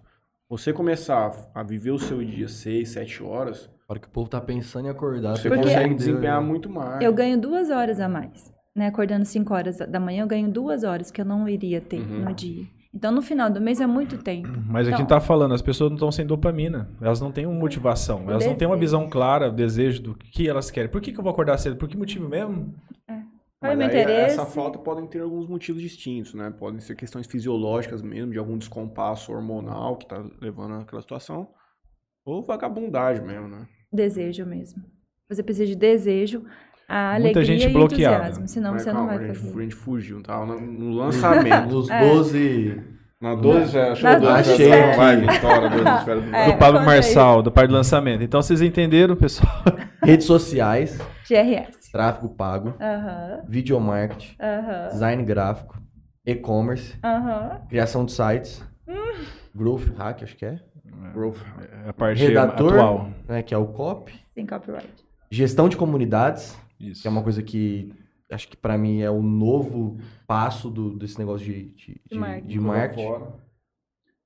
Você 0.51 0.73
começar 0.73 1.31
a 1.55 1.63
viver 1.63 1.91
o 1.91 1.97
seu 1.97 2.21
dia 2.21 2.49
6, 2.49 2.89
7 2.89 3.23
horas, 3.23 3.69
A 3.87 3.93
hora 3.93 4.01
que 4.01 4.07
o 4.07 4.11
povo 4.11 4.29
tá 4.29 4.41
pensando 4.41 4.85
em 4.87 4.89
acordar, 4.89 5.37
você 5.37 5.47
Porque- 5.47 5.63
consegue 5.63 5.95
desempenhar 5.95 6.41
né? 6.41 6.45
muito 6.47 6.69
mais. 6.69 7.01
Eu 7.01 7.13
ganho 7.13 7.39
duas 7.39 7.69
horas 7.69 8.01
a 8.01 8.09
mais. 8.09 8.51
Né? 8.75 8.87
Acordando 8.87 9.23
5 9.23 9.53
horas 9.53 9.77
da 9.77 9.97
manhã, 9.99 10.23
eu 10.23 10.27
ganho 10.27 10.49
duas 10.51 10.83
horas 10.83 11.09
que 11.09 11.21
eu 11.21 11.25
não 11.25 11.47
iria 11.47 11.79
ter 11.79 11.99
Uhum. 12.01 12.25
no 12.25 12.33
dia. 12.33 12.65
Então, 12.93 13.13
no 13.13 13.21
final 13.21 13.49
do 13.49 13.61
mês 13.61 13.79
é 13.79 13.87
muito 13.87 14.17
tempo. 14.17 14.49
Mas 14.67 14.87
aqui 14.89 14.95
Então- 14.95 15.05
tá 15.07 15.21
falando, 15.21 15.53
as 15.53 15.61
pessoas 15.61 15.89
não 15.89 15.95
estão 15.95 16.11
sem 16.11 16.25
dopamina. 16.25 16.89
Elas 17.01 17.21
não 17.21 17.31
têm 17.31 17.45
uma 17.45 17.57
motivação. 17.57 18.29
Elas 18.29 18.45
não 18.45 18.55
têm 18.55 18.67
uma 18.67 18.75
desejo. 18.75 18.97
visão 18.99 19.09
clara, 19.09 19.47
o 19.47 19.53
desejo 19.53 20.01
do 20.01 20.15
que 20.15 20.49
elas 20.49 20.69
querem. 20.69 20.89
Por 20.91 20.99
que, 20.99 21.13
que 21.13 21.17
eu 21.19 21.23
vou 21.23 21.31
acordar 21.31 21.57
cedo? 21.57 21.77
Por 21.77 21.87
que 21.87 21.95
motivo 21.97 22.27
mesmo? 22.27 22.73
É 23.09 23.20
Mas 23.61 23.77
meu 23.77 23.87
aí, 23.87 23.93
interesse? 23.93 24.33
Essa 24.33 24.45
falta 24.45 24.79
podem 24.79 25.05
ter 25.07 25.21
alguns 25.21 25.47
motivos 25.47 25.81
distintos, 25.81 26.33
né? 26.33 26.49
Podem 26.57 26.79
ser 26.79 26.95
questões 26.95 27.27
fisiológicas 27.27 28.01
mesmo, 28.01 28.31
de 28.31 28.39
algum 28.39 28.57
descompasso 28.57 29.31
hormonal 29.31 29.97
que 29.97 30.07
tá 30.07 30.23
levando 30.41 30.75
àquela 30.81 31.01
situação. 31.01 31.47
Ou 32.25 32.43
vagabundagem 32.43 33.23
mesmo, 33.25 33.47
né? 33.47 33.67
Desejo 33.93 34.45
mesmo. 34.45 34.83
Você 35.29 35.43
precisa 35.43 35.65
de 35.67 35.75
desejo, 35.75 36.43
a 36.89 37.13
Muita 37.19 37.39
alegria 37.39 37.45
gente 37.45 37.65
e 37.69 37.73
bloqueada. 37.73 38.15
entusiasmo. 38.15 38.47
Senão 38.47 38.71
Mas 38.73 38.81
você 38.83 38.89
não 38.91 38.95
calma, 39.07 39.15
vai 39.17 39.23
a 39.23 39.27
gente, 39.33 39.39
fazer. 39.39 39.59
a 39.59 39.61
gente 39.63 39.75
fugiu, 39.75 40.21
tá? 40.23 40.45
No, 40.45 40.59
no 40.59 40.91
lançamento. 40.97 41.77
Os 41.77 41.89
É. 41.89 41.99
12. 42.13 42.81
Na 43.21 43.35
12, 43.35 43.71
você 43.71 43.77
achou 43.77 44.09
Nas 44.09 44.19
12 44.21 44.33
12 44.35 44.51
esferas 44.51 44.59
esferas. 44.73 44.91
do 44.91 44.97
Vai, 44.97 45.15
Vitória, 45.35 45.69
12 45.69 45.97
esferas 45.99 46.23
do 46.25 46.35
É. 46.35 46.51
do 46.51 46.57
Pablo 46.57 46.79
aí. 46.79 46.85
Marçal, 46.87 47.43
do 47.43 47.51
par 47.51 47.67
do 47.67 47.73
lançamento. 47.75 48.23
Então 48.23 48.41
vocês 48.41 48.61
entenderam, 48.63 49.15
pessoal? 49.15 49.51
Redes 50.03 50.25
sociais, 50.25 50.97
GRS. 51.29 51.80
Tráfego 51.91 52.29
pago, 52.29 52.73
Aham, 52.79 53.41
videomarketing, 53.47 54.35
aham, 54.39 54.87
design 54.89 55.23
gráfico, 55.23 55.81
e-commerce, 56.25 56.95
criação 57.69 58.05
de 58.05 58.11
sites, 58.11 58.63
Hum. 58.87 58.93
growth 59.55 59.87
hack, 59.97 60.23
acho 60.23 60.35
que 60.35 60.45
é, 60.45 60.59
Growth. 61.13 61.37
É 61.85 61.89
A 61.89 61.93
parte 61.93 62.21
redator, 62.21 62.73
atual. 62.73 63.09
né, 63.27 63.41
que 63.41 63.53
é 63.53 63.57
o 63.57 63.67
copy, 63.67 64.13
Sem 64.33 64.45
copyright. 64.45 64.87
gestão 65.31 65.67
de 65.67 65.75
comunidades, 65.77 66.57
Isso. 66.79 67.01
que 67.01 67.07
é 67.07 67.11
uma 67.11 67.23
coisa 67.23 67.41
que 67.41 67.93
acho 68.31 68.47
que 68.47 68.55
pra 68.55 68.77
mim 68.77 69.01
é 69.01 69.09
o 69.09 69.21
novo 69.21 69.97
passo 70.27 70.69
do- 70.69 70.97
desse 70.97 71.17
negócio 71.19 71.45
de, 71.45 71.65
de, 71.75 72.01
de- 72.09 72.17
marketing. 72.17 72.47
de 72.47 72.59
marketing. 72.59 73.23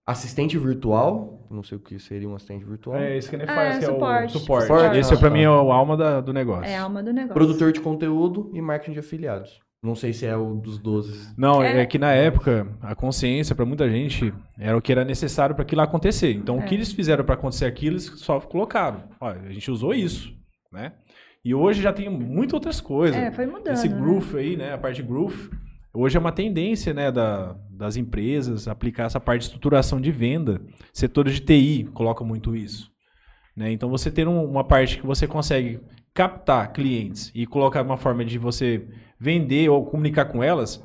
Assistente 0.08 0.56
virtual, 0.58 1.48
não 1.50 1.64
sei 1.64 1.78
o 1.80 1.82
que 1.82 1.98
seria 1.98 2.30
um 2.30 2.36
assistente 2.36 2.64
virtual. 2.64 2.96
É 2.98 3.18
isso 3.18 3.28
que 3.28 3.36
ele 3.36 3.44
É, 3.44 3.48
faz, 3.48 3.80
que 3.80 3.86
é 3.86 3.88
suporte. 3.88 4.38
o 4.38 4.40
suporte. 4.40 4.68
Suporte, 4.68 4.98
Esse 5.00 5.14
ah, 5.14 5.18
pra 5.18 5.30
mim 5.32 5.42
é 5.42 5.50
o 5.50 5.72
alma 5.72 5.98
da- 5.98 6.22
do 6.22 6.32
negócio. 6.32 6.66
É 6.66 6.78
a 6.78 6.84
alma 6.84 7.02
do 7.02 7.12
negócio. 7.12 7.34
Produtor 7.34 7.72
de 7.72 7.82
conteúdo 7.82 8.52
e 8.54 8.62
marketing 8.62 8.94
de 8.94 9.00
afiliados. 9.00 9.60
Não 9.82 9.96
sei 9.96 10.14
se 10.14 10.26
é 10.26 10.36
o 10.38 10.56
dos 10.56 10.78
12. 10.78 11.34
Não, 11.36 11.62
é, 11.62 11.82
É. 11.82 11.86
que 11.88 11.98
na 11.98 12.12
época 12.12 12.68
a 12.82 12.94
consciência 12.94 13.56
pra 13.56 13.66
muita 13.66 13.90
gente 13.90 14.32
era 14.60 14.78
o 14.78 14.82
que 14.82 14.92
era 14.92 15.04
necessário 15.04 15.56
para 15.56 15.64
aquilo 15.64 15.82
acontecer. 15.82 16.32
Então 16.34 16.58
o 16.58 16.64
que 16.64 16.76
É. 16.76 16.78
eles 16.78 16.92
fizeram 16.92 17.24
para 17.24 17.34
acontecer 17.34 17.66
aquilo, 17.66 17.94
eles 17.94 18.06
só 18.18 18.40
colocaram. 18.40 19.04
Olha, 19.20 19.42
a 19.42 19.52
gente 19.52 19.70
usou 19.72 19.92
isso, 19.94 20.32
né? 20.72 20.94
E 21.44 21.54
hoje 21.54 21.82
já 21.82 21.92
tem 21.94 22.10
muitas 22.10 22.54
outras 22.54 22.80
coisas. 22.82 23.16
É, 23.20 23.32
foi 23.32 23.46
mudando. 23.48 23.74
Esse 23.74 23.90
né? 23.90 24.00
growth 24.00 24.36
aí, 24.36 24.56
né? 24.58 24.74
A 24.74 24.78
parte 24.78 24.98
de 24.98 25.04
growth, 25.08 25.50
hoje 25.96 26.18
é 26.18 26.20
uma 26.20 26.32
tendência, 26.32 26.94
né, 26.94 27.12
da, 27.12 27.56
das 27.70 27.96
empresas 27.98 28.68
aplicar 28.68 29.06
essa 29.06 29.20
parte 29.20 29.42
de 29.42 29.46
estruturação 29.48 30.00
de 30.02 30.12
venda. 30.12 30.62
Setores 30.94 31.34
de 31.36 31.42
TI 31.42 31.90
colocam 31.94 32.26
muito 32.28 32.56
isso. 32.56 32.92
Né? 33.56 33.72
Então 33.72 33.90
você 33.90 34.12
ter 34.12 34.28
um- 34.28 34.44
uma 34.46 34.64
parte 34.64 34.98
que 35.00 35.06
você 35.08 35.26
consegue 35.28 35.80
captar 36.14 36.72
clientes 36.74 37.32
e 37.34 37.46
colocar 37.46 37.82
uma 37.82 37.98
forma 37.98 38.24
de 38.26 38.38
você 38.38 38.86
vender 39.20 39.70
ou 39.70 39.86
comunicar 39.86 40.26
com 40.26 40.44
elas, 40.44 40.84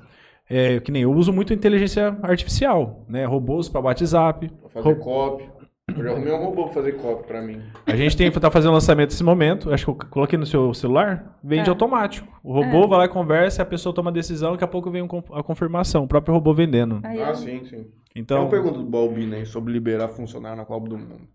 é, 0.48 0.80
que 0.80 0.90
nem 0.90 1.02
eu 1.02 1.12
uso 1.12 1.32
muito 1.32 1.52
inteligência 1.52 2.16
artificial, 2.22 3.04
né? 3.08 3.24
Robôs 3.24 3.68
para 3.68 3.80
WhatsApp. 3.80 4.50
Fazer 4.72 4.88
Ro- 4.88 4.96
copy. 4.96 5.48
Eu 5.96 6.04
já 6.04 6.10
arrumei 6.12 6.32
um 6.32 6.38
robô 6.44 6.64
pra 6.64 6.72
fazer 6.74 6.92
copy 6.92 7.26
pra 7.26 7.40
mim. 7.42 7.62
A 7.86 7.96
gente 7.96 8.16
tem 8.16 8.30
tá 8.30 8.50
fazendo 8.50 8.72
lançamento 8.72 9.10
nesse 9.10 9.24
momento. 9.24 9.72
Acho 9.72 9.84
que 9.86 9.90
eu 9.90 10.08
coloquei 10.10 10.38
no 10.38 10.46
seu 10.46 10.72
celular, 10.74 11.38
vende 11.42 11.68
É. 11.68 11.70
automático. 11.70 12.26
O 12.42 12.52
robô 12.52 12.86
vai 12.88 12.98
lá 12.98 13.04
e 13.04 13.08
conversa, 13.08 13.62
a 13.62 13.66
pessoa 13.66 13.94
toma 13.94 14.10
a 14.10 14.12
decisão, 14.12 14.52
daqui 14.52 14.64
a 14.64 14.68
pouco 14.68 14.90
vem 14.90 15.06
com- 15.06 15.22
a 15.32 15.42
confirmação, 15.42 16.04
o 16.04 16.08
próprio 16.08 16.34
robô 16.34 16.52
vendendo. 16.54 17.00
Aí 17.04 17.20
Ah, 17.22 17.28
eu- 17.30 17.34
sim, 17.34 17.64
sim. 17.64 17.84
Tem 18.12 18.22
Então, 18.22 18.40
uma 18.42 18.50
pergunta 18.50 18.78
do 18.78 18.84
Balbino 18.84 19.34
aí 19.36 19.46
sobre 19.46 19.72
liberar 19.72 20.08
funcionário 20.08 20.56
na 20.56 20.64
Copa 20.64 20.88
do 20.88 20.98
Mundo. 20.98 21.28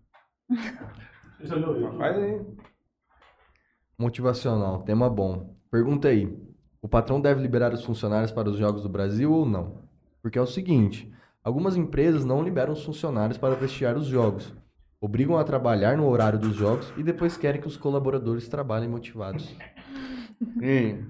Faz 1.98 2.16
aí. 2.18 2.40
Motivacional, 3.98 4.82
tema 4.82 5.08
bom. 5.08 5.54
Pergunta 5.70 6.08
aí. 6.08 6.36
O 6.82 6.88
patrão 6.88 7.20
deve 7.20 7.40
liberar 7.40 7.72
os 7.72 7.84
funcionários 7.84 8.30
para 8.30 8.48
os 8.48 8.56
jogos 8.56 8.82
do 8.82 8.88
Brasil 8.88 9.32
ou 9.32 9.46
não? 9.46 9.82
Porque 10.22 10.38
é 10.38 10.42
o 10.42 10.46
seguinte, 10.46 11.10
algumas 11.46 11.76
empresas 11.76 12.24
não 12.24 12.42
liberam 12.42 12.72
os 12.72 12.82
funcionários 12.84 13.38
para 13.38 13.54
prestigiar 13.54 13.96
os 13.96 14.06
jogos. 14.06 14.52
Obrigam 15.00 15.36
a 15.38 15.44
trabalhar 15.44 15.96
no 15.96 16.08
horário 16.08 16.38
dos 16.38 16.54
jogos 16.56 16.92
e 16.96 17.02
depois 17.02 17.36
querem 17.36 17.60
que 17.60 17.68
os 17.68 17.76
colaboradores 17.76 18.48
trabalhem 18.48 18.88
motivados. 18.88 19.54
Hum. 20.60 21.02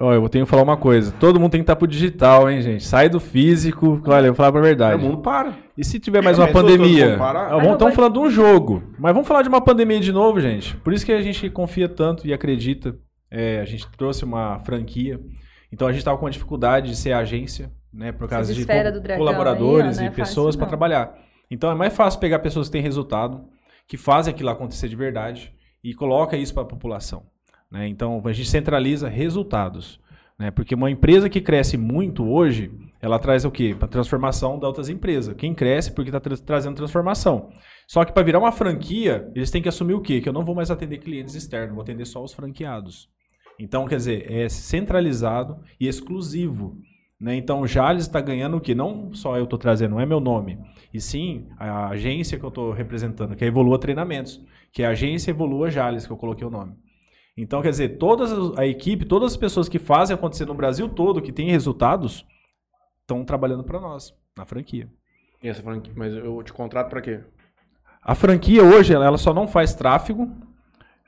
ó, 0.00 0.12
eu 0.12 0.28
tenho 0.28 0.44
que 0.44 0.50
falar 0.50 0.62
uma 0.62 0.76
coisa. 0.76 1.12
Todo 1.18 1.40
mundo 1.40 1.50
tem 1.52 1.60
que 1.60 1.64
estar 1.64 1.74
pro 1.76 1.86
digital, 1.88 2.48
hein, 2.50 2.60
gente? 2.62 2.84
Sai 2.84 3.08
do 3.08 3.18
físico. 3.18 4.00
Olha, 4.06 4.26
eu 4.26 4.32
vou 4.32 4.36
falar 4.36 4.52
pra 4.52 4.60
O 4.60 4.64
verdade. 4.64 5.02
mundo 5.02 5.18
para. 5.18 5.54
E 5.76 5.84
se 5.84 5.98
tiver 5.98 6.22
mais 6.22 6.38
uma 6.38 6.46
Começou 6.46 6.68
todo 6.70 6.78
pandemia? 6.78 7.16
vamos, 7.16 7.62
estamos 7.62 7.82
vai- 7.82 7.92
falando 7.92 8.12
de 8.12 8.18
um 8.20 8.30
jogo. 8.30 8.82
Mas 8.98 9.12
vamos 9.12 9.26
falar 9.26 9.42
de 9.42 9.48
uma 9.48 9.60
pandemia 9.60 9.98
de 10.00 10.12
novo, 10.12 10.40
gente. 10.40 10.76
Por 10.76 10.92
isso 10.92 11.04
que 11.04 11.12
a 11.12 11.20
gente 11.22 11.50
confia 11.50 11.88
tanto 11.88 12.26
e 12.26 12.32
acredita. 12.32 12.94
É, 13.30 13.60
a 13.60 13.64
gente 13.64 13.88
trouxe 13.96 14.24
uma 14.24 14.58
franquia. 14.60 15.18
Então 15.72 15.88
a 15.88 15.90
gente 15.90 16.00
estava 16.00 16.16
com 16.18 16.26
uma 16.26 16.30
dificuldade 16.30 16.90
de 16.90 16.96
ser 16.96 17.12
agência, 17.12 17.72
né? 17.92 18.12
Por 18.12 18.28
causa 18.28 18.54
de 18.54 18.64
dragão 18.64 19.02
colaboradores 19.18 19.98
aí, 19.98 20.06
ó, 20.06 20.10
não 20.10 20.12
e 20.12 20.12
é 20.12 20.24
pessoas 20.24 20.56
para 20.56 20.66
trabalhar. 20.66 21.14
Então 21.50 21.70
é 21.70 21.74
mais 21.74 21.94
fácil 21.94 22.18
pegar 22.18 22.38
pessoas 22.38 22.68
que 22.68 22.72
têm 22.72 22.82
resultado, 22.82 23.44
que 23.86 23.96
fazem 23.96 24.32
aquilo 24.32 24.50
acontecer 24.50 24.88
de 24.88 24.96
verdade 24.96 25.52
e 25.84 25.92
coloca 25.94 26.36
isso 26.36 26.54
para 26.54 26.62
a 26.62 26.66
população. 26.66 27.26
Né? 27.72 27.88
Então, 27.88 28.22
a 28.24 28.32
gente 28.32 28.48
centraliza 28.48 29.08
resultados. 29.08 29.98
Né? 30.38 30.50
Porque 30.50 30.74
uma 30.74 30.90
empresa 30.90 31.28
que 31.28 31.40
cresce 31.40 31.78
muito 31.78 32.28
hoje, 32.28 32.70
ela 33.00 33.18
traz 33.18 33.44
o 33.44 33.50
quê? 33.50 33.74
Para 33.78 33.88
transformação 33.88 34.58
da 34.58 34.66
outras 34.66 34.90
empresas. 34.90 35.34
Quem 35.34 35.54
cresce 35.54 35.90
porque 35.90 36.10
está 36.10 36.20
tra 36.20 36.36
trazendo 36.36 36.76
transformação. 36.76 37.50
Só 37.88 38.04
que 38.04 38.12
para 38.12 38.22
virar 38.22 38.38
uma 38.38 38.52
franquia, 38.52 39.30
eles 39.34 39.50
têm 39.50 39.62
que 39.62 39.68
assumir 39.68 39.94
o 39.94 40.00
quê? 40.00 40.20
Que 40.20 40.28
eu 40.28 40.32
não 40.32 40.44
vou 40.44 40.54
mais 40.54 40.70
atender 40.70 40.98
clientes 40.98 41.34
externos, 41.34 41.74
vou 41.74 41.82
atender 41.82 42.04
só 42.04 42.22
os 42.22 42.32
franqueados. 42.32 43.08
Então, 43.58 43.86
quer 43.86 43.96
dizer, 43.96 44.30
é 44.30 44.48
centralizado 44.48 45.58
e 45.78 45.88
exclusivo. 45.88 46.76
Né? 47.22 47.36
Então, 47.36 47.60
o 47.60 47.68
Jales 47.68 48.02
está 48.02 48.20
ganhando 48.20 48.56
o 48.56 48.60
quê? 48.60 48.74
Não 48.74 49.14
só 49.14 49.36
eu 49.36 49.44
estou 49.44 49.56
trazendo, 49.56 49.92
não 49.92 50.00
é 50.00 50.04
meu 50.04 50.18
nome. 50.18 50.58
E 50.92 51.00
sim 51.00 51.46
a 51.56 51.90
agência 51.90 52.36
que 52.36 52.44
eu 52.44 52.48
estou 52.48 52.72
representando, 52.72 53.36
que 53.36 53.44
é 53.44 53.46
Evolua 53.46 53.78
Treinamentos. 53.78 54.44
Que 54.72 54.82
é 54.82 54.86
a 54.86 54.90
agência 54.90 55.30
Evolua 55.30 55.70
Jales, 55.70 56.04
que 56.04 56.12
eu 56.12 56.16
coloquei 56.16 56.44
o 56.44 56.50
nome. 56.50 56.74
Então, 57.36 57.62
quer 57.62 57.70
dizer, 57.70 57.96
toda 57.96 58.60
a 58.60 58.66
equipe, 58.66 59.04
todas 59.04 59.32
as 59.32 59.36
pessoas 59.36 59.68
que 59.68 59.78
fazem 59.78 60.14
acontecer 60.14 60.46
no 60.46 60.54
Brasil 60.54 60.88
todo, 60.88 61.22
que 61.22 61.30
têm 61.30 61.48
resultados, 61.48 62.26
estão 63.02 63.24
trabalhando 63.24 63.62
para 63.62 63.80
nós, 63.80 64.12
na 64.36 64.44
franquia. 64.44 64.90
E 65.40 65.48
essa 65.48 65.62
franquia, 65.62 65.92
mas 65.96 66.12
eu 66.12 66.42
te 66.42 66.52
contrato 66.52 66.90
para 66.90 67.00
quê? 67.00 67.20
A 68.02 68.16
franquia 68.16 68.64
hoje, 68.64 68.92
ela 68.92 69.16
só 69.16 69.32
não 69.32 69.46
faz 69.46 69.74
tráfego. 69.74 70.28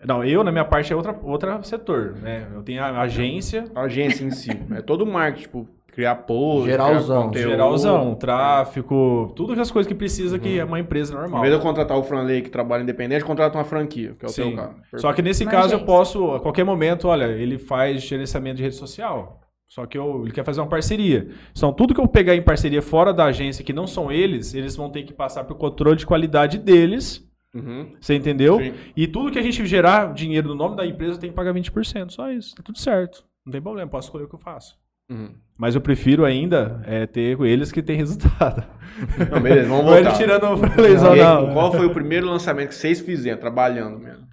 Não, 0.04 0.22
eu, 0.22 0.44
na 0.44 0.52
minha 0.52 0.64
parte, 0.64 0.92
é 0.92 0.96
outra, 0.96 1.18
outra 1.22 1.60
setor, 1.64 2.14
né? 2.14 2.48
Eu 2.54 2.62
tenho 2.62 2.82
a 2.84 3.00
agência. 3.00 3.64
A 3.74 3.82
agência 3.82 4.24
em 4.24 4.30
si. 4.30 4.50
É 4.70 4.80
todo 4.80 5.02
o 5.02 5.06
marketing, 5.06 5.42
tipo, 5.42 5.68
criar 5.94 6.16
post, 6.16 6.68
Geralzão. 6.68 7.06
criar 7.06 7.26
conteúdo. 7.26 7.50
Geralzão, 7.50 8.14
tráfico, 8.14 9.32
tudo 9.36 9.58
as 9.60 9.70
coisas 9.70 9.86
que 9.88 9.94
precisa 9.94 10.38
que 10.38 10.58
é 10.58 10.64
uma 10.64 10.80
empresa 10.80 11.12
Em 11.12 11.16
normal. 11.16 11.40
vez 11.40 11.52
de 11.52 11.58
eu 11.58 11.62
contratar 11.62 11.96
o 11.96 12.02
Franley 12.02 12.42
que 12.42 12.50
trabalha 12.50 12.82
independente, 12.82 13.24
contrata 13.24 13.56
uma 13.56 13.64
franquia, 13.64 14.14
que 14.18 14.26
é 14.26 14.28
o 14.28 14.32
teu 14.32 14.46
Sim. 14.46 14.56
caso. 14.56 14.74
Só 14.96 15.12
que 15.12 15.22
nesse 15.22 15.46
caso 15.46 15.74
eu 15.74 15.84
posso, 15.84 16.32
a 16.32 16.40
qualquer 16.40 16.64
momento, 16.64 17.08
olha, 17.08 17.26
ele 17.26 17.58
faz 17.58 18.02
gerenciamento 18.02 18.56
de 18.56 18.62
rede 18.64 18.74
social. 18.74 19.40
Só 19.66 19.86
que 19.86 19.96
eu, 19.96 20.22
ele 20.22 20.32
quer 20.32 20.44
fazer 20.44 20.60
uma 20.60 20.68
parceria. 20.68 21.28
Então, 21.50 21.72
tudo 21.72 21.94
que 21.94 22.00
eu 22.00 22.06
pegar 22.06 22.34
em 22.36 22.42
parceria 22.42 22.82
fora 22.82 23.12
da 23.12 23.24
agência, 23.24 23.64
que 23.64 23.72
não 23.72 23.86
são 23.86 24.12
eles, 24.12 24.54
eles 24.54 24.76
vão 24.76 24.90
ter 24.90 25.02
que 25.04 25.12
passar 25.12 25.42
pelo 25.44 25.58
controle 25.58 25.96
de 25.96 26.06
qualidade 26.06 26.58
deles. 26.58 27.26
Uhum. 27.54 27.92
Você 28.00 28.14
entendeu? 28.14 28.58
Sim. 28.58 28.74
E 28.96 29.06
tudo 29.08 29.32
que 29.32 29.38
a 29.38 29.42
gente 29.42 29.64
gerar 29.66 30.12
dinheiro 30.12 30.48
no 30.48 30.54
nome 30.54 30.76
da 30.76 30.86
empresa 30.86 31.18
tem 31.18 31.30
que 31.30 31.36
pagar 31.36 31.52
20%. 31.54 32.10
Só 32.10 32.30
isso. 32.30 32.54
Tá 32.54 32.62
tudo 32.62 32.78
certo. 32.78 33.24
Não 33.44 33.52
tem 33.52 33.60
problema, 33.62 33.90
posso 33.90 34.08
escolher 34.08 34.24
o 34.24 34.28
que 34.28 34.34
eu 34.34 34.38
faço. 34.40 34.76
Uhum. 35.10 35.34
Mas 35.56 35.74
eu 35.74 35.80
prefiro 35.80 36.24
ainda 36.24 36.82
é, 36.84 37.06
ter 37.06 37.40
eles 37.42 37.70
que 37.70 37.82
têm 37.82 37.96
resultado. 37.96 38.64
Não, 39.30 39.40
beleza, 39.40 39.68
vamos 39.68 39.86
Ou 39.86 39.94
ele 39.96 40.04
voltar. 40.04 40.18
tirando 40.18 40.44
o 40.46 40.80
lesão, 40.80 41.12
aí, 41.12 41.18
não. 41.20 41.52
Qual 41.52 41.72
foi 41.72 41.84
o 41.86 41.92
primeiro 41.92 42.26
lançamento 42.26 42.68
que 42.68 42.74
vocês 42.76 43.00
fizeram, 43.00 43.40
trabalhando 43.40 43.98
mesmo? 43.98 44.24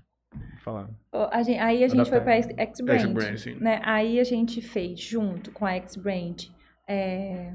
Falar. 0.64 0.88
A 1.12 1.42
gen- 1.42 1.60
aí 1.60 1.84
a 1.84 1.88
gente 1.88 2.08
foi 2.10 2.22
para 2.22 2.34
X-Brand. 2.34 3.02
X-Brand. 3.02 3.46
Né? 3.60 3.82
Aí 3.84 4.20
a 4.20 4.24
gente 4.24 4.62
fez, 4.62 5.00
junto 5.00 5.52
com 5.52 5.66
a 5.66 5.72
X-Brand, 5.74 6.44
é, 6.88 7.54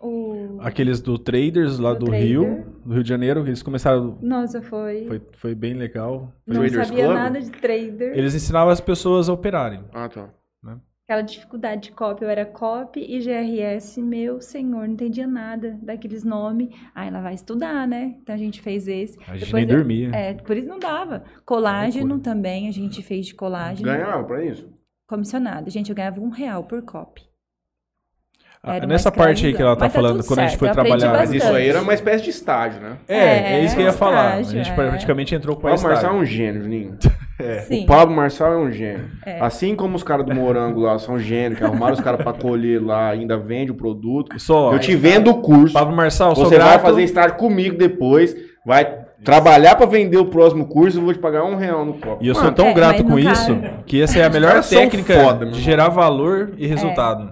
o... 0.00 0.58
Aqueles 0.60 1.00
do 1.02 1.18
Traders 1.18 1.78
lá 1.78 1.92
Do 1.92 2.00
do, 2.00 2.06
Trader. 2.06 2.26
Rio, 2.26 2.66
do 2.84 2.94
Rio 2.94 3.02
de 3.02 3.08
Janeiro, 3.08 3.40
eles 3.46 3.62
começaram. 3.62 4.18
Nossa, 4.22 4.62
foi... 4.62 5.04
Foi, 5.06 5.22
foi 5.32 5.54
bem 5.54 5.74
legal. 5.74 6.32
Não 6.46 6.60
Traders 6.62 6.88
sabia 6.88 7.04
Club? 7.04 7.16
nada 7.16 7.40
de 7.40 7.50
trader. 7.50 8.16
Eles 8.16 8.34
ensinavam 8.34 8.70
as 8.72 8.80
pessoas 8.80 9.28
a 9.28 9.32
operarem. 9.34 9.84
Ah, 9.92 10.08
tá. 10.08 10.28
Aquela 11.08 11.22
dificuldade 11.22 11.82
de 11.82 11.92
copy, 11.92 12.24
eu 12.24 12.28
era 12.28 12.44
copy 12.44 12.98
e 13.00 13.20
GRS, 13.20 14.02
meu 14.02 14.40
senhor, 14.40 14.88
não 14.88 14.92
entendia 14.94 15.24
nada 15.24 15.78
daqueles 15.80 16.24
nomes. 16.24 16.70
Aí 16.92 17.06
ela 17.06 17.20
vai 17.20 17.32
estudar, 17.34 17.86
né? 17.86 18.16
Então 18.20 18.34
a 18.34 18.38
gente 18.38 18.60
fez 18.60 18.88
esse. 18.88 19.16
A 19.28 19.34
gente 19.36 19.44
Depois 19.46 19.64
nem 19.64 19.70
eu- 19.72 19.78
dormia. 19.78 20.10
É, 20.12 20.34
por 20.34 20.56
isso 20.56 20.66
não 20.66 20.80
dava. 20.80 21.22
Colágeno 21.44 22.18
também, 22.18 22.68
a 22.68 22.72
gente 22.72 23.04
fez 23.04 23.26
de 23.26 23.36
colágeno. 23.36 23.88
Ganhava 23.88 24.24
pra 24.24 24.44
isso? 24.44 24.68
Comissionado. 25.08 25.70
Gente, 25.70 25.90
eu 25.90 25.94
ganhava 25.94 26.20
um 26.20 26.28
real 26.28 26.64
por 26.64 26.82
copy. 26.82 27.22
Ah, 28.60 28.74
Era 28.74 28.86
Nessa 28.88 29.12
parte 29.12 29.46
aí 29.46 29.54
que 29.54 29.62
ela 29.62 29.76
tá 29.76 29.84
tá 29.86 29.90
falando, 29.90 30.24
quando 30.26 30.40
a 30.40 30.48
gente 30.48 30.58
certo, 30.58 30.58
foi 30.58 30.72
trabalhar. 30.72 31.12
Mas 31.12 31.32
isso 31.32 31.46
aí 31.52 31.68
era 31.68 31.80
uma 31.82 31.94
espécie 31.94 32.24
de 32.24 32.30
estágio, 32.30 32.80
né? 32.80 32.98
É, 33.06 33.16
é, 33.16 33.52
É, 33.60 33.64
isso 33.64 33.76
que 33.76 33.80
eu 33.82 33.86
ia 33.86 33.92
falar. 33.92 34.40
estágio, 34.40 34.60
a 34.60 34.64
gente 34.64 34.72
é. 34.72 34.74
praticamente 34.74 35.32
entrou 35.36 35.54
com 35.54 35.62
O 35.62 35.66
a 35.68 35.70
Pablo 35.70 35.84
Marçal 35.88 36.10
é 36.10 36.14
estágio. 36.14 36.20
um 36.20 36.26
gênio, 36.26 36.62
Juninho. 36.64 36.98
Sim. 37.66 37.84
O 37.84 37.86
Pablo 37.86 38.14
Marçal 38.16 38.52
é 38.52 38.56
um 38.56 38.70
gênio. 38.72 39.10
É. 39.24 39.38
Assim 39.40 39.74
como 39.76 39.94
os 39.96 40.02
caras 40.02 40.24
do 40.24 40.34
Morango 40.34 40.80
lá 40.80 40.98
são 40.98 41.18
gênios, 41.18 41.58
que 41.58 41.64
arrumaram 41.64 41.94
os 41.94 42.00
caras 42.00 42.22
pra 42.22 42.32
colher 42.32 42.82
lá, 42.82 43.10
ainda 43.10 43.36
vende 43.36 43.70
o 43.70 43.74
produto. 43.74 44.38
Só, 44.38 44.72
Eu 44.72 44.78
te 44.78 44.94
vendo 44.96 45.30
o 45.30 45.40
curso. 45.42 45.74
Pablo 45.74 45.94
Marçal, 45.94 46.34
sou 46.34 46.44
Você 46.46 46.56
vai 46.58 46.68
grato. 46.68 46.82
fazer 46.82 47.02
estágio 47.02 47.36
comigo 47.36 47.76
depois, 47.76 48.34
vai 48.64 49.04
trabalhar 49.24 49.74
pra 49.76 49.86
vender 49.86 50.16
o 50.18 50.26
próximo 50.26 50.66
curso 50.66 50.98
eu 50.98 51.02
vou 51.02 51.12
te 51.12 51.18
pagar 51.18 51.44
um 51.44 51.56
real 51.56 51.84
no 51.84 51.94
copo. 51.94 52.22
E 52.24 52.28
eu 52.28 52.34
sou 52.34 52.44
Mano, 52.44 52.56
tão 52.56 52.68
É, 52.68 52.74
grato 52.74 53.04
com 53.04 53.18
isso 53.18 53.28
caso- 53.28 53.60
que 53.84 54.00
essa 54.00 54.18
é 54.18 54.24
a 54.24 54.30
melhor 54.30 54.62
técnica 54.62 55.14
foda, 55.14 55.46
de 55.46 55.60
gerar 55.60 55.88
valor 55.88 56.52
É. 56.58 56.62
e 56.62 56.66
resultado. 56.66 57.28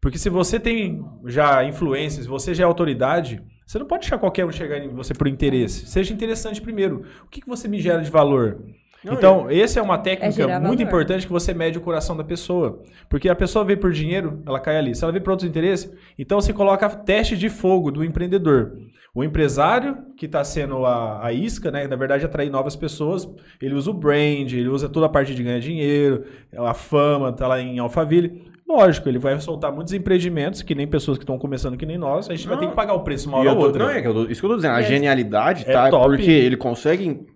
Porque 0.00 0.18
se 0.18 0.28
você 0.28 0.60
tem 0.60 1.02
já 1.26 1.64
influência, 1.64 2.22
se 2.22 2.28
você 2.28 2.54
já 2.54 2.62
é 2.62 2.66
autoridade, 2.66 3.42
você 3.66 3.78
não 3.78 3.86
pode 3.86 4.02
deixar 4.02 4.18
qualquer 4.18 4.44
um 4.44 4.52
chegar 4.52 4.78
em 4.78 4.88
você 4.88 5.12
por 5.14 5.26
interesse. 5.26 5.86
Seja 5.86 6.12
interessante 6.14 6.60
primeiro. 6.60 7.02
O 7.24 7.28
que, 7.28 7.40
que 7.40 7.48
você 7.48 7.66
me 7.66 7.80
gera 7.80 8.00
de 8.00 8.10
valor? 8.10 8.58
Não, 9.04 9.14
então, 9.14 9.46
essa 9.50 9.78
é 9.78 9.82
uma 9.82 9.96
técnica 9.98 10.32
gerar 10.32 10.58
muito 10.60 10.78
valor. 10.78 10.82
importante 10.88 11.26
que 11.26 11.32
você 11.32 11.54
mede 11.54 11.78
o 11.78 11.80
coração 11.80 12.16
da 12.16 12.24
pessoa. 12.24 12.82
Porque 13.08 13.28
a 13.28 13.34
pessoa 13.34 13.64
vê 13.64 13.76
por 13.76 13.92
dinheiro, 13.92 14.42
ela 14.44 14.58
cai 14.58 14.76
ali. 14.76 14.94
Se 14.94 15.04
ela 15.04 15.12
vê 15.12 15.20
por 15.20 15.30
outros 15.30 15.48
interesses, 15.48 15.92
então 16.18 16.40
você 16.40 16.52
coloca 16.52 16.88
teste 16.90 17.36
de 17.36 17.48
fogo 17.48 17.90
do 17.92 18.04
empreendedor. 18.04 18.72
O 19.14 19.22
empresário, 19.24 19.96
que 20.16 20.26
está 20.26 20.42
sendo 20.44 20.84
a, 20.84 21.24
a 21.26 21.32
isca, 21.32 21.70
né? 21.70 21.86
Na 21.86 21.96
verdade, 21.96 22.24
atrair 22.26 22.50
novas 22.50 22.76
pessoas, 22.76 23.28
ele 23.60 23.74
usa 23.74 23.90
o 23.90 23.94
brand, 23.94 24.52
ele 24.52 24.68
usa 24.68 24.88
toda 24.88 25.06
a 25.06 25.08
parte 25.08 25.34
de 25.34 25.42
ganhar 25.42 25.58
dinheiro, 25.60 26.24
a 26.56 26.74
fama, 26.74 27.32
tá 27.32 27.46
lá 27.48 27.60
em 27.60 27.78
Alphaville. 27.78 28.46
Lógico, 28.68 29.08
ele 29.08 29.18
vai 29.18 29.40
soltar 29.40 29.72
muitos 29.72 29.94
empreendimentos, 29.94 30.60
que 30.60 30.74
nem 30.74 30.86
pessoas 30.86 31.16
que 31.16 31.24
estão 31.24 31.38
começando 31.38 31.76
que 31.76 31.86
nem 31.86 31.96
nós. 31.96 32.28
A 32.28 32.34
gente 32.34 32.46
vai 32.46 32.56
Não. 32.56 32.64
ter 32.64 32.68
que 32.70 32.76
pagar 32.76 32.92
o 32.94 33.00
preço 33.00 33.28
uma 33.28 33.38
E 33.42 33.48
hora 33.48 33.58
ou 33.58 33.64
outra. 33.64 33.84
Não, 33.86 33.90
é 33.90 34.02
que 34.02 34.06
eu 34.08 34.12
tô- 34.12 34.24
isso 34.24 34.40
que 34.40 34.46
eu 34.46 34.50
tô 34.50 34.56
dizendo. 34.56 34.74
A 34.74 34.80
É. 34.80 34.82
genialidade 34.82 35.64
É 35.66 35.72
tá 35.72 35.88
top. 35.88 36.04
porque 36.16 36.30
ele 36.30 36.56
consegue. 36.56 37.26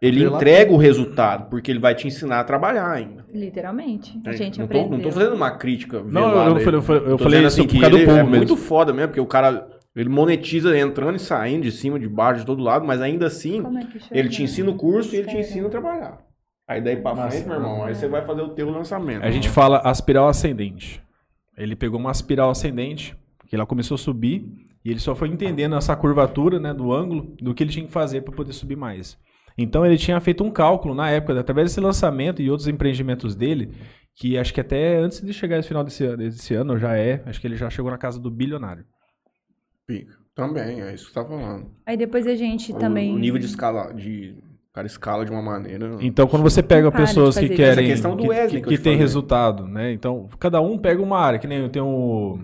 Ele 0.00 0.24
entrega 0.24 0.72
o 0.72 0.76
resultado, 0.76 1.48
porque 1.50 1.70
ele 1.72 1.80
vai 1.80 1.94
te 1.94 2.06
ensinar 2.06 2.38
a 2.40 2.44
trabalhar 2.44 2.88
ainda. 2.90 3.24
Literalmente. 3.34 4.20
A 4.24 4.32
gente 4.32 4.58
não, 4.60 4.66
tô, 4.68 4.78
aprendeu. 4.78 4.98
não 4.98 5.04
tô 5.04 5.10
fazendo 5.12 5.34
uma 5.34 5.50
crítica. 5.50 6.02
Não, 6.04 6.30
eu- 6.30 6.58
eu 6.58 6.72
eu 6.72 6.82
falei- 6.82 7.00
eu 7.00 7.16
Tô 7.16 7.24
falei 7.24 7.42
por 7.42 7.66
que 7.66 7.80
causa 7.80 7.90
do 7.90 7.96
ele 7.96 8.06
povo 8.06 8.18
é 8.18 8.22
mesmo. 8.22 8.36
muito 8.36 8.56
foda 8.56 8.92
mesmo, 8.92 9.08
porque 9.08 9.20
o 9.20 9.26
cara 9.26 9.68
ele 9.96 10.08
monetiza 10.08 10.78
entrando 10.78 11.16
e 11.16 11.18
saindo 11.18 11.62
de 11.62 11.72
cima, 11.72 11.98
de 11.98 12.08
baixo, 12.08 12.40
de 12.40 12.46
todo 12.46 12.62
lado, 12.62 12.86
mas 12.86 13.00
ainda 13.00 13.26
assim, 13.26 13.60
é 14.12 14.18
ele 14.20 14.28
te 14.28 14.42
ensina 14.44 14.70
o 14.70 14.76
curso 14.76 15.12
e 15.14 15.18
ele 15.18 15.26
te 15.28 15.36
ensina 15.36 15.66
a 15.66 15.70
trabalhar. 15.70 16.18
Aí 16.68 16.80
daí 16.80 16.96
pra 16.96 17.16
frente, 17.28 17.46
meu 17.46 17.56
irmão, 17.56 17.82
aí 17.84 17.94
você 17.94 18.06
vai 18.06 18.24
fazer 18.24 18.42
o 18.42 18.50
teu 18.50 18.70
lançamento. 18.70 19.24
A 19.24 19.30
gente 19.30 19.48
fala 19.48 19.78
aspiral 19.78 20.28
ascendente. 20.28 21.02
Ele 21.56 21.74
pegou 21.74 21.98
uma 21.98 22.10
aspiral 22.10 22.50
ascendente, 22.50 23.16
que 23.48 23.56
ela 23.56 23.66
começou 23.66 23.96
a 23.96 23.98
subir, 23.98 24.46
e 24.84 24.90
ele 24.90 25.00
só 25.00 25.14
foi 25.16 25.28
entendendo 25.28 25.74
essa 25.74 25.96
curvatura, 25.96 26.60
né, 26.60 26.72
do 26.72 26.92
ângulo, 26.92 27.34
do 27.40 27.52
que 27.52 27.64
ele 27.64 27.70
tinha 27.72 27.84
que 27.86 27.90
fazer 27.90 28.20
para 28.20 28.32
poder 28.34 28.52
subir 28.52 28.76
mais. 28.76 29.18
Então 29.58 29.84
ele 29.84 29.98
tinha 29.98 30.20
feito 30.20 30.44
um 30.44 30.50
cálculo 30.50 30.94
na 30.94 31.10
época, 31.10 31.38
através 31.40 31.68
desse 31.68 31.80
lançamento 31.80 32.40
e 32.40 32.48
outros 32.48 32.68
empreendimentos 32.68 33.34
dele, 33.34 33.74
que 34.14 34.38
acho 34.38 34.54
que 34.54 34.60
até 34.60 34.96
antes 34.96 35.20
de 35.20 35.32
chegar 35.32 35.58
esse 35.58 35.66
final 35.68 35.82
desse, 35.82 36.04
ano- 36.04 36.16
desse 36.16 36.54
ano 36.54 36.78
já 36.78 36.96
é, 36.96 37.22
acho 37.26 37.40
que 37.40 37.46
ele 37.46 37.56
já 37.56 37.68
chegou 37.68 37.90
na 37.90 37.98
casa 37.98 38.20
do 38.20 38.30
bilionário. 38.30 38.84
Pica. 39.86 40.16
Também, 40.34 40.80
é 40.80 40.94
isso 40.94 41.06
que 41.06 41.12
você 41.12 41.20
tá 41.20 41.24
falando. 41.26 41.66
Aí 41.84 41.96
depois 41.96 42.24
a 42.26 42.34
gente 42.36 42.72
O- 42.72 42.78
também... 42.78 43.12
O 43.14 43.18
nível 43.18 43.40
de 43.40 43.46
escala, 43.46 43.92
de. 43.92 44.36
O 44.70 44.72
cara 44.72 44.86
escala 44.86 45.24
de 45.24 45.32
uma 45.32 45.42
maneira. 45.42 45.96
Então, 46.00 46.28
quando 46.28 46.44
você 46.44 46.62
pega 46.62 46.92
Para 46.92 47.00
pessoas 47.00 47.36
que 47.36 47.48
querem. 47.48 47.86
Essa 47.86 47.94
questão 47.94 48.14
do 48.16 48.22
que, 48.22 48.28
Wesley 48.28 48.62
que, 48.62 48.68
que 48.68 48.76
que 48.76 48.82
tem 48.82 48.92
falei. 48.92 48.98
resultado, 48.98 49.66
né? 49.66 49.90
Então, 49.92 50.28
cada 50.38 50.60
um 50.60 50.78
pega 50.78 51.02
uma 51.02 51.18
área, 51.18 51.40
que 51.40 51.48
nem 51.48 51.58
eu 51.58 51.68
tenho 51.68 51.86
o, 51.86 52.38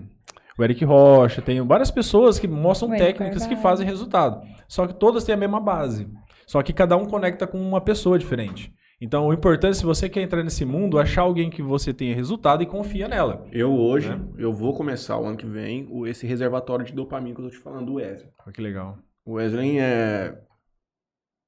o 0.59 0.63
Eric 0.63 0.83
Rocha, 0.83 1.41
tenho 1.41 1.65
várias 1.65 1.89
pessoas 1.89 2.37
que 2.37 2.45
mostram 2.49 2.89
técnicas 2.89 3.47
que 3.47 3.55
fazem 3.55 3.85
resultado. 3.87 4.41
Só 4.67 4.85
que 4.85 4.93
todas 4.93 5.23
têm 5.23 5.33
a 5.33 5.37
mesma 5.37 5.61
base. 5.61 6.09
Só 6.45 6.61
que 6.61 6.73
cada 6.73 6.95
um 6.95 7.05
conecta 7.05 7.45
com 7.47 7.59
uma 7.59 7.81
pessoa 7.81 8.17
diferente. 8.19 8.73
Então, 9.01 9.27
o 9.27 9.33
importante, 9.33 9.77
se 9.77 9.85
você 9.85 10.07
quer 10.07 10.21
entrar 10.21 10.41
nesse 10.41 10.63
mundo, 10.63 10.97
achar 10.97 11.23
alguém 11.23 11.49
que 11.49 11.61
você 11.61 11.93
tenha 11.93 12.15
resultado 12.15 12.63
e 12.63 12.65
confia 12.65 13.07
nela. 13.07 13.45
Eu 13.51 13.73
hoje, 13.73 14.09
Né? 14.09 14.25
eu 14.37 14.53
vou 14.53 14.73
começar 14.73 15.17
o 15.19 15.25
ano 15.25 15.35
que 15.37 15.45
vem 15.45 15.89
esse 16.07 16.25
reservatório 16.25 16.85
de 16.85 16.93
dopamina 16.93 17.35
que 17.35 17.41
eu 17.41 17.45
tô 17.45 17.51
te 17.51 17.57
falando, 17.57 17.87
do 17.87 17.93
Wesley. 17.95 18.31
Olha 18.45 18.53
que 18.53 18.61
legal. 18.61 18.97
O 19.25 19.33
Wesley 19.33 19.79
é. 19.79 20.39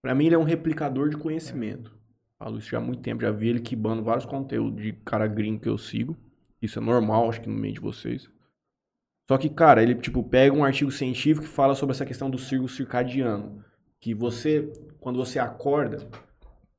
Pra 0.02 0.14
mim, 0.14 0.26
ele 0.26 0.36
é 0.36 0.38
um 0.38 0.44
replicador 0.44 1.10
de 1.10 1.18
conhecimento. 1.18 1.96
Falo 2.38 2.58
isso 2.60 2.70
já 2.70 2.78
há 2.78 2.82
muito 2.82 3.02
tempo. 3.02 3.22
Já 3.22 3.32
vi 3.32 3.48
ele 3.50 3.60
quibando 3.62 4.04
vários 4.04 4.26
conteúdos 4.26 4.84
de 4.84 4.94
cara 4.94 5.26
gringo 5.26 5.62
que 5.62 5.70
eu 5.70 5.78
sigo. 5.78 6.16
Isso 6.62 6.80
é 6.80 6.82
normal, 6.82 7.30
acho 7.30 7.42
que 7.42 7.50
no 7.50 7.56
meio 7.56 7.74
de 7.76 7.80
vocês. 7.80 8.30
Só 9.28 9.38
que, 9.38 9.50
cara, 9.50 9.82
ele, 9.82 9.96
tipo, 9.96 10.22
pega 10.24 10.56
um 10.56 10.64
artigo 10.64 10.92
científico 10.92 11.46
que 11.46 11.52
fala 11.52 11.76
sobre 11.76 11.94
essa 11.94 12.06
questão 12.06 12.30
do 12.30 12.38
círculo 12.38 12.70
circadiano. 12.70 13.64
Que 14.00 14.14
você, 14.14 14.72
quando 15.08 15.24
você 15.24 15.40
acorda, 15.40 16.06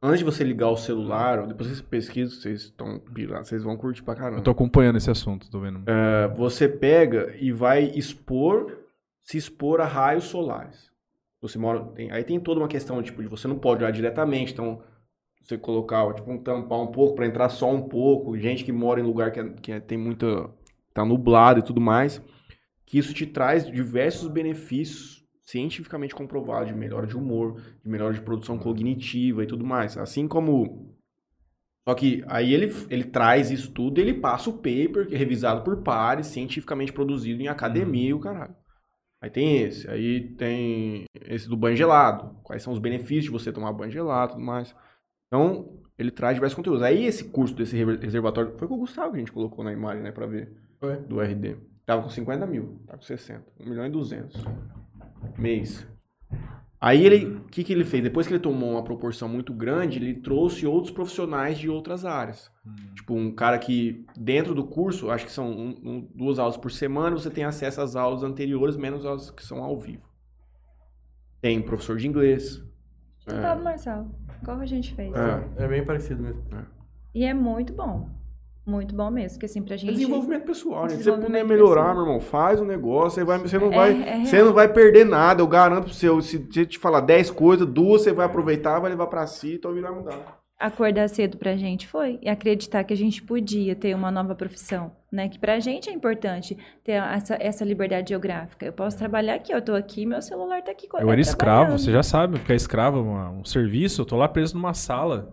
antes 0.02 0.18
de 0.18 0.24
você 0.26 0.44
ligar 0.44 0.68
o 0.68 0.76
celular, 0.76 1.38
ou 1.38 1.46
depois 1.46 1.70
você 1.70 1.82
pesquisa, 1.82 2.30
vocês 2.34 2.64
estão 2.64 3.00
vocês 3.42 3.62
vão 3.62 3.74
curtir 3.74 4.02
pra 4.02 4.14
caramba. 4.14 4.40
Eu 4.40 4.42
tô 4.44 4.50
acompanhando 4.50 4.96
esse 4.98 5.10
assunto, 5.10 5.50
tô 5.50 5.59
vendo. 5.60 5.80
É, 5.90 6.28
você 6.36 6.68
pega 6.68 7.34
e 7.40 7.50
vai 7.50 7.84
expor, 7.84 8.80
se 9.24 9.38
expor 9.38 9.80
a 9.80 9.86
raios 9.86 10.24
solares. 10.24 10.90
Você 11.40 11.59
mora, 11.59 11.82
tem- 11.94 12.12
aí 12.12 12.22
tem 12.22 12.38
toda 12.38 12.60
uma 12.60 12.68
questão 12.68 13.02
tipo 13.02 13.22
de 13.22 13.28
você 13.30 13.48
não 13.48 13.59
pode 13.59 13.82
olhar 13.82 13.92
diretamente, 13.92 14.52
então 14.52 14.82
você 15.42 15.56
colocar, 15.56 16.12
tipo, 16.12 16.30
um 16.30 16.36
tampar 16.36 16.80
um 16.80 16.88
pouco 16.88 17.14
para 17.16 17.26
entrar 17.26 17.48
só 17.48 17.72
um 17.72 17.88
pouco, 17.88 18.36
gente 18.36 18.62
que 18.62 18.72
mora 18.72 19.00
em 19.00 19.05
lugar 19.05 19.32
que, 19.32 19.40
é, 19.40 19.48
que 19.55 19.72
é, 19.72 19.80
tem 19.80 19.96
muita 19.96 20.50
tá 20.92 21.02
nublado 21.02 21.60
e 21.60 21.62
tudo 21.62 21.80
mais, 21.80 22.20
que 22.84 22.98
isso 22.98 23.14
te 23.14 23.24
traz 23.24 23.66
diversos 23.66 24.28
benefícios 24.28 25.18
cientificamente 25.49 26.15
comprovados 26.15 26.69
de 26.69 26.75
melhora 26.75 27.07
de 27.07 27.16
humor, 27.16 27.59
de 27.83 27.89
melhora 27.89 28.12
de 28.12 28.20
produção 28.20 28.59
cognitiva 28.59 29.43
e 29.43 29.47
tudo 29.47 29.65
mais. 29.65 29.97
Assim 29.97 30.29
como 30.29 30.95
só 31.89 31.95
que 31.95 32.23
aí 32.27 32.53
ele, 32.53 32.70
ele 32.91 33.05
traz 33.05 33.51
isso 33.51 33.73
tudo, 33.73 33.99
ele 33.99 34.12
passa 34.12 34.51
o 34.51 34.53
paper, 34.53 35.07
que 35.07 35.15
é 35.15 35.19
revisado 35.19 35.65
por 35.65 35.83
pares, 35.83 36.27
cientificamente 36.27 36.93
produzido 36.93 37.41
em 37.41 37.49
academia, 37.49 38.15
o 38.15 38.20
caralho. 38.20 38.55
Aí 39.23 39.31
tem 39.31 39.62
esse, 39.62 39.89
aí 39.89 40.29
tem 40.35 41.05
esse 41.15 41.49
do 41.49 41.57
banho 41.57 41.75
gelado. 41.75 42.39
Quais 42.43 42.62
são 42.62 42.75
os 42.75 42.79
benefícios 42.79 43.25
de 43.25 43.31
você 43.31 43.51
tomar 43.51 43.73
banho 43.73 43.91
gelado 43.91 44.33
e 44.33 44.35
tudo 44.35 44.45
mais. 44.45 44.77
Então, 45.29 45.81
ele 45.99 46.11
traz 46.11 46.35
diversos 46.35 46.57
conteúdos. 46.57 46.83
Aí 46.83 47.07
esse 47.07 47.25
curso 47.25 47.55
desse 47.55 47.75
reservatório, 47.75 48.55
foi 48.59 48.69
com 48.69 48.75
o 48.75 48.81
Gustavo 48.81 49.12
que 49.12 49.16
a 49.16 49.20
gente 49.20 49.33
colocou 49.33 49.65
na 49.65 49.73
imagem, 49.73 50.03
né, 50.03 50.12
pra 50.12 50.27
ver. 50.27 50.53
Foi. 50.79 50.99
Do 50.99 51.23
RD. 51.23 51.57
Tava 51.87 52.03
com 52.03 52.11
50 52.11 52.47
mil, 52.47 52.83
tá 52.87 52.99
com 52.99 53.03
60. 53.03 53.47
1 53.59 53.66
milhão 53.66 53.87
e 53.87 53.91
200. 53.91 54.45
Mês. 55.36 55.86
Aí 56.81 57.05
ele, 57.05 57.27
o 57.27 57.45
que, 57.45 57.65
que 57.65 57.73
ele 57.73 57.85
fez? 57.85 58.05
Depois 58.05 58.27
que 58.27 58.32
ele 58.32 58.40
tomou 58.40 58.70
uma 58.70 58.85
proporção 58.85 59.28
muito 59.28 59.53
grande, 59.53 59.99
ele 59.99 60.15
trouxe 60.15 60.65
outros 60.65 60.93
profissionais 60.93 61.59
de 61.59 61.69
outras 61.69 62.05
áreas. 62.05 62.53
Hum. 62.65 62.74
Tipo, 62.95 63.15
um 63.15 63.35
cara 63.35 63.59
que 63.59 64.07
dentro 64.16 64.55
do 64.55 64.65
curso, 64.65 65.11
acho 65.11 65.27
que 65.27 65.32
são 65.32 65.51
um, 65.51 65.69
um, 65.82 66.09
duas 66.15 66.39
aulas 66.39 66.57
por 66.57 66.70
semana, 66.70 67.16
você 67.16 67.31
tem 67.31 67.43
acesso 67.43 67.81
às 67.81 67.97
aulas 67.97 68.23
anteriores, 68.23 68.77
menos 68.77 69.05
as 69.05 69.31
que 69.31 69.45
são 69.45 69.62
ao 69.62 69.77
vivo. 69.77 70.07
Tem 71.40 71.61
professor 71.61 71.97
de 71.97 72.07
inglês. 72.07 72.62
É. 73.27 73.43
Pablo 73.43 73.65
Marcelo, 73.65 74.15
como 74.45 74.62
a 74.62 74.66
gente 74.66 74.95
fez. 74.95 75.12
É, 75.15 75.65
é 75.65 75.69
bem 75.69 75.85
parecido 75.85 76.23
mesmo. 76.23 76.43
É. 76.55 76.65
E 77.12 77.24
é 77.24 77.35
muito 77.35 77.73
bom. 77.73 78.09
Muito 78.69 78.95
bom 78.95 79.11
mesmo, 79.11 79.39
porque 79.39 79.47
assim, 79.47 79.62
pra 79.62 79.78
gente... 79.78 79.95
Desenvolvimento 79.95 80.45
pessoal, 80.45 80.82
né? 80.82 80.90
Se 80.90 81.03
você 81.03 81.11
puder 81.11 81.43
melhorar, 81.43 81.86
pessoal. 81.86 81.95
meu 81.95 82.05
irmão, 82.05 82.20
faz 82.20 82.61
o 82.61 82.65
um 82.65 82.66
negócio, 82.66 83.12
você, 83.12 83.24
vai, 83.24 83.39
você, 83.39 83.59
não, 83.59 83.73
é, 83.73 83.74
vai, 83.74 84.03
é 84.03 84.24
você 84.27 84.43
não 84.43 84.53
vai 84.53 84.69
perder 84.69 85.07
nada, 85.07 85.40
eu 85.40 85.47
garanto 85.47 85.85
pro 85.85 85.95
seu. 85.95 86.20
Se 86.20 86.36
você 86.36 86.66
te 86.66 86.78
falar 86.78 87.01
10 87.01 87.31
coisas, 87.31 87.66
duas 87.66 88.03
você 88.03 88.12
vai 88.12 88.27
aproveitar, 88.27 88.78
vai 88.78 88.90
levar 88.90 89.07
pra 89.07 89.27
si, 89.27 89.55
então 89.55 89.73
vai 89.81 89.90
mudar. 89.90 90.39
Acordar 90.59 91.09
cedo 91.09 91.39
pra 91.39 91.57
gente 91.57 91.86
foi, 91.86 92.19
e 92.20 92.28
acreditar 92.28 92.85
que 92.85 92.93
a 92.93 92.97
gente 92.97 93.23
podia 93.23 93.74
ter 93.74 93.95
uma 93.95 94.11
nova 94.11 94.35
profissão, 94.35 94.93
né? 95.11 95.31
Que 95.31 95.39
pra 95.39 95.59
gente 95.61 95.89
é 95.89 95.93
importante 95.93 96.55
ter 96.85 96.93
essa, 96.93 97.39
essa 97.40 97.65
liberdade 97.65 98.11
geográfica. 98.11 98.66
Eu 98.66 98.73
posso 98.74 98.99
trabalhar 98.99 99.36
aqui, 99.36 99.51
eu 99.51 99.62
tô 99.62 99.74
aqui, 99.74 100.05
meu 100.05 100.20
celular 100.20 100.61
tá 100.61 100.73
aqui. 100.73 100.86
Eu 101.01 101.11
era 101.11 101.20
escravo, 101.23 101.78
você 101.78 101.90
já 101.90 102.03
sabe, 102.03 102.39
ficar 102.39 102.55
escravo, 102.55 103.01
um, 103.01 103.40
um 103.40 103.45
serviço, 103.47 104.03
eu 104.03 104.05
tô 104.05 104.16
lá 104.16 104.28
preso 104.28 104.55
numa 104.55 104.74
sala. 104.74 105.32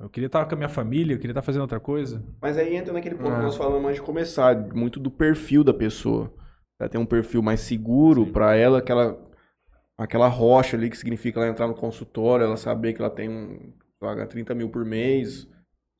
Eu 0.00 0.08
queria 0.08 0.28
estar 0.28 0.44
com 0.44 0.54
a 0.54 0.56
minha 0.56 0.68
família, 0.68 1.14
eu 1.14 1.18
queria 1.18 1.32
estar 1.32 1.42
fazendo 1.42 1.62
outra 1.62 1.80
coisa. 1.80 2.24
Mas 2.40 2.56
aí 2.56 2.76
entra 2.76 2.92
naquele 2.92 3.16
ponto 3.16 3.32
ah. 3.32 3.36
que 3.36 3.42
nós 3.42 3.56
falamos 3.56 3.84
antes 3.84 4.00
de 4.00 4.06
começar, 4.06 4.56
muito 4.72 5.00
do 5.00 5.10
perfil 5.10 5.64
da 5.64 5.74
pessoa. 5.74 6.32
Ela 6.80 6.88
tem 6.88 7.00
um 7.00 7.06
perfil 7.06 7.42
mais 7.42 7.60
seguro 7.60 8.26
para 8.26 8.54
ela, 8.54 8.78
aquela, 8.78 9.20
aquela 9.96 10.28
rocha 10.28 10.76
ali 10.76 10.88
que 10.88 10.96
significa 10.96 11.40
ela 11.40 11.48
entrar 11.48 11.66
no 11.66 11.74
consultório, 11.74 12.44
ela 12.44 12.56
saber 12.56 12.92
que 12.92 13.02
ela 13.02 13.10
tem 13.10 13.28
um, 13.28 13.72
paga 13.98 14.24
30 14.24 14.54
mil 14.54 14.68
por 14.70 14.84
mês, 14.84 15.48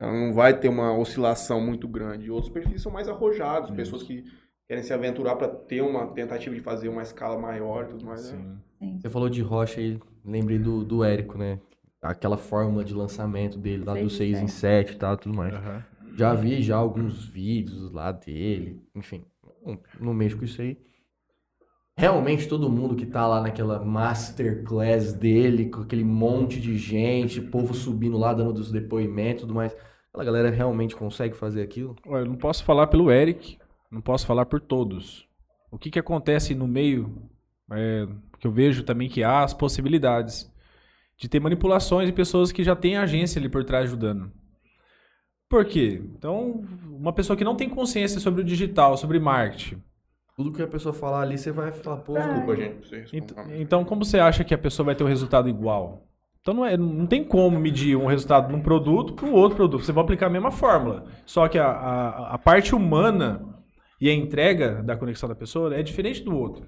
ela 0.00 0.12
não 0.12 0.32
vai 0.32 0.56
ter 0.56 0.68
uma 0.68 0.96
oscilação 0.96 1.60
muito 1.60 1.88
grande. 1.88 2.30
Outros 2.30 2.52
perfis 2.52 2.80
são 2.80 2.92
mais 2.92 3.08
arrojados, 3.08 3.68
Isso. 3.70 3.76
pessoas 3.76 4.02
que 4.04 4.24
querem 4.68 4.84
se 4.84 4.92
aventurar 4.92 5.34
para 5.34 5.48
ter 5.48 5.80
uma 5.80 6.06
tentativa 6.08 6.54
de 6.54 6.60
fazer 6.60 6.88
uma 6.88 7.02
escala 7.02 7.36
maior 7.36 7.86
e 7.86 7.88
tudo 7.88 8.06
mais. 8.06 8.32
Né? 8.32 8.58
Você 9.00 9.08
falou 9.08 9.28
de 9.28 9.42
rocha 9.42 9.80
aí, 9.80 9.98
lembrei 10.24 10.58
do, 10.58 10.84
do 10.84 11.02
Érico, 11.02 11.36
né? 11.36 11.58
Aquela 12.02 12.36
fórmula 12.36 12.84
de 12.84 12.94
lançamento 12.94 13.58
dele 13.58 13.84
lá 13.84 13.94
do 13.94 14.08
6 14.08 14.40
em 14.40 14.46
7 14.46 14.92
e 14.92 14.96
tal, 14.96 15.16
tudo 15.16 15.36
mais. 15.36 15.54
Uhum. 15.54 15.82
Já 16.16 16.34
vi 16.34 16.62
já 16.62 16.76
alguns 16.76 17.24
vídeos 17.24 17.92
lá 17.92 18.10
dele, 18.10 18.82
enfim, 18.94 19.24
não 20.00 20.12
mexo 20.12 20.36
com 20.36 20.44
isso 20.44 20.60
aí. 20.60 20.76
Realmente 21.96 22.48
todo 22.48 22.70
mundo 22.70 22.94
que 22.94 23.06
tá 23.06 23.26
lá 23.26 23.40
naquela 23.40 23.84
masterclass 23.84 25.12
dele, 25.12 25.68
com 25.68 25.80
aquele 25.80 26.04
monte 26.04 26.60
de 26.60 26.78
gente, 26.78 27.40
povo 27.40 27.74
subindo 27.74 28.16
lá, 28.16 28.32
dando 28.32 28.58
os 28.58 28.70
depoimentos 28.70 29.42
e 29.42 29.46
tudo 29.46 29.54
mais, 29.54 29.76
aquela 30.08 30.24
galera 30.24 30.50
realmente 30.50 30.94
consegue 30.94 31.36
fazer 31.36 31.62
aquilo? 31.62 31.96
Olha, 32.06 32.22
eu 32.22 32.26
não 32.26 32.36
posso 32.36 32.62
falar 32.62 32.86
pelo 32.86 33.10
Eric, 33.10 33.58
não 33.90 34.00
posso 34.00 34.26
falar 34.26 34.46
por 34.46 34.60
todos. 34.60 35.26
O 35.72 35.78
que 35.78 35.90
que 35.90 35.98
acontece 35.98 36.54
no 36.54 36.68
meio, 36.68 37.20
é, 37.72 38.06
que 38.38 38.46
eu 38.46 38.52
vejo 38.52 38.84
também 38.84 39.08
que 39.08 39.24
há 39.24 39.42
as 39.42 39.52
possibilidades 39.52 40.48
de 41.18 41.28
ter 41.28 41.40
manipulações 41.40 42.06
de 42.06 42.12
pessoas 42.12 42.52
que 42.52 42.62
já 42.62 42.76
têm 42.76 42.96
agência 42.96 43.40
ali 43.40 43.48
por 43.48 43.64
trás 43.64 43.84
ajudando. 43.84 44.30
Por 45.48 45.64
quê? 45.64 46.00
Então, 46.16 46.64
uma 46.86 47.12
pessoa 47.12 47.36
que 47.36 47.44
não 47.44 47.56
tem 47.56 47.68
consciência 47.68 48.20
sobre 48.20 48.42
o 48.42 48.44
digital, 48.44 48.96
sobre 48.96 49.18
marketing. 49.18 49.82
Tudo 50.36 50.52
que 50.52 50.62
a 50.62 50.68
pessoa 50.68 50.92
falar 50.92 51.22
ali, 51.22 51.36
você 51.36 51.50
vai 51.50 51.72
falar, 51.72 51.96
pô, 51.96 52.14
desculpa, 52.14 52.54
gente. 52.54 53.08
Então, 53.12 53.44
então, 53.56 53.84
como 53.84 54.04
você 54.04 54.20
acha 54.20 54.44
que 54.44 54.54
a 54.54 54.58
pessoa 54.58 54.86
vai 54.86 54.94
ter 54.94 55.02
um 55.02 55.08
resultado 55.08 55.48
igual? 55.48 56.06
Então, 56.40 56.54
não, 56.54 56.64
é, 56.64 56.76
não 56.76 57.06
tem 57.06 57.24
como 57.24 57.58
medir 57.58 57.96
um 57.96 58.06
resultado 58.06 58.48
de 58.48 58.54
um 58.54 58.62
produto 58.62 59.14
para 59.14 59.26
o 59.26 59.32
outro 59.32 59.56
produto. 59.56 59.84
Você 59.84 59.90
vai 59.90 60.04
aplicar 60.04 60.26
a 60.26 60.30
mesma 60.30 60.52
fórmula. 60.52 61.06
Só 61.26 61.48
que 61.48 61.58
a, 61.58 61.66
a, 61.66 62.34
a 62.34 62.38
parte 62.38 62.74
humana 62.74 63.44
e 64.00 64.08
a 64.08 64.14
entrega 64.14 64.82
da 64.82 64.96
conexão 64.96 65.28
da 65.28 65.34
pessoa 65.34 65.74
é 65.74 65.82
diferente 65.82 66.22
do 66.22 66.36
outro. 66.36 66.66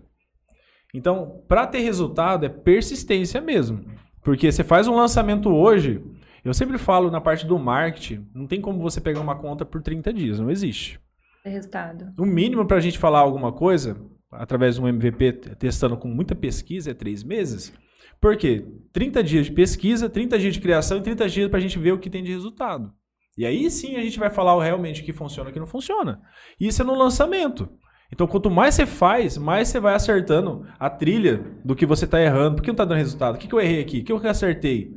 Então, 0.92 1.44
para 1.46 1.66
ter 1.66 1.80
resultado, 1.80 2.44
é 2.44 2.48
persistência 2.48 3.40
mesmo. 3.40 3.84
Porque 4.22 4.50
você 4.50 4.62
faz 4.62 4.86
um 4.86 4.94
lançamento 4.94 5.48
hoje, 5.48 6.02
eu 6.44 6.54
sempre 6.54 6.78
falo 6.78 7.10
na 7.10 7.20
parte 7.20 7.46
do 7.46 7.58
marketing, 7.58 8.26
não 8.34 8.46
tem 8.46 8.60
como 8.60 8.80
você 8.80 9.00
pegar 9.00 9.20
uma 9.20 9.36
conta 9.36 9.64
por 9.64 9.82
30 9.82 10.12
dias, 10.12 10.40
não 10.40 10.50
existe. 10.50 11.00
É 11.44 11.50
resultado. 11.50 12.12
O 12.18 12.26
mínimo 12.26 12.66
para 12.66 12.76
a 12.76 12.80
gente 12.80 12.98
falar 12.98 13.20
alguma 13.20 13.52
coisa, 13.52 13.96
através 14.30 14.74
de 14.76 14.80
um 14.82 14.88
MVP 14.88 15.32
testando 15.58 15.96
com 15.96 16.08
muita 16.08 16.34
pesquisa, 16.34 16.90
é 16.90 16.94
três 16.94 17.22
meses. 17.22 17.72
Por 18.20 18.36
quê? 18.36 18.66
30 18.92 19.24
dias 19.24 19.46
de 19.46 19.52
pesquisa, 19.52 20.08
30 20.08 20.38
dias 20.38 20.54
de 20.54 20.60
criação 20.60 20.98
e 20.98 21.02
30 21.02 21.28
dias 21.28 21.48
para 21.48 21.58
a 21.58 21.62
gente 21.62 21.78
ver 21.78 21.92
o 21.92 21.98
que 21.98 22.10
tem 22.10 22.22
de 22.22 22.30
resultado. 22.30 22.92
E 23.38 23.46
aí 23.46 23.70
sim 23.70 23.96
a 23.96 24.02
gente 24.02 24.18
vai 24.18 24.28
falar 24.28 24.62
realmente 24.62 25.00
o 25.00 25.04
que 25.04 25.12
funciona 25.12 25.48
e 25.48 25.50
o 25.50 25.54
que 25.54 25.60
não 25.60 25.66
funciona. 25.66 26.20
Isso 26.60 26.82
é 26.82 26.84
no 26.84 26.94
lançamento. 26.94 27.70
Então, 28.12 28.26
quanto 28.26 28.50
mais 28.50 28.74
você 28.74 28.86
faz, 28.86 29.38
mais 29.38 29.68
você 29.68 29.78
vai 29.78 29.94
acertando 29.94 30.66
a 30.78 30.90
trilha 30.90 31.44
do 31.64 31.76
que 31.76 31.86
você 31.86 32.04
está 32.04 32.20
errando. 32.20 32.56
Por 32.56 32.62
que 32.62 32.68
não 32.68 32.74
está 32.74 32.84
dando 32.84 32.98
resultado? 32.98 33.36
O 33.36 33.38
que, 33.38 33.46
que 33.46 33.54
eu 33.54 33.60
errei 33.60 33.80
aqui? 33.80 34.00
O 34.00 34.04
que 34.04 34.12
eu 34.12 34.30
acertei? 34.30 34.92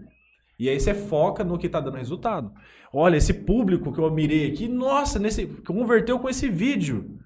E 0.59 0.67
aí 0.69 0.79
você 0.79 0.93
foca 0.93 1.43
no 1.43 1.57
que 1.57 1.67
está 1.67 1.79
dando 1.79 1.97
resultado. 1.97 2.51
Olha, 2.91 3.17
esse 3.17 3.33
público 3.33 3.91
que 3.91 3.99
eu 3.99 4.11
mirei 4.11 4.51
aqui, 4.51 4.67
nossa, 4.67 5.19
nesse, 5.19 5.45
converteu 5.45 6.19
com 6.19 6.29
esse 6.29 6.47
vídeo. 6.49 7.19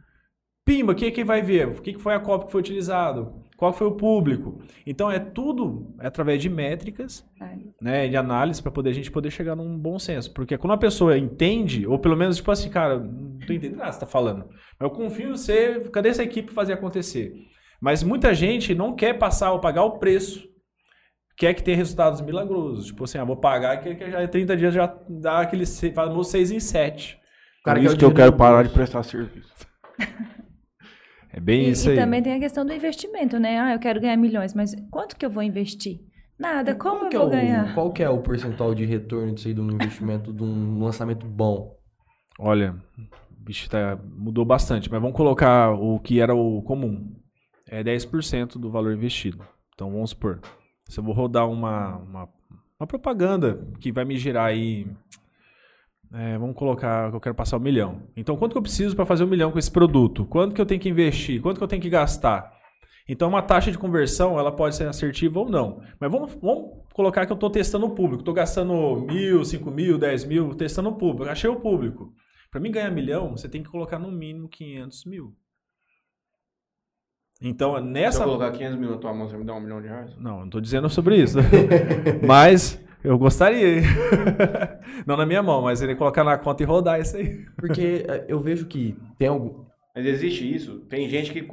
Pimba, 0.66 0.94
quem, 0.94 1.12
quem 1.12 1.24
vai 1.24 1.42
ver? 1.42 1.68
O 1.68 1.82
que, 1.82 1.94
que 1.94 2.02
foi 2.02 2.14
a 2.14 2.20
cópia 2.20 2.48
que 2.48 2.52
foi 2.52 2.62
utilizado? 2.62 3.47
Qual 3.58 3.74
foi 3.74 3.88
o 3.88 3.96
público? 3.96 4.62
Então 4.86 5.10
é 5.10 5.20
tudo 5.20 5.96
através 5.98 6.40
de 6.40 6.48
métricas, 6.48 7.26
né, 7.82 8.08
de 8.08 8.16
análise 8.16 8.62
para 8.62 8.72
poder 8.72 8.92
a 8.92 8.94
gente 8.94 9.10
poder 9.10 9.32
chegar 9.32 9.56
num 9.56 9.76
bom 9.76 9.98
senso, 9.98 10.32
porque 10.32 10.56
quando 10.60 10.74
a 10.74 10.78
pessoa 10.78 11.18
entende, 11.18 11.88
ou 11.88 11.98
pelo 11.98 12.16
menos 12.16 12.38
tipo 12.38 12.52
assim, 12.52 12.70
cara, 12.70 13.00
não 13.00 13.40
tô 13.40 13.52
entendendo 13.52 13.78
nada 13.78 13.90
que 13.90 13.96
você 13.96 14.00
tá 14.02 14.06
falando. 14.06 14.48
Eu 14.80 14.92
confio 14.92 15.30
em 15.30 15.32
você, 15.32 15.80
cadê 15.92 16.10
essa 16.10 16.24
equipe 16.24 16.54
fazer 16.54 16.74
acontecer? 16.74 17.34
Mas 17.82 18.04
muita 18.04 18.32
gente 18.32 18.76
não 18.76 18.96
quer 18.96 19.18
passar 19.18 19.52
ou 19.52 19.60
pagar 19.60 19.84
o 19.84 19.98
preço. 19.98 20.48
Quer 21.36 21.54
que 21.56 21.64
tenha 21.64 21.78
resultados 21.78 22.22
milagrosos. 22.22 22.88
Tipo 22.88 23.04
assim, 23.04 23.18
ah, 23.18 23.24
vou 23.24 23.38
pagar 23.38 23.78
que, 23.78 23.96
que 23.96 24.10
já 24.10 24.24
em 24.24 24.28
30 24.28 24.58
dias 24.58 24.74
já 24.74 24.96
dá 25.10 25.42
aquele 25.42 25.66
famoso 25.66 26.32
6 26.32 26.52
em 26.52 26.60
7. 26.60 27.20
Cara, 27.64 27.80
Por 27.80 27.86
isso 27.86 27.98
que 27.98 28.06
eu 28.06 28.14
quero 28.14 28.34
parar 28.34 28.64
de 28.64 28.70
prestar 28.70 29.04
serviço. 29.04 29.54
É 31.38 31.40
bem 31.40 31.66
e, 31.66 31.70
isso 31.70 31.88
aí. 31.88 31.96
E 31.96 32.00
também 32.00 32.24
tem 32.24 32.34
a 32.34 32.40
questão 32.40 32.66
do 32.66 32.74
investimento, 32.74 33.38
né? 33.38 33.60
Ah, 33.60 33.74
eu 33.74 33.80
quero 33.80 34.02
ganhar 34.02 34.18
milhões, 34.18 34.56
mas 34.56 34.76
quanto 34.90 35.16
que 35.16 35.24
eu 35.24 35.30
vou 35.30 35.44
investir? 35.44 36.00
Nada, 36.38 36.74
como 36.74 37.06
eu 37.06 37.12
vou 37.12 37.22
é 37.22 37.26
o, 37.26 37.30
ganhar? 37.30 37.76
Qual 37.76 37.94
que 37.94 38.02
é 38.02 38.10
o 38.10 38.24
percentual 38.24 38.74
de 38.74 38.86
retorno 38.86 39.36
disso 39.36 39.48
aí 39.48 39.54
de 39.54 39.62
um 39.62 39.70
investimento, 39.70 40.34
de 40.34 40.42
um 40.42 40.84
lançamento 40.84 41.28
bom? 41.28 41.78
Olha, 42.40 42.76
bicho, 43.30 43.70
tá, 43.70 44.00
mudou 44.04 44.44
bastante, 44.44 44.90
mas 44.90 45.00
vamos 45.00 45.16
colocar 45.16 45.74
o 45.74 46.00
que 46.00 46.20
era 46.20 46.34
o 46.34 46.64
comum. 46.64 47.16
É 47.68 47.84
10% 47.84 48.58
do 48.58 48.72
valor 48.72 48.92
investido. 48.92 49.46
Então 49.76 49.92
vamos 49.92 50.10
supor, 50.10 50.40
se 50.90 51.00
eu 51.00 51.04
vou 51.04 51.14
rodar 51.14 51.48
uma, 51.48 51.98
uma, 51.98 52.30
uma 52.80 52.88
propaganda 52.88 53.64
que 53.80 53.92
vai 53.92 54.06
me 54.06 54.18
gerar 54.18 54.46
aí 54.46 54.88
é, 56.14 56.38
vamos 56.38 56.56
colocar 56.56 57.10
que 57.10 57.16
eu 57.16 57.20
quero 57.20 57.36
passar 57.36 57.58
um 57.58 57.62
milhão. 57.62 58.04
Então, 58.16 58.38
quanto 58.38 58.54
que 58.54 58.58
eu 58.58 58.62
preciso 58.62 58.96
para 58.96 59.06
fazer 59.06 59.24
um 59.24 59.28
milhão 59.28 59.52
com 59.52 59.60
esse 59.60 59.72
produto? 59.72 60.26
Quanto 60.26 60.56
que 60.56 60.62
eu 60.62 60.66
tenho 60.66 60.80
que 60.80 60.90
investir? 60.90 61.42
Quanto 61.42 61.58
que 61.58 61.64
eu 61.64 61.68
tenho 61.68 61.82
que 61.82 61.90
gastar? 61.90 62.56
Então, 63.08 63.30
uma 63.30 63.42
taxa 63.42 63.72
de 63.72 63.78
conversão, 63.78 64.38
ela 64.38 64.52
pode 64.52 64.76
ser 64.76 64.88
assertiva 64.88 65.40
ou 65.40 65.50
não. 65.50 65.82
Mas 66.00 66.12
vamos, 66.12 66.34
vamos 66.42 66.84
colocar 66.94 67.26
que 67.26 67.32
eu 67.32 67.36
estou 67.36 67.50
testando 67.50 67.86
o 67.86 67.96
público. 67.96 68.22
Estou 68.22 68.34
gastando 68.34 69.06
mil, 69.08 69.44
cinco 69.46 69.72
mil, 69.72 69.98
dez 69.98 70.26
mil, 70.26 70.54
testando 70.56 70.90
o 70.90 70.96
público. 70.96 71.30
Achei 71.30 71.50
o 71.50 71.60
público. 71.60 72.14
Para 72.52 72.60
mim 72.60 72.72
ganhar 72.72 72.92
milhão, 72.92 73.32
você 73.32 73.48
tem 73.48 73.62
que 73.62 73.70
colocar 73.70 74.00
no 74.00 74.12
mínimo 74.12 74.50
500 74.50 75.06
mil. 75.06 75.36
Então, 77.42 77.80
nessa... 77.80 78.18
Se 78.18 78.24
eu 78.24 78.28
colocar 78.28 78.52
500 78.52 78.80
mil 78.80 78.90
na 78.90 78.98
tua 78.98 79.14
mão, 79.14 79.30
você 79.30 79.38
me 79.38 79.46
dá 79.46 79.54
um 79.54 79.62
milhão 79.62 79.82
de 79.82 79.88
reais? 79.88 80.18
Não, 80.18 80.40
não 80.40 80.46
estou 80.46 80.60
dizendo 80.60 80.90
sobre 80.90 81.18
isso. 81.18 81.38
Mas 82.26 82.84
Eu 83.08 83.18
gostaria. 83.18 83.82
Não 85.08 85.16
na 85.16 85.26
minha 85.26 85.42
mão, 85.42 85.62
mas 85.62 85.82
ele 85.82 85.96
colocar 85.96 86.24
na 86.24 86.38
conta 86.38 86.62
e 86.64 86.66
rodar 86.66 87.00
isso 87.00 87.16
aí. 87.16 87.46
Porque 87.56 88.06
é, 88.08 88.26
eu 88.28 88.40
vejo 88.42 88.66
que 88.66 88.98
tem 89.18 89.30
algum. 89.30 89.64
Mas 89.96 90.06
existe 90.06 90.54
isso? 90.54 90.80
Tem 90.90 91.08
gente 91.10 91.32
que. 91.32 91.48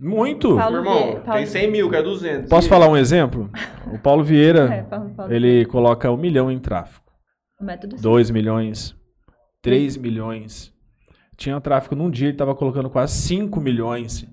Muito. 0.00 0.56
Paulo 0.56 0.82
Meu 0.82 0.92
irmão, 0.92 1.20
Paulo 1.20 1.32
tem 1.38 1.44
100 1.46 1.70
mil, 1.70 1.90
que 1.90 1.96
é 1.96 2.02
200. 2.02 2.48
Posso 2.48 2.66
E- 2.68 2.70
falar 2.70 2.88
um 2.88 2.96
exemplo? 2.96 3.50
O 3.92 3.98
Paulo 3.98 4.22
É, 4.24 4.24
Vieira, 4.24 4.86
Paulo- 4.88 5.10
Paulo- 5.14 5.32
ele 5.32 5.66
coloca 5.66 6.10
um 6.10 6.16
milhão 6.16 6.50
em 6.50 6.58
tráfego. 6.58 7.04
O 7.60 7.64
método 7.64 7.96
2 7.96 8.30
milhões, 8.30 8.96
3 9.60 9.96
milhões. 9.96 10.72
Tinha 11.36 11.60
tráfego 11.60 11.96
num 11.96 12.10
dia, 12.10 12.28
ele 12.28 12.34
estava 12.34 12.54
colocando 12.54 12.88
quase 12.88 13.14
5 13.14 13.60
milhões. 13.60 14.26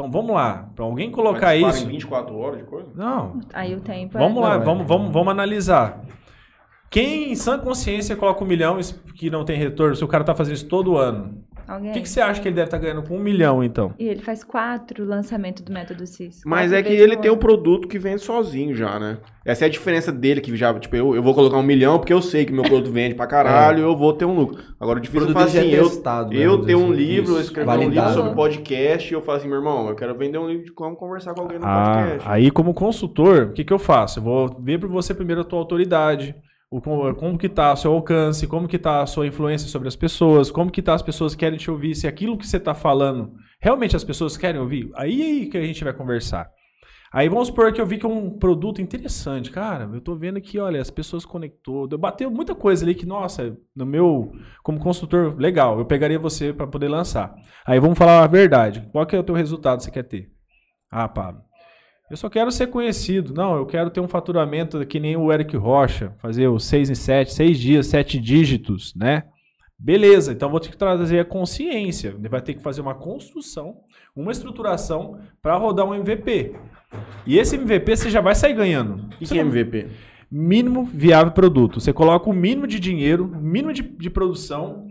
Então 0.00 0.10
vamos 0.10 0.34
lá, 0.34 0.70
para 0.74 0.82
alguém 0.82 1.10
colocar 1.10 1.48
Mas 1.48 1.60
para 1.60 1.68
isso. 1.72 1.84
em 1.84 1.88
24 1.90 2.34
horas 2.38 2.58
de 2.60 2.64
coisa? 2.64 2.88
Não, 2.94 3.38
Aí 3.52 3.74
o 3.74 3.80
tempo 3.82 4.16
é- 4.16 4.20
vamos 4.20 4.42
lá, 4.42 4.54
Não, 4.56 4.62
é- 4.62 4.64
vamos, 4.64 4.86
vamos, 4.86 5.12
vamos 5.12 5.28
analisar. 5.30 6.00
Quem 6.90 7.30
em 7.32 7.34
sã 7.34 7.58
consciência 7.58 8.16
coloca 8.16 8.42
um 8.42 8.46
milhão 8.46 8.78
que 9.14 9.28
não 9.28 9.44
tem 9.44 9.58
retorno, 9.58 9.94
se 9.94 10.02
o 10.02 10.08
cara 10.08 10.24
tá 10.24 10.34
fazendo 10.34 10.54
isso 10.54 10.66
todo 10.68 10.96
ano, 10.96 11.44
o 11.70 11.74
Alguém. 11.74 11.92
que, 11.92 12.00
que 12.02 12.08
você 12.08 12.20
acha 12.20 12.40
que 12.40 12.48
ele 12.48 12.54
deve 12.56 12.66
estar 12.66 12.78
ganhando 12.78 13.02
com 13.02 13.16
um 13.16 13.20
milhão, 13.20 13.62
então? 13.62 13.92
E 13.98 14.08
ele 14.08 14.20
faz 14.22 14.42
quatro 14.42 15.04
lançamentos 15.04 15.62
do 15.62 15.72
método 15.72 16.06
CIS. 16.06 16.42
Mas 16.44 16.72
é 16.72 16.82
que 16.82 16.92
ele 16.92 17.16
tem 17.16 17.30
o 17.30 17.34
ano. 17.34 17.40
produto 17.40 17.86
que 17.88 17.98
vende 17.98 18.22
sozinho 18.22 18.74
já, 18.74 18.98
né? 18.98 19.18
Essa 19.44 19.64
é 19.64 19.66
a 19.66 19.70
diferença 19.70 20.12
dele, 20.12 20.40
que 20.40 20.54
já, 20.56 20.72
tipo, 20.78 20.94
eu, 20.94 21.14
eu 21.14 21.22
vou 21.22 21.34
colocar 21.34 21.56
um 21.56 21.62
milhão 21.62 21.98
porque 21.98 22.12
eu 22.12 22.20
sei 22.20 22.44
que 22.44 22.52
meu 22.52 22.62
produto 22.62 22.92
vende 22.92 23.14
pra 23.14 23.26
caralho 23.26 23.78
e 23.78 23.82
eu 23.82 23.96
vou 23.96 24.12
ter 24.12 24.24
um 24.24 24.34
lucro. 24.34 24.62
Agora, 24.78 24.98
o 24.98 25.02
difícil 25.02 25.30
é 25.30 25.32
falar 25.32 25.44
assim, 25.46 25.58
é 25.58 25.78
eu, 25.78 25.84
testado, 25.84 26.30
né, 26.30 26.36
eu 26.44 26.50
vamos 26.52 26.66
tenho 26.66 26.78
um 26.80 26.84
assim. 26.86 26.92
livro, 26.94 27.34
eu 27.34 27.40
escrevi 27.40 27.70
um 27.70 27.88
livro 27.88 28.12
sobre 28.12 28.34
podcast 28.34 29.12
e 29.12 29.14
eu 29.16 29.22
falo 29.22 29.38
assim, 29.38 29.48
meu 29.48 29.56
irmão, 29.58 29.88
eu 29.88 29.94
quero 29.94 30.14
vender 30.16 30.38
um 30.38 30.46
livro 30.48 30.64
de 30.66 30.72
como 30.72 30.94
conversar 30.96 31.34
com 31.34 31.40
alguém 31.42 31.58
no 31.58 31.64
Ah, 31.66 32.02
podcast. 32.04 32.28
aí 32.30 32.50
como 32.50 32.74
consultor, 32.74 33.44
o 33.44 33.52
que, 33.52 33.64
que 33.64 33.72
eu 33.72 33.78
faço? 33.78 34.18
Eu 34.18 34.22
vou 34.24 34.56
ver 34.60 34.78
para 34.78 34.88
você 34.88 35.14
primeiro 35.14 35.40
a 35.40 35.44
tua 35.44 35.58
autoridade, 35.58 36.34
o, 36.70 36.80
como, 37.14 37.36
que 37.36 37.48
tá 37.48 37.72
o 37.72 37.76
seu 37.76 37.92
alcance, 37.92 38.46
como 38.46 38.68
que 38.68 38.78
tá 38.78 39.02
a 39.02 39.06
sua 39.06 39.26
influência 39.26 39.68
sobre 39.68 39.88
as 39.88 39.96
pessoas, 39.96 40.50
como 40.50 40.70
que 40.70 40.80
tá 40.80 40.94
as 40.94 41.02
pessoas 41.02 41.34
querem 41.34 41.58
te 41.58 41.70
ouvir, 41.70 41.96
se 41.96 42.06
aquilo 42.06 42.38
que 42.38 42.46
você 42.46 42.58
está 42.58 42.74
falando, 42.74 43.34
realmente 43.60 43.96
as 43.96 44.04
pessoas 44.04 44.36
querem 44.36 44.60
ouvir, 44.60 44.88
aí, 44.94 45.20
aí 45.20 45.46
que 45.46 45.58
a 45.58 45.66
gente 45.66 45.82
vai 45.82 45.92
conversar. 45.92 46.48
Aí 47.12 47.28
vamos 47.28 47.48
supor 47.48 47.72
que 47.72 47.80
eu 47.80 47.86
vi 47.86 47.98
que 47.98 48.06
é 48.06 48.08
um 48.08 48.38
produto 48.38 48.80
interessante, 48.80 49.50
cara, 49.50 49.90
eu 49.92 50.00
tô 50.00 50.14
vendo 50.14 50.40
que, 50.40 50.60
olha, 50.60 50.80
as 50.80 50.90
pessoas 50.90 51.24
conectou, 51.24 51.88
eu 51.90 51.98
bateu 51.98 52.30
muita 52.30 52.54
coisa 52.54 52.84
ali 52.84 52.94
que, 52.94 53.04
nossa, 53.04 53.58
no 53.74 53.84
meu, 53.84 54.30
como 54.62 54.78
consultor, 54.78 55.36
legal, 55.36 55.80
eu 55.80 55.84
pegaria 55.84 56.20
você 56.20 56.52
para 56.52 56.68
poder 56.68 56.86
lançar. 56.86 57.34
Aí 57.66 57.80
vamos 57.80 57.98
falar 57.98 58.22
a 58.22 58.28
verdade, 58.28 58.88
qual 58.92 59.04
que 59.04 59.16
é 59.16 59.18
o 59.18 59.24
teu 59.24 59.34
resultado 59.34 59.78
que 59.78 59.84
você 59.84 59.90
quer 59.90 60.04
ter? 60.04 60.30
Ah, 60.88 61.08
Pablo, 61.08 61.42
eu 62.10 62.16
só 62.16 62.28
quero 62.28 62.50
ser 62.50 62.66
conhecido. 62.66 63.32
Não, 63.32 63.56
eu 63.56 63.64
quero 63.64 63.90
ter 63.90 64.00
um 64.00 64.08
faturamento 64.08 64.84
que 64.84 64.98
nem 64.98 65.16
o 65.16 65.32
Eric 65.32 65.56
Rocha, 65.56 66.12
fazer 66.18 66.48
os 66.48 66.64
6 66.64 66.90
em 66.90 66.94
7, 66.94 67.32
6 67.32 67.58
dias, 67.58 67.86
7 67.86 68.18
dígitos, 68.18 68.94
né? 68.94 69.24
Beleza, 69.78 70.32
então 70.32 70.50
vou 70.50 70.60
ter 70.60 70.68
que 70.70 70.76
trazer 70.76 71.20
a 71.20 71.24
consciência. 71.24 72.14
Vai 72.28 72.42
ter 72.42 72.54
que 72.54 72.62
fazer 72.62 72.82
uma 72.82 72.94
construção, 72.94 73.78
uma 74.14 74.32
estruturação 74.32 75.18
para 75.40 75.56
rodar 75.56 75.86
um 75.86 75.94
MVP. 75.94 76.54
E 77.26 77.38
esse 77.38 77.56
MVP 77.56 77.96
você 77.96 78.10
já 78.10 78.20
vai 78.20 78.34
sair 78.34 78.52
ganhando. 78.52 79.08
Você 79.18 79.32
que 79.32 79.40
é 79.40 79.42
MVP? 79.42 79.88
mínimo 80.30 80.84
viável 80.84 81.32
produto. 81.32 81.80
Você 81.80 81.92
coloca 81.92 82.30
o 82.30 82.32
mínimo 82.32 82.66
de 82.66 82.78
dinheiro, 82.78 83.24
o 83.24 83.40
mínimo 83.42 83.72
de, 83.72 83.82
de 83.82 84.08
produção 84.08 84.86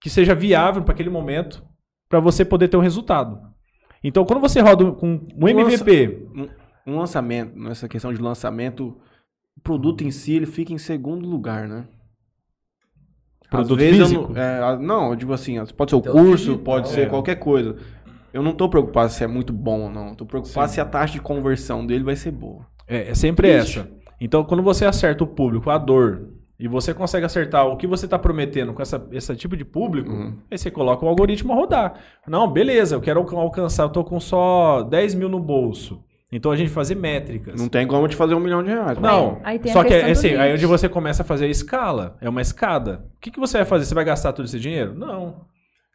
que 0.00 0.08
seja 0.08 0.34
viável 0.34 0.82
para 0.82 0.94
aquele 0.94 1.10
momento, 1.10 1.64
para 2.08 2.20
você 2.20 2.44
poder 2.44 2.68
ter 2.68 2.76
um 2.76 2.80
resultado. 2.80 3.40
Então, 4.06 4.24
quando 4.24 4.40
você 4.40 4.60
roda 4.60 4.92
com 4.92 5.20
um 5.36 5.48
MVP, 5.48 6.28
Um 6.86 6.98
lançamento, 6.98 7.58
nessa 7.58 7.88
questão 7.88 8.12
de 8.14 8.20
lançamento, 8.22 8.96
o 9.56 9.60
produto 9.60 10.04
em 10.04 10.10
si, 10.12 10.34
ele 10.34 10.46
fica 10.46 10.72
em 10.72 10.78
segundo 10.78 11.28
lugar, 11.28 11.66
né? 11.68 11.88
Produto 13.50 13.80
Às 13.80 13.84
vezes 13.84 14.00
eu 14.00 14.06
físico? 14.06 14.32
não, 14.32 14.40
é, 14.40 14.78
não, 14.78 15.10
eu 15.10 15.16
digo 15.16 15.32
assim, 15.32 15.56
pode 15.76 15.90
ser 15.90 15.96
o 15.96 16.00
Então, 16.00 16.12
curso, 16.12 16.36
digital, 16.36 16.64
pode 16.64 16.88
ser 16.88 17.00
é. 17.02 17.06
qualquer 17.06 17.36
coisa. 17.36 17.76
Eu 18.32 18.42
não 18.42 18.52
tô 18.54 18.68
preocupado 18.68 19.10
se 19.10 19.24
é 19.24 19.26
muito 19.26 19.52
bom 19.52 19.82
ou 19.82 19.90
não. 19.90 20.14
Tô 20.14 20.26
preocupado 20.26 20.68
Sim. 20.68 20.74
se 20.74 20.80
a 20.80 20.84
taxa 20.84 21.14
de 21.14 21.20
conversão 21.20 21.86
dele 21.86 22.04
vai 22.04 22.16
ser 22.16 22.30
boa. 22.32 22.66
é, 22.86 23.10
é 23.10 23.14
sempre 23.14 23.48
essa. 23.50 23.88
Então, 24.20 24.44
quando 24.44 24.62
você 24.62 24.84
acerta 24.84 25.24
o 25.24 25.26
público, 25.26 25.70
a 25.70 25.78
dor, 25.78 26.28
e 26.58 26.66
você 26.68 26.94
consegue 26.94 27.26
acertar 27.26 27.66
o 27.66 27.76
que 27.76 27.86
você 27.86 28.06
está 28.06 28.18
prometendo 28.18 28.72
com 28.72 28.80
essa, 28.82 29.06
esse 29.12 29.34
tipo 29.36 29.56
de 29.56 29.64
público, 29.64 30.10
Uhum. 30.10 30.38
aí 30.50 30.56
você 30.58 30.70
coloca 30.70 31.04
o 31.04 31.08
algoritmo 31.08 31.52
a 31.52 31.56
rodar. 31.56 31.94
Não, 32.26 32.50
beleza, 32.50 32.94
eu 32.94 33.00
quero 33.00 33.20
alcan- 33.20 33.36
alcançar, 33.38 33.82
eu 33.84 33.88
tô 33.90 34.02
com 34.04 34.18
só 34.18 34.82
10 34.82 35.14
mil 35.14 35.28
no 35.28 35.38
bolso. 35.40 36.02
Então 36.32 36.50
a 36.50 36.56
gente 36.56 36.70
fazer 36.70 36.96
métricas. 36.96 37.60
Não 37.60 37.68
tem 37.68 37.86
como 37.86 38.08
te 38.08 38.16
fazer 38.16 38.34
um 38.34 38.40
milhão 38.40 38.62
de 38.62 38.68
reais. 38.70 38.98
Não, 38.98 39.38
Aí 39.44 39.58
tem 39.60 39.70
a 39.70 39.74
só 39.74 39.84
que 39.84 39.94
é 39.94 40.10
assim, 40.10 40.34
aí 40.34 40.52
onde 40.54 40.66
você 40.66 40.88
começa 40.88 41.22
a 41.22 41.24
fazer 41.24 41.44
a 41.44 41.48
escala, 41.48 42.16
é 42.20 42.28
uma 42.28 42.40
escada. 42.42 43.04
O 43.16 43.20
que, 43.20 43.30
que 43.30 43.38
você 43.38 43.58
vai 43.58 43.64
fazer? 43.66 43.84
Você 43.84 43.94
vai 43.94 44.04
gastar 44.04 44.32
todo 44.32 44.44
esse 44.44 44.58
dinheiro? 44.58 44.92
Não. 44.92 45.46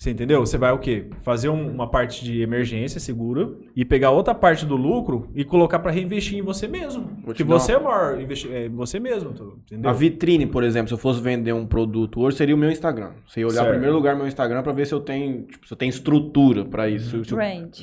Você 0.01 0.09
entendeu? 0.09 0.39
Você 0.39 0.57
vai 0.57 0.71
o 0.71 0.79
quê? 0.79 1.11
Fazer 1.21 1.47
um- 1.49 1.69
uma 1.69 1.87
parte 1.87 2.25
de 2.25 2.41
emergência 2.41 2.99
segura 2.99 3.53
e 3.75 3.85
pegar 3.85 4.09
outra 4.09 4.33
parte 4.33 4.65
do 4.65 4.75
lucro 4.75 5.29
e 5.35 5.45
colocar 5.45 5.77
para 5.77 5.91
reinvestir 5.91 6.39
em 6.39 6.41
você 6.41 6.67
mesmo. 6.67 7.21
Dar 7.23 7.43
você 7.45 7.73
é 7.73 7.77
o 7.77 7.83
maior 7.83 8.19
investi- 8.19 8.51
é 8.51 8.67
você 8.67 8.99
mesmo, 8.99 9.29
entendeu? 9.59 9.91
A 9.91 9.93
vitrine, 9.93 10.47
por 10.47 10.63
exemplo, 10.63 10.87
se 10.87 10.93
eu 10.95 10.97
fosse 10.97 11.21
vender 11.21 11.53
um 11.53 11.67
produto 11.67 12.19
hoje, 12.19 12.35
seria 12.37 12.55
o 12.55 12.57
meu 12.57 12.71
Instagram. 12.71 13.11
Você 13.27 13.41
ia 13.41 13.45
olhar 13.45 13.57
Certo. 13.57 13.67
em 13.67 13.71
primeiro 13.73 13.95
lugar 13.95 14.15
meu 14.15 14.25
Instagram 14.25 14.63
pra 14.63 14.73
ver 14.73 14.87
se 14.87 14.93
eu 14.95 15.01
tenho, 15.01 15.43
tipo, 15.43 15.67
se 15.67 15.71
eu 15.71 15.77
tenho 15.77 15.91
estrutura 15.91 16.65
pra 16.65 16.89
isso. 16.89 17.17
Eu- 17.17 17.35
Brand. 17.35 17.81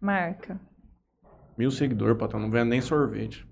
Marca. 0.00 0.58
Mil 1.58 1.70
seguidores, 1.70 2.16
patrão, 2.16 2.40
não 2.40 2.50
vendo 2.50 2.70
nem 2.70 2.80
sorvete. 2.80 3.46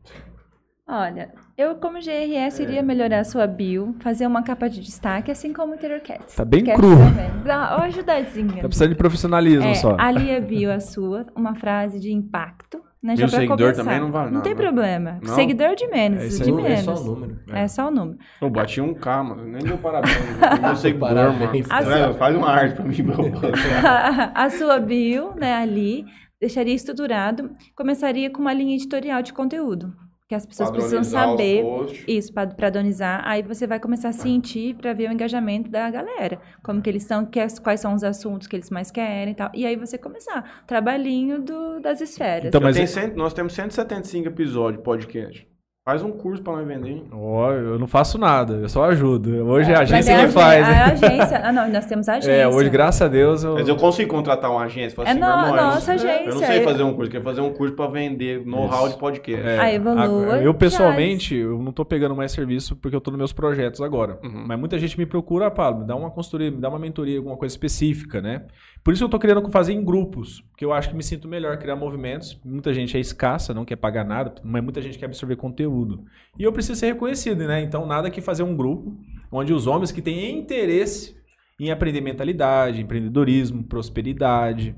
Olha, 0.88 1.34
eu 1.56 1.74
como 1.76 1.98
GRS 1.98 2.60
iria 2.62 2.82
melhorar 2.82 3.20
a 3.20 3.24
sua 3.24 3.46
bio, 3.46 3.94
fazer 4.00 4.26
uma 4.26 4.42
capa 4.42 4.68
de 4.68 4.80
destaque, 4.80 5.30
assim 5.30 5.52
como 5.52 5.72
o 5.72 5.74
Interior 5.74 6.00
Cats. 6.00 6.34
Tá 6.34 6.44
bem 6.44 6.64
cru. 6.64 6.96
também. 6.98 7.30
Dá 7.44 7.76
uma 7.76 7.84
ajudazinha. 7.86 8.56
Tá 8.62 8.68
precisando 8.68 8.90
de 8.90 8.94
profissionalismo 8.96 9.68
É, 9.68 9.74
só. 9.74 9.96
ali 9.98 10.34
a 10.34 10.40
bio 10.40 10.70
a 10.72 10.80
sua, 10.80 11.26
uma 11.34 11.54
frase 11.54 11.98
de 11.98 12.12
impacto, 12.12 12.78
né? 13.02 13.14
Mil 13.16 13.26
Já 13.28 13.28
seguidor 13.38 13.56
começar. 13.58 13.84
também 13.84 14.00
não 14.00 14.10
vale 14.12 14.26
Não 14.26 14.32
nada, 14.34 14.44
tem 14.44 14.54
né? 14.54 14.60
problema. 14.60 15.18
Não? 15.22 15.34
Seguidor 15.34 15.74
de 15.76 15.86
menos, 15.88 16.24
É 16.40 16.44
de 16.44 16.50
aí. 16.50 16.58
É 16.58 16.62
menos. 16.62 16.84
só 16.84 16.94
o 16.94 17.04
número. 17.04 17.40
É 17.52 17.68
só 17.68 17.88
o 17.88 17.90
número. 17.90 18.18
Eu 18.42 18.50
bati 18.50 18.80
um 18.80 18.92
K, 18.94 19.22
mano. 19.22 19.44
Nem 19.44 19.62
deu 19.62 19.78
parabéns. 19.78 20.16
Meu 20.60 20.76
seguidor, 20.76 21.08
Parabéns. 21.08 21.66
mano. 21.68 21.90
A 21.90 21.98
É, 21.98 22.12
Faz 22.14 22.36
uma 22.36 22.48
arte 22.50 22.74
pra 22.74 22.84
mim, 22.84 23.02
meu. 23.02 23.16
a 24.34 24.50
sua 24.50 24.78
bio, 24.78 25.34
né, 25.36 25.54
ali, 25.54 26.04
deixaria 26.40 26.74
estruturado, 26.74 27.50
começaria 27.74 28.28
com 28.30 28.40
uma 28.40 28.52
linha 28.52 28.74
editorial 28.74 29.22
de 29.22 29.32
conteúdo, 29.32 29.92
que 30.28 30.34
as 30.34 30.44
pessoas 30.44 30.70
precisam 30.72 31.04
saber 31.04 31.62
isso 32.08 32.32
para 32.32 32.48
padronizar. 32.50 33.22
Aí 33.24 33.42
você 33.42 33.66
vai 33.66 33.78
começar 33.78 34.08
a 34.08 34.12
sentir 34.12 34.74
para 34.74 34.92
ver 34.92 35.08
o 35.08 35.12
engajamento 35.12 35.70
da 35.70 35.88
galera, 35.88 36.40
como 36.64 36.82
que 36.82 36.90
eles 36.90 37.02
estão, 37.02 37.28
quais 37.62 37.80
são 37.80 37.94
os 37.94 38.02
assuntos 38.02 38.48
que 38.48 38.56
eles 38.56 38.68
mais 38.70 38.90
querem 38.90 39.32
e 39.32 39.36
tal. 39.36 39.50
E 39.54 39.64
aí 39.64 39.76
você 39.76 39.96
começar 39.96 40.64
trabalhinho 40.66 41.40
do, 41.40 41.78
das 41.80 42.00
esferas. 42.00 42.46
Então, 42.48 42.60
mas 42.60 42.76
é- 42.76 42.86
cento- 42.86 43.16
nós 43.16 43.32
temos 43.32 43.52
175 43.52 44.26
episódios 44.28 44.78
de 44.78 44.84
podcast. 44.84 45.46
Faz 45.88 46.02
um 46.02 46.10
curso 46.10 46.42
pra 46.42 46.54
nós 46.54 46.66
vender. 46.66 46.88
hein? 46.90 47.04
Ó, 47.12 47.52
eu 47.52 47.78
não 47.78 47.86
faço 47.86 48.18
nada, 48.18 48.54
eu 48.54 48.68
só 48.68 48.86
ajudo. 48.86 49.30
Hoje 49.46 49.70
é 49.70 49.76
a 49.76 49.82
agência 49.82 50.10
é 50.14 50.26
que 50.26 50.32
faz. 50.32 50.66
A 50.66 50.68
né? 50.72 50.82
agência. 50.82 51.40
Ah, 51.44 51.52
não, 51.52 51.70
nós 51.70 51.86
temos 51.86 52.08
a 52.08 52.14
agência. 52.18 52.32
É, 52.32 52.48
hoje, 52.48 52.68
graças 52.68 53.02
a 53.02 53.06
Deus, 53.06 53.44
eu... 53.44 53.54
Mas 53.54 53.68
eu 53.68 53.76
consigo 53.76 54.10
contratar 54.10 54.50
uma 54.50 54.64
agência. 54.64 54.96
Falar 54.96 55.06
É 55.06 55.10
assim, 55.12 55.20
no- 55.20 55.26
irmão, 55.26 55.46
eu 55.46 55.54
não- 55.54 55.64
nossa 55.74 55.92
agência. 55.92 56.24
Eu 56.28 56.34
não 56.34 56.40
sei 56.44 56.60
fazer 56.64 56.82
um 56.82 56.92
curso, 56.92 57.06
eu 57.06 57.12
quero 57.12 57.22
fazer 57.22 57.40
um 57.40 57.52
curso 57.52 57.76
pra 57.76 57.86
vender 57.86 58.44
know-how 58.44 58.88
de 58.88 58.96
podcast. 58.98 59.46
É, 59.46 59.60
A 59.60 59.72
Evolua 59.72 60.34
a- 60.34 60.42
Eu, 60.42 60.52
pessoalmente, 60.54 61.36
eu 61.36 61.62
não 61.62 61.70
tô 61.70 61.84
pegando 61.84 62.16
mais 62.16 62.32
serviço 62.32 62.74
porque 62.74 62.96
eu 62.96 63.00
tô 63.00 63.12
nos 63.12 63.18
meus 63.18 63.32
projetos 63.32 63.80
agora. 63.80 64.18
Uhum. 64.24 64.42
Mas 64.44 64.58
muita 64.58 64.76
gente 64.80 64.98
me 64.98 65.06
procura, 65.06 65.46
ah, 65.46 65.50
Pablo, 65.52 65.82
me 65.82 65.86
dá 65.86 65.94
uma 65.94 66.10
consultoria, 66.10 66.50
me 66.50 66.60
dá 66.60 66.68
uma 66.68 66.80
mentoria, 66.80 67.16
alguma 67.18 67.36
coisa 67.36 67.52
específica, 67.54 68.20
né? 68.20 68.42
Por 68.86 68.94
isso 68.94 69.02
eu 69.02 69.08
tô 69.08 69.18
querendo 69.18 69.50
fazer 69.50 69.72
em 69.72 69.84
grupos, 69.84 70.42
porque 70.42 70.64
eu 70.64 70.72
acho 70.72 70.90
que 70.90 70.94
me 70.94 71.02
sinto 71.02 71.26
melhor 71.26 71.58
criar 71.58 71.74
movimentos. 71.74 72.40
Muita 72.44 72.72
gente 72.72 72.96
é 72.96 73.00
escassa, 73.00 73.52
não 73.52 73.64
quer 73.64 73.74
pagar 73.74 74.04
nada, 74.04 74.36
mas 74.44 74.62
muita 74.62 74.80
gente 74.80 74.96
quer 74.96 75.06
absorver 75.06 75.34
conteúdo. 75.34 76.04
E 76.38 76.44
eu 76.44 76.52
preciso 76.52 76.78
ser 76.78 76.86
reconhecido, 76.92 77.48
né? 77.48 77.60
Então, 77.62 77.84
nada 77.84 78.08
que 78.08 78.20
fazer 78.20 78.44
um 78.44 78.56
grupo 78.56 78.96
onde 79.32 79.52
os 79.52 79.66
homens 79.66 79.90
que 79.90 80.00
têm 80.00 80.38
interesse 80.38 81.16
em 81.58 81.72
aprender 81.72 82.00
mentalidade, 82.00 82.80
empreendedorismo, 82.80 83.64
prosperidade, 83.64 84.76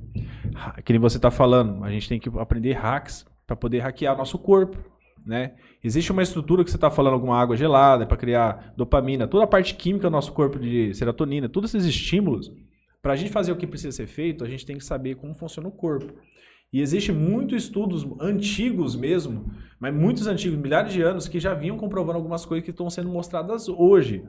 que 0.86 0.94
nem 0.94 0.98
você 0.98 1.18
está 1.18 1.30
falando, 1.30 1.84
a 1.84 1.90
gente 1.90 2.08
tem 2.08 2.18
que 2.18 2.30
aprender 2.38 2.72
hacks 2.72 3.26
para 3.46 3.56
poder 3.56 3.80
hackear 3.80 4.16
nosso 4.16 4.38
corpo, 4.38 4.78
né? 5.26 5.52
Existe 5.84 6.12
uma 6.12 6.22
estrutura 6.22 6.64
que 6.64 6.70
você 6.70 6.78
está 6.78 6.90
falando, 6.90 7.12
alguma 7.12 7.38
água 7.38 7.58
gelada 7.58 8.06
para 8.06 8.16
criar 8.16 8.72
dopamina, 8.74 9.28
toda 9.28 9.44
a 9.44 9.46
parte 9.46 9.74
química 9.74 10.08
do 10.08 10.12
nosso 10.12 10.32
corpo 10.32 10.58
de 10.58 10.94
serotonina, 10.94 11.46
todos 11.46 11.74
esses 11.74 11.86
estímulos. 11.86 12.50
Para 13.00 13.12
a 13.12 13.16
gente 13.16 13.30
fazer 13.30 13.52
o 13.52 13.56
que 13.56 13.66
precisa 13.66 13.92
ser 13.92 14.06
feito, 14.06 14.44
a 14.44 14.48
gente 14.48 14.66
tem 14.66 14.76
que 14.76 14.84
saber 14.84 15.16
como 15.16 15.34
funciona 15.34 15.68
o 15.68 15.72
corpo. 15.72 16.12
E 16.72 16.80
existe 16.80 17.12
muitos 17.12 17.64
estudos 17.64 18.06
antigos 18.20 18.94
mesmo, 18.94 19.50
mas 19.80 19.94
muitos 19.94 20.26
antigos, 20.26 20.58
milhares 20.58 20.92
de 20.92 21.00
anos, 21.00 21.26
que 21.26 21.40
já 21.40 21.54
vinham 21.54 21.78
comprovando 21.78 22.18
algumas 22.18 22.44
coisas 22.44 22.64
que 22.64 22.70
estão 22.70 22.90
sendo 22.90 23.08
mostradas 23.08 23.68
hoje. 23.68 24.24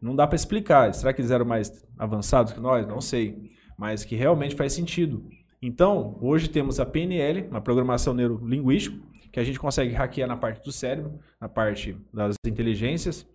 Não 0.00 0.14
dá 0.14 0.26
para 0.26 0.36
explicar. 0.36 0.94
Será 0.94 1.12
que 1.12 1.20
eles 1.20 1.30
eram 1.30 1.44
mais 1.44 1.84
avançados 1.98 2.52
que 2.52 2.60
nós? 2.60 2.86
Não 2.86 3.00
sei. 3.00 3.50
Mas 3.76 4.04
que 4.04 4.14
realmente 4.14 4.54
faz 4.54 4.72
sentido. 4.72 5.24
Então, 5.60 6.16
hoje 6.22 6.48
temos 6.48 6.78
a 6.78 6.86
PNL, 6.86 7.48
uma 7.50 7.60
programação 7.60 8.14
neurolinguística, 8.14 8.96
que 9.32 9.40
a 9.40 9.44
gente 9.44 9.58
consegue 9.58 9.92
hackear 9.92 10.28
na 10.28 10.36
parte 10.36 10.64
do 10.64 10.72
cérebro, 10.72 11.18
na 11.40 11.48
parte 11.48 11.96
das 12.12 12.34
inteligências, 12.46 13.26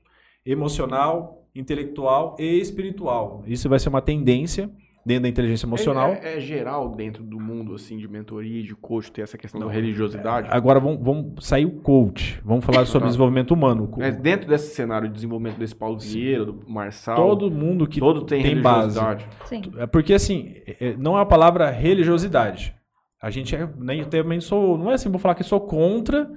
emocional, 0.45 1.44
intelectual 1.56 2.36
e 2.38 2.60
espiritual. 2.60 3.44
Isso 3.48 3.69
vai 3.69 3.80
ser 3.80 3.90
uma 3.90 4.02
tendência 4.02 4.69
dentro 5.06 5.23
da 5.23 5.30
inteligência 5.30 5.68
emocional. 5.68 6.10
É, 6.10 6.34
é, 6.34 6.38
é, 6.38 6.40
geral 6.40 6.90
dentro 6.90 7.23
do 7.23 7.40
mundo, 7.40 7.76
assim, 7.76 7.98
de 7.98 8.07
mentoria, 8.07 8.64
de 8.64 8.76
coach, 8.76 9.11
ter 9.11 9.22
essa 9.22 9.38
questão 9.38 9.61
Não, 9.61 9.68
da 9.68 9.73
religiosidade? 9.73 10.48
agora 10.49 10.80
vamos, 10.80 10.99
vamos 11.02 11.45
sair 11.45 11.65
o 11.65 11.72
coach. 11.72 12.41
Vamos 12.44 12.65
falar 12.65 12.86
sobre 12.88 13.07
desenvolvimento 13.07 13.52
humano. 13.52 13.90
Mas 13.95 14.18
dentro 14.18 14.49
desse 14.49 14.73
cenário 14.73 15.07
de 15.07 15.14
desenvolvimento 15.14 15.57
desse 15.57 15.76
Paulo 15.76 15.99
Vieira, 15.99 16.45
do 16.45 16.60
Marçal... 16.68 17.15
Todo 17.15 17.52
mundo 17.52 17.88
que 17.88 17.99
todo 17.99 18.26
tem, 18.26 18.41
tem 18.41 18.60
base. 18.60 18.99
Sim. 19.45 19.61
É 19.77 19.86
porque, 19.86 20.14
assim, 20.14 20.56
é, 20.65 20.95
não 20.98 21.18
é 21.18 21.22
a 21.22 21.26
palavra 21.26 21.69
religiosidade. 21.69 22.73
A 23.22 23.30
gente 23.30 23.56
é, 23.56 23.69
nem, 23.77 24.03
também 24.03 24.41
sou... 24.41 24.77
Não 24.77 24.91
é 24.91 24.95
assim, 24.95 25.10
vou 25.10 25.19
falar 25.19 25.36
que 25.36 25.44
sou 25.44 25.61
contra, 25.61 26.30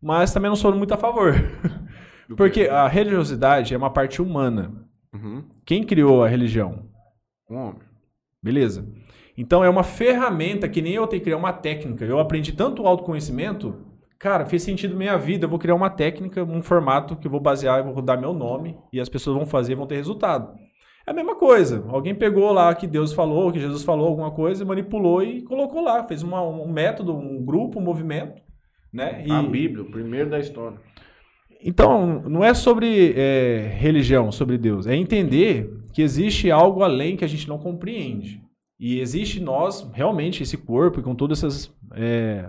mas 0.00 0.32
também 0.32 0.48
não 0.48 0.56
sou 0.56 0.74
muito 0.74 0.94
a 0.94 0.96
favor. 0.96 1.34
porque 2.36 2.62
a 2.62 2.88
religiosidade 2.88 3.74
é 3.74 3.76
uma 3.76 3.90
parte 3.90 4.20
humana. 4.20 4.72
Uhum. 5.12 5.44
Quem 5.64 5.84
criou 5.84 6.24
a 6.24 6.28
religião? 6.28 6.86
Um 7.50 7.56
homem. 7.56 7.82
Beleza. 8.42 8.86
Então 9.36 9.64
é 9.64 9.68
uma 9.68 9.82
ferramenta 9.82 10.68
que 10.68 10.82
nem 10.82 10.94
eu 10.94 11.06
tenho 11.06 11.20
que 11.20 11.24
criar 11.24 11.36
uma 11.36 11.52
técnica. 11.52 12.04
Eu 12.04 12.18
aprendi 12.18 12.52
tanto 12.52 12.86
autoconhecimento, 12.86 13.74
cara, 14.18 14.46
fez 14.46 14.62
sentido 14.62 14.96
minha 14.96 15.16
vida. 15.16 15.44
Eu 15.44 15.48
vou 15.48 15.58
criar 15.58 15.74
uma 15.74 15.90
técnica, 15.90 16.44
um 16.44 16.62
formato 16.62 17.16
que 17.16 17.26
eu 17.26 17.30
vou 17.30 17.40
basear, 17.40 17.78
eu 17.78 17.92
vou 17.92 18.02
dar 18.02 18.16
meu 18.16 18.32
nome 18.32 18.78
e 18.92 19.00
as 19.00 19.08
pessoas 19.08 19.36
vão 19.36 19.46
fazer, 19.46 19.74
vão 19.74 19.86
ter 19.86 19.96
resultado. 19.96 20.54
É 21.06 21.10
a 21.10 21.14
mesma 21.14 21.34
coisa. 21.34 21.84
Alguém 21.88 22.14
pegou 22.14 22.50
lá 22.52 22.74
que 22.74 22.86
Deus 22.86 23.12
falou, 23.12 23.52
que 23.52 23.60
Jesus 23.60 23.82
falou 23.82 24.08
alguma 24.08 24.30
coisa, 24.30 24.64
manipulou 24.64 25.22
e 25.22 25.42
colocou 25.42 25.82
lá. 25.82 26.02
Fez 26.04 26.22
uma, 26.22 26.42
um 26.42 26.70
método, 26.70 27.14
um 27.14 27.44
grupo, 27.44 27.78
um 27.78 27.82
movimento. 27.82 28.40
Né? 28.92 29.24
E... 29.26 29.30
A 29.30 29.42
Bíblia, 29.42 29.82
o 29.82 29.90
primeiro 29.90 30.30
da 30.30 30.38
história. 30.38 30.78
Então, 31.66 32.22
não 32.28 32.44
é 32.44 32.52
sobre 32.52 33.14
é, 33.16 33.74
religião, 33.78 34.30
sobre 34.30 34.58
Deus. 34.58 34.86
É 34.86 34.94
entender 34.94 35.74
que 35.94 36.02
existe 36.02 36.50
algo 36.50 36.82
além 36.82 37.16
que 37.16 37.24
a 37.24 37.28
gente 37.28 37.48
não 37.48 37.56
compreende. 37.56 38.42
E 38.78 39.00
existe 39.00 39.40
nós, 39.40 39.88
realmente, 39.94 40.42
esse 40.42 40.58
corpo, 40.58 41.00
com 41.00 41.14
todas 41.14 41.38
essas. 41.38 41.72
É, 41.94 42.44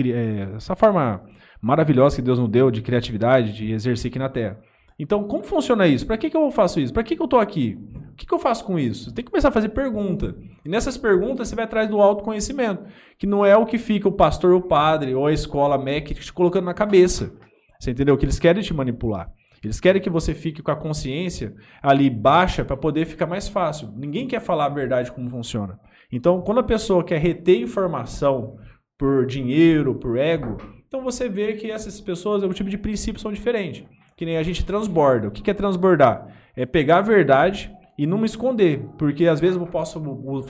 é, 0.00 0.48
essa 0.56 0.74
forma 0.74 1.22
maravilhosa 1.60 2.16
que 2.16 2.22
Deus 2.22 2.38
nos 2.38 2.48
deu 2.48 2.70
de 2.70 2.80
criatividade, 2.80 3.52
de 3.52 3.72
exercer 3.72 4.10
aqui 4.10 4.18
na 4.18 4.30
Terra. 4.30 4.58
Então, 4.98 5.24
como 5.24 5.44
funciona 5.44 5.86
isso? 5.86 6.06
Para 6.06 6.16
que, 6.16 6.30
que 6.30 6.36
eu 6.36 6.50
faço 6.50 6.80
isso? 6.80 6.94
Para 6.94 7.02
que, 7.02 7.14
que 7.14 7.20
eu 7.20 7.26
estou 7.26 7.40
aqui? 7.40 7.78
O 8.12 8.14
que, 8.16 8.24
que 8.24 8.32
eu 8.32 8.38
faço 8.38 8.64
com 8.64 8.78
isso? 8.78 9.12
Tem 9.12 9.22
que 9.22 9.30
começar 9.30 9.48
a 9.48 9.52
fazer 9.52 9.68
pergunta. 9.68 10.34
E 10.64 10.68
nessas 10.70 10.96
perguntas 10.96 11.48
você 11.48 11.54
vai 11.54 11.66
atrás 11.66 11.90
do 11.90 12.00
autoconhecimento, 12.00 12.84
que 13.18 13.26
não 13.26 13.44
é 13.44 13.54
o 13.54 13.66
que 13.66 13.76
fica 13.76 14.08
o 14.08 14.12
pastor, 14.12 14.54
o 14.54 14.62
padre 14.62 15.14
ou 15.14 15.26
a 15.26 15.32
escola 15.32 15.76
MEC 15.76 16.14
te 16.14 16.32
colocando 16.32 16.64
na 16.64 16.72
cabeça. 16.72 17.34
Você 17.78 17.90
entendeu? 17.90 18.16
Que 18.16 18.24
eles 18.24 18.38
querem 18.38 18.62
te 18.62 18.74
manipular. 18.74 19.30
Eles 19.62 19.80
querem 19.80 20.00
que 20.00 20.10
você 20.10 20.34
fique 20.34 20.62
com 20.62 20.70
a 20.70 20.76
consciência 20.76 21.54
ali 21.82 22.08
baixa 22.08 22.64
para 22.64 22.76
poder 22.76 23.06
ficar 23.06 23.26
mais 23.26 23.48
fácil. 23.48 23.92
Ninguém 23.96 24.26
quer 24.26 24.40
falar 24.40 24.66
a 24.66 24.70
verdade 24.70 25.10
como 25.10 25.28
funciona. 25.28 25.78
Então, 26.12 26.40
quando 26.40 26.60
a 26.60 26.64
pessoa 26.64 27.02
quer 27.02 27.18
reter 27.18 27.60
informação 27.60 28.56
por 28.96 29.26
dinheiro, 29.26 29.94
por 29.94 30.16
ego, 30.16 30.56
então 30.86 31.02
você 31.02 31.28
vê 31.28 31.54
que 31.54 31.70
essas 31.70 32.00
pessoas, 32.00 32.42
o 32.42 32.54
tipo 32.54 32.70
de 32.70 32.78
princípios 32.78 33.22
são 33.22 33.32
diferentes. 33.32 33.84
Que 34.16 34.24
nem 34.24 34.36
a 34.36 34.42
gente 34.42 34.64
transborda. 34.64 35.28
O 35.28 35.30
que 35.30 35.50
é 35.50 35.54
transbordar? 35.54 36.28
É 36.54 36.64
pegar 36.64 36.98
a 36.98 37.02
verdade 37.02 37.70
e 37.98 38.06
não 38.06 38.18
me 38.18 38.26
esconder, 38.26 38.86
porque 38.98 39.26
às 39.26 39.40
vezes 39.40 39.56
eu 39.56 39.66
posso 39.66 40.00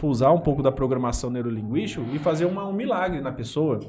usar 0.02 0.32
um 0.32 0.40
pouco 0.40 0.62
da 0.62 0.72
programação 0.72 1.30
neurolinguística 1.30 2.04
e 2.12 2.18
fazer 2.18 2.44
uma, 2.44 2.66
um 2.66 2.72
milagre 2.72 3.20
na 3.20 3.32
pessoa 3.32 3.80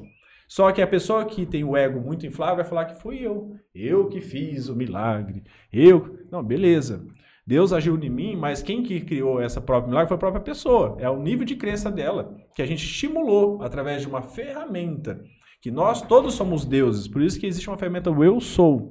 só 0.48 0.72
que 0.72 0.82
a 0.82 0.88
pessoa 0.88 1.26
que 1.26 1.46
tem 1.46 1.64
o 1.64 1.76
ego 1.76 2.00
muito 2.00 2.26
inflado 2.26 2.56
vai 2.56 2.66
falar 2.66 2.86
que 2.86 3.02
fui 3.02 3.20
eu. 3.20 3.56
Eu 3.76 4.08
que 4.08 4.22
fiz 4.22 4.70
o 4.70 4.76
milagre. 4.76 5.44
Eu. 5.72 6.20
Não, 6.32 6.42
beleza. 6.42 7.06
Deus 7.46 7.72
agiu 7.72 7.98
em 7.98 8.10
mim, 8.10 8.36
mas 8.36 8.62
quem 8.62 8.84
que 8.84 9.02
criou 9.02 9.42
essa 9.42 9.62
própria 9.62 9.90
milagre 9.90 10.08
foi 10.08 10.16
a 10.16 10.20
própria 10.20 10.44
pessoa. 10.44 10.98
É 11.00 11.10
o 11.10 11.22
nível 11.22 11.46
de 11.46 11.56
crença 11.56 11.90
dela, 11.90 12.36
que 12.56 12.62
a 12.62 12.66
gente 12.66 12.84
estimulou 12.84 13.62
através 13.62 14.02
de 14.02 14.08
uma 14.08 14.22
ferramenta. 14.22 15.22
Que 15.62 15.72
nós 15.72 16.02
todos 16.02 16.34
somos 16.34 16.66
deuses. 16.66 17.08
Por 17.08 17.22
isso 17.22 17.40
que 17.40 17.48
existe 17.48 17.70
uma 17.70 17.78
ferramenta 17.78 18.12
o 18.12 18.24
eu 18.24 18.40
sou. 18.40 18.90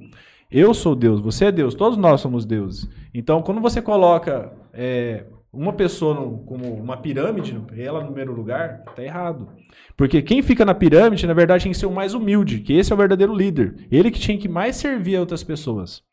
Eu 0.49 0.73
sou 0.73 0.95
Deus, 0.95 1.19
você 1.19 1.45
é 1.45 1.51
Deus, 1.51 1.75
todos 1.75 1.97
nós 1.97 2.21
somos 2.21 2.45
deuses. 2.45 2.89
Então, 3.13 3.41
quando 3.41 3.59
você 3.59 3.81
coloca 3.81 4.51
é, 4.73 5.25
uma 5.51 5.73
pessoa 5.73 6.13
no, 6.13 6.43
como 6.45 6.73
uma 6.73 6.97
pirâmide, 6.97 7.59
ela 7.75 8.01
no 8.01 8.07
primeiro 8.07 8.33
lugar, 8.33 8.83
tá 8.95 9.03
errado. 9.03 9.49
Porque 9.95 10.21
quem 10.21 10.41
fica 10.41 10.65
na 10.65 10.75
pirâmide, 10.75 11.25
na 11.25 11.33
verdade, 11.33 11.63
tem 11.63 11.71
que 11.71 11.77
ser 11.77 11.85
o 11.85 11.91
mais 11.91 12.13
humilde, 12.13 12.59
que 12.59 12.73
esse 12.73 12.91
é 12.91 12.95
o 12.95 12.97
verdadeiro 12.97 13.33
líder. 13.33 13.87
Ele 13.89 14.11
que 14.11 14.19
tinha 14.19 14.37
que 14.37 14.47
mais 14.47 14.75
servir 14.75 15.15
a 15.15 15.19
outras 15.19 15.43
pessoas. 15.43 16.03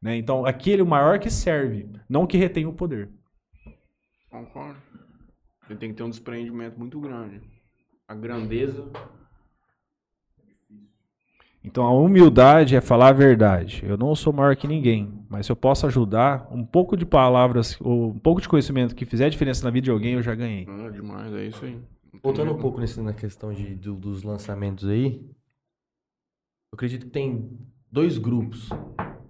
Né? 0.00 0.16
Então, 0.16 0.44
aquele 0.44 0.82
o 0.82 0.86
maior 0.86 1.18
que 1.18 1.30
serve, 1.30 1.88
não 2.08 2.26
que 2.26 2.36
retém 2.36 2.66
o 2.66 2.72
poder. 2.72 3.10
Concordo. 4.30 4.78
Ele 5.68 5.78
tem 5.78 5.90
que 5.90 5.96
ter 5.96 6.02
um 6.02 6.10
desprendimento 6.10 6.78
muito 6.78 7.00
grande. 7.00 7.40
A 8.06 8.14
grandeza 8.14 8.90
então 11.64 11.84
a 11.84 11.92
humildade 11.92 12.76
é 12.76 12.80
falar 12.80 13.08
a 13.08 13.12
verdade. 13.12 13.82
Eu 13.86 13.96
não 13.96 14.14
sou 14.14 14.32
maior 14.32 14.54
que 14.54 14.68
ninguém, 14.68 15.24
mas 15.28 15.46
se 15.46 15.52
eu 15.52 15.56
posso 15.56 15.86
ajudar, 15.86 16.46
um 16.52 16.64
pouco 16.64 16.96
de 16.96 17.06
palavras, 17.06 17.80
ou 17.80 18.10
um 18.10 18.18
pouco 18.18 18.40
de 18.40 18.48
conhecimento 18.48 18.94
que 18.94 19.06
fizer 19.06 19.30
diferença 19.30 19.64
na 19.64 19.70
vida 19.70 19.86
de 19.86 19.90
alguém, 19.90 20.12
eu 20.14 20.22
já 20.22 20.34
ganhei. 20.34 20.66
Ah, 20.68 20.90
demais, 20.90 21.32
é 21.32 21.46
isso 21.46 21.64
aí. 21.64 21.80
Voltando 22.22 22.52
um 22.52 22.58
pouco 22.58 22.80
nesse, 22.80 23.00
na 23.00 23.14
questão 23.14 23.52
de, 23.52 23.74
do, 23.74 23.94
dos 23.94 24.22
lançamentos 24.22 24.86
aí, 24.88 25.20
eu 26.70 26.76
acredito 26.76 27.06
que 27.06 27.12
tem 27.12 27.58
dois 27.90 28.18
grupos 28.18 28.68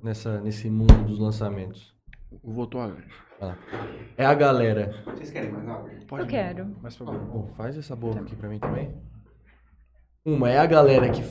nessa, 0.03 0.41
nesse 0.41 0.69
mundo 0.69 1.05
dos 1.05 1.19
lançamentos. 1.19 1.95
Votou 2.43 2.81
a 2.81 2.93
ah. 3.41 3.57
É 4.17 4.25
a 4.25 4.35
galera. 4.35 5.03
Vocês 5.07 5.31
querem 5.31 5.51
mais 5.51 5.69
água? 5.69 5.91
Pode 6.07 6.23
eu 6.23 6.29
quero. 6.29 6.77
Mais 6.81 6.97
favor. 6.97 7.19
Bom, 7.19 7.47
faz 7.57 7.77
essa 7.77 7.95
boca 7.95 8.21
aqui 8.21 8.35
pra 8.37 8.49
mim 8.49 8.59
também. 8.59 8.95
Uma 10.25 10.51
é 10.51 10.59
a 10.59 10.67
galera 10.67 11.11
que 11.11 11.23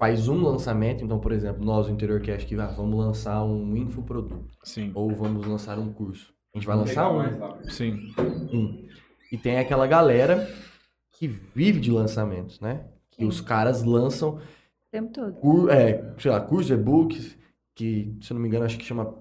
faz 0.00 0.28
um 0.28 0.42
lançamento, 0.42 1.04
então, 1.04 1.20
por 1.20 1.30
exemplo, 1.30 1.62
nós, 1.62 1.86
o 1.86 1.90
Interior 1.90 2.22
Cash, 2.22 2.44
que 2.44 2.58
ah, 2.58 2.68
vamos 2.68 2.98
lançar 2.98 3.44
um 3.44 3.76
infoproduto. 3.76 4.56
Sim. 4.64 4.90
Ou 4.94 5.14
vamos 5.14 5.46
lançar 5.46 5.78
um 5.78 5.92
curso. 5.92 6.32
A 6.54 6.58
gente 6.58 6.66
vai 6.66 6.74
lançar 6.74 7.12
um. 7.12 7.62
Sim. 7.64 8.10
Um. 8.18 8.88
E 9.30 9.36
tem 9.36 9.58
aquela 9.58 9.86
galera 9.86 10.50
que 11.12 11.28
vive 11.28 11.78
de 11.78 11.92
lançamentos, 11.92 12.58
né? 12.60 12.86
Que 13.10 13.20
Sim. 13.20 13.28
os 13.28 13.42
caras 13.42 13.84
lançam. 13.84 14.36
O 14.36 14.40
tempo 14.90 15.12
todo. 15.12 15.34
Cur, 15.34 15.70
é, 15.70 16.14
sei 16.18 16.30
lá, 16.30 16.40
cursos, 16.40 16.70
e-books, 16.70 17.36
que, 17.76 18.16
se 18.22 18.32
eu 18.32 18.36
não 18.36 18.40
me 18.40 18.48
engano, 18.48 18.64
acho 18.64 18.78
que 18.78 18.84
chama 18.86 19.14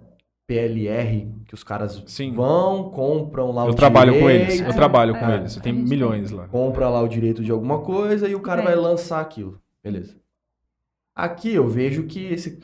PLR, 0.47 1.30
que 1.45 1.53
os 1.53 1.64
caras 1.64 2.01
Sim. 2.07 2.34
vão, 2.34 2.89
compram 2.89 3.51
lá 3.51 3.65
eu 3.65 3.72
o 3.72 3.76
trabalho 3.76 4.14
direito. 4.14 4.23
com 4.23 4.30
eles, 4.30 4.61
eu 4.61 4.73
trabalho 4.73 5.14
é, 5.14 5.19
com 5.19 5.30
eles, 5.30 5.56
eu 5.57 5.61
tenho 5.61 5.76
milhões 5.76 6.31
lá. 6.31 6.47
Compra 6.47 6.88
lá 6.88 7.01
o 7.01 7.07
direito 7.07 7.43
de 7.43 7.51
alguma 7.51 7.81
coisa 7.81 8.30
e 8.30 8.34
o 8.34 8.39
cara 8.39 8.61
é. 8.61 8.64
vai 8.64 8.76
lançar 8.76 9.19
aquilo. 9.19 9.61
Beleza. 9.84 10.18
Aqui 11.19 11.53
eu 11.53 11.67
vejo 11.67 12.03
que 12.03 12.27
esse 12.27 12.61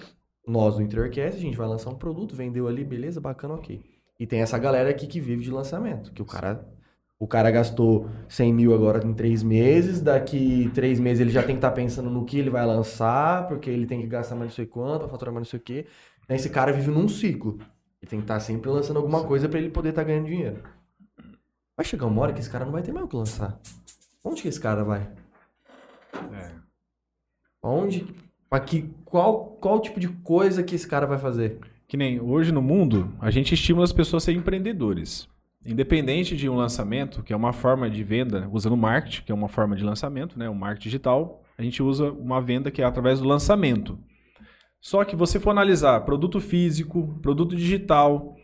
nós 0.48 0.76
do 0.76 0.82
Interiorcast, 0.82 1.38
a 1.38 1.42
gente 1.42 1.58
vai 1.58 1.68
lançar 1.68 1.90
um 1.90 1.96
produto, 1.96 2.38
vendeu 2.38 2.70
ali, 2.70 2.86
beleza, 2.86 3.20
bacana, 3.20 3.56
ok. 3.56 3.84
E 4.18 4.26
tem 4.26 4.40
essa 4.40 4.58
galera 4.58 4.90
aqui 4.90 5.08
que 5.08 5.20
vive 5.20 5.44
de 5.44 5.52
lançamento, 5.52 6.14
que 6.14 6.22
o 6.22 6.26
cara 6.26 6.66
o 7.20 7.28
cara 7.28 7.52
gastou 7.52 8.10
100 8.30 8.54
mil 8.54 8.74
agora 8.74 9.06
em 9.06 9.14
três 9.14 9.44
meses, 9.44 10.02
daqui 10.02 10.72
três 10.74 11.02
meses 11.02 11.20
ele 11.20 11.32
já 11.32 11.42
tem 11.42 11.56
que 11.56 11.58
estar 11.58 11.72
tá 11.72 11.76
pensando 11.76 12.10
no 12.10 12.24
que 12.24 12.40
ele 12.40 12.50
vai 12.50 12.66
lançar, 12.66 13.46
porque 13.50 13.70
ele 13.70 13.86
tem 13.86 14.00
que 14.00 14.08
gastar 14.08 14.36
mais 14.36 14.52
não 14.52 14.56
sei 14.56 14.66
quanto, 14.66 15.10
faturar 15.10 15.34
mais 15.34 15.48
não 15.48 15.50
sei 15.50 15.60
o 15.60 15.62
quê. 15.62 15.86
Esse 16.30 16.50
cara 16.50 16.72
vive 16.72 16.90
num 16.90 17.10
ciclo. 17.10 17.58
Ele 18.02 18.10
tem 18.10 18.20
que 18.20 18.24
estar 18.24 18.36
tá 18.36 18.40
sempre 18.40 18.70
lançando 18.70 18.98
alguma 18.98 19.26
coisa 19.26 19.50
para 19.50 19.60
ele 19.60 19.70
poder 19.70 19.90
estar 19.90 20.04
tá 20.04 20.08
ganhando 20.08 20.28
dinheiro. 20.28 20.64
Vai 21.76 21.86
chegar 21.86 22.06
uma 22.06 22.22
hora 22.22 22.32
que 22.32 22.40
esse 22.40 22.50
cara 22.50 22.64
não 22.64 22.72
vai 22.72 22.84
ter 22.84 22.94
mais 22.94 23.06
o 23.06 23.10
que 23.10 23.18
lançar. 23.18 23.60
Onde 24.24 24.42
que 24.42 24.48
esse 24.48 24.62
cara 24.62 24.84
vai? 24.86 25.12
É. 26.34 26.52
Onde? 27.62 28.25
Pra 28.50 28.60
que, 28.60 28.90
qual, 29.04 29.58
qual 29.60 29.80
tipo 29.80 30.00
de 30.00 30.08
coisa 30.08 30.64
que 30.64 30.76
esse 30.76 30.88
cara 30.88 31.06
vai 31.06 31.18
fazer? 31.18 31.60
Que 31.88 31.98
nem 31.98 32.20
hoje 32.20 32.52
no 32.52 32.62
mundo, 32.62 33.14
a 33.20 33.30
gente 33.32 33.54
estimula 33.54 33.84
as 33.84 33.94
pessoas 33.94 34.24
a 34.24 34.26
serem 34.26 34.40
empreendedores. 34.40 35.28
Independente 35.66 36.36
de 36.38 36.48
um 36.48 36.56
lançamento, 36.56 37.24
que 37.24 37.34
é 37.34 37.36
uma 37.36 37.52
forma 37.52 37.90
de 37.90 38.04
venda, 38.04 38.48
usando 38.52 38.78
marketing, 38.78 39.24
que 39.24 39.32
é 39.32 39.36
uma 39.36 39.48
forma 39.48 39.76
de 39.76 39.84
lançamento, 39.84 40.38
né, 40.38 40.48
o 40.48 40.54
marketing 40.54 40.84
digital, 40.90 41.44
a 41.58 41.64
gente 41.64 41.82
usa 41.82 42.12
uma 42.12 42.40
venda 42.40 42.70
que 42.70 42.82
é 42.82 42.86
através 42.86 43.20
do 43.20 43.28
lançamento. 43.28 43.98
Só 44.80 45.04
que 45.04 45.16
você 45.16 45.40
for 45.40 45.50
analisar 45.50 46.02
produto 46.02 46.40
físico, 46.40 47.18
produto 47.22 47.56
digital, 47.56 48.36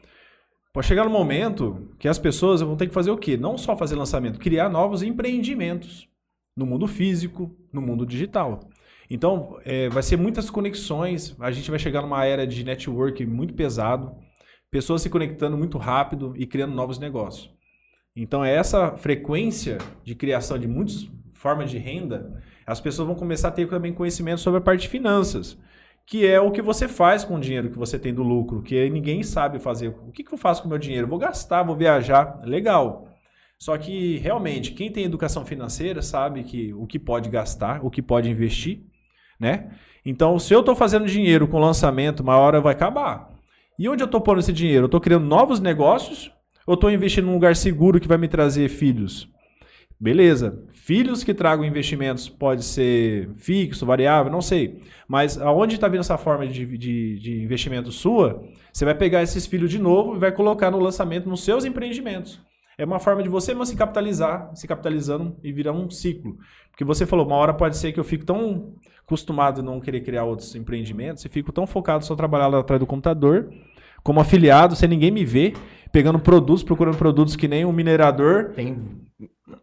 pode 0.74 0.88
chegar 0.88 1.04
no 1.04 1.12
momento 1.12 1.96
que 2.00 2.08
as 2.08 2.18
pessoas 2.18 2.62
vão 2.62 2.76
ter 2.76 2.88
que 2.88 2.94
fazer 2.94 3.12
o 3.12 3.18
quê? 3.18 3.38
Não 3.38 3.60
só 3.60 3.78
fazer 3.78 3.96
lançamento, 3.96 4.40
criar 4.40 4.68
novos 4.68 5.04
empreendimentos 5.04 6.08
no 6.58 6.66
mundo 6.66 6.88
físico, 6.88 7.56
no 7.72 7.82
mundo 7.82 8.08
digital. 8.08 8.62
Então, 9.14 9.60
é, 9.66 9.90
vai 9.90 10.02
ser 10.02 10.16
muitas 10.16 10.50
conexões, 10.50 11.36
a 11.38 11.52
gente 11.52 11.70
vai 11.70 11.78
chegar 11.78 12.02
numa 12.02 12.24
era 12.24 12.48
de 12.48 12.64
network 12.64 13.26
muito 13.26 13.54
pesado, 13.54 14.16
pessoas 14.72 15.02
se 15.02 15.10
conectando 15.10 15.58
muito 15.58 15.78
rápido 15.78 16.34
e 16.38 16.48
criando 16.48 16.74
novos 16.74 16.98
negócios. 16.98 17.54
Então, 18.16 18.44
é 18.44 18.56
essa 18.56 18.96
frequência 18.96 19.80
de 20.02 20.16
criação 20.16 20.58
de 20.58 20.66
muitos 20.66 21.12
forma 21.34 21.66
de 21.66 21.78
renda, 21.78 22.42
as 22.66 22.80
pessoas 22.80 23.06
vão 23.06 23.16
começar 23.16 23.50
a 23.50 23.52
ter 23.52 23.68
também 23.68 23.92
conhecimento 23.92 24.40
sobre 24.40 24.60
a 24.60 24.62
parte 24.62 24.84
de 24.84 24.88
finanças, 24.88 25.58
que 26.06 26.26
é 26.26 26.40
o 26.40 26.52
que 26.52 26.62
você 26.62 26.88
faz 26.88 27.26
com 27.26 27.36
o 27.36 27.40
dinheiro 27.40 27.70
que 27.70 27.78
você 27.78 28.00
tem 28.00 28.14
do 28.14 28.24
lucro, 28.24 28.62
que 28.62 28.90
ninguém 28.90 29.24
sabe 29.24 29.60
fazer. 29.60 29.90
O 29.90 30.12
que, 30.14 30.24
que 30.24 30.34
eu 30.34 30.38
faço 30.38 30.62
com 30.62 30.68
o 30.68 30.70
meu 30.70 30.78
dinheiro? 30.78 31.08
Vou 31.08 31.20
gastar, 31.20 31.64
vou 31.64 31.76
viajar, 31.76 32.40
legal. 32.46 33.10
Só 33.60 33.78
que 33.78 34.20
realmente, 34.20 34.72
quem 34.72 34.90
tem 34.90 35.04
educação 35.04 35.46
financeira 35.46 36.02
sabe 36.02 36.44
que 36.44 36.74
o 36.74 36.88
que 36.88 36.98
pode 36.98 37.30
gastar, 37.30 37.84
o 37.84 37.90
que 37.90 38.02
pode 38.02 38.30
investir, 38.30 38.90
né? 39.42 39.72
Então, 40.06 40.38
se 40.38 40.54
eu 40.54 40.60
estou 40.60 40.76
fazendo 40.76 41.08
dinheiro 41.08 41.48
com 41.48 41.60
lançamento, 41.60 42.22
uma 42.22 42.38
hora 42.38 42.62
vai 42.62 42.74
acabar. 42.74 43.30
E 43.78 43.90
onde 43.90 44.04
eu 44.04 44.06
estou 44.06 44.22
pondo 44.22 44.40
esse 44.40 44.54
dinheiro? 44.54 44.84
Eu 44.84 44.86
estou 44.86 45.02
criando 45.02 45.26
novos 45.26 45.60
negócios 45.60 46.32
ou 46.66 46.76
estou 46.76 46.92
investindo 46.92 47.26
num 47.26 47.34
lugar 47.34 47.56
seguro 47.56 48.00
que 48.00 48.08
vai 48.08 48.18
me 48.18 48.28
trazer 48.28 48.70
filhos? 48.70 49.28
Beleza. 50.00 50.64
Filhos 50.72 51.24
que 51.24 51.34
tragam 51.34 51.66
investimentos 51.66 52.30
pode 52.30 52.64
ser 52.64 53.30
fixo, 53.38 53.86
variável, 53.86 54.32
não 54.32 54.42
sei. 54.42 54.82
Mas 55.08 55.40
aonde 55.40 55.76
está 55.76 55.88
vindo 55.88 56.02
essa 56.02 56.18
forma 56.18 56.48
de, 56.48 56.78
de, 56.78 57.20
de 57.20 57.44
investimento 57.44 57.92
sua, 57.92 58.44
você 58.72 58.86
vai 58.86 58.96
pegar 58.96 59.24
esses 59.24 59.46
filhos 59.46 59.70
de 59.70 59.80
novo 59.80 60.16
e 60.16 60.20
vai 60.20 60.32
colocar 60.32 60.70
no 60.72 60.80
lançamento 60.80 61.30
nos 61.30 61.44
seus 61.44 61.66
empreendimentos. 61.66 62.40
É 62.82 62.84
uma 62.86 63.00
forma 63.00 63.22
de 63.22 63.30
você 63.30 63.54
mesmo 63.54 63.68
se 63.68 63.76
capitalizar, 63.76 64.50
se 64.56 64.68
capitalizando 64.68 65.38
e 65.44 65.52
virar 65.52 65.72
um 65.72 65.88
ciclo. 65.88 66.40
Porque 66.72 66.84
você 66.84 67.06
falou, 67.06 67.28
uma 67.28 67.36
hora 67.36 67.54
pode 67.54 67.78
ser 67.78 67.92
que 67.92 68.00
eu 68.00 68.04
fico 68.04 68.26
tão 68.26 68.74
acostumado 69.04 69.62
a 69.62 69.64
não 69.64 69.80
querer 69.80 70.02
criar 70.02 70.24
outros 70.24 70.56
empreendimentos 70.56 71.24
e 71.24 71.30
fico 71.30 71.52
tão 71.52 71.68
focado 71.68 72.04
só 72.04 72.16
trabalhar 72.16 72.48
lá 72.48 72.58
atrás 72.58 72.80
do 72.80 72.88
computador, 72.88 73.54
como 74.02 74.20
afiliado, 74.20 74.76
sem 74.76 74.90
ninguém 74.90 75.12
me 75.12 75.24
ver, 75.24 75.54
pegando 75.92 76.18
produtos, 76.18 76.64
procurando 76.64 76.98
produtos 76.98 77.36
que 77.36 77.48
nem 77.48 77.66
um 77.66 77.72
minerador. 77.72 78.54
Tem 78.56 78.82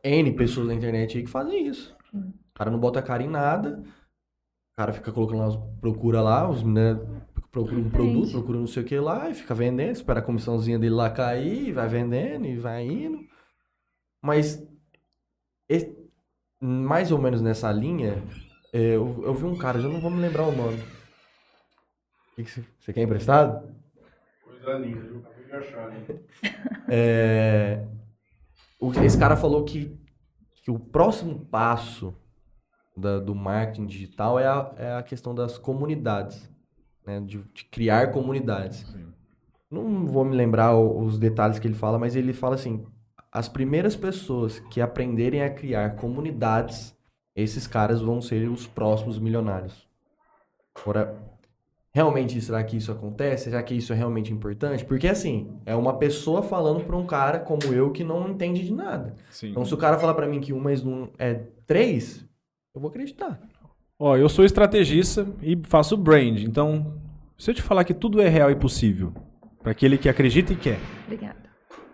N 0.05 0.33
pessoas 0.35 0.69
na 0.69 0.75
internet 0.75 1.19
aí 1.19 1.25
que 1.25 1.31
fazem 1.31 1.67
isso. 1.67 1.93
O 2.15 2.55
cara 2.55 2.71
não 2.71 2.79
bota 2.79 3.03
cara 3.03 3.25
em 3.25 3.29
nada, 3.29 3.83
o 3.83 4.77
cara 4.79 4.93
fica 4.93 5.11
colocando 5.11 5.41
lá, 5.41 5.61
procura 5.81 6.23
lá, 6.23 6.49
os 6.49 6.63
minérios 6.63 7.05
procura 7.51 7.81
um 7.81 7.91
produto, 7.91 8.33
procura 8.33 8.59
não 8.59 8.67
sei 8.67 8.83
o 8.83 8.87
que 8.87 8.99
lá, 8.99 9.31
e 9.31 9.35
fica 9.35 9.55
vendendo, 9.55 9.93
espera 9.93 10.21
a 10.21 10.23
comissãozinha 10.23 10.79
dele 10.79 10.95
lá 10.95 11.11
cair, 11.11 11.73
vai 11.73 11.89
vendendo 11.89 12.47
e 12.47 12.57
vai 12.57 12.87
indo. 12.87 13.27
Mas 14.23 14.67
mais 16.61 17.13
ou 17.13 17.19
menos 17.19 17.41
nessa 17.41 17.71
linha, 17.71 18.23
é, 18.73 18.97
eu, 18.97 19.23
eu 19.25 19.35
vi 19.35 19.45
um 19.45 19.57
cara, 19.57 19.81
já 19.81 19.89
não 19.89 20.01
vou 20.01 20.11
me 20.11 20.21
lembrar 20.21 20.45
o 20.45 20.53
nome. 20.55 20.79
Que 22.35 22.45
que 22.45 22.51
você, 22.51 22.65
você 22.79 22.93
quer 22.93 23.03
emprestado? 23.03 23.75
Coisa 24.45 24.79
linda, 24.79 25.07
eu 25.07 25.19
acabei 25.19 25.45
de 25.45 25.53
achar, 25.53 25.89
né? 25.89 26.07
É, 26.91 27.87
esse 29.05 29.19
cara 29.19 29.37
falou 29.37 29.63
que, 29.65 29.95
que 30.63 30.71
o 30.71 30.79
próximo 30.79 31.45
passo 31.47 32.15
da, 32.97 33.19
do 33.19 33.35
marketing 33.35 33.87
digital 33.87 34.39
é 34.39 34.47
a, 34.47 34.75
é 34.77 34.95
a 34.95 35.03
questão 35.03 35.35
das 35.35 35.59
comunidades 35.59 36.49
né, 37.09 37.21
de, 37.21 37.43
de 37.55 37.65
criar 37.65 38.13
comunidades. 38.13 38.87
Sim. 38.93 39.07
Não 39.71 40.07
vou 40.07 40.25
me 40.25 40.37
lembrar 40.37 40.77
os 40.77 41.19
detalhes 41.19 41.59
que 41.59 41.67
ele 41.67 41.75
fala, 41.75 41.99
mas 41.99 42.15
ele 42.15 42.35
fala 42.35 42.55
assim: 42.55 42.85
as 43.33 43.49
primeiras 43.49 43.97
pessoas 43.97 44.61
que 44.71 44.81
aprenderem 44.81 45.43
a 45.43 45.51
criar 45.51 45.97
comunidades, 45.97 46.95
esses 47.35 47.67
caras 47.67 48.03
vão 48.03 48.21
ser 48.21 48.49
os 48.51 48.67
próximos 48.67 49.19
milionários. 49.19 49.89
Agora, 50.81 51.19
realmente 51.93 52.41
será 52.41 52.63
que 52.63 52.77
isso 52.77 52.93
acontece? 52.93 53.45
Será 53.45 53.63
que 53.63 53.75
isso 53.75 53.93
é 53.93 53.97
realmente 53.97 54.33
importante? 54.33 54.85
Porque 54.85 55.09
assim, 55.09 55.59
é 55.65 55.75
uma 55.75 55.99
pessoa 55.99 56.43
falando 56.43 56.85
para 56.85 56.97
um 56.97 57.07
cara 57.07 57.39
como 57.39 57.65
eu 57.73 57.91
que 57.91 58.05
não 58.05 58.29
entende 58.29 58.65
de 58.65 58.73
nada. 58.73 59.17
Sim. 59.31 59.51
Então, 59.51 59.65
se 59.65 59.75
o 59.75 59.79
cara 59.79 59.99
falar 59.99 60.15
para 60.15 60.29
mim 60.29 60.41
que 60.41 60.53
um 60.53 60.61
mais 60.61 60.85
um 60.85 61.09
é 61.19 61.43
três, 61.67 62.25
eu 62.75 62.81
vou 62.81 62.91
acreditar. 62.91 63.41
Ó, 64.01 64.17
eu 64.17 64.29
sou 64.29 64.45
estrategista 64.45 65.27
e 65.43 65.59
faço 65.65 65.97
brand. 65.97 66.39
Então, 66.45 66.95
se 67.37 67.51
eu 67.51 67.55
te 67.55 67.61
falar 67.61 67.83
que 67.83 67.93
tudo 67.93 68.21
é 68.21 68.29
real 68.29 68.49
e 68.49 68.55
possível, 68.55 69.13
para 69.61 69.73
aquele 69.73 69.99
que 69.99 70.09
acredita 70.09 70.53
e 70.53 70.57
quer. 70.57 70.79
Obrigada. 71.05 71.49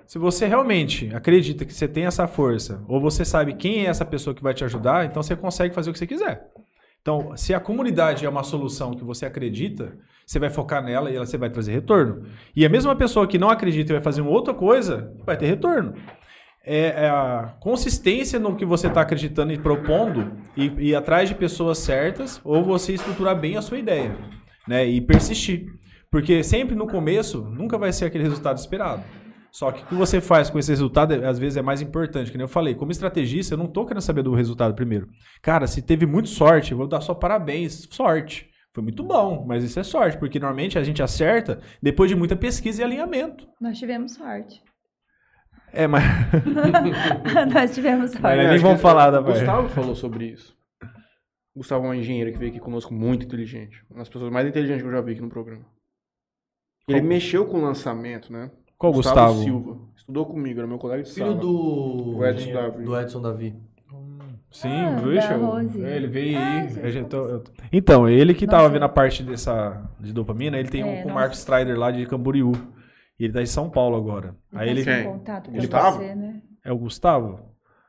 Se 0.06 0.18
você 0.18 0.46
realmente 0.46 1.10
acredita 1.14 1.64
que 1.64 1.72
você 1.72 1.88
tem 1.88 2.04
essa 2.04 2.26
força, 2.26 2.84
ou 2.86 3.00
você 3.00 3.24
sabe 3.24 3.54
quem 3.54 3.86
é 3.86 3.88
essa 3.88 4.04
pessoa 4.04 4.34
que 4.34 4.42
vai 4.42 4.52
te 4.52 4.62
ajudar, 4.62 5.06
então 5.06 5.22
você 5.22 5.34
consegue 5.34 5.74
fazer 5.74 5.88
o 5.88 5.92
que 5.94 5.98
você 5.98 6.06
quiser. 6.06 6.46
Então, 7.00 7.34
se 7.38 7.54
a 7.54 7.60
comunidade 7.60 8.26
é 8.26 8.28
uma 8.28 8.42
solução 8.42 8.92
que 8.92 9.02
você 9.02 9.24
acredita, 9.24 9.96
você 10.26 10.38
vai 10.38 10.50
focar 10.50 10.84
nela 10.84 11.10
e 11.10 11.16
ela 11.16 11.24
você 11.24 11.38
vai 11.38 11.48
trazer 11.48 11.72
retorno. 11.72 12.26
E 12.54 12.66
a 12.66 12.68
mesma 12.68 12.94
pessoa 12.94 13.26
que 13.26 13.38
não 13.38 13.48
acredita 13.48 13.92
e 13.92 13.94
vai 13.94 14.02
fazer 14.02 14.20
uma 14.20 14.30
outra 14.30 14.52
coisa, 14.52 15.10
vai 15.24 15.38
ter 15.38 15.46
retorno 15.46 15.94
é, 16.64 17.04
é 17.04 17.08
a 17.08 17.54
consistência 17.60 18.38
no 18.38 18.56
que 18.56 18.64
você 18.64 18.86
está 18.86 19.02
acreditando 19.02 19.52
e 19.52 19.58
propondo 19.58 20.32
e 20.56 20.90
ir 20.90 20.94
atrás 20.94 21.28
de 21.28 21.34
pessoas 21.34 21.78
certas 21.78 22.40
ou 22.42 22.64
você 22.64 22.94
estruturar 22.94 23.38
bem 23.38 23.56
a 23.56 23.62
sua 23.62 23.78
ideia, 23.78 24.16
né? 24.66 24.86
E 24.86 25.00
persistir. 25.00 25.66
Porque 26.10 26.42
sempre 26.42 26.74
no 26.74 26.86
começo 26.86 27.42
nunca 27.42 27.76
vai 27.76 27.92
ser 27.92 28.06
aquele 28.06 28.24
resultado 28.24 28.56
esperado. 28.56 29.02
Só 29.50 29.70
que 29.70 29.84
o 29.84 29.86
que 29.86 29.94
você 29.94 30.20
faz 30.20 30.50
com 30.50 30.58
esse 30.58 30.70
resultado, 30.70 31.12
às 31.24 31.38
vezes, 31.38 31.56
é 31.56 31.62
mais 31.62 31.80
importante. 31.80 32.32
Que 32.32 32.42
eu 32.42 32.48
falei, 32.48 32.74
como 32.74 32.90
estrategista, 32.90 33.54
eu 33.54 33.58
não 33.58 33.68
tô 33.68 33.84
querendo 33.84 34.02
saber 34.02 34.22
do 34.22 34.34
resultado 34.34 34.74
primeiro. 34.74 35.06
Cara, 35.40 35.68
se 35.68 35.80
teve 35.80 36.06
muito 36.06 36.28
sorte, 36.28 36.72
eu 36.72 36.78
vou 36.78 36.88
dar 36.88 37.00
só 37.00 37.14
parabéns. 37.14 37.86
Sorte. 37.90 38.48
Foi 38.72 38.82
muito 38.82 39.04
bom, 39.04 39.44
mas 39.46 39.62
isso 39.62 39.78
é 39.78 39.84
sorte, 39.84 40.18
porque 40.18 40.40
normalmente 40.40 40.76
a 40.76 40.82
gente 40.82 41.00
acerta 41.00 41.60
depois 41.80 42.10
de 42.10 42.16
muita 42.16 42.34
pesquisa 42.34 42.82
e 42.82 42.84
alinhamento. 42.84 43.46
Nós 43.60 43.78
tivemos 43.78 44.14
sorte. 44.14 44.60
É, 45.74 45.86
mas. 45.86 46.04
Nós 47.52 47.74
tivemos 47.74 48.12
sorte. 48.12 48.22
Mas 48.22 48.48
nem 48.48 48.58
vamos 48.58 48.80
falar 48.80 49.10
da 49.10 49.20
O 49.20 49.24
Gustavo 49.24 49.68
falou 49.68 49.94
sobre 49.94 50.26
isso. 50.26 50.56
O 51.54 51.58
Gustavo 51.58 51.86
é 51.86 51.88
um 51.90 51.94
engenheiro 51.94 52.32
que 52.32 52.38
veio 52.38 52.50
aqui 52.50 52.60
conosco 52.60 52.94
muito 52.94 53.26
inteligente. 53.26 53.84
Uma 53.90 53.98
das 54.00 54.08
pessoas 54.08 54.32
mais 54.32 54.46
inteligentes 54.46 54.82
que 54.82 54.88
eu 54.88 54.92
já 54.92 55.00
vi 55.00 55.12
aqui 55.12 55.20
no 55.20 55.28
programa. 55.28 55.64
Ele 56.88 57.00
Qual? 57.00 57.08
mexeu 57.08 57.46
com 57.46 57.58
o 57.58 57.62
lançamento, 57.62 58.32
né? 58.32 58.50
Qual 58.78 58.92
Gustavo? 58.92 59.34
Gustavo 59.34 59.42
Silva. 59.42 59.78
Estudou 59.96 60.26
comigo, 60.26 60.60
era 60.60 60.66
meu 60.66 60.78
colega 60.78 61.02
de 61.02 61.12
Filho 61.12 61.26
sala. 61.26 61.38
do... 61.38 62.16
O 62.18 62.26
Edson 62.26 62.52
Davi. 62.52 62.84
Do 62.84 63.00
Edson 63.00 63.22
Davi. 63.22 63.56
Sim, 64.50 64.68
ah, 64.68 64.96
viu? 65.00 65.84
Ele 65.84 66.06
veio 66.06 66.38
ah, 66.38 66.60
aí. 66.60 67.04
Tô... 67.04 67.42
Então, 67.72 68.08
ele 68.08 68.34
que 68.34 68.46
Nossa. 68.46 68.58
tava 68.58 68.68
vendo 68.68 68.84
a 68.84 68.88
parte 68.88 69.22
dessa 69.24 69.82
de 69.98 70.12
dopamina, 70.12 70.56
ele 70.56 70.68
tem 70.68 70.82
é, 70.82 70.84
um 70.84 71.02
com 71.02 71.08
o 71.08 71.14
Mark 71.14 71.32
Strider 71.32 71.76
lá 71.76 71.90
de 71.90 72.06
Camboriú. 72.06 72.52
E 73.18 73.24
ele 73.24 73.32
tá 73.32 73.42
em 73.42 73.46
São 73.46 73.70
Paulo 73.70 73.96
agora. 73.96 74.36
Ele 74.52 74.60
Aí 74.60 74.68
ele. 74.70 74.84
Quem? 74.84 75.04
Contato 75.04 75.50
com 75.50 75.56
Gustavo? 75.56 75.98
Você, 75.98 76.14
né? 76.14 76.42
É 76.64 76.72
o 76.72 76.78
Gustavo? 76.78 77.40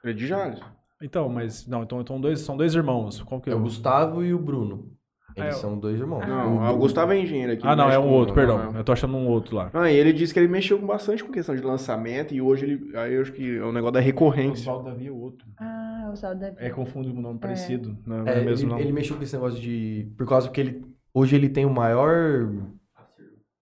Ele 0.04 0.14
é 0.14 0.16
de 0.16 0.28
Jales. 0.28 0.60
Então, 1.02 1.28
mas. 1.30 1.68
Não, 1.68 1.84
então, 1.84 2.02
então 2.02 2.22
dois, 2.22 2.40
são 2.42 2.56
dois 2.56 2.76
irmãos. 2.76 3.22
Qual 3.22 3.42
que 3.42 3.50
é, 3.50 3.54
é 3.54 3.56
o 3.56 3.60
Gustavo 3.60 4.24
e 4.24 4.34
o 4.34 4.40
Bruno. 4.40 4.96
Eles 5.36 5.58
ah, 5.58 5.60
são 5.60 5.78
dois 5.78 6.00
irmãos. 6.00 6.26
Não, 6.26 6.58
o, 6.58 6.76
o 6.76 6.78
Gustavo 6.78 7.12
é 7.12 7.20
engenheiro 7.20 7.52
aqui. 7.52 7.68
Ah, 7.68 7.76
não, 7.76 7.92
é 7.92 8.00
um 8.00 8.10
outro, 8.10 8.34
perdão. 8.34 8.74
Eu 8.74 8.84
tô 8.86 8.94
achando 8.94 9.18
um 9.18 9.28
outro 9.28 9.54
lá. 9.54 9.70
Ah, 9.74 9.92
e 9.92 9.96
ele 9.96 10.14
disse 10.14 10.34
que 10.34 10.40
ele 10.40 10.48
mexeu 10.48 10.80
bastante 10.82 11.22
com 11.24 11.32
questão 11.32 11.54
de 11.54 11.62
lançamento 11.62 12.34
e 12.34 12.42
hoje 12.42 12.66
ele. 12.66 12.98
Aí 12.98 13.14
eu 13.16 13.22
acho 13.22 13.34
que 13.34 13.58
é 13.58 13.64
o 13.64 13.72
negócio 13.74 13.96
da 13.96 14.00
recorrência. 14.00 14.72
O 14.72 14.76
Oswaldo 14.76 14.90
Davi 14.90 15.08
é 15.08 15.12
outro. 15.12 15.46
Ah, 15.58 16.06
o 16.08 16.14
Oswaldo 16.14 16.40
Davi. 16.40 16.56
É, 16.60 16.70
confunde 16.70 17.10
um 17.10 17.20
nome 17.20 17.36
é. 17.36 17.42
parecido. 17.42 17.98
Não 18.06 18.26
é, 18.26 18.40
é 18.40 18.46
mesmo 18.46 18.66
ele, 18.66 18.72
nome. 18.72 18.82
ele 18.84 18.94
mexeu 18.94 19.18
com 19.18 19.24
esse 19.24 19.36
negócio 19.36 19.60
de. 19.60 20.10
Por 20.18 20.26
causa 20.26 20.50
que 20.50 20.62
ele. 20.62 20.86
Hoje 21.14 21.36
ele 21.36 21.50
tem 21.50 21.66
o 21.66 21.70
maior 21.70 22.50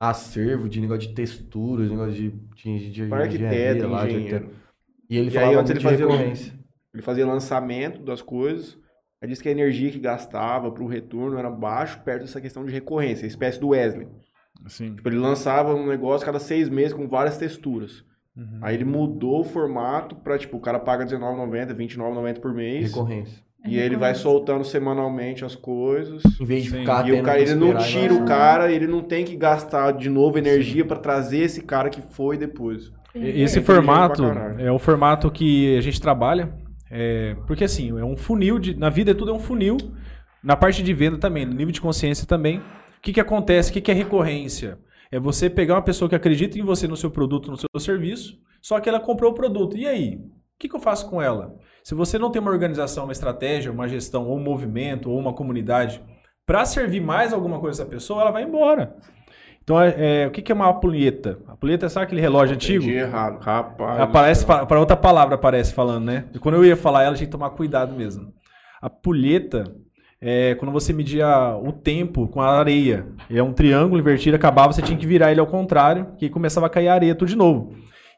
acervo 0.09 0.67
de 0.67 0.81
negócio 0.81 1.07
de 1.07 1.13
texturas, 1.13 1.89
negócio 1.89 2.13
de, 2.13 2.31
de, 2.31 2.91
de, 2.91 3.07
de 3.07 3.13
arquiteto, 3.13 3.87
lá, 3.87 4.05
engenheiro. 4.05 4.49
E 5.09 5.17
ele 5.17 5.27
e 5.27 5.31
falava 5.31 5.51
aí, 5.51 5.69
ele 5.69 5.79
fazia, 5.79 6.07
recorrência. 6.07 6.53
Ele 6.93 7.03
fazia 7.03 7.25
lançamento 7.25 8.01
das 8.01 8.21
coisas. 8.21 8.77
Aí 9.21 9.29
disse 9.29 9.41
que 9.41 9.47
a 9.47 9.51
energia 9.51 9.91
que 9.91 9.99
gastava 9.99 10.71
para 10.71 10.83
o 10.83 10.87
retorno 10.87 11.37
era 11.37 11.49
baixo, 11.49 12.01
perto 12.01 12.23
dessa 12.23 12.41
questão 12.41 12.65
de 12.65 12.71
recorrência, 12.71 13.23
a 13.23 13.27
espécie 13.27 13.59
do 13.59 13.69
Wesley. 13.69 14.07
Sim. 14.67 14.95
Tipo, 14.95 15.07
ele 15.09 15.17
lançava 15.17 15.73
um 15.73 15.87
negócio 15.87 16.25
cada 16.25 16.39
seis 16.39 16.67
meses 16.67 16.93
com 16.93 17.07
várias 17.07 17.37
texturas. 17.37 18.03
Uhum. 18.35 18.59
Aí 18.61 18.75
ele 18.75 18.85
mudou 18.85 19.41
o 19.41 19.43
formato 19.43 20.15
para, 20.17 20.37
tipo, 20.37 20.57
o 20.57 20.59
cara 20.59 20.79
paga 20.79 21.05
R$19,90, 21.05 21.67
R$29,90 21.67 22.39
por 22.39 22.53
mês. 22.53 22.91
Recorrência. 22.91 23.42
E 23.65 23.77
ele 23.77 23.95
vai 23.95 24.13
soltando 24.13 24.65
semanalmente 24.65 25.45
as 25.45 25.55
coisas. 25.55 26.21
Em 26.39 26.45
vez 26.45 26.63
de 26.63 26.71
ficar 26.71 27.07
E 27.07 27.13
o 27.13 27.23
cara, 27.23 27.39
ele 27.39 27.55
não 27.55 27.77
tira 27.77 28.13
o 28.13 28.25
cara, 28.25 28.71
ele 28.71 28.87
não 28.87 29.01
tem 29.01 29.23
que 29.23 29.35
gastar 29.37 29.91
de 29.91 30.09
novo 30.09 30.37
energia 30.37 30.83
para 30.83 30.97
trazer 30.97 31.39
esse 31.39 31.61
cara 31.61 31.89
que 31.89 32.01
foi 32.01 32.37
depois. 32.37 32.91
Esse 33.15 33.59
é 33.59 33.61
formato 33.61 34.23
é 34.57 34.71
o 34.71 34.79
formato 34.79 35.31
que 35.31 35.77
a 35.77 35.81
gente 35.81 36.01
trabalha. 36.01 36.53
É, 36.91 37.35
porque 37.47 37.63
assim, 37.63 37.89
é 37.97 38.03
um 38.03 38.17
funil 38.17 38.59
de. 38.59 38.75
Na 38.75 38.89
vida 38.89 39.15
tudo 39.15 39.31
é 39.31 39.33
um 39.33 39.39
funil. 39.39 39.77
Na 40.43 40.57
parte 40.57 40.83
de 40.83 40.93
venda 40.93 41.17
também, 41.17 41.45
no 41.45 41.53
nível 41.53 41.71
de 41.71 41.79
consciência 41.79 42.27
também. 42.27 42.57
O 42.57 43.01
que, 43.01 43.13
que 43.13 43.19
acontece? 43.19 43.69
O 43.69 43.73
que, 43.73 43.81
que 43.81 43.91
é 43.91 43.93
recorrência? 43.93 44.77
É 45.11 45.19
você 45.19 45.49
pegar 45.49 45.75
uma 45.75 45.81
pessoa 45.81 46.09
que 46.09 46.15
acredita 46.15 46.57
em 46.57 46.63
você, 46.63 46.87
no 46.87 46.97
seu 46.97 47.09
produto, 47.09 47.49
no 47.51 47.57
seu 47.57 47.69
serviço, 47.79 48.37
só 48.61 48.79
que 48.79 48.89
ela 48.89 48.99
comprou 48.99 49.31
o 49.31 49.35
produto. 49.35 49.77
E 49.77 49.87
aí? 49.87 50.15
O 50.15 50.59
que, 50.59 50.67
que 50.67 50.75
eu 50.75 50.79
faço 50.79 51.09
com 51.09 51.21
ela? 51.21 51.55
Se 51.83 51.93
você 51.93 52.17
não 52.17 52.31
tem 52.31 52.41
uma 52.41 52.51
organização, 52.51 53.03
uma 53.03 53.11
estratégia, 53.11 53.71
uma 53.71 53.87
gestão, 53.89 54.25
ou 54.25 54.37
um 54.37 54.43
movimento, 54.43 55.11
ou 55.11 55.19
uma 55.19 55.33
comunidade 55.33 56.01
para 56.45 56.63
servir 56.65 57.01
mais 57.01 57.33
alguma 57.33 57.59
coisa 57.59 57.81
essa 57.81 57.89
pessoa, 57.89 58.21
ela 58.21 58.31
vai 58.31 58.43
embora. 58.43 58.95
Então, 59.63 59.79
é, 59.81 60.23
é, 60.23 60.27
o 60.27 60.31
que, 60.31 60.41
que 60.41 60.51
é 60.51 60.55
uma 60.55 60.69
ampulheta? 60.69 61.39
A 61.47 61.53
ampulheta 61.53 61.85
é 61.85 61.89
sabe 61.89 62.05
aquele 62.05 62.21
relógio 62.21 62.55
antigo? 62.55 62.83
errado, 62.89 63.39
rapaz. 63.39 63.99
Aparece 63.99 64.45
para 64.45 64.79
outra 64.79 64.95
palavra, 64.95 65.35
aparece 65.35 65.73
falando, 65.73 66.05
né? 66.05 66.25
E 66.33 66.39
quando 66.39 66.55
eu 66.55 66.65
ia 66.65 66.75
falar 66.75 67.03
ela, 67.03 67.13
a 67.13 67.17
gente 67.17 67.29
tomar 67.29 67.49
cuidado 67.51 67.93
mesmo. 67.93 68.33
A 68.81 68.89
pulheta 68.89 69.73
é 70.21 70.55
quando 70.55 70.71
você 70.71 70.93
media 70.93 71.57
o 71.57 71.71
tempo 71.71 72.27
com 72.29 72.41
a 72.41 72.59
areia. 72.59 73.05
É 73.29 73.43
um 73.43 73.53
triângulo 73.53 73.99
invertido, 73.99 74.35
acabava, 74.35 74.71
você 74.71 74.81
tinha 74.81 74.97
que 74.97 75.05
virar 75.05 75.31
ele 75.31 75.39
ao 75.39 75.47
contrário, 75.47 76.13
que 76.17 76.29
começava 76.29 76.67
a 76.67 76.69
cair 76.69 76.87
a 76.87 76.93
areia 76.93 77.15
tudo 77.15 77.29
de 77.29 77.35
novo. 77.35 77.73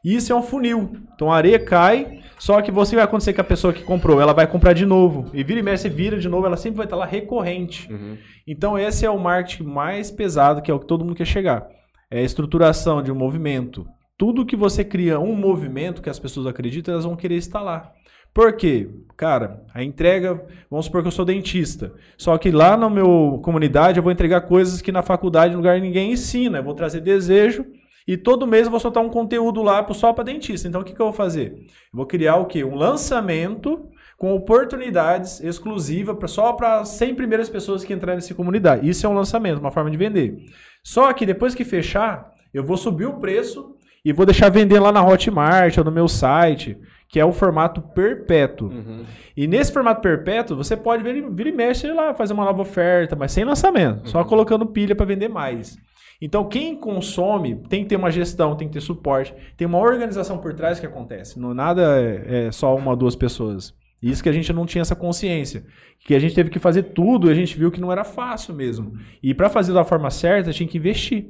Isso 0.06 0.32
é 0.32 0.36
um 0.36 0.42
funil. 0.42 0.92
Então 1.16 1.32
a 1.32 1.36
areia 1.36 1.58
cai, 1.58 2.20
só 2.38 2.62
que 2.62 2.70
você 2.70 2.94
vai 2.94 3.04
acontecer 3.04 3.32
com 3.32 3.40
a 3.40 3.44
pessoa 3.44 3.72
que 3.72 3.82
comprou, 3.82 4.20
ela 4.20 4.32
vai 4.32 4.46
comprar 4.46 4.72
de 4.72 4.86
novo. 4.86 5.28
E 5.34 5.42
vira 5.42 5.58
e 5.58 5.62
mexe, 5.64 5.88
vira 5.88 6.16
de 6.16 6.28
novo, 6.28 6.46
ela 6.46 6.56
sempre 6.56 6.76
vai 6.76 6.86
estar 6.86 6.94
lá 6.94 7.04
recorrente. 7.04 7.92
Uhum. 7.92 8.16
Então 8.46 8.78
esse 8.78 9.04
é 9.04 9.10
o 9.10 9.18
marketing 9.18 9.64
mais 9.64 10.08
pesado, 10.08 10.62
que 10.62 10.70
é 10.70 10.74
o 10.74 10.78
que 10.78 10.86
todo 10.86 11.04
mundo 11.04 11.16
quer 11.16 11.24
chegar. 11.26 11.66
É 12.08 12.20
a 12.20 12.22
estruturação 12.22 13.02
de 13.02 13.10
um 13.10 13.16
movimento. 13.16 13.84
Tudo 14.16 14.46
que 14.46 14.54
você 14.54 14.84
cria 14.84 15.18
um 15.18 15.34
movimento 15.34 16.00
que 16.00 16.08
as 16.08 16.20
pessoas 16.20 16.46
acreditam, 16.46 16.94
elas 16.94 17.04
vão 17.04 17.16
querer 17.16 17.34
estar 17.34 17.60
lá. 17.60 17.90
Por 18.32 18.52
quê? 18.52 18.88
Cara, 19.16 19.64
a 19.74 19.82
entrega, 19.82 20.40
vamos 20.70 20.86
supor 20.86 21.02
que 21.02 21.08
eu 21.08 21.12
sou 21.12 21.24
dentista. 21.24 21.92
Só 22.16 22.38
que 22.38 22.52
lá 22.52 22.76
na 22.76 22.88
minha 22.88 23.38
comunidade 23.42 23.98
eu 23.98 24.04
vou 24.04 24.12
entregar 24.12 24.42
coisas 24.42 24.80
que 24.80 24.92
na 24.92 25.02
faculdade, 25.02 25.52
no 25.52 25.58
lugar 25.58 25.80
ninguém 25.80 26.12
ensina. 26.12 26.58
Eu 26.58 26.62
vou 26.62 26.74
trazer 26.74 27.00
desejo 27.00 27.66
e 28.06 28.16
todo 28.16 28.46
mês 28.46 28.64
eu 28.64 28.70
vou 28.70 28.78
soltar 28.78 29.02
um 29.02 29.08
conteúdo 29.08 29.62
lá 29.62 29.86
só 29.92 30.12
para 30.12 30.24
dentista. 30.24 30.68
Então 30.68 30.80
o 30.80 30.84
que, 30.84 30.94
que 30.94 31.00
eu 31.00 31.06
vou 31.06 31.12
fazer? 31.12 31.52
Eu 31.52 31.96
vou 31.96 32.06
criar 32.06 32.36
o 32.36 32.46
quê? 32.46 32.62
Um 32.62 32.74
lançamento 32.74 33.88
com 34.16 34.34
oportunidades 34.34 35.40
exclusivas 35.40 36.30
só 36.30 36.52
para 36.52 36.84
100 36.84 37.14
primeiras 37.14 37.48
pessoas 37.48 37.84
que 37.84 37.92
entrarem 37.92 38.16
nessa 38.16 38.34
comunidade. 38.34 38.88
Isso 38.88 39.04
é 39.04 39.08
um 39.08 39.14
lançamento, 39.14 39.58
uma 39.58 39.70
forma 39.70 39.90
de 39.90 39.96
vender. 39.96 40.38
Só 40.82 41.12
que 41.12 41.26
depois 41.26 41.54
que 41.54 41.64
fechar, 41.64 42.30
eu 42.54 42.64
vou 42.64 42.76
subir 42.76 43.06
o 43.06 43.14
preço 43.14 43.76
e 44.04 44.12
vou 44.12 44.24
deixar 44.24 44.50
vender 44.50 44.78
lá 44.78 44.92
na 44.92 45.04
Hotmart 45.04 45.76
ou 45.76 45.84
no 45.84 45.90
meu 45.90 46.06
site, 46.06 46.78
que 47.08 47.18
é 47.18 47.24
o 47.24 47.32
formato 47.32 47.82
perpétuo. 47.82 48.68
Uhum. 48.68 49.04
E 49.36 49.48
nesse 49.48 49.72
formato 49.72 50.00
perpétuo, 50.00 50.56
você 50.56 50.76
pode 50.76 51.02
vir, 51.02 51.28
vir 51.30 51.48
e 51.48 51.52
mexe 51.52 51.90
lá, 51.92 52.14
fazer 52.14 52.32
uma 52.32 52.44
nova 52.44 52.62
oferta, 52.62 53.16
mas 53.16 53.32
sem 53.32 53.44
lançamento, 53.44 54.08
só 54.08 54.22
colocando 54.24 54.64
pilha 54.64 54.94
para 54.94 55.04
vender 55.04 55.28
mais. 55.28 55.76
Então, 56.20 56.48
quem 56.48 56.74
consome 56.76 57.56
tem 57.68 57.82
que 57.82 57.90
ter 57.90 57.96
uma 57.96 58.10
gestão, 58.10 58.56
tem 58.56 58.68
que 58.68 58.74
ter 58.74 58.80
suporte, 58.80 59.34
tem 59.56 59.66
uma 59.66 59.78
organização 59.78 60.38
por 60.38 60.54
trás 60.54 60.80
que 60.80 60.86
acontece. 60.86 61.38
Não 61.38 61.52
nada 61.52 62.00
é, 62.00 62.46
é 62.46 62.52
só 62.52 62.74
uma 62.74 62.92
ou 62.92 62.96
duas 62.96 63.14
pessoas. 63.14 63.74
Isso 64.02 64.22
que 64.22 64.28
a 64.28 64.32
gente 64.32 64.52
não 64.52 64.66
tinha 64.66 64.82
essa 64.82 64.94
consciência. 64.94 65.64
Que 66.00 66.14
a 66.14 66.18
gente 66.18 66.34
teve 66.34 66.50
que 66.50 66.58
fazer 66.58 66.84
tudo 66.84 67.28
e 67.28 67.32
a 67.32 67.34
gente 67.34 67.58
viu 67.58 67.70
que 67.70 67.80
não 67.80 67.90
era 67.90 68.04
fácil 68.04 68.54
mesmo. 68.54 68.92
E 69.22 69.34
para 69.34 69.48
fazer 69.48 69.72
da 69.72 69.84
forma 69.84 70.10
certa, 70.10 70.52
tinha 70.52 70.68
que 70.68 70.78
investir. 70.78 71.26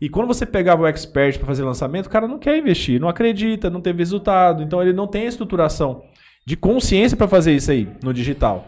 E 0.00 0.08
quando 0.08 0.28
você 0.28 0.46
pegava 0.46 0.82
o 0.82 0.86
expert 0.86 1.36
para 1.38 1.46
fazer 1.46 1.62
lançamento, 1.62 2.06
o 2.06 2.10
cara 2.10 2.26
não 2.26 2.38
quer 2.38 2.56
investir, 2.56 3.00
não 3.00 3.08
acredita, 3.08 3.68
não 3.68 3.80
teve 3.80 3.98
resultado. 3.98 4.62
Então 4.62 4.80
ele 4.80 4.92
não 4.92 5.06
tem 5.06 5.22
a 5.22 5.28
estruturação 5.28 6.04
de 6.46 6.56
consciência 6.56 7.16
para 7.16 7.28
fazer 7.28 7.54
isso 7.54 7.70
aí 7.70 7.88
no 8.02 8.14
digital. 8.14 8.66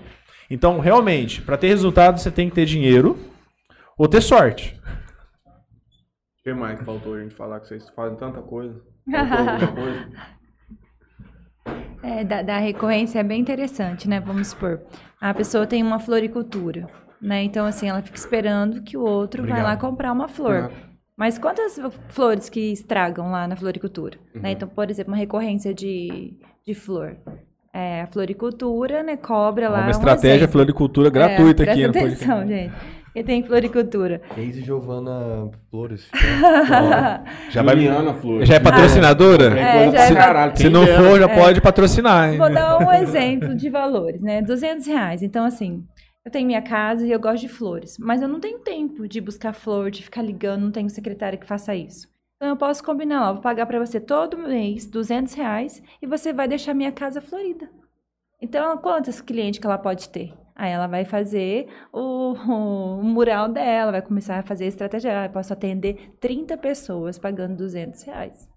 Então, 0.50 0.78
realmente, 0.78 1.40
para 1.40 1.56
ter 1.56 1.68
resultado, 1.68 2.20
você 2.20 2.30
tem 2.30 2.48
que 2.48 2.54
ter 2.54 2.66
dinheiro 2.66 3.18
ou 3.96 4.06
ter 4.06 4.20
sorte. 4.20 4.78
O 6.42 6.44
que 6.44 6.52
mais 6.52 6.76
que 6.76 6.84
faltou 6.84 7.14
a 7.14 7.20
gente 7.20 7.36
falar 7.36 7.60
que 7.60 7.68
vocês 7.68 7.88
fazem 7.90 8.18
tanta 8.18 8.42
coisa? 8.42 8.74
Coisa? 9.76 10.10
É, 12.02 12.24
da, 12.24 12.42
da 12.42 12.58
recorrência 12.58 13.20
é 13.20 13.22
bem 13.22 13.40
interessante, 13.40 14.08
né? 14.08 14.18
Vamos 14.18 14.48
supor, 14.48 14.80
a 15.20 15.32
pessoa 15.32 15.68
tem 15.68 15.84
uma 15.84 16.00
floricultura, 16.00 16.88
né? 17.20 17.44
Então, 17.44 17.64
assim, 17.64 17.88
ela 17.88 18.02
fica 18.02 18.16
esperando 18.18 18.82
que 18.82 18.96
o 18.96 19.02
outro 19.02 19.46
vai 19.46 19.62
lá 19.62 19.76
comprar 19.76 20.10
uma 20.10 20.26
flor. 20.26 20.68
Ah, 20.72 20.76
Mas 21.16 21.38
quantas 21.38 21.78
flores 22.08 22.48
que 22.48 22.72
estragam 22.72 23.30
lá 23.30 23.46
na 23.46 23.54
floricultura? 23.54 24.18
Uhum. 24.34 24.42
né? 24.42 24.50
Então, 24.50 24.68
por 24.68 24.90
exemplo, 24.90 25.12
uma 25.12 25.18
recorrência 25.18 25.72
de, 25.72 26.36
de 26.66 26.74
flor. 26.74 27.18
É, 27.72 28.02
a 28.02 28.06
floricultura, 28.08 29.04
né, 29.04 29.16
cobra 29.16 29.68
lá 29.68 29.78
uma 29.78 29.86
um 29.86 29.90
estratégia 29.90 30.34
exemplo. 30.38 30.52
floricultura 30.52 31.08
gratuita 31.08 31.62
é, 31.62 31.70
aqui 31.70 31.84
no 31.84 31.90
atenção, 31.90 32.38
podcast. 32.40 32.48
gente. 32.48 33.01
E 33.14 33.22
tem 33.22 33.42
floricultura. 33.42 34.22
Ex 34.38 34.56
e 34.56 34.62
Giovana 34.62 35.50
Flores. 35.70 36.08
Já 37.50 37.62
vai 37.62 37.74
Juliana 37.76 38.14
Flores. 38.14 38.48
Já 38.48 38.54
é 38.54 38.60
patrocinadora? 38.60 39.58
É, 39.58 39.84
já 39.84 39.90
pra 39.92 40.04
é- 40.04 40.14
caralho. 40.14 40.56
Se 40.56 40.70
não 40.70 40.86
for, 40.86 41.18
já 41.18 41.28
pode 41.28 41.60
patrocinar. 41.60 42.30
hein? 42.32 42.38
Vou 42.38 42.50
dar 42.52 42.78
um 42.78 42.90
exemplo 42.92 43.54
de 43.54 43.68
valores, 43.68 44.22
né? 44.22 44.40
200 44.40 44.86
reais. 44.86 45.22
Então, 45.22 45.44
assim, 45.44 45.84
eu 46.24 46.30
tenho 46.32 46.46
minha 46.46 46.62
casa 46.62 47.06
e 47.06 47.10
eu 47.12 47.20
gosto 47.20 47.42
de 47.42 47.48
flores. 47.48 47.98
Mas 47.98 48.22
eu 48.22 48.28
não 48.28 48.40
tenho 48.40 48.58
tempo 48.60 49.06
de 49.06 49.20
buscar 49.20 49.52
flor, 49.52 49.90
de 49.90 50.02
ficar 50.02 50.22
ligando, 50.22 50.62
não 50.62 50.70
tenho 50.70 50.88
secretária 50.88 51.38
que 51.38 51.46
faça 51.46 51.74
isso. 51.74 52.08
Então, 52.36 52.48
eu 52.48 52.56
posso 52.56 52.82
combinar 52.82 53.20
lá, 53.20 53.32
vou 53.32 53.42
pagar 53.42 53.66
para 53.66 53.78
você 53.78 54.00
todo 54.00 54.38
mês 54.38 54.86
200 54.86 55.34
reais 55.34 55.82
e 56.00 56.06
você 56.06 56.32
vai 56.32 56.48
deixar 56.48 56.72
minha 56.74 56.90
casa 56.90 57.20
florida. 57.20 57.68
Então, 58.40 58.76
quantos 58.78 59.20
clientes 59.20 59.60
que 59.60 59.66
ela 59.66 59.78
pode 59.78 60.08
ter? 60.08 60.32
Aí 60.54 60.70
ela 60.70 60.86
vai 60.86 61.04
fazer 61.04 61.68
o, 61.92 62.32
o 62.48 63.02
mural 63.02 63.48
dela, 63.48 63.92
vai 63.92 64.02
começar 64.02 64.38
a 64.38 64.42
fazer 64.42 64.64
a 64.64 64.68
estratégia. 64.68 65.24
Eu 65.24 65.30
posso 65.30 65.52
atender 65.52 66.14
30 66.20 66.56
pessoas 66.58 67.18
pagando 67.18 67.56
200 67.56 68.02
reais. 68.02 68.48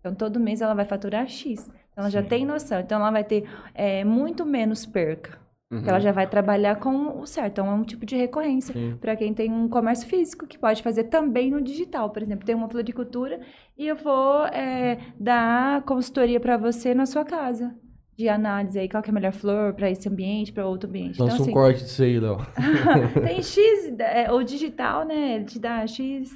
Então, 0.00 0.14
todo 0.14 0.40
mês 0.40 0.60
ela 0.60 0.74
vai 0.74 0.84
faturar 0.84 1.28
X. 1.28 1.68
Então, 1.68 2.04
ela 2.04 2.10
já 2.10 2.22
tem 2.22 2.46
noção. 2.46 2.80
Então, 2.80 2.98
ela 3.00 3.10
vai 3.10 3.24
ter 3.24 3.48
é, 3.74 4.02
muito 4.04 4.46
menos 4.46 4.86
perca. 4.86 5.38
Porque 5.68 5.88
ela 5.88 6.00
já 6.00 6.10
vai 6.10 6.26
trabalhar 6.26 6.80
com 6.80 7.20
o 7.20 7.26
certo. 7.26 7.52
Então, 7.52 7.66
é 7.68 7.74
um 7.74 7.84
tipo 7.84 8.04
de 8.04 8.16
recorrência 8.16 8.72
Sim. 8.72 8.96
para 9.00 9.14
quem 9.14 9.32
tem 9.32 9.52
um 9.52 9.68
comércio 9.68 10.08
físico, 10.08 10.44
que 10.44 10.58
pode 10.58 10.82
fazer 10.82 11.04
também 11.04 11.48
no 11.48 11.60
digital. 11.60 12.10
Por 12.10 12.20
exemplo, 12.20 12.44
tem 12.44 12.56
uma 12.56 12.68
floricultura 12.68 13.40
e 13.78 13.86
eu 13.86 13.94
vou 13.94 14.46
é, 14.46 14.98
dar 15.18 15.82
consultoria 15.82 16.40
para 16.40 16.56
você 16.56 16.92
na 16.92 17.06
sua 17.06 17.24
casa. 17.24 17.72
De 18.20 18.28
análise 18.28 18.78
aí, 18.78 18.86
qual 18.86 19.02
que 19.02 19.08
é 19.08 19.12
a 19.12 19.14
melhor 19.14 19.32
flor 19.32 19.72
para 19.72 19.90
esse 19.90 20.06
ambiente, 20.06 20.52
para 20.52 20.66
outro 20.66 20.86
ambiente. 20.90 21.18
Lança 21.18 21.36
então, 21.36 21.46
um 21.46 21.52
corte 21.52 21.82
disso 21.82 22.02
aí, 22.02 22.20
Léo. 22.20 22.36
tem 23.26 23.42
X, 23.42 23.98
é, 23.98 24.30
o 24.30 24.42
digital, 24.42 25.06
né? 25.06 25.36
Ele 25.36 25.46
te 25.46 25.58
dá 25.58 25.86
X 25.86 26.30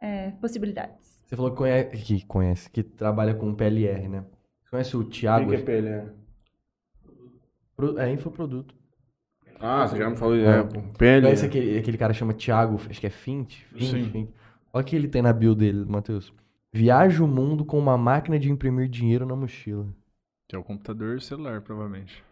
é, 0.00 0.32
possibilidades. 0.40 1.20
Você 1.24 1.36
falou 1.36 1.52
que 1.52 1.58
conhece, 1.58 1.96
que 1.96 2.26
conhece, 2.26 2.68
que 2.68 2.82
trabalha 2.82 3.34
com 3.34 3.54
PLR, 3.54 4.08
né? 4.08 4.24
Você 4.64 4.70
conhece 4.70 4.96
o 4.96 5.00
O 5.00 5.04
Thiago? 5.04 5.48
que 5.48 5.56
que 5.58 5.62
é 5.62 5.64
PLR? 5.64 6.10
Pro- 7.76 7.96
É 8.00 8.10
infoproduto. 8.10 8.74
Ah, 9.60 9.86
você 9.86 9.96
já 9.96 10.10
me 10.10 10.16
falou. 10.16 10.34
É. 10.34 10.58
É, 10.58 10.62
PLR. 10.98 11.22
Conhece 11.22 11.46
aquele, 11.46 11.78
aquele 11.78 11.98
cara 11.98 12.12
que 12.12 12.18
chama 12.18 12.34
Thiago, 12.34 12.80
acho 12.90 13.00
que 13.00 13.06
é 13.06 13.10
Fint? 13.10 13.62
Fint, 13.76 13.90
Sim. 13.90 14.10
Fint. 14.10 14.28
Olha 14.72 14.82
o 14.82 14.84
que 14.84 14.96
ele 14.96 15.06
tem 15.06 15.22
na 15.22 15.32
bio 15.32 15.54
dele, 15.54 15.84
Matheus. 15.86 16.32
Viaja 16.72 17.22
o 17.22 17.28
mundo 17.28 17.64
com 17.64 17.78
uma 17.78 17.96
máquina 17.96 18.40
de 18.40 18.50
imprimir 18.50 18.88
dinheiro 18.88 19.24
na 19.24 19.36
mochila. 19.36 19.86
Que 20.52 20.56
é 20.56 20.58
o 20.58 20.62
computador 20.62 21.14
e 21.14 21.16
o 21.16 21.20
celular, 21.22 21.62
provavelmente. 21.62 22.22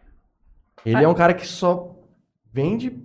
Ele 0.85 1.03
é 1.03 1.07
um 1.07 1.13
cara 1.15 1.33
que 1.33 1.43
só 1.43 1.99
vende, 2.53 2.95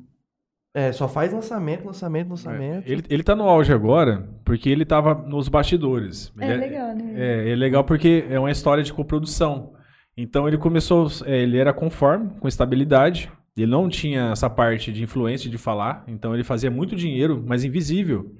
é, 0.74 0.92
só 0.92 1.08
faz 1.08 1.32
lançamento, 1.32 1.86
lançamento, 1.86 2.28
lançamento. 2.28 2.86
Ele, 2.86 3.02
ele 3.08 3.22
tá 3.22 3.34
no 3.34 3.44
auge 3.44 3.72
agora 3.72 4.28
porque 4.44 4.68
ele 4.68 4.84
tava 4.84 5.14
nos 5.14 5.48
bastidores. 5.48 6.30
É 6.38 6.50
Ele 6.50 6.56
legal, 6.58 6.94
né? 6.94 7.14
É, 7.16 7.50
é 7.50 7.56
legal 7.56 7.82
porque 7.82 8.26
é 8.28 8.38
uma 8.38 8.50
história 8.50 8.84
de 8.84 8.92
coprodução. 8.92 9.72
Então 10.14 10.46
ele 10.46 10.58
começou, 10.58 11.08
é, 11.24 11.38
ele 11.44 11.56
era 11.56 11.72
conforme, 11.72 12.38
com 12.38 12.46
estabilidade. 12.46 13.32
Ele 13.56 13.70
não 13.70 13.88
tinha 13.88 14.32
essa 14.32 14.50
parte 14.50 14.92
de 14.92 15.02
influência 15.02 15.48
de 15.48 15.56
falar, 15.56 16.04
então 16.06 16.34
ele 16.34 16.44
fazia 16.44 16.70
muito 16.70 16.94
dinheiro, 16.94 17.42
mas 17.46 17.64
invisível. 17.64 18.36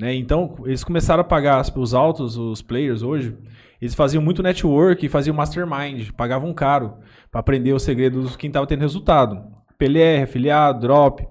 Né? 0.00 0.14
Então 0.14 0.56
eles 0.64 0.82
começaram 0.82 1.20
a 1.20 1.24
pagar 1.24 1.62
os 1.76 1.94
altos, 1.94 2.38
os 2.38 2.62
players 2.62 3.02
hoje. 3.02 3.36
Eles 3.80 3.94
faziam 3.94 4.22
muito 4.22 4.42
network 4.42 5.04
e 5.04 5.08
faziam 5.10 5.36
mastermind, 5.36 6.10
pagavam 6.12 6.54
caro 6.54 6.94
para 7.30 7.40
aprender 7.40 7.74
os 7.74 7.82
segredos 7.82 8.32
de 8.32 8.38
quem 8.38 8.48
estava 8.48 8.66
tendo 8.66 8.80
resultado. 8.80 9.42
PLR, 9.78 10.22
afiliado, 10.22 10.80
drop. 10.80 11.26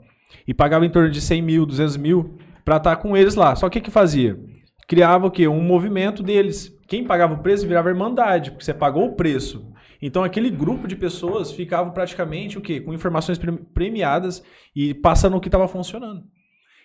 E 0.48 0.54
pagava 0.54 0.86
em 0.86 0.90
torno 0.90 1.10
de 1.10 1.20
100 1.20 1.41
mil, 1.41 1.66
200 1.66 1.98
mil 1.98 2.38
para 2.64 2.78
estar 2.78 2.96
com 2.98 3.18
eles 3.18 3.34
lá. 3.34 3.56
Só 3.56 3.68
que 3.70 3.80
o 3.80 3.82
que 3.82 3.90
fazia? 3.90 4.40
Criava 4.88 5.28
o 5.28 5.32
quê? 5.32 5.48
Um 5.48 5.62
movimento 5.62 6.22
deles. 6.22 6.72
Quem 6.88 7.04
pagava 7.04 7.34
o 7.34 7.40
preço 7.40 7.68
virava 7.68 7.90
irmandade, 7.90 8.52
porque 8.52 8.66
você 8.66 8.74
pagou 8.74 9.06
o 9.06 9.16
preço. 9.16 9.72
Então 10.02 10.24
aquele 10.24 10.50
grupo 10.50 10.88
de 10.88 10.96
pessoas 10.96 11.52
ficava 11.52 11.90
praticamente 11.91 12.58
o 12.58 12.62
quê? 12.62 12.80
Com 12.80 12.94
informações 12.94 13.38
pre- 13.38 13.52
premiadas 13.74 14.44
e 14.76 14.94
passando 14.94 15.38
o 15.38 15.41
que 15.41 15.48
estava 15.48 15.68
funcionando. 15.68 16.24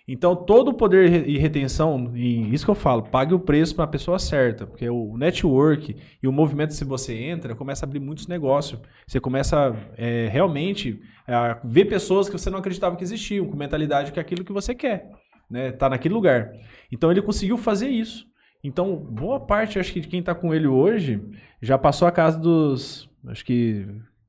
Então 0.07 0.37
todo 0.37 0.69
o 0.69 0.75
poder 0.75 1.27
e 1.27 1.39
retenção, 1.39 2.13
e 2.15 2.53
isso 2.53 2.65
que 2.65 2.71
eu 2.71 2.75
falo, 2.75 3.05
pague 3.05 3.33
o 3.33 3.39
preço 3.39 3.75
para 3.75 3.85
a 3.85 3.89
pessoa 3.89 4.19
certa, 4.19 4.67
porque 4.67 4.89
o 4.89 5.17
network 5.17 5.97
e 6.23 6.29
o 6.29 6.33
movimento, 6.33 6.75
se 6.75 6.85
você 6.85 7.15
entra, 7.15 7.55
começa 7.55 7.85
a 7.85 7.89
abrir 7.89 8.01
muitos 8.01 8.27
negócios. 8.27 8.81
Você 9.07 9.19
começa 9.19 9.75
é, 9.97 10.29
realmente 10.31 11.01
a 11.27 11.59
ver 11.65 11.87
pessoas 11.87 12.29
que 12.29 12.37
você 12.37 12.51
não 12.51 12.59
acreditava 12.59 12.97
que 12.97 13.05
existiam, 13.05 13.47
com 13.47 13.57
mentalidade 13.57 14.13
que 14.13 14.19
é 14.19 14.23
aquilo 14.23 14.45
que 14.45 14.53
você 14.53 14.75
quer, 14.75 15.11
né? 15.51 15.73
Tá 15.73 15.89
naquele 15.89 16.13
lugar. 16.13 16.53
Então 16.93 17.11
ele 17.11 17.23
conseguiu 17.23 17.57
fazer 17.57 17.89
isso. 17.89 18.27
Então, 18.63 18.97
boa 18.97 19.41
parte, 19.41 19.79
acho 19.79 19.93
que 19.93 20.01
de 20.01 20.09
quem 20.09 20.21
está 20.21 20.35
com 20.35 20.55
ele 20.55 20.67
hoje 20.67 21.23
já 21.61 21.79
passou 21.79 22.09
a 22.09 22.13
casa 22.13 22.39
dos, 22.39 23.11
acho 23.27 23.45
que 23.45 23.87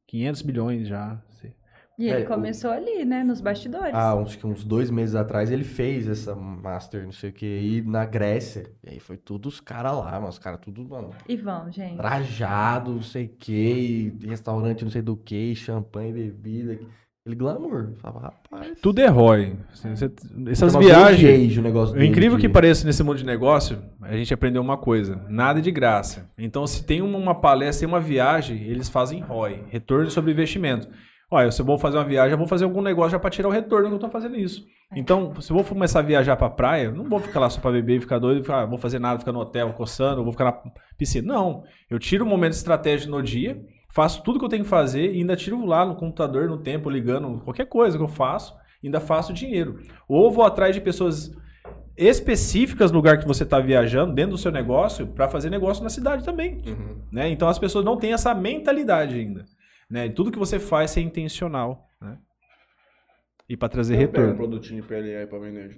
500 0.08 0.44
milhões 0.44 0.88
já. 0.88 1.22
E 1.98 2.08
ele 2.10 2.22
É, 2.22 2.26
o- 2.26 2.28
começou 2.28 2.72
ali, 2.72 3.06
né? 3.06 3.24
Nos 3.24 3.40
bastidores. 3.40 3.94
Ah, 3.94 4.16
uns, 4.16 4.38
uns 4.44 4.64
dois 4.64 4.90
meses 4.92 5.16
atrás 5.16 5.50
ele 5.50 5.64
fez 5.64 6.08
essa 6.08 6.36
Master, 6.36 7.04
não 7.06 7.12
sei 7.12 7.30
o 7.30 7.34
que, 7.34 7.46
aí 7.46 7.82
na 7.82 8.06
Grécia. 8.06 8.70
E 8.84 8.90
aí 8.92 9.00
foi 9.00 9.16
tudo 9.18 9.48
os 9.48 9.60
caras 9.62 9.94
lá, 9.94 10.12
mano. 10.14 10.28
Os 10.28 10.38
caras 10.40 10.60
tudo, 10.62 10.84
mano, 10.88 11.12
E 11.28 11.38
vão, 11.38 11.72
gente. 11.72 11.96
trajado, 11.98 12.92
não 12.92 13.02
sei 13.02 13.26
o 13.26 13.30
que, 13.30 14.14
restaurante 14.26 14.84
não 14.84 14.92
sei 14.92 15.02
do 15.02 15.16
que, 15.16 15.56
champanhe, 15.56 16.12
bebida. 16.12 16.80
Aquele 17.22 17.38
glamour. 17.38 17.90
Eu 17.92 17.96
Falava, 17.98 18.20
rapaz. 18.52 18.78
Tudo 18.84 19.00
é 19.02 19.08
ROI. 19.08 19.58
Você- 19.74 20.12
Essas 20.48 20.76
viagens. 20.76 21.58
O 21.58 21.62
negócio 21.62 21.96
O 21.98 22.04
incrível 22.04 22.38
que 22.38 22.48
pareça 22.48 22.86
nesse 22.86 23.02
mundo 23.02 23.18
de 23.18 23.26
negócio, 23.26 23.82
a 24.02 24.16
gente 24.16 24.32
aprendeu 24.32 24.62
uma 24.62 24.78
coisa: 24.78 25.26
nada 25.28 25.58
é 25.58 25.62
de 25.62 25.72
graça. 25.72 26.30
Então, 26.38 26.68
se 26.68 26.84
tem 26.86 27.02
uma, 27.02 27.18
uma 27.18 27.34
palestra, 27.34 27.88
tem 27.88 27.92
uma 27.92 28.00
viagem, 28.00 28.62
eles 28.64 28.90
fazem 28.90 29.22
ROI 29.22 29.64
retorno 29.70 30.12
sobre 30.12 30.32
investimento. 30.34 30.88
Olha, 31.30 31.52
se 31.52 31.60
eu 31.60 31.66
vou 31.66 31.78
fazer 31.78 31.98
uma 31.98 32.04
viagem, 32.04 32.34
eu 32.34 32.38
vou 32.38 32.48
fazer 32.48 32.66
algum 32.66 32.82
negócio 32.82 33.12
já 33.12 33.20
para 33.20 33.30
tirar 33.30 33.48
o 33.48 33.52
retorno 33.52 33.88
que 33.88 33.94
eu 33.94 33.98
estou 33.98 34.10
fazendo 34.10 34.36
isso. 34.36 34.66
Então, 34.96 35.34
se 35.42 35.52
eu 35.52 35.56
vou 35.56 35.66
começar 35.66 36.00
a 36.00 36.04
viajar 36.04 36.36
para 36.36 36.50
praia, 36.50 36.92
não 36.92 37.10
vou 37.10 37.20
ficar 37.20 37.40
lá 37.40 37.50
só 37.50 37.60
para 37.60 37.72
beber 37.72 37.98
e 37.98 38.02
ficar 38.02 38.20
doido, 38.20 38.44
ficar, 38.44 38.62
ah, 38.62 38.66
vou 38.66 38.78
fazer 38.78 39.00
nada, 39.00 39.20
ficar 39.20 39.32
no 39.32 39.40
hotel 39.40 39.74
coçando, 39.74 40.24
vou 40.24 40.32
ficar 40.32 40.46
na 40.46 40.72
piscina. 40.98 41.34
Não, 41.34 41.64
eu 41.90 41.98
tiro 41.98 42.24
um 42.24 42.30
momento 42.30 42.54
estratégico 42.54 43.12
no 43.12 43.24
dia, 43.24 43.60
faço 43.90 44.24
tudo 44.24 44.38
que 44.38 44.46
eu 44.46 44.50
tenho 44.50 44.64
que 44.64 44.70
fazer 44.70 45.14
e 45.14 45.18
ainda 45.18 45.36
tiro 45.36 45.66
lá 45.66 45.84
no 45.86 45.96
computador, 45.96 46.48
no 46.48 46.60
tempo, 46.60 46.90
ligando, 46.90 47.42
qualquer 47.44 47.66
coisa 47.66 47.98
que 47.98 48.04
eu 48.04 48.08
faço, 48.08 48.56
ainda 48.84 49.00
faço 49.00 49.34
dinheiro. 49.34 49.80
Ou 50.08 50.32
vou 50.32 50.46
atrás 50.46 50.76
de 50.76 50.82
pessoas 50.82 51.32
específicas 51.98 52.92
no 52.92 52.98
lugar 52.98 53.18
que 53.18 53.28
você 53.28 53.44
está 53.44 53.60
viajando, 53.60 54.14
dentro 54.14 54.32
do 54.32 54.38
seu 54.38 54.52
negócio, 54.52 55.08
para 55.08 55.28
fazer 55.28 55.50
negócio 55.50 55.84
na 55.84 55.90
cidade 55.90 56.24
também. 56.24 56.62
Uhum. 56.68 57.02
Né? 57.12 57.30
Então 57.30 57.48
as 57.48 57.58
pessoas 57.58 57.86
não 57.86 57.98
têm 57.98 58.14
essa 58.14 58.34
mentalidade 58.34 59.16
ainda. 59.16 59.46
Né? 59.90 60.10
Tudo 60.10 60.32
que 60.32 60.40
você 60.40 60.60
faz 60.60 60.96
é 60.98 61.02
intencional. 61.02 61.88
Né? 62.02 62.18
E 63.48 63.56
para 63.56 63.70
trazer 63.70 63.94
Eu 63.96 64.08
pego 64.10 64.18
um 64.18 64.30
retorno. 64.32 64.36
produtinho 64.36 64.82
de 64.82 64.88
PLA 64.88 65.28
pra 65.28 65.40
vender. 65.40 65.72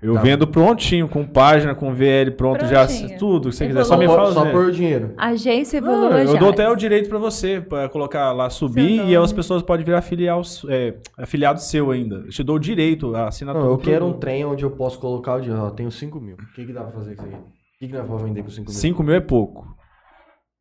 Eu 0.00 0.14
Tá. 0.14 0.20
vendo 0.20 0.46
prontinho, 0.46 1.08
com 1.08 1.26
página, 1.26 1.74
com 1.74 1.92
VL 1.92 2.30
pronto, 2.36 2.64
já 2.66 2.86
Prontinho. 2.86 3.18
tudo 3.18 3.48
que 3.48 3.56
você 3.56 3.66
quiser. 3.66 3.84
Só 3.84 3.96
me 3.96 4.06
fala. 4.06 4.32
só 4.32 4.48
por 4.48 4.70
dinheiro. 4.70 5.12
Agência 5.16 5.78
Evolua 5.78 6.22
eu 6.22 6.38
dou 6.38 6.50
até 6.50 6.68
o 6.70 6.76
direito 6.76 7.08
para 7.08 7.18
você, 7.18 7.60
para 7.60 7.88
colocar 7.88 8.30
lá, 8.32 8.48
subir, 8.48 8.98
e 8.98 9.00
aí 9.00 9.16
as 9.16 9.32
pessoas 9.32 9.60
podem 9.60 9.84
virar 9.84 10.00
filial, 10.00 10.40
é, 10.68 10.94
afiliado 11.16 11.60
seu 11.60 11.90
ainda. 11.90 12.14
Eu 12.16 12.28
te 12.30 12.44
dou 12.44 12.56
o 12.56 12.60
direito, 12.60 13.12
a 13.16 13.26
assinatura. 13.26 13.64
Não, 13.64 13.72
eu 13.72 13.78
quero 13.78 14.06
um 14.06 14.12
trem 14.12 14.44
onde 14.44 14.64
eu 14.64 14.70
posso 14.70 15.00
colocar 15.00 15.34
o 15.34 15.40
dinheiro. 15.40 15.64
Ó, 15.64 15.70
tenho 15.70 15.90
5 15.90 16.20
mil. 16.20 16.36
O 16.36 16.52
que, 16.54 16.64
que 16.64 16.72
dá 16.72 16.82
pra 16.84 16.92
fazer 16.92 17.16
com 17.16 17.26
isso 17.26 17.34
aí? 17.34 17.40
O 17.40 17.78
que, 17.80 17.86
que 17.88 17.92
dá 17.92 18.04
pra 18.04 18.16
vender 18.18 18.42
com 18.44 18.50
5 18.50 18.70
mil? 18.70 18.78
5 18.80 19.02
mil 19.02 19.14
é 19.16 19.20
pouco. 19.20 19.66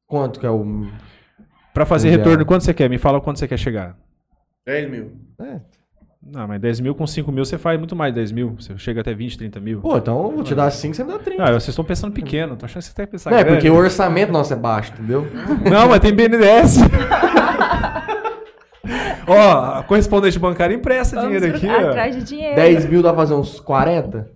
Quanto 0.07 0.39
que 0.39 0.47
é 0.47 0.49
o. 0.49 0.65
Para 1.77 1.85
fazer 1.85 2.07
Mundial. 2.07 2.25
retorno, 2.25 2.43
quanto 2.43 2.63
você 2.63 2.73
quer? 2.73 2.89
Me 2.89 2.97
fala 2.97 3.21
quanto 3.21 3.37
você 3.37 3.47
quer 3.47 3.59
chegar. 3.59 3.95
10 4.65 4.89
mil. 4.89 5.11
É. 5.39 5.59
Não, 6.25 6.47
mas 6.47 6.59
10 6.59 6.79
mil 6.79 6.95
com 6.95 7.05
5 7.05 7.31
mil 7.31 7.45
você 7.45 7.55
faz 7.55 7.77
muito 7.77 7.95
mais 7.95 8.11
de 8.11 8.15
10 8.19 8.31
mil. 8.31 8.55
Você 8.59 8.75
chega 8.79 9.01
até 9.01 9.13
20, 9.13 9.37
30 9.37 9.59
mil. 9.59 9.79
Pô, 9.81 9.95
então 9.95 10.23
eu 10.23 10.31
vou 10.31 10.43
te 10.43 10.55
dar 10.55 10.71
5, 10.71 10.95
você 10.95 11.03
me 11.03 11.11
dá 11.13 11.19
30. 11.19 11.43
Ah, 11.43 11.51
vocês 11.51 11.67
estão 11.69 11.85
pensando 11.85 12.11
pequeno. 12.13 12.55
Tô 12.57 12.65
achando 12.65 12.81
que 12.81 12.87
você 12.89 12.95
tem 12.95 13.05
que 13.05 13.11
pensar 13.11 13.29
Não, 13.29 13.37
é 13.37 13.43
grande. 13.43 13.57
porque 13.59 13.69
o 13.69 13.75
orçamento 13.75 14.31
nosso 14.31 14.51
é 14.53 14.55
baixo, 14.55 14.91
entendeu? 14.93 15.27
Não, 15.71 15.87
mas 15.87 15.99
tem 15.99 16.11
BNDES. 16.11 16.77
ó, 19.27 19.83
correspondente 19.83 20.39
bancária 20.39 20.73
empresta 20.73 21.15
Vamos 21.21 21.39
dinheiro 21.39 21.55
aqui. 21.57 21.67
pro- 21.67 21.75
ó. 21.85 21.89
atrás 21.89 22.15
de 22.15 22.23
dinheiro. 22.23 22.55
10 22.55 22.85
mil 22.89 23.03
dá 23.03 23.09
pra 23.13 23.21
fazer 23.21 23.35
uns 23.35 23.59
40? 23.59 24.31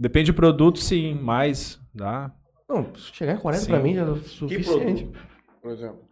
Depende 0.00 0.32
do 0.32 0.34
produto, 0.34 0.78
sim. 0.78 1.12
Mais, 1.22 1.78
dá. 1.94 2.30
Não, 2.66 2.86
se 2.96 3.14
chegar 3.14 3.34
em 3.34 3.38
40 3.38 3.64
Sim. 3.64 3.70
pra 3.70 3.80
mim 3.80 3.94
já 3.94 4.02
é 4.02 4.14
suficiente. 4.24 5.04
produto, 5.04 5.18
por 5.62 5.70
exemplo? 5.72 6.05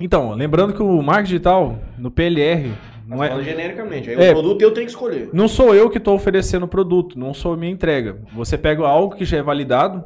Então, 0.00 0.32
lembrando 0.32 0.72
que 0.74 0.82
o 0.82 1.02
marketing 1.02 1.28
digital, 1.28 1.78
no 1.96 2.10
PLR, 2.10 2.72
não 3.06 3.18
Não 3.18 3.24
é... 3.24 3.42
genericamente. 3.42 4.10
Aí 4.10 4.16
É. 4.16 4.30
o 4.30 4.32
produto 4.32 4.62
eu 4.62 4.72
tenho 4.72 4.86
que 4.86 4.92
escolher. 4.92 5.30
Não 5.32 5.46
sou 5.46 5.74
eu 5.74 5.88
que 5.88 5.98
estou 5.98 6.14
oferecendo 6.14 6.64
o 6.64 6.68
produto, 6.68 7.18
não 7.18 7.32
sou 7.32 7.54
a 7.54 7.56
minha 7.56 7.70
entrega. 7.72 8.20
Você 8.32 8.58
pega 8.58 8.86
algo 8.86 9.14
que 9.14 9.24
já 9.24 9.38
é 9.38 9.42
validado, 9.42 10.04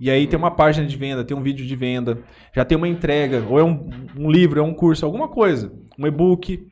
e 0.00 0.10
aí 0.10 0.26
tem 0.26 0.38
uma 0.38 0.50
página 0.50 0.86
de 0.86 0.96
venda, 0.96 1.24
tem 1.24 1.36
um 1.36 1.42
vídeo 1.42 1.64
de 1.64 1.76
venda, 1.76 2.18
já 2.54 2.64
tem 2.64 2.76
uma 2.76 2.88
entrega, 2.88 3.42
ou 3.48 3.58
é 3.58 3.64
um, 3.64 3.88
um 4.16 4.30
livro, 4.30 4.60
é 4.60 4.62
um 4.62 4.74
curso, 4.74 5.06
alguma 5.06 5.28
coisa, 5.28 5.72
um 5.98 6.06
e-book, 6.06 6.66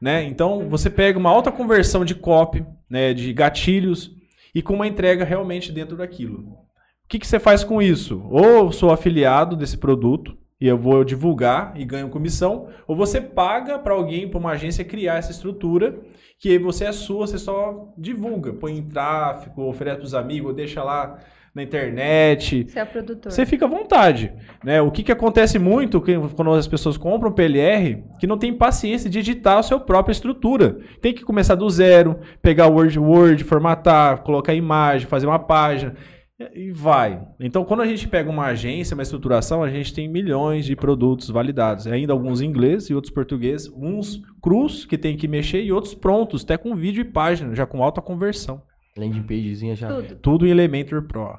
né? 0.00 0.24
Então 0.24 0.68
você 0.70 0.88
pega 0.88 1.18
uma 1.18 1.30
alta 1.30 1.50
conversão 1.52 2.04
de 2.04 2.14
copy, 2.14 2.64
né, 2.88 3.12
de 3.12 3.32
gatilhos, 3.32 4.12
e 4.54 4.62
com 4.62 4.74
uma 4.74 4.86
entrega 4.86 5.24
realmente 5.24 5.72
dentro 5.72 5.96
daquilo. 5.96 6.38
O 6.38 7.08
que, 7.08 7.18
que 7.18 7.26
você 7.26 7.38
faz 7.38 7.62
com 7.62 7.82
isso? 7.82 8.22
Ou 8.30 8.72
sou 8.72 8.90
afiliado 8.90 9.54
desse 9.56 9.76
produto 9.76 10.36
e 10.60 10.66
eu 10.66 10.78
vou 10.78 11.04
divulgar 11.04 11.72
e 11.76 11.84
ganho 11.84 12.08
comissão, 12.08 12.68
ou 12.86 12.96
você 12.96 13.20
paga 13.20 13.78
para 13.78 13.92
alguém, 13.94 14.28
para 14.28 14.38
uma 14.38 14.52
agência 14.52 14.84
criar 14.84 15.16
essa 15.16 15.30
estrutura 15.30 15.98
que 16.38 16.50
aí 16.50 16.58
você 16.58 16.84
é 16.84 16.92
sua, 16.92 17.26
você 17.26 17.38
só 17.38 17.92
divulga, 17.96 18.52
põe 18.52 18.76
em 18.76 18.82
tráfego, 18.82 19.62
oferece 19.68 19.96
para 19.98 20.04
os 20.06 20.14
amigos, 20.14 20.54
deixa 20.54 20.82
lá 20.82 21.18
na 21.54 21.62
internet. 21.62 22.66
Você 22.68 22.78
é 22.78 22.84
produtor. 22.84 23.32
Você 23.32 23.46
fica 23.46 23.64
à 23.64 23.68
vontade. 23.68 24.30
Né? 24.62 24.80
O 24.82 24.90
que, 24.90 25.02
que 25.02 25.10
acontece 25.10 25.58
muito 25.58 26.00
que- 26.02 26.18
quando 26.34 26.52
as 26.52 26.68
pessoas 26.68 26.98
compram 26.98 27.32
PLR, 27.32 28.04
que 28.20 28.26
não 28.26 28.36
tem 28.36 28.52
paciência 28.52 29.08
de 29.08 29.18
editar 29.20 29.58
a 29.58 29.62
sua 29.62 29.80
própria 29.80 30.12
estrutura. 30.12 30.76
Tem 31.00 31.14
que 31.14 31.24
começar 31.24 31.54
do 31.54 31.68
zero, 31.70 32.18
pegar 32.42 32.66
o 32.66 32.74
Word, 32.74 32.98
Word, 32.98 33.44
formatar, 33.44 34.22
colocar 34.22 34.52
imagem, 34.52 35.06
fazer 35.08 35.26
uma 35.26 35.38
página. 35.38 35.94
E 36.38 36.70
vai. 36.70 37.26
Então, 37.40 37.64
quando 37.64 37.80
a 37.80 37.86
gente 37.86 38.06
pega 38.06 38.28
uma 38.28 38.46
agência, 38.46 38.94
uma 38.94 39.02
estruturação, 39.02 39.62
a 39.62 39.70
gente 39.70 39.94
tem 39.94 40.06
milhões 40.06 40.66
de 40.66 40.76
produtos 40.76 41.30
validados. 41.30 41.86
Ainda 41.86 42.12
alguns 42.12 42.42
em 42.42 42.46
inglês 42.46 42.90
e 42.90 42.94
outros 42.94 43.12
português. 43.12 43.68
Uns 43.74 44.20
crus, 44.42 44.84
que 44.84 44.98
tem 44.98 45.16
que 45.16 45.26
mexer, 45.26 45.62
e 45.62 45.72
outros 45.72 45.94
prontos, 45.94 46.44
até 46.44 46.58
com 46.58 46.76
vídeo 46.76 47.00
e 47.00 47.10
página, 47.10 47.54
já 47.54 47.64
com 47.64 47.82
alta 47.82 48.02
conversão. 48.02 48.62
Landing 48.98 49.22
pagezinha 49.22 49.74
já. 49.74 49.88
Tudo. 49.88 50.16
Tudo 50.16 50.46
em 50.46 50.50
Elementor 50.50 51.02
Pro. 51.06 51.38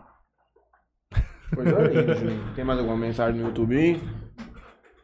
Coisa 1.53 1.79
linda, 1.87 2.15
Juninho. 2.15 2.53
Tem 2.55 2.65
mais 2.65 2.79
alguma 2.79 2.97
mensagem 2.97 3.39
no 3.39 3.47
YouTube? 3.47 3.77
aí? 3.77 4.01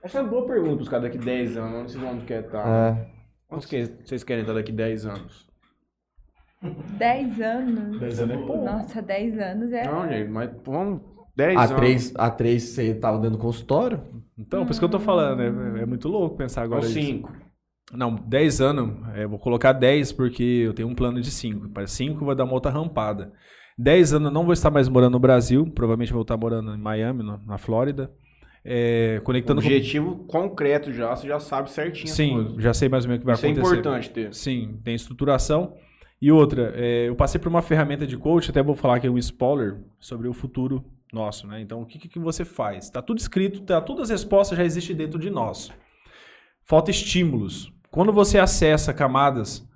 Essa 0.01 0.17
é 0.17 0.21
uma 0.21 0.29
boa 0.29 0.45
pergunta 0.45 0.75
pros 0.75 0.89
caras 0.89 1.03
daqui 1.03 1.17
10 1.17 1.55
anos. 1.55 1.73
Onde 1.73 1.91
vocês 1.91 2.03
vão 2.03 2.19
querer 2.21 2.45
estar? 2.45 2.67
É. 2.67 3.07
Onde 3.49 3.67
que 3.67 3.85
vocês 4.03 4.23
querem 4.23 4.41
estar 4.41 4.53
daqui 4.53 4.71
10 4.71 5.05
anos? 5.05 5.52
10 6.97 7.41
anos. 7.41 7.99
10 7.99 8.19
anos 8.21 8.35
é 8.35 8.37
pouco. 8.45 8.65
Nossa, 8.65 9.01
10 9.01 9.39
anos 9.39 9.73
é. 9.73 9.85
Não, 9.85 10.07
gente, 10.07 10.29
mas 10.29 10.49
vamos. 10.65 11.01
10 11.35 11.57
A 11.57 11.63
anos. 11.63 11.75
3, 11.75 12.13
a 12.15 12.29
3 12.29 12.63
você 12.63 12.93
tava 12.93 13.19
dando 13.19 13.37
consultório? 13.37 14.01
Então, 14.37 14.65
por 14.65 14.71
isso 14.71 14.79
que 14.79 14.85
eu 14.85 14.89
tô 14.89 14.99
falando, 14.99 15.41
é, 15.41 15.81
é 15.81 15.85
muito 15.85 16.07
louco 16.07 16.37
pensar 16.37 16.61
agora 16.63 16.81
Ou 16.81 16.87
isso. 16.87 16.99
5. 16.99 17.31
Não, 17.91 18.15
10 18.15 18.61
anos, 18.61 19.07
é, 19.15 19.27
vou 19.27 19.37
colocar 19.37 19.73
10 19.73 20.11
porque 20.13 20.43
eu 20.43 20.73
tenho 20.73 20.87
um 20.87 20.95
plano 20.95 21.19
de 21.21 21.29
5. 21.29 21.69
Para 21.69 21.85
5 21.85 22.23
vai 22.25 22.35
dar 22.35 22.43
uma 22.43 22.53
outra 22.53 22.71
rampada. 22.71 23.31
10 23.77 24.13
anos 24.13 24.27
eu 24.27 24.33
não 24.33 24.43
vou 24.43 24.53
estar 24.53 24.71
mais 24.71 24.87
morando 24.87 25.13
no 25.13 25.19
Brasil, 25.19 25.65
provavelmente 25.73 26.13
vou 26.13 26.21
estar 26.21 26.37
morando 26.37 26.73
em 26.73 26.77
Miami, 26.77 27.23
na, 27.23 27.39
na 27.45 27.57
Flórida. 27.57 28.11
É, 28.65 29.19
conectando 29.23 29.61
com... 29.61 29.67
Objetivo 29.67 30.25
concreto 30.25 30.93
já, 30.93 31.13
você 31.13 31.27
já 31.27 31.37
sabe 31.37 31.69
certinho 31.69 32.07
Sim, 32.07 32.55
já 32.59 32.73
sei 32.73 32.87
mais 32.87 33.03
ou 33.03 33.09
menos 33.09 33.19
o 33.19 33.21
que 33.21 33.25
vai 33.25 33.35
Isso 33.35 33.45
é 33.45 33.49
acontecer. 33.49 33.75
importante 33.75 34.09
ter. 34.09 34.33
Sim, 34.33 34.79
tem 34.83 34.95
estruturação. 34.95 35.73
E 36.23 36.31
outra, 36.31 36.71
é, 36.77 37.09
eu 37.09 37.15
passei 37.17 37.37
por 37.37 37.49
uma 37.49 37.61
ferramenta 37.61 38.07
de 38.07 38.15
coach, 38.15 38.49
até 38.49 38.63
vou 38.63 38.75
falar 38.75 38.97
que 39.01 39.05
é 39.05 39.11
um 39.11 39.17
spoiler 39.17 39.81
sobre 39.99 40.29
o 40.29 40.33
futuro 40.33 40.81
nosso, 41.11 41.45
né? 41.45 41.59
Então, 41.59 41.81
o 41.81 41.85
que, 41.85 41.99
que 41.99 42.17
você 42.17 42.45
faz? 42.45 42.89
Tá 42.89 43.01
tudo 43.01 43.17
escrito, 43.17 43.59
tá, 43.59 43.81
todas 43.81 44.03
as 44.03 44.21
respostas 44.21 44.57
já 44.57 44.63
existem 44.63 44.95
dentro 44.95 45.19
de 45.19 45.29
nós. 45.29 45.69
Falta 46.63 46.91
estímulos. 46.91 47.73
Quando 47.91 48.13
você 48.13 48.39
acessa 48.39 48.93
camadas 48.93 49.67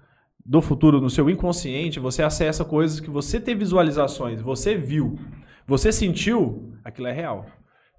do 0.45 0.61
futuro 0.61 1.01
no 1.01 1.09
seu 1.09 1.29
inconsciente, 1.29 1.99
você 1.99 2.23
acessa 2.23 2.63
coisas 2.63 3.01
que 3.01 3.09
você 3.09 3.41
tem 3.41 3.53
visualizações, 3.53 4.39
você 4.39 4.73
viu, 4.73 5.19
você 5.67 5.91
sentiu, 5.91 6.71
aquilo 6.81 7.07
é 7.07 7.11
real. 7.11 7.45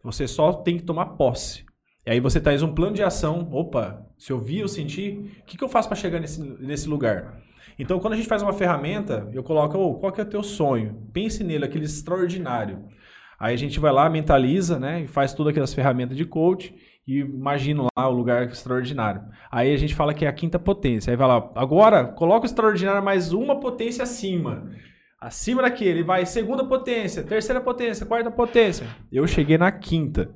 Você 0.02 0.26
só 0.26 0.54
tem 0.54 0.78
que 0.78 0.84
tomar 0.84 1.04
posse. 1.18 1.66
E 2.06 2.10
aí 2.10 2.18
você 2.18 2.40
traz 2.40 2.62
um 2.62 2.72
plano 2.72 2.96
de 2.96 3.02
ação. 3.02 3.46
Opa, 3.52 4.06
se 4.16 4.32
eu 4.32 4.40
vi, 4.40 4.60
eu 4.60 4.68
senti, 4.68 5.38
o 5.42 5.44
que, 5.44 5.58
que 5.58 5.64
eu 5.64 5.68
faço 5.68 5.86
para 5.86 5.98
chegar 5.98 6.18
nesse, 6.18 6.40
nesse 6.40 6.88
lugar? 6.88 7.46
Então, 7.78 7.98
quando 7.98 8.12
a 8.12 8.16
gente 8.16 8.28
faz 8.28 8.42
uma 8.42 8.52
ferramenta, 8.52 9.28
eu 9.32 9.42
coloco, 9.42 9.76
"Ô, 9.78 9.94
qual 9.94 10.12
que 10.12 10.20
é 10.20 10.24
o 10.24 10.28
teu 10.28 10.42
sonho? 10.42 11.08
Pense 11.12 11.42
nele, 11.42 11.64
aquele 11.64 11.84
extraordinário. 11.84 12.84
Aí 13.38 13.54
a 13.54 13.58
gente 13.58 13.78
vai 13.78 13.92
lá, 13.92 14.10
mentaliza, 14.10 14.78
né? 14.78 15.02
E 15.02 15.06
faz 15.06 15.32
todas 15.32 15.50
aquelas 15.50 15.72
ferramentas 15.72 16.16
de 16.16 16.24
coach 16.24 16.74
e 17.06 17.20
imagina 17.20 17.84
lá 17.96 18.08
o 18.08 18.12
lugar 18.12 18.46
extraordinário. 18.48 19.22
Aí 19.50 19.72
a 19.72 19.76
gente 19.76 19.94
fala 19.94 20.12
que 20.12 20.24
é 20.26 20.28
a 20.28 20.32
quinta 20.32 20.58
potência. 20.58 21.10
Aí 21.10 21.16
vai 21.16 21.28
lá, 21.28 21.50
agora 21.54 22.04
coloca 22.04 22.42
o 22.42 22.46
extraordinário 22.46 23.02
mais 23.02 23.32
uma 23.32 23.60
potência 23.60 24.02
acima. 24.02 24.70
Acima 25.20 25.62
daquele, 25.62 26.02
vai 26.02 26.26
segunda 26.26 26.64
potência, 26.64 27.22
terceira 27.22 27.60
potência, 27.60 28.06
quarta 28.06 28.30
potência. 28.30 28.86
Eu 29.10 29.26
cheguei 29.26 29.56
na 29.56 29.72
quinta. 29.72 30.30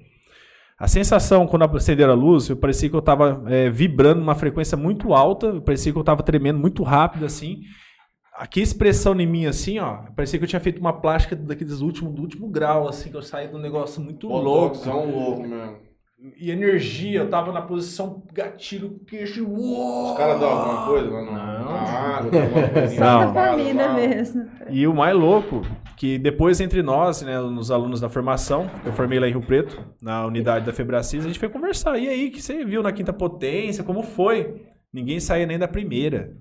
A 0.78 0.89
sensação 0.89 1.47
quando 1.47 1.62
acenderam 1.65 2.12
a 2.12 2.16
luz, 2.16 2.49
eu 2.49 2.57
parecia 2.57 2.89
que 2.89 2.94
eu 2.97 3.01
estava 3.01 3.43
vibrando 3.73 4.20
numa 4.20 4.35
frequência 4.35 4.77
muito 4.77 5.15
alta, 5.15 5.47
eu 5.47 5.62
parecia 5.62 5.93
que 5.93 5.99
eu 5.99 6.03
estava 6.03 6.23
tremendo 6.23 6.59
muito 6.59 6.82
rápido 6.82 7.24
assim. 7.24 7.61
Aqui 8.36 8.61
expressão 8.61 9.15
em 9.20 9.27
mim 9.27 9.47
assim, 9.47 9.78
ó, 9.78 9.99
parecia 10.16 10.39
que 10.39 10.44
eu 10.44 10.49
tinha 10.49 10.59
feito 10.61 10.81
uma 10.81 10.93
plástica 11.01 11.36
daqueles 11.36 11.81
últimos 11.81 12.15
do 12.15 12.23
último 12.23 12.49
grau 12.49 12.89
assim, 12.89 13.11
que 13.11 13.16
eu 13.16 13.23
saí 13.23 13.47
de 13.47 13.55
um 13.55 13.61
negócio 13.61 14.03
muito 14.03 14.27
louco. 14.27 14.77
Botoxão 14.78 15.11
louco 15.11 15.43
mesmo. 15.43 15.77
e 16.40 16.51
energia, 16.51 17.20
eu 17.20 17.28
tava 17.31 17.53
na 17.53 17.62
posição 17.62 18.23
gatilho, 18.32 18.99
queixo. 19.07 19.47
Os 19.47 20.16
caras 20.16 20.40
dão 20.40 20.49
alguma 20.51 20.86
coisa 20.86 21.11
lá 21.11 21.20
no. 21.23 21.31
Não. 21.32 21.39
Ah, 21.77 22.20
coisinha 22.73 22.99
Só 22.99 23.05
Não. 23.05 23.32
da 23.32 23.32
família 23.32 23.93
mesmo. 23.93 24.47
E 24.70 24.86
o 24.86 24.94
mais 24.94 25.15
louco, 25.15 25.62
que 25.97 26.19
depois 26.19 26.60
entre 26.60 26.82
nós, 26.82 27.23
né, 27.23 27.39
nos 27.40 27.70
alunos 27.70 28.01
da 28.01 28.09
formação, 28.09 28.69
que 28.82 28.89
eu 28.89 28.93
formei 28.93 29.19
lá 29.20 29.28
em 29.28 29.32
Rio 29.32 29.43
Preto, 29.43 29.85
na 30.01 30.27
unidade 30.27 30.64
da 30.66 30.73
Febracis, 30.73 31.24
a 31.24 31.28
gente 31.28 31.39
foi 31.39 31.48
conversar. 31.48 31.98
E 31.98 32.09
aí, 32.09 32.31
que 32.31 32.40
você 32.43 32.64
viu 32.64 32.82
na 32.82 32.93
quinta 32.93 33.12
potência, 33.12 33.85
como 33.85 34.02
foi? 34.02 34.62
Ninguém 34.93 35.20
saía 35.20 35.47
nem 35.47 35.59
da 35.59 35.69
primeira. 35.69 36.32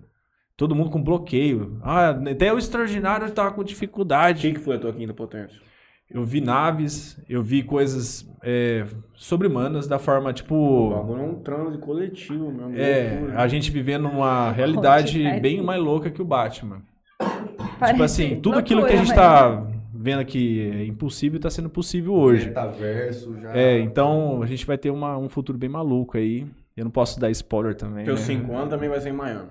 Todo 0.58 0.76
mundo 0.76 0.90
com 0.90 1.02
bloqueio. 1.02 1.80
Ah, 1.82 2.10
até 2.10 2.54
o 2.54 2.58
extraordinário 2.58 3.32
tava 3.32 3.52
com 3.52 3.62
O 3.62 3.64
dificuldade. 3.64 4.42
que, 4.42 4.54
que 4.54 4.60
foi 4.60 4.76
a 4.76 4.80
tua 4.80 4.94
quinta 4.94 5.14
potência? 5.14 5.60
Eu 6.14 6.24
vi 6.26 6.42
naves, 6.42 7.18
eu 7.30 7.42
vi 7.42 7.64
coisas 7.64 8.30
é, 8.44 8.86
sobre-humanas 9.16 9.88
da 9.88 9.98
forma, 9.98 10.30
O 10.30 10.34
tipo... 10.34 10.90
bagulho 10.90 11.22
é 11.22 11.26
um 11.26 11.36
transe 11.36 11.78
coletivo 11.78 12.52
mesmo. 12.52 12.76
É, 12.78 13.12
loucura. 13.18 13.40
a 13.42 13.48
gente 13.48 13.72
vivendo 13.72 14.10
uma 14.10 14.52
realidade 14.52 15.40
bem 15.40 15.62
mais 15.62 15.82
louca 15.82 16.12
que 16.12 16.22
o 16.22 16.26
Batman. 16.26 16.82
Tipo 17.88 17.98
Parece 17.98 18.24
assim, 18.24 18.40
tudo 18.42 18.58
aquilo 18.60 18.82
que 18.86 18.94
a 18.94 18.96
loucura, 18.96 19.06
gente 19.06 19.16
mas- 19.16 19.18
tá 19.18 19.68
vendo 19.94 20.26
que 20.26 20.72
é 20.72 20.86
impossível 20.86 21.40
tá 21.40 21.50
sendo 21.50 21.70
possível 21.70 22.14
hoje. 22.14 22.48
Metaverso 22.48 23.36
já. 23.40 23.56
É, 23.56 23.80
então 23.80 24.42
a 24.42 24.48
gente 24.48 24.66
vai 24.66 24.78
ter 24.78 24.90
uma- 24.90 25.18
um 25.18 25.30
futuro 25.30 25.58
bem 25.58 25.70
maluco 25.70 26.18
aí. 26.18 26.46
Eu 26.76 26.86
não 26.86 26.92
posso 26.92 27.20
dar 27.20 27.30
spoiler 27.32 27.76
também. 27.76 28.06
Teus 28.06 28.20
né? 28.22 28.26
5 28.26 28.54
anos 28.56 28.70
também 28.70 28.90
vai 28.90 29.00
ser 29.02 29.10
em 29.10 29.14
Miami. 29.14 29.50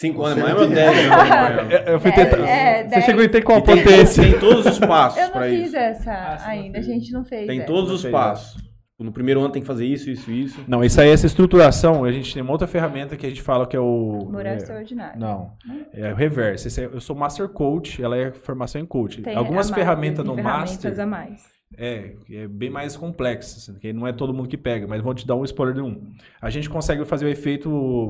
5 0.00 0.22
anos 0.24 0.38
em 0.38 0.40
Você 0.40 0.46
Miami 0.46 0.60
ou 0.62 0.68
que- 0.68 0.74
10 0.74 0.88
anos 0.90 1.04
em 1.04 1.08
Miami? 1.08 1.74
Eu, 1.92 2.00
fui 2.00 2.10
É, 2.10 2.14
tentar. 2.14 2.36
é, 2.48 2.82
Você 2.84 2.88
dez. 2.90 3.04
chegou 3.04 3.24
em 3.24 3.28
ter 3.28 3.42
qual 3.42 3.60
tem, 3.62 3.76
potência? 3.82 4.22
tem 4.22 4.38
todos 4.38 4.66
os 4.66 4.78
passos 4.78 5.18
Eu 5.18 5.24
não 5.26 5.32
pra 5.32 5.48
fiz 5.48 5.66
isso. 5.66 5.76
essa 5.76 6.12
Ah, 6.12 6.38
você 6.38 6.50
ainda, 6.50 6.78
a 6.78 6.82
gente 6.82 7.12
não 7.12 7.24
fez. 7.24 7.46
Tem 7.46 7.58
essa. 7.58 7.66
todos 7.66 7.90
os 7.90 8.04
passos. 8.10 8.65
No 8.98 9.12
primeiro 9.12 9.40
ano 9.40 9.50
tem 9.52 9.60
que 9.60 9.66
fazer 9.66 9.84
isso, 9.84 10.08
isso, 10.08 10.30
isso. 10.30 10.64
Não, 10.66 10.82
isso 10.82 10.98
aí, 10.98 11.10
essa 11.10 11.26
estruturação, 11.26 12.02
a 12.04 12.10
gente 12.10 12.32
tem 12.32 12.42
uma 12.42 12.52
outra 12.52 12.66
ferramenta 12.66 13.14
que 13.14 13.26
a 13.26 13.28
gente 13.28 13.42
fala 13.42 13.66
que 13.66 13.76
é 13.76 13.80
o. 13.80 14.26
Morar 14.30 14.52
é, 14.54 14.56
extraordinário. 14.56 15.20
Não, 15.20 15.52
é 15.92 16.12
o 16.12 16.16
reverso. 16.16 16.66
Esse 16.66 16.80
é- 16.80 16.86
eu 16.86 17.00
sou 17.00 17.14
Master 17.14 17.46
Coach, 17.50 18.02
ela 18.02 18.16
é 18.16 18.32
formação 18.32 18.80
em 18.80 18.86
coach. 18.86 19.20
Tem 19.20 19.36
Algumas 19.36 19.66
a 19.66 19.70
mais, 19.72 19.82
ferramentas 19.82 20.24
tem 20.24 20.34
no 20.34 20.34
ferramentas 20.34 20.82
Master 20.84 21.00
a 21.00 21.06
mais. 21.06 21.44
é, 21.76 22.14
é 22.30 22.48
bem 22.48 22.70
mais 22.70 22.96
complexas, 22.96 23.68
assim, 23.68 23.78
que 23.78 23.92
não 23.92 24.06
é 24.06 24.14
todo 24.14 24.32
mundo 24.32 24.48
que 24.48 24.56
pega, 24.56 24.86
mas 24.86 25.02
vou 25.02 25.12
te 25.12 25.26
dar 25.26 25.34
um 25.36 25.44
spoiler 25.44 25.74
de 25.74 25.82
um. 25.82 26.14
A 26.40 26.48
gente 26.48 26.70
consegue 26.70 27.04
fazer 27.04 27.26
o 27.26 27.28
efeito 27.28 27.68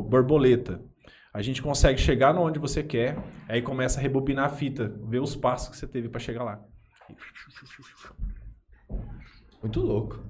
borboleta. 0.09 0.81
A 1.35 1.43
gente 1.43 1.61
consegue 1.61 1.99
chegar 2.01 2.33
no 2.33 2.43
onde 2.43 2.61
você 2.61 2.83
quer, 2.85 3.19
aí 3.49 3.61
começa 3.61 3.99
a 3.99 4.03
rebobinar 4.03 4.45
a 4.47 4.49
fita, 4.51 4.95
ver 5.05 5.19
os 5.21 5.35
passos 5.35 5.69
que 5.69 5.77
você 5.77 5.87
teve 5.87 6.09
para 6.09 6.21
chegar 6.21 6.45
lá. 6.45 6.61
Muito 9.61 9.81
louco. 9.81 10.25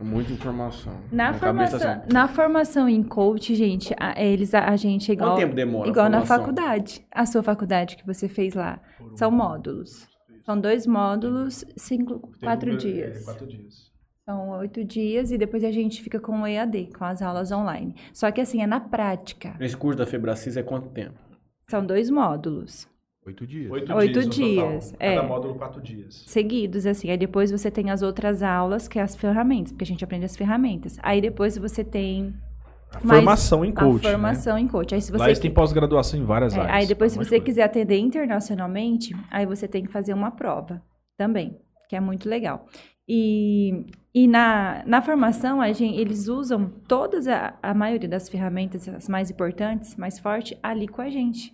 Muita 0.00 0.32
informação. 0.32 0.92
Na 1.10 1.32
cabeça 1.32 1.78
formação, 1.78 1.90
assim, 2.02 2.12
na 2.12 2.28
formação 2.28 2.88
em 2.88 3.02
coach, 3.02 3.54
gente, 3.54 3.94
a, 3.98 4.20
eles, 4.22 4.52
a, 4.54 4.68
a 4.68 4.76
gente 4.76 5.10
é 5.10 5.14
igual, 5.14 5.30
Quanto 5.30 5.40
tempo 5.40 5.54
demora? 5.54 5.88
a 5.88 5.90
igual 5.90 6.10
na 6.10 6.22
faculdade. 6.22 7.06
A 7.10 7.24
sua 7.24 7.42
faculdade 7.42 7.96
que 7.96 8.06
você 8.06 8.28
fez 8.28 8.54
lá. 8.54 8.80
São 9.14 9.30
módulos. 9.30 10.06
São 10.44 10.60
dois 10.60 10.86
módulos, 10.86 11.64
cinco, 11.76 12.30
quatro 12.42 12.72
É, 12.72 12.76
dias. 12.76 13.24
quatro 13.24 13.46
dias. 13.46 13.92
São 14.26 14.50
oito 14.58 14.84
dias 14.84 15.30
e 15.30 15.38
depois 15.38 15.64
a 15.64 15.70
gente 15.70 16.02
fica 16.02 16.18
com 16.20 16.42
o 16.42 16.46
EAD, 16.46 16.90
com 16.98 17.04
as 17.04 17.22
aulas 17.22 17.50
online. 17.52 17.94
Só 18.12 18.30
que 18.30 18.40
assim, 18.40 18.62
é 18.62 18.66
na 18.66 18.80
prática. 18.80 19.54
Esse 19.60 19.76
curso 19.76 19.98
da 19.98 20.06
Febracis 20.06 20.56
é 20.56 20.62
quanto 20.62 20.88
tempo? 20.90 21.18
São 21.70 21.84
dois 21.84 22.10
módulos 22.10 22.86
Oito 23.26 23.46
dias. 23.46 23.70
Oito, 23.70 23.92
Oito 23.94 24.20
dias. 24.20 24.34
dias, 24.34 24.90
Total. 24.90 25.08
é. 25.08 25.14
Cada 25.16 25.26
módulo, 25.28 25.54
quatro 25.54 25.80
dias. 25.80 26.24
seguidos, 26.26 26.84
assim. 26.86 27.10
Aí 27.10 27.16
depois 27.16 27.50
você 27.50 27.70
tem 27.70 27.90
as 27.90 28.02
outras 28.02 28.42
aulas, 28.42 28.86
que 28.86 28.98
é 28.98 29.02
as 29.02 29.16
ferramentas, 29.16 29.72
porque 29.72 29.84
a 29.84 29.86
gente 29.86 30.04
aprende 30.04 30.26
as 30.26 30.36
ferramentas. 30.36 30.98
Aí 31.02 31.20
depois 31.22 31.56
você 31.56 31.82
tem 31.82 32.34
A 32.92 32.98
Mas 33.02 33.16
formação 33.16 33.64
em 33.64 33.72
coach. 33.72 34.06
a 34.06 34.10
formação 34.10 34.58
em 34.58 34.68
coach. 34.68 34.94
Aí 34.94 35.00
se 35.00 35.10
Né? 35.10 35.18
Lá 35.18 35.24
você 35.24 35.30
eles 35.30 35.38
têm 35.40 35.50
pós-graduação 35.50 36.20
em 36.20 36.24
várias 36.24 36.54
É, 36.54 36.60
áreas. 36.60 36.76
aí 36.76 36.86
depois, 36.86 37.12
se 37.12 37.18
você 37.18 37.30
coisa. 37.30 37.44
quiser 37.44 37.62
atender 37.64 37.98
internacionalmente, 37.98 39.16
aí 39.30 39.46
você 39.46 39.66
tem 39.66 39.82
que 39.84 39.90
fazer 39.90 40.12
uma 40.14 40.30
prova 40.30 40.82
também, 41.16 41.56
que 41.88 41.96
é 41.96 42.00
muito 42.00 42.28
legal. 42.28 42.66
E, 43.08 43.84
e 44.14 44.26
na, 44.28 44.82
na 44.86 45.02
formação, 45.02 45.60
a 45.60 45.72
gente, 45.72 45.98
eles 45.98 46.28
usam 46.28 46.70
todas, 46.86 47.26
a, 47.26 47.54
a 47.62 47.74
maioria 47.74 48.08
das 48.08 48.28
ferramentas, 48.28 48.88
as 48.88 49.08
mais 49.08 49.30
importantes, 49.30 49.96
mais 49.96 50.18
fortes, 50.18 50.56
ali 50.62 50.86
com 50.86 51.02
a 51.02 51.08
gente. 51.10 51.52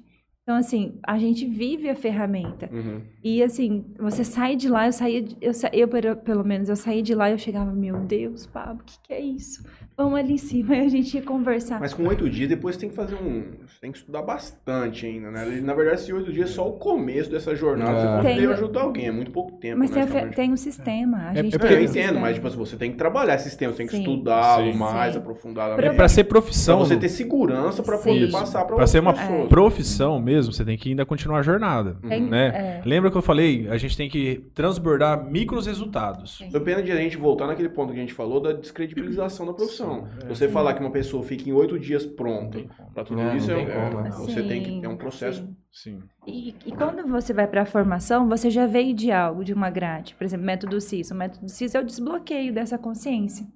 Então, 0.50 0.58
assim, 0.58 0.94
a 1.04 1.16
gente 1.16 1.46
vive 1.46 1.88
a 1.88 1.94
ferramenta. 1.94 2.68
Uhum. 2.72 3.02
E, 3.22 3.40
assim, 3.40 3.84
você 3.96 4.24
sai 4.24 4.56
de 4.56 4.68
lá, 4.68 4.86
eu 4.86 4.92
saía, 4.92 5.24
eu, 5.40 5.52
eu 5.72 5.86
pelo- 5.86 6.16
pelo 6.16 6.44
menos, 6.44 6.68
eu 6.68 6.74
saí 6.74 7.02
de 7.02 7.14
lá 7.14 7.30
e 7.30 7.34
eu 7.34 7.38
chegava, 7.38 7.70
meu 7.72 8.00
Deus, 8.00 8.46
Pablo, 8.46 8.82
o 8.82 8.84
que, 8.84 8.98
que 9.00 9.12
é 9.12 9.20
isso? 9.20 9.62
Vamos 10.00 10.18
ali 10.18 10.32
em 10.32 10.38
cima, 10.38 10.74
e 10.76 10.80
a 10.86 10.88
gente 10.88 11.14
ia 11.14 11.22
conversar. 11.22 11.78
Mas 11.78 11.92
com 11.92 12.06
oito 12.06 12.28
dias, 12.30 12.48
depois 12.48 12.74
tem 12.78 12.88
que 12.88 12.94
fazer 12.96 13.16
um. 13.16 13.42
Você 13.66 13.78
tem 13.82 13.92
que 13.92 13.98
estudar 13.98 14.22
bastante 14.22 15.04
ainda, 15.04 15.30
né? 15.30 15.60
Na 15.62 15.74
verdade, 15.74 16.00
esses 16.00 16.10
oito 16.10 16.32
dias 16.32 16.48
é 16.48 16.52
só 16.54 16.66
o 16.66 16.72
começo 16.72 17.30
dessa 17.30 17.54
jornada. 17.54 17.98
É. 17.98 18.00
Você 18.00 18.06
pode 18.22 18.22
Tem- 18.40 18.46
ajudar 18.46 18.80
alguém, 18.80 19.06
é 19.08 19.12
muito 19.12 19.30
pouco 19.30 19.52
tempo. 19.58 19.78
Mas 19.78 19.90
tem, 19.90 20.02
a 20.02 20.06
fe- 20.06 20.12
honestamente. 20.12 20.36
tem 20.36 20.52
um 20.52 20.56
sistema, 20.56 21.18
a 21.28 21.32
É- 21.32 21.42
gente 21.42 21.54
é 21.54 21.58
tem 21.58 21.68
É, 21.68 21.72
eu 21.72 21.76
entendo, 21.82 21.92
sistema. 21.92 22.20
mas 22.20 22.34
tipo, 22.36 22.46
assim, 22.48 22.56
você 22.56 22.76
tem 22.76 22.90
que 22.92 22.96
trabalhar 22.96 23.34
esse 23.34 23.44
sistema, 23.44 23.72
você 23.72 23.76
tem 23.78 23.86
que 23.88 23.96
estudá-lo 23.98 24.74
mais 24.74 25.16
aprofundadamente. 25.16 25.86
É 25.86 25.92
pra 25.92 26.08
ser 26.08 26.24
Pra 26.24 26.40
profissão. 26.40 26.78
você 26.78 26.96
ter 26.96 27.08
segurança 27.10 27.82
pra 27.82 27.98
poder 27.98 28.26
Sim. 28.26 28.32
passar 28.32 28.64
pra 28.64 28.76
Pra 28.76 28.86
ser 28.86 29.00
uma 29.00 29.12
pessoas. 29.12 29.48
profissão 29.50 30.18
mesmo, 30.18 30.52
você 30.54 30.64
tem 30.64 30.78
que 30.78 30.88
ainda 30.88 31.04
continuar 31.04 31.40
a 31.40 31.42
jornada. 31.42 31.96
Tem- 32.08 32.22
né? 32.22 32.80
é. 32.82 32.88
Lembra 32.88 33.10
que 33.10 33.16
eu 33.18 33.22
falei? 33.22 33.68
A 33.68 33.76
gente 33.76 33.96
tem 33.98 34.08
que 34.08 34.46
transbordar 34.54 35.24
micros 35.30 35.66
resultados. 35.66 36.38
Sim. 36.38 36.50
Foi 36.50 36.60
pena 36.60 36.82
de 36.82 36.90
a 36.90 36.96
gente 36.96 37.18
voltar 37.18 37.46
naquele 37.46 37.68
ponto 37.68 37.92
que 37.92 37.98
a 37.98 38.00
gente 38.00 38.14
falou 38.14 38.40
da 38.40 38.52
descredibilização 38.52 39.44
da 39.44 39.52
profissão. 39.52 39.89
Sim, 39.94 40.24
é. 40.24 40.28
Você 40.28 40.48
falar 40.48 40.74
que 40.74 40.80
uma 40.80 40.90
pessoa 40.90 41.22
fica 41.22 41.48
em 41.48 41.52
oito 41.52 41.78
dias 41.78 42.04
pronta 42.06 42.58
pra 42.94 43.04
tudo 43.04 43.20
É, 43.20 43.36
isso, 43.36 43.50
não 43.50 43.56
é, 43.58 43.64
tem 43.64 43.74
é- 43.74 43.90
como, 43.90 44.02
né? 44.02 44.10
você 44.10 44.42
tem 44.42 44.62
que 44.62 44.80
ter 44.80 44.86
um 44.86 44.92
Sim, 44.92 44.96
processo. 44.98 45.40
sim. 45.42 45.56
Sim. 45.72 46.02
E, 46.26 46.54
e 46.66 46.72
quando 46.72 47.06
você 47.06 47.32
vai 47.32 47.46
para 47.46 47.62
a 47.62 47.66
formação, 47.66 48.28
você 48.28 48.50
já 48.50 48.66
veio 48.66 48.94
de 48.94 49.10
algo, 49.10 49.44
de 49.44 49.52
uma 49.54 49.70
grade. 49.70 50.14
Por 50.14 50.24
exemplo, 50.24 50.44
método 50.44 50.80
CIS. 50.80 51.10
O 51.10 51.14
método 51.14 51.48
CIS 51.48 51.74
é 51.74 51.80
o 51.80 51.84
desbloqueio 51.84 52.52
dessa 52.52 52.76
consciência. 52.76 53.46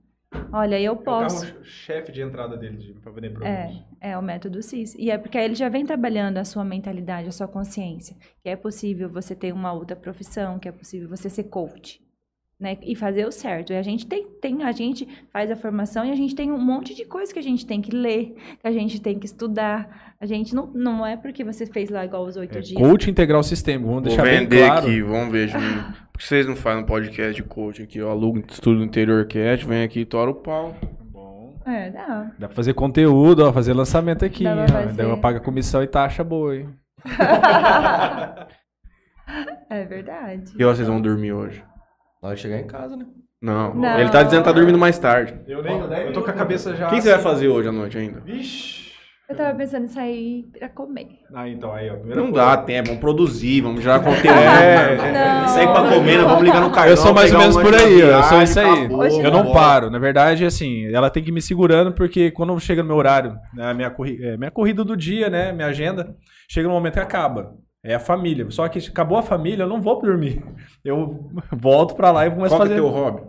Olha, 0.52 0.80
eu 0.80 0.96
posso. 0.96 1.46
chefe 1.62 2.10
de 2.10 2.22
entrada 2.22 2.56
dele 2.56 2.94
para 3.02 3.12
vender 3.12 3.36
É, 3.42 3.70
é 4.00 4.18
o 4.18 4.22
método 4.22 4.62
CIS. 4.62 4.94
E 4.98 5.10
é 5.10 5.18
porque 5.18 5.36
aí 5.38 5.44
ele 5.44 5.54
já 5.54 5.68
vem 5.68 5.84
trabalhando 5.84 6.38
a 6.38 6.44
sua 6.44 6.64
mentalidade, 6.64 7.28
a 7.28 7.32
sua 7.32 7.46
consciência. 7.48 8.16
Que 8.42 8.48
é 8.48 8.56
possível 8.56 9.08
você 9.08 9.34
ter 9.34 9.52
uma 9.52 9.72
outra 9.72 9.94
profissão, 9.96 10.58
que 10.58 10.68
é 10.68 10.72
possível 10.72 11.08
você 11.08 11.28
ser 11.28 11.44
coach. 11.44 12.00
Né? 12.58 12.78
E 12.82 12.94
fazer 12.94 13.26
o 13.26 13.32
certo. 13.32 13.72
E 13.72 13.76
a 13.76 13.82
gente 13.82 14.06
tem, 14.06 14.26
tem, 14.40 14.62
a 14.62 14.72
gente 14.72 15.08
faz 15.32 15.50
a 15.50 15.56
formação 15.56 16.04
e 16.04 16.12
a 16.12 16.14
gente 16.14 16.34
tem 16.34 16.50
um 16.52 16.58
monte 16.58 16.94
de 16.94 17.04
coisa 17.04 17.32
que 17.32 17.38
a 17.38 17.42
gente 17.42 17.66
tem 17.66 17.80
que 17.80 17.90
ler, 17.90 18.36
que 18.60 18.66
a 18.66 18.70
gente 18.72 19.00
tem 19.00 19.18
que 19.18 19.26
estudar. 19.26 20.14
A 20.20 20.26
gente 20.26 20.54
não, 20.54 20.66
não 20.68 21.06
é 21.06 21.16
porque 21.16 21.42
você 21.42 21.66
fez 21.66 21.90
lá 21.90 22.04
igual 22.04 22.24
os 22.24 22.36
oito 22.36 22.60
dias. 22.60 22.80
É, 22.80 22.88
Coach 22.88 23.10
integral 23.10 23.42
sistema. 23.42 23.86
Vamos 23.86 24.04
deixar 24.04 24.22
bem 24.22 24.46
claro. 24.46 25.06
vamos 25.06 25.32
ver, 25.32 25.48
Juninho. 25.48 25.84
Por 26.14 26.18
que 26.18 26.28
vocês 26.28 26.46
não 26.46 26.54
fazem 26.54 26.84
um 26.84 26.86
podcast 26.86 27.34
de 27.34 27.42
coach 27.42 27.82
aqui? 27.82 27.98
Eu 27.98 28.08
alugo 28.08 28.40
estudo 28.48 28.78
no 28.78 28.84
interior 28.84 29.26
cast, 29.26 29.66
vem 29.66 29.82
aqui 29.82 30.00
e 30.00 30.04
tora 30.04 30.30
o 30.30 30.34
pau. 30.34 30.76
Bom. 31.10 31.60
É, 31.66 31.90
dá. 31.90 32.30
Dá 32.38 32.46
pra 32.46 32.54
fazer 32.54 32.72
conteúdo, 32.72 33.44
ó, 33.44 33.52
fazer 33.52 33.72
lançamento 33.72 34.24
aqui. 34.24 34.44
Dá 34.44 34.54
pra 34.54 34.64
ó. 34.64 34.82
fazer. 34.84 34.96
Daí 34.96 35.10
eu 35.10 35.18
pago 35.18 35.38
a 35.38 35.40
comissão 35.40 35.82
e 35.82 35.88
taxa 35.88 36.22
boa, 36.22 36.56
hein? 36.56 36.68
É 39.70 39.84
verdade. 39.84 40.52
Que 40.52 40.64
horas 40.64 40.76
vocês 40.76 40.88
vão 40.88 41.00
dormir 41.00 41.32
hoje? 41.32 41.64
Na 42.24 42.28
hora 42.28 42.36
de 42.36 42.40
chegar 42.42 42.58
em 42.58 42.66
casa, 42.66 42.96
né? 42.96 43.04
Não. 43.42 43.74
Não. 43.74 44.00
Ele 44.00 44.08
tá 44.08 44.22
dizendo 44.22 44.40
que 44.40 44.48
tá 44.48 44.52
dormindo 44.52 44.78
mais 44.78 44.98
tarde. 44.98 45.38
Eu 45.46 45.62
nem. 45.62 45.78
Eu 46.06 46.12
tô 46.14 46.22
com 46.22 46.30
a 46.30 46.32
cabeça 46.32 46.74
já. 46.74 46.86
O 46.86 46.90
que 46.90 47.02
você 47.02 47.10
vai 47.10 47.20
fazer 47.20 47.48
hoje 47.48 47.68
à 47.68 47.72
noite 47.72 47.98
ainda? 47.98 48.20
Vixe. 48.20 48.82
Eu 49.28 49.36
tava 49.36 49.54
pensando 49.54 49.84
em 49.84 49.88
sair 49.88 50.44
pra 50.58 50.70
comer. 50.70 51.08
Ah, 51.34 51.46
então 51.46 51.70
aí, 51.74 51.90
ó. 51.90 51.96
Não 51.96 52.30
coisa. 52.30 52.32
dá 52.32 52.56
tempo, 52.56 52.88
vamos 52.88 53.00
produzir, 53.02 53.60
vamos 53.60 53.82
gerar 53.82 54.00
conteúdo. 54.04 54.38
É, 54.38 55.12
Não. 55.12 55.48
Sair 55.48 55.66
pra 55.66 55.90
comer, 55.90 56.16
nós 56.16 56.26
vamos 56.28 56.44
ligar 56.44 56.60
no 56.62 56.70
cartão. 56.70 56.90
Eu 56.90 56.96
sou 56.96 57.12
mais 57.12 57.30
ou 57.30 57.38
menos 57.38 57.56
por 57.58 57.74
aí, 57.74 58.00
eu 58.00 58.22
sou 58.22 58.42
isso 58.42 58.58
aí. 58.58 58.88
Eu 59.22 59.30
não 59.30 59.52
paro. 59.52 59.90
Na 59.90 59.98
verdade, 59.98 60.46
assim, 60.46 60.90
ela 60.94 61.10
tem 61.10 61.22
que 61.22 61.28
ir 61.28 61.32
me 61.32 61.42
segurando, 61.42 61.92
porque 61.92 62.30
quando 62.30 62.58
chega 62.58 62.82
no 62.82 62.88
meu 62.88 62.96
horário, 62.96 63.36
né, 63.52 63.74
minha, 63.74 63.90
corri 63.90 64.18
é, 64.24 64.38
minha 64.38 64.50
corrida 64.50 64.82
do 64.82 64.96
dia, 64.96 65.28
né? 65.28 65.52
Minha 65.52 65.68
agenda, 65.68 66.16
chega 66.48 66.68
no 66.68 66.74
momento 66.74 66.94
que 66.94 67.00
acaba. 67.00 67.52
É 67.84 67.94
a 67.94 68.00
família. 68.00 68.50
Só 68.50 68.66
que 68.68 68.78
acabou 68.78 69.18
a 69.18 69.22
família, 69.22 69.64
eu 69.64 69.68
não 69.68 69.80
vou 69.82 70.00
dormir. 70.00 70.42
Eu 70.84 71.30
volto 71.52 71.94
pra 71.94 72.10
lá 72.10 72.26
e 72.26 72.30
começo 72.30 72.54
a 72.54 72.58
Qual 72.58 72.66
que 72.68 72.74
é 72.74 72.76
fazer. 72.76 72.88
teu 72.88 72.88
hobby? 72.90 73.22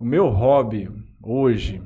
O 0.00 0.04
meu 0.04 0.28
hobby 0.28 0.90
hoje. 1.22 1.82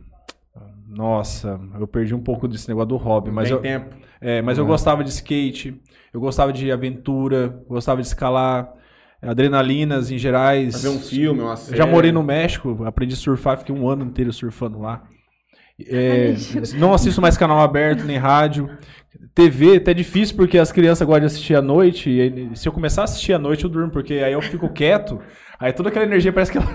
Nossa, 0.86 1.60
eu 1.78 1.86
perdi 1.86 2.14
um 2.14 2.22
pouco 2.22 2.48
desse 2.48 2.66
negócio 2.68 2.88
do 2.88 2.96
hobby, 2.96 3.30
mas 3.30 3.48
Tem 3.48 3.56
eu, 3.56 3.60
tempo. 3.62 3.94
é, 4.20 4.40
mas 4.40 4.56
eu 4.56 4.64
gostava 4.64 5.04
de 5.04 5.10
skate, 5.10 5.80
eu 6.14 6.20
gostava 6.20 6.52
de 6.52 6.72
aventura, 6.72 7.62
gostava 7.68 8.00
de 8.00 8.06
escalar, 8.06 8.72
adrenalinas 9.20 10.10
em 10.10 10.16
gerais. 10.18 10.80
Pra 10.80 10.90
ver 10.90 10.96
um 10.96 11.00
filme, 11.00 11.40
uma 11.42 11.52
Eu 11.52 11.56
série. 11.56 11.76
já 11.76 11.86
morei 11.86 12.10
no 12.10 12.22
México, 12.22 12.84
aprendi 12.84 13.14
a 13.14 13.16
surfar, 13.18 13.58
fiquei 13.58 13.74
um 13.74 13.86
ano 13.88 14.04
inteiro 14.04 14.32
surfando 14.32 14.78
lá. 14.80 15.02
É, 15.86 16.34
não 16.76 16.92
assisto 16.92 17.20
mais 17.20 17.36
canal 17.36 17.60
aberto, 17.60 18.04
nem 18.04 18.16
rádio. 18.16 18.68
TV 19.34 19.76
até 19.76 19.94
difícil, 19.94 20.34
porque 20.36 20.58
as 20.58 20.72
crianças 20.72 21.06
gostam 21.06 21.20
de 21.20 21.26
assistir 21.26 21.54
à 21.54 21.62
noite. 21.62 22.10
E 22.10 22.50
se 22.56 22.68
eu 22.68 22.72
começar 22.72 23.02
a 23.02 23.04
assistir 23.04 23.32
à 23.32 23.38
noite, 23.38 23.64
eu 23.64 23.70
durmo, 23.70 23.90
porque 23.90 24.14
aí 24.14 24.32
eu 24.32 24.42
fico 24.42 24.68
quieto. 24.68 25.20
Aí 25.60 25.72
toda 25.72 25.88
aquela 25.88 26.04
energia 26.04 26.32
parece 26.32 26.50
que 26.52 26.58
ela. 26.58 26.66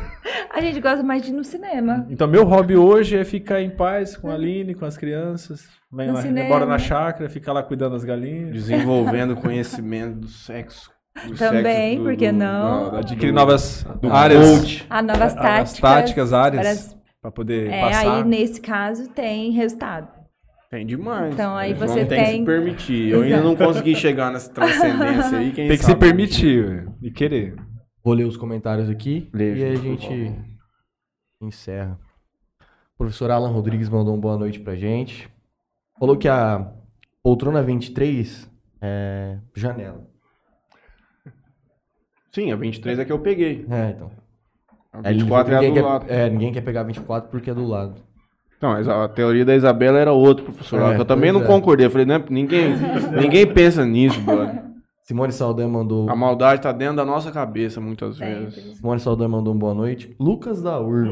A 0.53 0.61
gente 0.61 0.80
gosta 0.80 1.03
mais 1.03 1.21
de 1.23 1.30
ir 1.31 1.34
no 1.34 1.43
cinema. 1.43 2.05
Então, 2.09 2.27
meu 2.27 2.43
hobby 2.45 2.75
hoje 2.75 3.17
é 3.17 3.23
ficar 3.25 3.61
em 3.61 3.69
paz 3.69 4.15
com 4.15 4.30
a 4.30 4.35
Aline, 4.35 4.75
com 4.75 4.85
as 4.85 4.97
crianças. 4.97 5.65
Vem 5.91 6.07
No 6.07 6.13
lá, 6.13 6.21
cinema. 6.21 6.45
embora 6.47 6.65
na 6.65 6.77
chácara, 6.77 7.30
ficar 7.30 7.53
lá 7.53 7.63
cuidando 7.63 7.93
das 7.93 8.03
galinhas. 8.03 8.51
Desenvolvendo 8.51 9.35
conhecimento 9.35 10.19
do 10.19 10.27
sexo. 10.27 10.91
do 11.27 11.35
Também, 11.35 11.63
sexo 11.91 11.97
do- 11.97 12.03
por 12.03 12.15
que 12.17 12.31
do- 12.31 12.38
não? 12.38 12.95
Adquirir 12.95 13.31
novas 13.31 13.85
do 14.01 14.11
áreas. 14.11 14.59
coach. 14.59 14.85
Há 14.89 15.01
novas 15.01 15.21
As 15.21 15.34
táticas. 15.35 15.80
táticas, 15.80 16.34
áreas. 16.34 16.97
Para 17.23 17.31
poder 17.31 17.71
É, 17.71 17.79
passar. 17.81 18.17
aí 18.17 18.23
nesse 18.25 18.59
caso 18.59 19.09
tem 19.09 19.49
resultado. 19.51 20.09
Tem 20.69 20.85
demais. 20.85 21.31
Então, 21.33 21.55
aí 21.55 21.73
você 21.73 21.99
vão 22.01 22.07
ter 22.07 22.17
que 22.17 22.25
se 22.25 22.31
tem- 22.31 22.43
permitir. 22.45 23.09
Eu 23.09 23.21
ainda 23.21 23.41
não 23.41 23.55
consegui 23.55 23.95
chegar 23.95 24.29
nessa 24.31 24.51
transcendência 24.51 25.37
aí. 25.37 25.51
Quem 25.53 25.67
Tem 25.69 25.77
que 25.77 25.83
sabe 25.85 25.93
se 25.93 25.99
permitir 26.11 26.65
velho, 26.67 26.95
e 27.01 27.11
querer. 27.11 27.55
Vou 28.03 28.13
ler 28.13 28.25
os 28.25 28.35
comentários 28.35 28.89
aqui 28.89 29.29
Lê, 29.33 29.55
e 29.55 29.63
aí 29.63 29.71
a 29.71 29.75
gente 29.75 30.35
encerra. 31.41 31.97
O 32.95 32.97
professor 32.97 33.31
Alan 33.31 33.51
Rodrigues 33.51 33.87
mandou 33.87 34.13
uma 34.13 34.19
boa 34.21 34.37
noite 34.37 34.59
pra 34.59 34.75
gente. 34.75 35.29
Falou 35.97 36.17
que 36.17 36.27
a 36.27 36.73
poltrona 37.23 37.61
23 37.63 38.51
é 38.81 39.37
janela. 39.55 40.05
Sim, 42.33 42.51
a 42.51 42.55
23 42.55 42.99
é 42.99 43.05
que 43.05 43.11
eu 43.11 43.19
peguei. 43.19 43.65
É, 43.69 43.91
então. 43.91 44.11
A 44.94 45.10
Aí 45.10 45.15
24 45.15 45.53
é 45.53 45.57
a 45.57 45.60
ninguém 45.60 45.74
do 45.74 45.76
quer, 45.76 45.88
lado. 45.88 46.06
É, 46.07 46.30
ninguém 46.30 46.53
quer 46.53 46.61
pegar 46.61 46.84
24 46.84 47.30
porque 47.30 47.49
é 47.49 47.53
do 47.53 47.65
lado. 47.65 47.95
Então, 48.57 48.72
mas 48.72 48.88
a 48.88 49.10
teoria 49.10 49.44
da 49.44 49.56
Isabela 49.56 49.99
era 49.99 50.14
outra, 50.14 50.45
professor. 50.45 50.80
É, 50.94 50.98
eu 50.98 51.03
também 51.03 51.32
não 51.32 51.41
é. 51.41 51.45
concordei. 51.45 51.86
Eu 51.86 51.91
falei, 51.91 52.06
não, 52.06 52.24
ninguém, 52.30 52.76
ninguém 53.20 53.45
pensa 53.45 53.86
nisso, 53.86 54.22
brother. 54.22 54.64
Simone 55.02 55.34
Saldanha 55.34 55.68
mandou. 55.68 56.10
A 56.10 56.15
maldade 56.15 56.61
tá 56.61 56.72
dentro 56.72 56.95
da 56.95 57.03
nossa 57.03 57.30
cabeça, 57.30 57.82
muitas 57.82 58.15
Sempre. 58.15 58.45
vezes. 58.45 58.78
Simone 58.78 59.02
Saldanha 59.02 59.28
mandou 59.28 59.53
um 59.53 59.57
boa 59.57 59.74
noite. 59.74 60.15
Lucas 60.18 60.61
da 60.61 60.80
UR. 60.80 61.10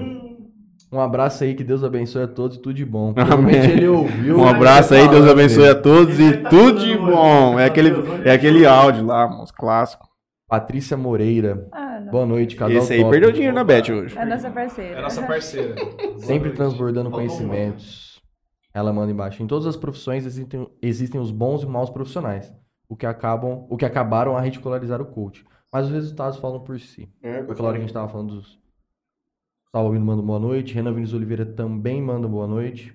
Um 0.94 1.00
abraço 1.00 1.44
aí, 1.44 1.54
que 1.54 1.64
Deus 1.64 1.84
abençoe 1.84 2.24
a 2.24 2.28
todos 2.28 2.56
e 2.56 2.60
tudo 2.62 2.74
de 2.74 2.86
bom. 2.86 3.14
Amém. 3.20 3.56
ele 3.56 3.88
ouviu. 3.88 4.38
Um 4.38 4.48
abraço 4.48 4.94
aí, 4.94 5.08
Deus 5.10 5.28
abençoe 5.28 5.68
a 5.68 5.76
todos 5.76 6.20
e 6.20 6.38
tudo 6.38 6.80
de 6.80 6.98
bom. 6.98 7.60
É 7.60 7.66
aquele, 7.66 7.92
é 8.24 8.32
aquele 8.32 8.66
áudio 8.66 9.06
lá, 9.06 9.42
os 9.42 9.52
clássicos. 9.52 10.08
Patrícia 10.48 10.96
Moreira. 10.96 11.68
Ah, 11.72 11.91
não. 11.91 11.91
Boa 12.12 12.26
noite, 12.26 12.58
casal 12.58 12.78
Esse 12.78 12.94
aí 12.94 13.00
top. 13.00 13.12
perdeu 13.12 13.32
dinheiro 13.32 13.56
na 13.56 13.64
Bet 13.64 13.92
hoje. 13.92 14.18
É 14.18 14.22
a 14.22 14.26
nossa 14.26 14.52
parceira. 14.52 15.00
É 15.00 15.02
nossa 15.02 15.26
parceira. 15.26 15.76
Sempre 16.20 16.52
transbordando 16.52 17.10
conhecimentos. 17.10 18.22
Ela 18.74 18.92
manda 18.92 19.12
embaixo. 19.12 19.42
Em 19.42 19.48
todas 19.48 19.66
as 19.66 19.78
profissões 19.78 20.26
existem, 20.26 20.68
existem 20.82 21.20
os 21.20 21.32
bons 21.32 21.64
e 21.64 21.66
maus 21.66 21.90
profissionais, 21.90 22.54
o 22.90 22.96
que 22.96 23.06
acabam, 23.06 23.66
o 23.70 23.78
que 23.78 23.86
acabaram 23.86 24.36
a 24.36 24.42
ridicularizar 24.42 25.02
o 25.02 25.06
coach. 25.06 25.46
Mas 25.72 25.86
os 25.88 25.92
resultados 25.94 26.38
falam 26.38 26.60
por 26.60 26.78
si. 26.80 27.10
É, 27.24 27.40
aquela 27.40 27.70
hora 27.70 27.78
que 27.78 27.84
a 27.84 27.88
gente 27.88 27.94
tava 27.94 28.10
falando 28.10 28.36
dos. 28.36 28.60
Salvo 29.72 29.88
Albino 29.88 30.06
manda 30.06 30.22
boa 30.22 30.40
noite. 30.40 30.74
Renan 30.74 30.94
Vinícius 30.94 31.16
Oliveira 31.16 31.46
também 31.46 32.02
manda 32.02 32.28
boa 32.28 32.46
noite. 32.46 32.94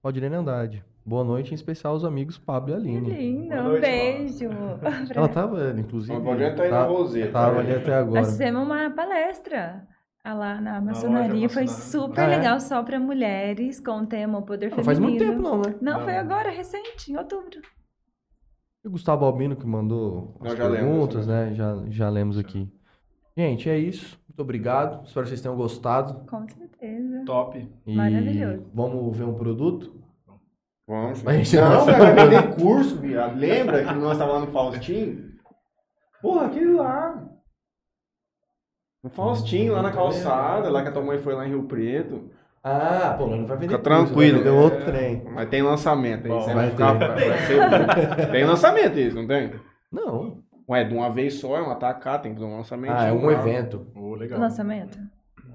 Valdirene 0.00 0.36
Andrade. 0.36 0.84
Boa 1.04 1.24
noite, 1.24 1.50
em 1.50 1.54
especial 1.54 1.94
aos 1.94 2.04
amigos 2.04 2.38
Pablo 2.38 2.74
e 2.74 2.80
Que 2.80 2.88
Aline. 2.88 3.10
lindo, 3.10 3.48
Boa 3.48 3.76
um 3.76 3.80
beijo. 3.80 4.48
Ela 5.14 5.28
tava, 5.28 5.74
inclusive. 5.78 6.14
A 6.14 6.18
Valdirene 6.20 6.56
tá 6.56 6.62
aí 6.62 6.70
na 6.70 6.84
Roseta. 6.84 7.32
Tava 7.32 7.58
ali 7.60 7.74
até 7.74 7.94
agora. 7.94 8.20
Nós 8.20 8.30
fizemos 8.30 8.62
uma 8.62 8.90
palestra 8.90 9.86
ah, 10.24 10.34
lá 10.34 10.60
na 10.60 10.80
maçonaria, 10.80 11.48
foi 11.48 11.66
super 11.66 12.20
Ah, 12.20 12.32
é? 12.32 12.36
legal, 12.36 12.60
só 12.60 12.82
para 12.84 13.00
mulheres, 13.00 13.80
com 13.80 14.02
o 14.02 14.06
tema 14.06 14.38
o 14.38 14.42
poder 14.42 14.70
Não 14.70 14.76
feminino. 14.76 14.84
faz 14.84 14.98
muito 15.00 15.18
tempo, 15.18 15.42
não, 15.42 15.56
né? 15.60 15.74
Não, 15.80 16.00
foi 16.04 16.12
Não. 16.12 16.20
agora, 16.20 16.50
recente, 16.50 17.10
em 17.12 17.16
outubro. 17.16 17.60
E 18.84 18.88
o 18.88 18.90
Gustavo 18.92 19.24
Albino 19.24 19.56
que 19.56 19.66
mandou 19.66 20.36
as 20.40 20.56
já 20.56 20.68
lemos, 20.68 20.88
perguntas, 20.90 21.26
né? 21.26 21.52
Já, 21.54 21.82
já 21.88 22.08
lemos 22.10 22.38
aqui. 22.38 22.68
Gente, 23.36 23.68
é 23.68 23.76
isso. 23.78 24.20
Muito 24.28 24.40
obrigado. 24.40 25.04
Espero 25.04 25.24
que 25.24 25.30
vocês 25.30 25.40
tenham 25.40 25.56
gostado. 25.56 26.24
Com 26.28 26.46
certeza. 26.48 27.24
Top. 27.24 27.68
E 27.86 27.96
Maravilhoso. 27.96 28.66
vamos 28.72 29.16
ver 29.16 29.24
um 29.24 29.34
produto? 29.34 30.01
Vamos. 30.86 31.22
Mas- 31.22 31.52
Não, 31.52 31.84
vai 31.84 32.14
vender 32.14 32.54
curso, 32.56 32.96
viado. 32.98 33.36
Lembra 33.38 33.84
que 33.84 33.94
nós 33.94 34.18
tava 34.18 34.32
lá 34.32 34.40
no 34.40 34.48
Faustinho? 34.52 35.32
Porra, 36.20 36.46
aquele 36.46 36.74
lá. 36.74 37.22
No 39.02 39.10
Faustinho, 39.10 39.72
lá 39.72 39.82
na 39.82 39.90
calçada, 39.92 40.70
lá 40.70 40.82
que 40.82 40.88
a 40.88 40.92
tua 40.92 41.02
mãe 41.02 41.18
foi 41.18 41.34
lá 41.34 41.44
em 41.46 41.50
Rio 41.50 41.64
Preto. 41.64 42.30
Ah, 42.62 43.16
pô, 43.18 43.26
não 43.26 43.44
vai 43.44 43.56
vender 43.56 43.72
Fica 43.72 43.82
tranquilo. 43.82 44.42
Deu 44.42 44.54
outro 44.56 44.84
trem. 44.84 45.24
Mas 45.24 45.48
tem 45.48 45.62
lançamento 45.62 46.26
aí. 46.26 46.30
Bom, 46.32 46.40
você 46.40 46.54
vai 46.54 46.70
ficar, 46.70 46.98
ter. 47.16 47.28
vai 47.28 47.38
ser- 47.38 48.30
Tem 48.30 48.44
lançamento 48.44 48.98
isso, 48.98 49.16
não 49.16 49.26
tem? 49.26 49.52
Não. 49.90 50.42
Ué, 50.68 50.84
de 50.84 50.94
uma 50.94 51.10
vez 51.10 51.34
só, 51.34 51.56
é 51.56 51.62
um 51.62 51.70
atacar, 51.72 52.22
tem 52.22 52.32
que 52.32 52.40
fazer 52.40 52.52
um 52.52 52.56
lançamento. 52.56 52.92
Ah, 52.96 53.06
é 53.06 53.12
um 53.12 53.28
evento. 53.28 53.88
Oh, 53.96 54.14
legal. 54.14 54.38
Lançamento? 54.38 54.96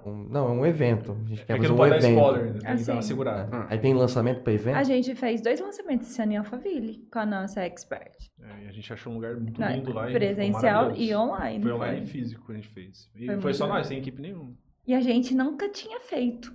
Um- 0.08 0.28
não, 0.30 0.48
é 0.48 0.52
um 0.52 0.66
evento. 0.66 1.12
A 1.12 1.28
gente 1.30 1.46
quer 1.46 1.54
É 1.54 1.56
que 1.56 1.62
fazer 1.62 1.68
não 1.68 1.76
um 1.76 1.78
pode 1.78 1.90
dar 1.92 1.98
evento. 1.98 2.18
spoiler, 2.18 2.46
né? 2.46 2.52
tem 2.52 2.60
que 2.62 2.68
Ah, 2.68 2.86
dar 2.86 2.94
uma 2.94 3.02
sim. 3.02 3.08
segurada. 3.08 3.66
Aí 3.70 3.78
tem 3.80 3.94
lançamento 3.94 4.42
pra 4.44 4.54
evento? 4.54 4.76
A 4.78 4.84
gente 4.84 5.16
fez 5.16 5.42
dois 5.42 5.60
lançamentos 5.60 6.08
esse 6.10 6.22
ano 6.22 6.32
em 6.34 6.38
Alphaville, 6.38 7.08
com 7.12 7.20
a 7.20 7.26
nossa 7.26 7.62
expert. 7.62 8.16
É, 8.42 8.66
e 8.66 8.68
a 8.68 8.72
gente 8.72 8.92
achou 8.94 9.12
um 9.12 9.16
lugar 9.16 9.36
muito 9.36 9.60
Não, 9.60 9.70
lindo 9.72 9.94
lá. 9.94 10.10
e 10.10 10.14
presencial 10.14 10.96
e 10.96 11.16
online. 11.16 11.64
Foi 11.64 11.72
online 11.74 12.04
e 12.04 12.06
físico 12.06 12.46
que 12.46 12.52
a 12.52 12.56
gente 12.56 12.68
fez. 12.70 13.10
E 13.16 13.26
Foi 13.26 13.42
foi, 13.42 13.54
só 13.54 13.66
legal. 13.66 13.78
nós, 13.80 13.88
sem 13.88 13.98
equipe 14.00 14.22
nenhuma. 14.22 14.54
E 14.86 14.94
a 14.94 15.02
gente 15.02 15.36
nunca 15.36 15.68
tinha 15.70 16.00
feito. 16.00 16.54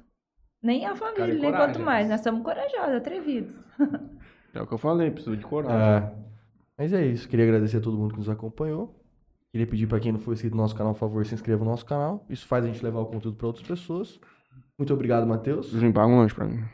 Nem 0.62 0.86
a 0.86 0.94
família, 0.94 1.26
nem 1.26 1.38
coragem, 1.40 1.66
quanto 1.66 1.80
mais. 1.84 2.08
Nós 2.08 2.20
somos 2.20 2.42
corajosos, 2.42 2.94
atrevidos. 2.96 3.54
É 4.54 4.62
o 4.62 4.66
que 4.66 4.72
eu 4.74 4.78
falei, 4.78 5.10
preciso 5.10 5.36
de 5.36 5.44
coragem. 5.44 6.06
É. 6.08 6.12
Mas 6.78 6.92
é 6.92 7.04
isso. 7.04 7.28
Queria 7.28 7.44
agradecer 7.46 7.78
a 7.78 7.80
todo 7.80 7.96
mundo 7.98 8.12
que 8.12 8.18
nos 8.18 8.28
acompanhou. 8.28 9.01
Queria 9.52 9.66
pedir 9.66 9.86
pra 9.86 10.00
quem 10.00 10.10
não 10.10 10.18
for 10.18 10.32
inscrito 10.32 10.56
no 10.56 10.62
nosso 10.62 10.74
canal, 10.74 10.94
por 10.94 11.00
favor, 11.00 11.26
se 11.26 11.34
inscreva 11.34 11.62
no 11.62 11.70
nosso 11.70 11.84
canal. 11.84 12.24
Isso 12.30 12.46
faz 12.46 12.64
a 12.64 12.68
gente 12.68 12.82
levar 12.82 13.00
o 13.00 13.06
conteúdo 13.06 13.36
pra 13.36 13.46
outras 13.46 13.66
pessoas. 13.66 14.18
Muito 14.78 14.94
obrigado, 14.94 15.26
Matheus. 15.26 15.72
Limpar 15.74 16.06
um 16.06 16.16
lanche 16.16 16.34
pra 16.34 16.46
mim. 16.46 16.64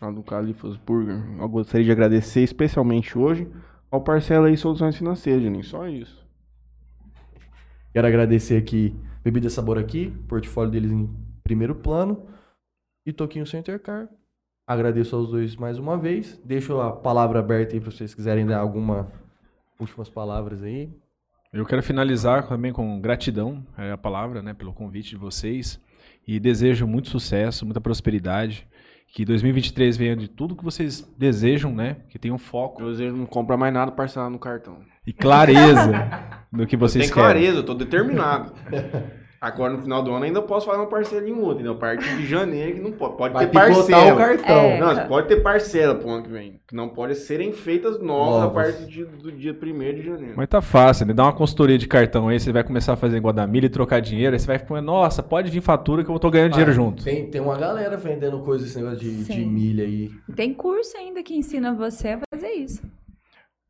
Lá 0.00 0.12
do 0.12 0.22
Califas 0.22 0.76
Burger. 0.76 1.24
Eu 1.40 1.48
gostaria 1.48 1.84
de 1.84 1.90
agradecer 1.90 2.42
especialmente 2.42 3.18
hoje 3.18 3.50
ao 3.90 4.00
Parcela 4.00 4.46
aí 4.46 4.56
Soluções 4.56 4.96
Financeiras, 4.96 5.42
nem 5.50 5.62
só 5.62 5.88
isso. 5.88 6.24
Quero 7.92 8.06
agradecer 8.06 8.56
aqui 8.56 8.94
Bebida 9.24 9.50
Sabor 9.50 9.76
aqui, 9.76 10.10
portfólio 10.28 10.70
deles 10.70 10.92
em 10.92 11.12
primeiro 11.42 11.74
plano. 11.74 12.28
E 13.04 13.12
Toquinho 13.12 13.46
Center 13.46 13.80
Car. 13.82 14.08
Agradeço 14.68 15.16
aos 15.16 15.30
dois 15.30 15.56
mais 15.56 15.78
uma 15.78 15.98
vez. 15.98 16.40
Deixo 16.44 16.80
a 16.80 16.92
palavra 16.92 17.40
aberta 17.40 17.74
aí 17.74 17.80
para 17.80 17.90
vocês 17.90 18.14
quiserem 18.14 18.46
dar 18.46 18.58
alguma 18.58 19.10
últimas 19.80 20.08
palavras 20.08 20.62
aí. 20.62 20.92
Eu 21.56 21.64
quero 21.64 21.82
finalizar 21.82 22.46
também 22.46 22.72
com 22.72 23.00
gratidão, 23.00 23.64
é 23.78 23.90
a 23.92 23.96
palavra, 23.96 24.42
né, 24.42 24.52
pelo 24.52 24.72
convite 24.72 25.10
de 25.10 25.16
vocês. 25.16 25.80
E 26.26 26.38
desejo 26.40 26.86
muito 26.86 27.08
sucesso, 27.08 27.64
muita 27.64 27.80
prosperidade. 27.80 28.66
Que 29.08 29.24
2023 29.24 29.96
venha 29.96 30.16
de 30.16 30.28
tudo 30.28 30.54
que 30.56 30.64
vocês 30.64 31.00
desejam, 31.16 31.72
né? 31.74 31.96
Que 32.10 32.18
tenham 32.18 32.36
foco 32.36 32.82
Eu 32.82 32.90
desejo 32.90 33.16
não 33.16 33.24
comprar 33.24 33.56
mais 33.56 33.72
nada 33.72 33.90
parcelado 33.92 34.32
no 34.32 34.38
cartão. 34.38 34.78
e 35.06 35.12
clareza 35.12 35.92
do 36.52 36.66
que 36.66 36.76
vocês 36.76 37.06
Tem 37.06 37.14
querem. 37.14 37.30
clareza, 37.30 37.58
eu 37.58 37.64
tô 37.64 37.72
determinado. 37.74 38.52
Agora 39.40 39.72
no 39.72 39.80
final 39.82 40.02
do 40.02 40.12
ano 40.12 40.24
ainda 40.24 40.40
posso 40.42 40.66
fazer 40.66 40.78
uma 40.78 40.86
parcela 40.86 41.28
em 41.28 41.32
outro, 41.32 41.54
entendeu? 41.54 41.72
A 41.72 41.76
partir 41.76 42.16
de 42.16 42.26
janeiro 42.26 42.74
que 42.74 42.80
não 42.80 42.92
pode. 42.92 43.16
Pode 43.16 43.34
Vai 43.34 43.46
ter 43.46 43.52
parcela. 43.52 44.14
o 44.14 44.16
cartão. 44.16 44.56
É. 44.56 44.80
Não, 44.80 45.06
pode 45.08 45.28
ter 45.28 45.36
parcela 45.42 45.94
pro 45.94 46.08
ano 46.08 46.22
que 46.22 46.30
vem. 46.30 46.60
Que 46.66 46.74
não 46.74 46.88
pode 46.88 47.14
serem 47.14 47.52
feitas 47.52 48.00
novas, 48.00 48.44
a 48.44 48.50
partir 48.50 48.86
de- 48.86 49.04
do 49.04 49.30
dia 49.32 49.52
1 49.52 49.94
de 49.94 50.02
janeiro. 50.02 50.34
Mas 50.36 50.48
tá 50.48 50.60
fácil, 50.60 51.06
né? 51.06 51.12
Dá 51.12 51.24
uma 51.24 51.32
consultoria 51.32 51.78
de 51.78 51.86
cartão 51.86 52.28
aí, 52.28 52.40
você 52.40 52.52
vai 52.52 52.64
começar 52.64 52.94
a 52.94 52.96
fazer 52.96 53.16
igual 53.18 53.32
da 53.32 53.46
milha 53.46 53.66
e 53.66 53.70
trocar 53.70 54.00
dinheiro, 54.00 54.34
aí 54.34 54.40
você 54.40 54.46
vai 54.46 54.58
ficar, 54.58 54.80
nossa, 54.80 55.22
pode 55.22 55.50
vir 55.50 55.60
fatura 55.60 56.02
que 56.04 56.10
eu 56.10 56.18
tô 56.18 56.30
ganhando 56.30 56.50
dinheiro 56.52 56.70
Ah, 56.70 56.74
junto. 56.74 57.04
Tem, 57.04 57.26
tem 57.30 57.40
uma 57.40 57.56
galera 57.56 57.96
vendendo 57.96 58.38
coisas, 58.40 58.68
esse 58.68 58.78
negócio 58.78 58.98
de, 58.98 59.24
de 59.24 59.44
milha 59.44 59.84
aí. 59.84 60.10
Tem 60.34 60.52
curso 60.54 60.96
ainda 60.96 61.22
que 61.22 61.34
ensina 61.36 61.74
você 61.74 62.08
a 62.08 62.20
fazer 62.34 62.52
isso. 62.52 62.82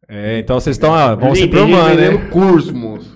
É, 0.09 0.39
então 0.39 0.61
vocês 0.61 0.77
estão, 0.77 0.95
ah, 0.95 1.17
vão 1.17 1.35
se 1.35 1.41
Gente, 1.43 1.51
tem 1.51 1.67
gente 1.67 1.73
provando, 1.77 1.97
né? 1.97 2.09
vendendo 2.11 2.31
curso, 2.31 2.73
moço. 2.75 3.13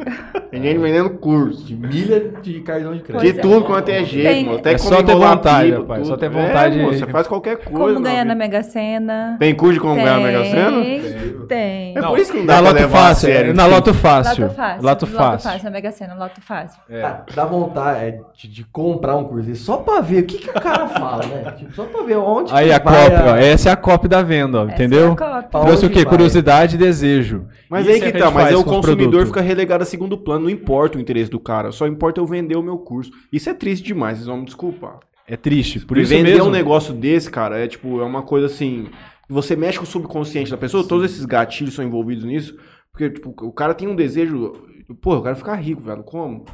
Tem 0.51 0.61
gente 0.61 0.79
vendendo 0.79 1.11
curso. 1.11 1.63
De 1.65 1.77
milha 1.77 2.33
de 2.43 2.61
cartão 2.63 2.93
de 2.95 3.01
crédito. 3.03 3.33
De 3.33 3.39
é. 3.39 3.41
tudo 3.43 3.65
quanto 3.65 3.89
é 3.91 4.03
jeito, 4.03 4.29
Tem- 4.29 4.45
mano. 4.45 4.59
Até 4.59 4.73
É 4.73 4.79
só 4.79 5.01
ter 5.01 5.15
vontade, 5.15 5.69
pipa, 5.69 5.81
rapaz, 5.83 6.01
tudo. 6.01 6.09
só 6.11 6.17
ter 6.17 6.29
vontade 6.29 6.81
É, 6.81 6.83
moço, 6.83 6.99
você 6.99 7.07
faz 7.07 7.29
qualquer 7.29 7.59
coisa. 7.59 7.95
Como 7.95 8.01
ganhar 8.05 8.25
na 8.25 8.35
Mega 8.35 8.61
Sena. 8.65 9.37
Tem 9.39 9.55
curso 9.55 9.75
de 9.75 9.81
como 9.81 9.95
ganhar 9.95 10.19
na 10.19 10.27
Mega 10.27 10.45
Sena? 10.45 10.83
Tem. 10.83 11.01
Tem. 11.47 11.97
É 11.97 12.03
por 12.03 12.19
isso 12.19 12.33
que 12.33 12.39
não 12.39 12.45
Na 12.47 12.55
dá 12.55 12.61
pra 12.63 12.69
Loto 12.71 12.83
levar 12.83 12.99
a 12.99 13.03
Fácil, 13.09 13.29
sério. 13.29 13.55
na 13.55 13.67
Loto 13.67 13.95
Fácil. 13.95 14.43
Loto 14.45 14.55
fácil. 14.57 14.83
Loto 14.83 15.07
Fácil. 15.07 15.65
na 15.65 15.71
Mega 15.71 15.93
Sena, 15.93 16.15
Loto 16.15 16.41
fácil. 16.41 16.81
É. 16.91 17.03
Dá, 17.03 17.23
dá 17.37 17.45
vontade 17.45 18.05
é, 18.05 18.19
de, 18.37 18.49
de 18.49 18.65
comprar 18.65 19.15
um 19.17 19.25
curso 19.25 19.55
só 19.55 19.77
pra 19.77 20.01
ver 20.01 20.25
o 20.25 20.27
que, 20.27 20.39
que 20.39 20.51
o 20.51 20.55
cara 20.61 20.89
fala, 20.89 21.25
né? 21.27 21.53
Tipo, 21.57 21.73
só 21.73 21.85
pra 21.85 22.03
ver 22.03 22.17
onde 22.17 22.53
Aí 22.53 22.67
que 22.67 22.73
a 22.73 22.81
copy, 22.81 23.29
ó, 23.29 23.37
essa 23.37 23.69
é 23.69 23.73
a 23.73 23.77
copy 23.77 24.09
da 24.09 24.23
venda, 24.23 24.59
ó, 24.63 24.65
Essa 24.65 24.73
entendeu? 24.75 25.13
é 25.13 25.17
cópia. 25.17 25.61
Trouxe 25.61 25.87
o 25.87 25.91
quê? 25.91 26.05
Curiosidade 26.05 26.77
desejo. 26.81 27.47
Mas 27.69 27.87
Isso 27.87 27.95
aí 27.95 28.09
é 28.09 28.13
que 28.13 28.19
tá, 28.19 28.31
mas 28.31 28.49
aí 28.49 28.55
o 28.55 28.65
consumidor 28.65 29.27
fica 29.27 29.41
relegado 29.41 29.83
a 29.83 29.85
segundo 29.85 30.19
plano, 30.19 30.45
não 30.45 30.51
importa 30.51 30.99
o 30.99 31.01
interesse 31.01 31.31
do 31.31 31.39
cara, 31.39 31.71
só 31.71 31.87
importa 31.87 32.21
eu 32.21 32.27
vender 32.27 32.57
o 32.57 32.63
meu 32.63 32.79
curso. 32.79 33.11
Isso 33.33 33.49
é 33.49 33.55
triste 33.55 33.85
demais, 33.85 34.19
vocês 34.19 34.27
vão 34.27 34.39
me 34.39 34.45
desculpar. 34.47 34.99
É 35.29 35.37
triste, 35.37 35.79
por 35.87 35.97
E 35.97 36.03
isso 36.03 36.11
vender 36.11 36.33
mesmo. 36.33 36.47
um 36.49 36.51
negócio 36.51 36.93
desse, 36.93 37.31
cara, 37.31 37.59
é 37.59 37.69
tipo, 37.69 38.01
é 38.01 38.05
uma 38.05 38.23
coisa 38.23 38.47
assim, 38.47 38.89
você 39.29 39.55
mexe 39.55 39.79
com 39.79 39.85
o 39.85 39.87
subconsciente 39.87 40.51
da 40.51 40.57
pessoa, 40.57 40.83
todos 40.83 41.05
esses 41.05 41.25
gatilhos 41.25 41.75
são 41.75 41.85
envolvidos 41.85 42.25
nisso, 42.25 42.57
porque 42.91 43.11
tipo, 43.11 43.33
o 43.43 43.53
cara 43.53 43.75
tem 43.75 43.87
um 43.87 43.95
desejo, 43.95 44.53
pô, 45.01 45.15
eu 45.15 45.23
quero 45.23 45.37
ficar 45.37 45.55
rico, 45.55 45.83
velho, 45.83 46.03
como? 46.03 46.45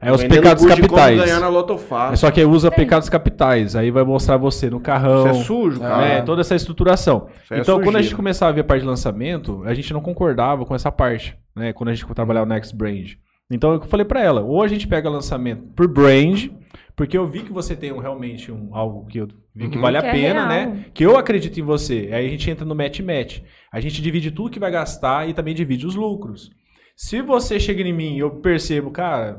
É 0.00 0.12
os 0.12 0.22
pecados 0.22 0.64
capitais. 0.64 1.18
ganhar 1.18 1.40
na 1.40 1.48
Loto 1.48 1.78
É 2.12 2.16
só 2.16 2.30
que 2.30 2.44
usa 2.44 2.70
Tem. 2.70 2.78
pecados 2.80 3.08
capitais. 3.08 3.74
Aí 3.74 3.90
vai 3.90 4.04
mostrar 4.04 4.36
você 4.36 4.68
no 4.70 4.80
carrão. 4.80 5.30
Isso 5.30 5.40
é 5.40 5.44
sujo, 5.44 5.80
cara. 5.80 5.98
né, 6.00 6.22
toda 6.22 6.40
essa 6.42 6.54
estruturação. 6.54 7.28
Isso 7.44 7.54
é 7.54 7.58
então, 7.60 7.80
quando 7.80 7.96
a 7.96 8.02
gente 8.02 8.14
começava 8.14 8.50
a 8.50 8.54
ver 8.54 8.60
a 8.60 8.64
parte 8.64 8.82
de 8.82 8.86
lançamento, 8.88 9.62
a 9.64 9.74
gente 9.74 9.92
não 9.92 10.00
concordava 10.00 10.64
com 10.64 10.74
essa 10.74 10.92
parte, 10.92 11.36
né? 11.56 11.72
Quando 11.72 11.88
a 11.88 11.94
gente 11.94 12.06
trabalhava 12.14 12.46
no 12.46 12.54
Next 12.54 12.74
Brand. 12.76 13.12
Então, 13.50 13.72
eu 13.72 13.80
falei 13.82 14.04
pra 14.06 14.22
ela, 14.22 14.42
ou 14.42 14.62
a 14.62 14.68
gente 14.68 14.86
pega 14.86 15.10
lançamento 15.10 15.64
por 15.74 15.88
brand, 15.88 16.46
porque 16.94 17.18
eu 17.18 17.26
vi 17.26 17.40
que 17.40 17.52
você 17.52 17.74
tem 17.74 17.90
um, 17.92 17.98
realmente 17.98 18.52
um, 18.52 18.68
algo 18.72 19.06
que 19.06 19.18
eu 19.18 19.26
vi 19.52 19.68
que 19.68 19.76
Uhum. 19.76 19.82
vale 19.82 19.96
a 19.98 20.02
Que 20.02 20.06
é 20.06 20.12
pena, 20.12 20.46
real. 20.46 20.68
né? 20.70 20.84
Que 20.94 21.04
eu 21.04 21.16
acredito 21.18 21.58
em 21.58 21.62
você. 21.64 22.10
Aí 22.12 22.26
a 22.26 22.28
gente 22.30 22.48
entra 22.48 22.64
no 22.64 22.76
match-match. 22.76 23.40
A 23.72 23.80
gente 23.80 24.00
divide 24.00 24.30
tudo 24.30 24.50
que 24.50 24.60
vai 24.60 24.70
gastar 24.70 25.28
e 25.28 25.34
também 25.34 25.52
divide 25.54 25.84
os 25.86 25.96
lucros. 25.96 26.50
Se 26.96 27.22
você 27.22 27.58
chega 27.58 27.82
em 27.82 27.92
mim 27.92 28.14
e 28.16 28.18
eu 28.20 28.30
percebo, 28.30 28.90
cara, 28.90 29.38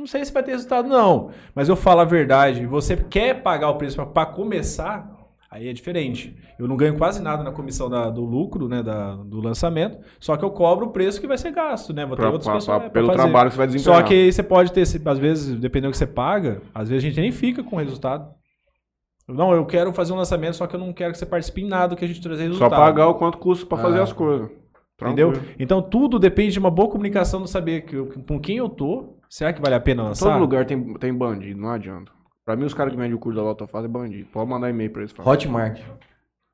não 0.00 0.06
sei 0.06 0.24
se 0.24 0.32
vai 0.32 0.42
ter 0.42 0.52
resultado, 0.52 0.88
não. 0.88 1.30
Mas 1.54 1.68
eu 1.68 1.76
falo 1.76 2.00
a 2.00 2.04
verdade 2.04 2.66
você 2.66 2.96
quer 2.96 3.42
pagar 3.42 3.70
o 3.70 3.76
preço 3.76 4.04
para 4.06 4.26
começar, 4.26 5.08
aí 5.50 5.68
é 5.68 5.72
diferente. 5.72 6.36
Eu 6.58 6.66
não 6.68 6.76
ganho 6.76 6.96
quase 6.96 7.22
nada 7.22 7.42
na 7.42 7.50
comissão 7.52 7.88
da- 7.88 8.10
do 8.10 8.22
lucro, 8.24 8.68
né, 8.68 8.82
da- 8.82 9.16
do 9.16 9.40
lançamento, 9.40 9.98
só 10.18 10.36
que 10.36 10.44
eu 10.44 10.50
cobro 10.50 10.86
o 10.86 10.90
preço 10.90 11.20
que 11.20 11.26
vai 11.26 11.38
ser 11.38 11.52
gasto, 11.52 11.92
né? 11.92 12.04
Vou 12.04 12.16
ter 12.16 12.22
Pra- 12.22 12.30
outras 12.30 12.44
pra- 12.46 12.54
pessoas 12.54 12.76
pra- 12.76 12.84
né, 12.84 12.90
pra 12.90 13.00
pelo 13.00 13.06
fazer. 13.12 13.18
trabalho 13.22 13.48
que 13.48 13.54
você 13.54 13.58
vai 13.58 13.66
desempenhar. 13.66 13.98
Só 14.00 14.06
que 14.06 14.14
aí 14.14 14.32
você 14.32 14.42
pode 14.42 14.72
ter, 14.72 14.82
às 14.82 15.18
vezes, 15.18 15.54
dependendo 15.58 15.90
do 15.90 15.92
que 15.92 15.98
você 15.98 16.06
paga, 16.06 16.60
às 16.74 16.88
vezes 16.88 17.04
a 17.04 17.08
gente 17.08 17.20
nem 17.20 17.32
fica 17.32 17.62
com 17.62 17.76
o 17.76 17.78
resultado. 17.78 18.28
Não, 19.28 19.52
eu 19.52 19.64
quero 19.64 19.92
fazer 19.92 20.12
um 20.12 20.16
lançamento, 20.16 20.54
só 20.56 20.66
que 20.66 20.74
eu 20.74 20.80
não 20.80 20.92
quero 20.92 21.12
que 21.12 21.18
você 21.18 21.24
participe 21.26 21.62
em 21.62 21.68
nada 21.68 21.94
que 21.94 22.04
a 22.04 22.08
gente 22.08 22.20
trazer 22.20 22.42
Só 22.44 22.48
resultado. 22.48 22.78
pagar 22.78 23.06
o 23.08 23.14
quanto 23.14 23.38
custa 23.38 23.64
pra 23.64 23.78
fazer 23.78 24.00
Ah. 24.00 24.02
as 24.02 24.12
coisas. 24.12 24.50
Entendeu? 25.08 25.32
Tranquilo. 25.32 25.54
Então 25.58 25.80
tudo 25.82 26.18
depende 26.18 26.52
de 26.52 26.58
uma 26.58 26.70
boa 26.70 26.88
comunicação, 26.88 27.42
de 27.42 27.50
saber 27.50 27.82
que 27.82 27.94
eu- 27.96 28.06
com 28.26 28.38
quem 28.38 28.56
eu 28.58 28.68
tô. 28.68 29.14
Será 29.28 29.52
que 29.52 29.60
vale 29.60 29.74
a 29.74 29.80
pena 29.80 30.02
lançar? 30.02 30.30
Todo 30.30 30.40
lugar 30.40 30.64
tem, 30.66 30.94
tem 30.94 31.14
bandido, 31.14 31.60
não 31.60 31.70
adianta. 31.70 32.10
Pra 32.44 32.56
mim, 32.56 32.64
os 32.64 32.74
caras 32.74 32.92
que 32.92 32.98
vendem 32.98 33.14
o 33.14 33.18
curso 33.18 33.36
da 33.38 33.44
Loto 33.44 33.66
Fácil 33.66 33.86
é 33.86 33.88
bandido. 33.88 34.28
Pode 34.32 34.50
mandar 34.50 34.68
e-mail 34.70 34.90
pra 34.90 35.02
eles. 35.02 35.12
falar. 35.12 35.30
Hotmart. 35.30 35.80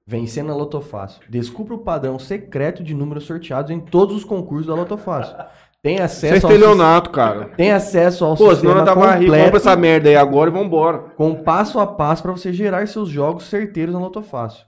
Vencendo 0.07 0.53
a 0.53 0.55
Lotofácil. 0.55 1.23
Descubra 1.29 1.75
o 1.75 1.79
padrão 1.79 2.19
secreto 2.19 2.83
de 2.85 2.95
números 2.95 3.25
sorteados 3.25 3.71
em 3.73 3.81
todos 3.81 4.15
os 4.15 4.25
concursos 4.25 4.67
da 4.67 4.75
Lotofácil. 4.75 5.35
Tem 5.83 5.97
Você 5.97 6.03
é 6.03 6.05
acesso 6.05 6.47
ao, 6.47 6.53
estelionato, 6.53 7.11
cara. 7.11 7.47
tem 7.57 7.73
acesso 7.73 8.25
ao 8.25 8.33
Pô, 8.33 8.37
senão 8.39 8.51
sistema 8.55 8.75
nós 8.77 8.85
tava 8.85 9.07
rico. 9.13 9.21
completo 9.25 9.45
Compra 9.45 9.57
essa 9.59 9.77
merda 9.77 10.09
aí 10.09 10.17
agora 10.17 10.51
e 10.51 10.53
vambora. 10.53 10.99
com 11.17 11.35
passo 11.43 11.79
a 11.81 11.87
passo 11.87 12.23
para 12.23 12.33
você 12.33 12.53
gerar 12.53 12.87
seus 12.89 13.09
jogos 13.09 13.45
certeiros 13.45 13.95
na 13.95 14.01
Lotofácil. 14.01 14.65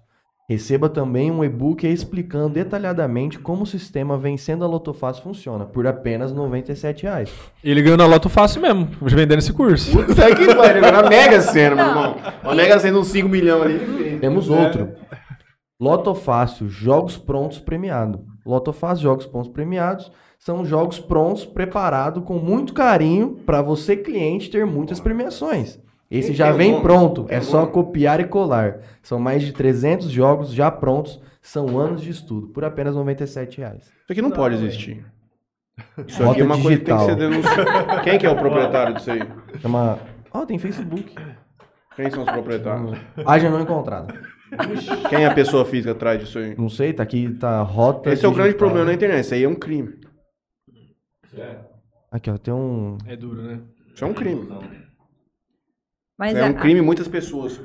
Receba 0.51 0.89
também 0.89 1.31
um 1.31 1.45
e-book 1.45 1.87
explicando 1.87 2.49
detalhadamente 2.49 3.39
como 3.39 3.65
o 3.65 3.67
sistema 3.67 4.17
Vencendo 4.17 4.65
a 4.65 4.67
Lotofácil 4.67 5.23
funciona, 5.23 5.67
por 5.67 5.87
apenas 5.87 6.33
97 6.33 7.03
reais. 7.03 7.31
Ele 7.63 7.83
ganhou 7.83 7.99
na 7.99 8.07
Loto 8.07 8.31
Fácil 8.31 8.63
mesmo, 8.63 8.89
vendendo 9.03 9.41
esse 9.41 9.53
curso. 9.53 9.91
Sabe 10.15 10.37
que 10.37 10.55
vai, 10.55 10.81
né? 10.81 10.91
Na 10.91 11.07
Mega 11.07 11.43
Sena, 11.43 11.77
meu 11.77 11.87
irmão. 11.89 12.17
A 12.43 12.55
Mega 12.55 12.79
Sena 12.79 12.99
uns 12.99 13.09
5 13.09 13.29
milhões 13.29 13.63
ali. 13.63 14.19
Temos 14.21 14.49
outro. 14.49 14.89
Lotofácil, 15.79 16.67
jogos 16.67 17.19
prontos 17.19 17.59
premiado. 17.59 18.25
Lotofácil, 18.47 19.03
jogos 19.03 19.27
prontos 19.27 19.53
premiados 19.53 20.11
são 20.39 20.65
jogos 20.65 20.99
prontos, 20.99 21.45
preparados 21.45 22.25
com 22.25 22.39
muito 22.39 22.73
carinho 22.73 23.37
para 23.45 23.61
você, 23.61 23.97
cliente, 23.97 24.51
ter 24.51 24.65
muitas 24.65 24.99
premiações. 24.99 25.79
Esse 26.11 26.33
já 26.33 26.51
vem 26.53 26.81
pronto, 26.81 27.27
é 27.29 27.41
só 27.41 27.67
copiar 27.67 28.19
e 28.21 28.25
colar. 28.25 28.81
São 29.03 29.19
mais 29.19 29.43
de 29.43 29.53
300 29.53 30.11
jogos 30.11 30.53
já 30.53 30.71
prontos, 30.71 31.21
são 31.43 31.79
anos 31.79 32.01
de 32.01 32.11
estudo, 32.11 32.49
por 32.49 32.65
apenas 32.65 32.95
97 32.95 33.59
reais. 33.59 33.83
Isso 33.85 34.13
aqui 34.13 34.23
não, 34.23 34.31
pode 34.31 34.55
existir. 34.55 35.05
Isso 36.07 36.23
Rota 36.23 36.33
aqui 36.33 36.41
é 36.41 36.45
uma 36.45 36.61
coisa 36.61 36.79
que 36.79 36.85
tem 36.85 36.97
que 36.97 37.05
digital. 37.05 37.07
ser 37.07 37.17
denunciada. 37.17 38.01
Quem 38.03 38.19
que 38.19 38.27
é 38.27 38.31
o 38.31 38.37
proprietário 38.37 38.95
disso 38.95 39.11
aí? 39.11 39.23
Chama... 39.61 39.99
Ó, 40.33 40.45
tem 40.47 40.59
Facebook. 40.59 41.15
Quem 41.95 42.11
são 42.11 42.25
os 42.25 42.31
proprietários? 42.31 42.99
Haja 43.27 43.51
não 43.51 43.61
encontrado. 43.61 44.15
Quem 45.11 45.25
é 45.25 45.27
a 45.27 45.35
pessoa 45.35 45.65
física 45.65 45.93
atrás 45.93 46.19
disso 46.21 46.39
aí? 46.39 46.55
Não 46.57 46.69
sei, 46.69 46.93
tá 46.93 47.03
aqui, 47.03 47.29
tá 47.35 47.61
rota 47.61 48.11
Esse 48.11 48.25
é 48.25 48.29
o 48.29 48.33
grande 48.33 48.49
digital. 48.49 48.69
problema 48.69 48.87
na 48.87 48.95
internet. 48.95 49.25
Isso 49.25 49.35
aí 49.35 49.45
é 49.45 49.49
um 49.49 49.55
crime. 49.55 49.95
Aqui, 52.11 52.31
ó, 52.31 52.39
tem 52.39 52.55
um... 52.55 52.97
É 53.07 53.15
duro, 53.15 53.43
né? 53.43 53.61
Isso 53.95 54.05
é 54.05 54.09
um 54.09 54.15
crime. 54.15 54.49
Mas 56.19 56.35
é 56.37 56.43
a- 56.47 56.51
um 56.51 56.55
crime 56.55 56.81
e 56.81 56.83
muitas 56.83 57.07
pessoas. 57.09 57.61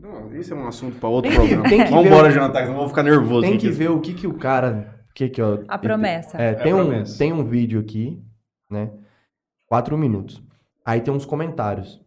Não, 0.00 0.34
isso 0.34 0.52
é 0.54 0.56
um 0.56 0.66
assunto 0.66 0.98
pra 0.98 1.08
outro 1.08 1.30
Tem 1.30 1.40
que- 1.40 1.46
programa. 1.54 1.68
tem 1.68 1.84
que 1.84 1.90
Vambora 1.90 2.28
ver- 2.28 2.34
jantar, 2.34 2.60
que 2.62 2.66
senão 2.66 2.74
eu 2.74 2.80
vou 2.80 2.88
ficar 2.88 3.02
nervoso. 3.02 3.42
Tem 3.42 3.54
aqui. 3.54 3.66
que 3.68 3.70
ver 3.70 3.90
o 3.90 4.00
que 4.00 4.14
que 4.14 4.26
o 4.26 4.34
cara... 4.34 4.94
Que 5.14 5.28
que, 5.28 5.40
ó, 5.40 5.58
A 5.68 5.78
promessa. 5.78 6.36
É, 6.36 6.54
tem, 6.54 6.72
a 6.72 6.76
um, 6.76 6.86
promessa. 6.86 7.18
tem 7.18 7.32
um 7.32 7.44
vídeo 7.44 7.78
aqui, 7.80 8.20
né? 8.68 8.90
Quatro 9.68 9.96
minutos. 9.96 10.42
Aí 10.84 11.00
tem 11.00 11.14
uns 11.14 11.24
comentários. 11.24 12.00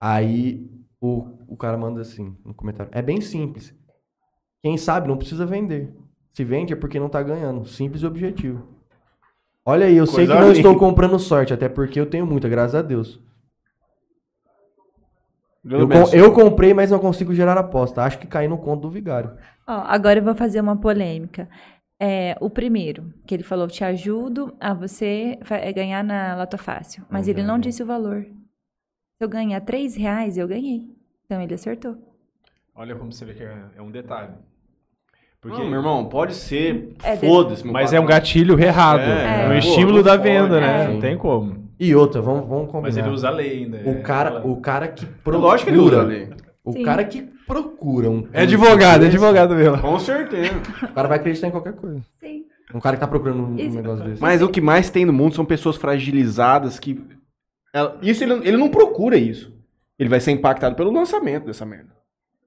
Aí 0.00 0.68
o, 1.00 1.28
o 1.48 1.56
cara 1.56 1.78
manda 1.78 2.00
assim, 2.02 2.36
no 2.44 2.52
comentário. 2.52 2.90
É 2.94 3.00
bem 3.00 3.20
simples. 3.22 3.74
Quem 4.62 4.76
sabe 4.76 5.08
não 5.08 5.16
precisa 5.16 5.46
vender. 5.46 5.94
Se 6.34 6.44
vende 6.44 6.72
é 6.74 6.76
porque 6.76 7.00
não 7.00 7.08
tá 7.08 7.22
ganhando. 7.22 7.64
Simples 7.66 8.02
e 8.02 8.06
objetivo. 8.06 8.66
Olha 9.64 9.86
aí, 9.86 9.96
eu 9.96 10.06
sei 10.06 10.26
Coisa 10.26 10.34
que 10.34 10.40
não 10.40 10.52
estou 10.52 10.76
comprando 10.76 11.18
sorte, 11.18 11.54
até 11.54 11.68
porque 11.68 11.98
eu 11.98 12.06
tenho 12.06 12.26
muita, 12.26 12.48
graças 12.50 12.74
a 12.74 12.82
Deus. 12.82 13.18
Eu, 15.64 15.88
eu 16.12 16.32
comprei, 16.32 16.74
mas 16.74 16.90
não 16.90 16.98
consigo 16.98 17.32
gerar 17.34 17.56
aposta. 17.56 18.02
Acho 18.02 18.18
que 18.18 18.26
caí 18.26 18.48
no 18.48 18.58
conto 18.58 18.82
do 18.82 18.90
vigário. 18.90 19.30
Ó, 19.66 19.72
agora 19.86 20.18
eu 20.18 20.24
vou 20.24 20.34
fazer 20.34 20.60
uma 20.60 20.76
polêmica. 20.76 21.48
É, 22.00 22.36
o 22.40 22.50
primeiro, 22.50 23.14
que 23.24 23.32
ele 23.32 23.44
falou, 23.44 23.68
te 23.68 23.84
ajudo 23.84 24.56
a 24.58 24.74
você 24.74 25.38
é, 25.48 25.72
ganhar 25.72 26.02
na 26.02 26.34
Loto 26.36 26.58
Fácil. 26.58 27.04
Mas 27.08 27.28
ele 27.28 27.44
não 27.44 27.60
disse 27.60 27.80
o 27.80 27.86
valor. 27.86 28.22
Se 28.22 29.24
eu 29.24 29.28
ganhar 29.28 29.60
três 29.60 29.94
reais, 29.94 30.36
eu 30.36 30.48
ganhei. 30.48 30.82
Então 31.24 31.40
ele 31.40 31.54
acertou. 31.54 31.96
Olha 32.74 32.96
como 32.96 33.12
você 33.12 33.24
vê 33.24 33.34
que 33.34 33.44
é, 33.44 33.56
é 33.76 33.82
um 33.82 33.90
detalhe. 33.90 34.32
Porque, 35.40 35.58
Não, 35.58 35.66
meu 35.66 35.78
irmão, 35.78 36.08
pode 36.08 36.34
ser. 36.34 36.94
É, 37.04 37.16
Foda-se, 37.16 37.64
meu 37.64 37.72
mas 37.72 37.92
é 37.92 38.00
um 38.00 38.02
patrão. 38.02 38.18
gatilho 38.18 38.60
errado. 38.60 39.00
É, 39.00 39.42
É, 39.42 39.46
um 39.46 39.48
pô, 39.50 39.54
estímulo 39.54 40.02
da 40.02 40.16
venda, 40.16 40.60
né? 40.60 40.88
Não 40.88 41.00
tem 41.00 41.16
como. 41.16 41.61
E 41.84 41.94
outra, 41.96 42.20
vamos, 42.20 42.48
vamos 42.48 42.66
combinar. 42.70 42.82
Mas 42.82 42.96
ele 42.96 43.08
usa 43.08 43.28
a 43.28 43.30
lei 43.32 43.64
ainda. 43.64 43.78
O 43.84 43.90
é, 43.90 43.94
cara, 44.02 44.46
o 44.46 44.60
cara 44.60 44.86
que 44.86 45.04
procura... 45.04 45.38
Lógico 45.38 45.70
que 45.70 45.76
ele 45.76 45.82
usa 45.84 46.00
ali. 46.00 46.30
O 46.64 46.72
Sim. 46.72 46.82
cara 46.84 47.02
que 47.04 47.22
procura 47.44 48.08
um... 48.08 48.28
É 48.32 48.42
advogado, 48.42 49.02
é 49.02 49.06
advogado 49.08 49.54
mesmo. 49.56 49.78
Com 49.78 49.98
certeza. 49.98 50.54
O 50.84 50.92
cara 50.92 51.08
vai 51.08 51.18
acreditar 51.18 51.48
em 51.48 51.50
qualquer 51.50 51.72
coisa. 51.72 52.00
Sim. 52.20 52.44
Um 52.72 52.78
cara 52.78 52.96
que 52.96 53.00
tá 53.00 53.08
procurando 53.08 53.42
um 53.42 53.56
Isso. 53.56 53.74
negócio 53.74 54.04
desse. 54.04 54.22
Mas 54.22 54.40
o 54.42 54.48
que 54.48 54.60
mais 54.60 54.90
tem 54.90 55.04
no 55.04 55.12
mundo 55.12 55.34
são 55.34 55.44
pessoas 55.44 55.76
fragilizadas 55.76 56.78
que. 56.78 57.04
ela- 57.74 57.98
Isso 58.00 58.22
ele, 58.22 58.34
ele 58.46 58.56
não 58.56 58.68
procura 58.68 59.16
isso. 59.16 59.52
Ele 59.98 60.08
vai 60.08 60.20
ser 60.20 60.30
impactado 60.30 60.76
pelo 60.76 60.92
lançamento 60.92 61.46
dessa 61.46 61.66
merda. 61.66 61.90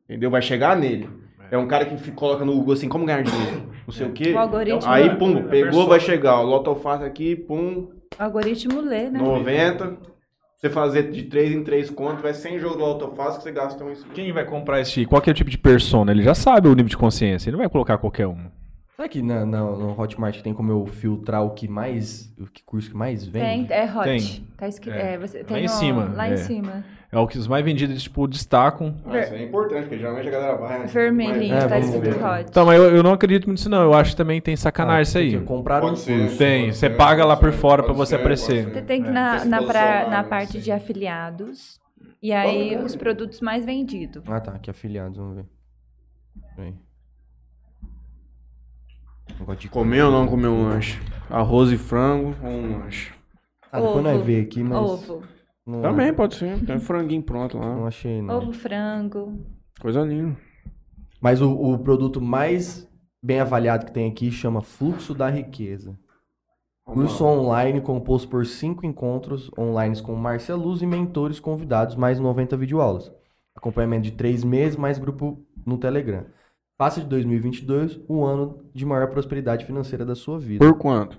Entendeu? 0.05 0.31
Vai 0.31 0.41
chegar 0.41 0.77
nele. 0.77 1.09
É 1.51 1.57
um 1.57 1.67
cara 1.67 1.85
que 1.85 1.97
fica- 1.97 2.15
coloca 2.15 2.43
no 2.45 2.53
Google 2.55 2.73
assim, 2.73 2.87
como 2.87 3.05
ganhar 3.05 3.21
dinheiro? 3.21 3.63
Não 3.85 3.93
sei 3.93 4.07
o 4.07 4.11
quê. 4.13 4.31
O 4.31 4.37
algoritmo, 4.39 4.81
Aí, 4.89 5.07
É 5.07 5.13
pum, 5.15 5.37
a 5.37 5.41
pegou, 5.43 5.87
vai 5.87 5.99
chegar. 5.99 6.39
O 6.39 6.45
Loto 6.45 6.73
faz 6.75 7.01
aqui, 7.03 7.35
pum, 7.35 7.89
o 8.19 8.23
algoritmo 8.23 8.81
lê, 8.81 9.09
né? 9.09 9.19
90. 9.19 10.15
Você 10.55 10.69
fazer 10.69 11.11
de 11.11 11.23
3 11.23 11.51
em 11.51 11.63
3 11.63 11.89
contas, 11.89 12.21
vai 12.21 12.33
100 12.33 12.59
jogos 12.59 12.99
do 12.99 13.11
faz 13.15 13.37
que 13.37 13.43
você 13.43 13.51
gasta 13.51 13.83
um 13.83 13.91
isso. 13.91 14.05
Quem 14.13 14.31
vai 14.31 14.45
comprar 14.45 14.79
esse 14.79 15.05
qualquer 15.05 15.33
tipo 15.33 15.49
de 15.49 15.57
persona, 15.57 16.11
ele 16.11 16.23
já 16.23 16.33
sabe 16.33 16.67
o 16.67 16.73
nível 16.73 16.89
de 16.89 16.97
consciência. 16.97 17.49
Ele 17.49 17.57
não 17.57 17.63
vai 17.63 17.69
colocar 17.69 17.97
qualquer 17.97 18.25
um. 18.25 18.49
Será 18.95 19.09
que 19.09 19.21
na, 19.21 19.45
na- 19.45 19.59
no 19.59 19.99
Hotmart 19.99 20.41
tem 20.41 20.53
como 20.53 20.71
eu 20.71 20.85
filtrar 20.85 21.43
o 21.43 21.49
que 21.51 21.67
mais. 21.67 22.33
O 22.39 22.45
que 22.47 22.63
curso 22.63 22.89
que 22.89 22.95
mais 22.95 23.25
vende? 23.27 23.67
Tem, 23.67 23.77
é 23.77 23.83
hot. 23.85 24.03
Tem. 24.05 24.47
Tá 24.57 24.67
escrito, 24.69 24.95
É. 24.95 25.13
é, 25.13 25.17
você, 25.17 25.39
Lá 25.39 25.43
tem 25.45 25.57
em 25.57 25.63
no- 25.63 25.69
cima, 25.69 26.05
Lá 26.15 26.29
é. 26.29 26.33
em 26.33 26.37
cima. 26.37 26.85
É 27.11 27.17
o 27.19 27.27
que 27.27 27.37
os 27.37 27.47
mais 27.47 27.63
vendidos, 27.63 28.01
tipo, 28.03 28.27
destacam. 28.27 28.95
Ah, 29.05 29.19
isso 29.19 29.33
é 29.33 29.43
importante, 29.43 29.81
porque 29.83 29.97
geralmente 29.97 30.27
a 30.27 30.31
galera 30.31 30.55
vai. 30.55 30.79
né? 30.79 30.85
Vermelhinho, 30.87 31.55
É, 31.55 31.67
tá 31.67 31.77
escrito 31.79 32.17
hot. 32.23 32.45
Então, 32.49 32.65
mas 32.65 32.77
eu, 32.77 32.95
eu 32.95 33.03
não 33.03 33.11
acredito 33.13 33.45
muito 33.47 33.57
nisso, 33.59 33.69
não. 33.69 33.83
Eu 33.83 33.93
acho 33.93 34.11
que 34.11 34.17
também 34.17 34.39
tem 34.41 34.55
sacanagem 34.55 35.03
isso 35.03 35.17
aí. 35.17 35.41
Comprar 35.45 35.77
um 35.83 35.87
Pode 35.87 35.99
ser. 35.99 36.19
curso. 36.21 36.37
Tem, 36.37 36.61
Pode 36.65 36.75
você 36.75 36.89
ser, 36.89 36.95
paga 36.97 37.25
lá 37.25 37.35
por 37.37 37.51
fora 37.51 37.83
pra 37.83 37.93
você 37.93 38.11
ser, 38.11 38.15
aparecer. 38.21 38.65
Você 38.73 38.81
tem 38.81 39.01
que 39.01 39.07
ir 39.07 39.11
É, 39.11 39.13
na, 39.13 39.45
na, 39.45 39.63
pra- 39.63 40.07
na 40.09 40.23
parte 40.23 40.53
Sim. 40.53 40.59
de 40.59 40.71
afiliados. 40.71 41.79
E 42.21 42.31
aí, 42.33 42.75
os 42.77 42.95
produtos 42.95 43.39
mais 43.41 43.63
vendidos. 43.65 44.23
Ah, 44.27 44.39
tá. 44.39 44.53
Aqui 44.53 44.69
afiliados, 44.69 45.17
vamos 45.17 45.35
ver. 45.35 45.45
Peraí. 46.55 46.73
Comer 49.69 50.03
ou 50.03 50.11
não 50.11 50.27
comer 50.27 50.47
um 50.47 50.63
lanche? 50.63 50.99
Arroz 51.29 51.71
e 51.71 51.77
frango 51.77 52.35
ou 52.41 52.49
um 52.49 52.79
lanche? 52.79 53.11
Ah, 53.71 53.79
depois 53.81 54.03
nós 54.03 54.15
Ovo. 54.15 54.23
ver 54.23 54.41
aqui, 54.41 54.63
mas. 54.63 54.77
Ovo. 54.77 55.23
Não, 55.65 55.81
Também 55.81 56.13
pode 56.13 56.35
ser. 56.35 56.63
Tem 56.65 56.75
um 56.75 56.79
franguinho 56.79 57.23
pronto 57.23 57.57
lá. 57.57 57.75
Não 57.75 57.87
achei, 57.87 58.21
não. 58.21 58.37
Ovo, 58.37 58.53
frango. 58.53 59.45
Coisa 59.81 60.01
linda. 60.01 60.37
Mas 61.19 61.41
o, 61.41 61.51
o 61.51 61.79
produto 61.79 62.21
mais 62.21 62.87
bem 63.21 63.39
avaliado 63.39 63.85
que 63.85 63.91
tem 63.91 64.09
aqui 64.09 64.31
chama 64.31 64.61
Fluxo 64.61 65.13
da 65.13 65.29
Riqueza. 65.29 65.97
Curso 66.85 67.25
online 67.25 67.81
composto 67.81 68.29
por 68.29 68.45
cinco 68.45 68.85
encontros 68.85 69.49
online 69.57 69.99
com 70.03 70.13
Márcia 70.15 70.55
Luz 70.55 70.83
e 70.83 70.85
mentores 70.85 71.39
convidados, 71.39 71.95
mais 71.95 72.19
90 72.19 72.55
videoaulas. 72.55 73.11
Acompanhamento 73.55 74.03
de 74.03 74.11
três 74.11 74.43
meses, 74.43 74.77
mais 74.77 74.99
grupo 74.99 75.43
no 75.65 75.79
Telegram. 75.79 76.25
Faça 76.77 76.99
de 77.01 77.07
2022 77.07 77.99
o 78.07 78.23
ano 78.25 78.65
de 78.73 78.85
maior 78.85 79.07
prosperidade 79.07 79.65
financeira 79.65 80.05
da 80.05 80.15
sua 80.15 80.37
vida. 80.39 80.65
Por 80.65 80.77
quanto? 80.77 81.17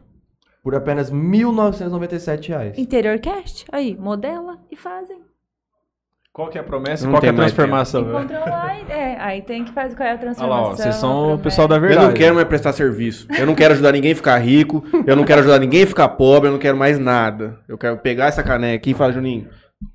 por 0.66 0.74
apenas 0.74 1.12
1.997 1.12 2.48
reais. 2.48 2.76
Interior 2.76 3.20
Cast, 3.20 3.64
aí, 3.70 3.96
modela 3.96 4.58
e 4.68 4.74
fazem. 4.74 5.20
Qual 6.32 6.48
que 6.48 6.58
é 6.58 6.60
a 6.60 6.64
promessa? 6.64 7.04
Não 7.04 7.12
Qual 7.12 7.20
que 7.20 7.28
é 7.28 7.30
a 7.30 7.34
transformação? 7.34 8.02
lá, 8.10 8.76
é, 8.90 9.16
aí 9.20 9.42
tem 9.42 9.64
que 9.64 9.70
fazer 9.70 9.94
qual 9.94 10.08
é 10.08 10.10
a 10.10 10.14
Olha 10.14 10.20
transformação. 10.22 10.64
lá, 10.64 10.68
ó, 10.70 10.74
vocês 10.74 10.96
são 10.96 11.34
o 11.34 11.38
pessoal 11.38 11.68
da 11.68 11.76
Eu 11.76 11.80
verdade. 11.82 12.06
não 12.08 12.14
quero 12.14 12.34
mais 12.34 12.48
prestar 12.48 12.72
serviço. 12.72 13.28
Eu 13.38 13.46
não 13.46 13.54
quero 13.54 13.74
ajudar 13.74 13.92
ninguém 13.92 14.10
a 14.10 14.16
ficar 14.16 14.38
rico. 14.38 14.82
Eu 15.06 15.14
não 15.14 15.22
quero 15.24 15.38
ajudar 15.42 15.60
ninguém 15.60 15.84
a 15.84 15.86
ficar 15.86 16.08
pobre. 16.08 16.48
Eu 16.48 16.52
não 16.54 16.58
quero 16.58 16.76
mais 16.76 16.98
nada. 16.98 17.60
Eu 17.68 17.78
quero 17.78 17.98
pegar 17.98 18.26
essa 18.26 18.42
caneca 18.42 18.74
aqui 18.74 18.90
e 18.90 18.94
falar, 18.94 19.12
Juninho, 19.12 19.48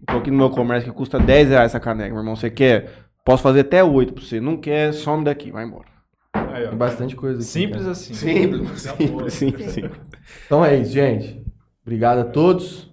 tô 0.07 0.19
aqui 0.19 0.31
no 0.31 0.37
meu 0.37 0.49
comércio 0.49 0.89
que 0.89 0.95
custa 0.97 1.19
10 1.19 1.49
reais 1.49 1.65
essa 1.65 1.81
caneca, 1.81 2.11
meu 2.11 2.19
irmão. 2.19 2.37
Você 2.37 2.49
quer? 2.49 2.89
Posso 3.23 3.43
fazer 3.43 3.61
até 3.61 3.83
8 3.83 4.13
pra 4.13 4.23
você. 4.23 4.39
Não 4.39 4.57
quer, 4.57 4.93
some 4.93 5.23
daqui, 5.23 5.51
vai 5.51 5.65
embora. 5.65 5.85
Aí, 6.33 6.65
ó. 6.65 6.69
Tem 6.69 6.77
bastante 6.77 7.15
coisa 7.15 7.39
aqui. 7.39 7.47
Simples 7.47 7.79
cara. 7.81 7.91
assim. 7.91 8.13
Simples, 8.13 8.81
simples, 8.81 9.33
simples, 9.33 9.71
simples. 9.71 9.99
Então 10.45 10.63
é 10.65 10.75
isso, 10.77 10.91
gente. 10.91 11.45
Obrigado 11.83 12.19
a 12.19 12.23
todos. 12.25 12.91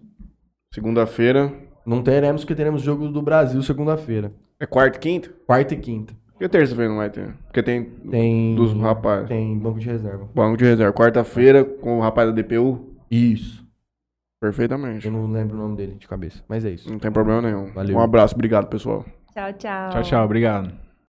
Segunda-feira. 0.73 1.53
Não 1.87 2.03
teremos, 2.03 2.43
porque 2.43 2.55
teremos 2.55 2.83
jogo 2.83 3.09
do 3.09 3.23
Brasil 3.23 3.63
segunda-feira. 3.63 4.33
É 4.61 4.67
quarta 4.67 4.99
e 4.99 5.01
quinta? 5.01 5.31
Quarta 5.47 5.75
e 5.75 5.79
quinta. 5.79 6.15
Que 6.39 6.49
terça-feira 6.49 6.91
não 6.91 6.99
vai 6.99 7.11
ter? 7.11 7.35
Porque 7.47 7.63
tem, 7.63 7.85
Tem. 7.85 8.55
dos 8.55 8.73
rapazes. 8.75 9.29
Tem 9.29 9.59
banco 9.59 9.81
de 9.81 9.87
reserva. 9.87 10.29
Banco 10.35 10.57
de 10.57 10.65
reserva. 10.65 10.93
Quarta-feira 10.93 11.65
com 11.65 11.99
o 11.99 12.01
rapaz 12.01 12.29
da 12.29 12.35
DPU. 12.35 12.95
Isso. 13.11 13.67
Perfeitamente. 14.41 15.07
Eu 15.07 15.13
não 15.13 15.31
lembro 15.33 15.57
o 15.57 15.61
nome 15.61 15.77
dele 15.77 15.97
de 15.99 16.07
cabeça. 16.07 16.45
Mas 16.49 16.65
é 16.65 16.71
isso. 16.71 16.89
Não 16.91 16.99
tem 16.99 17.11
problema 17.11 17.43
nenhum. 17.43 17.73
Valeu. 17.73 17.97
Um 17.97 18.01
abraço, 18.01 18.35
obrigado, 18.35 18.69
pessoal. 18.69 19.05
Tchau, 19.33 19.53
tchau. 19.53 19.91
Tchau, 19.91 20.03
tchau. 20.03 20.25
Obrigado. 20.25 20.88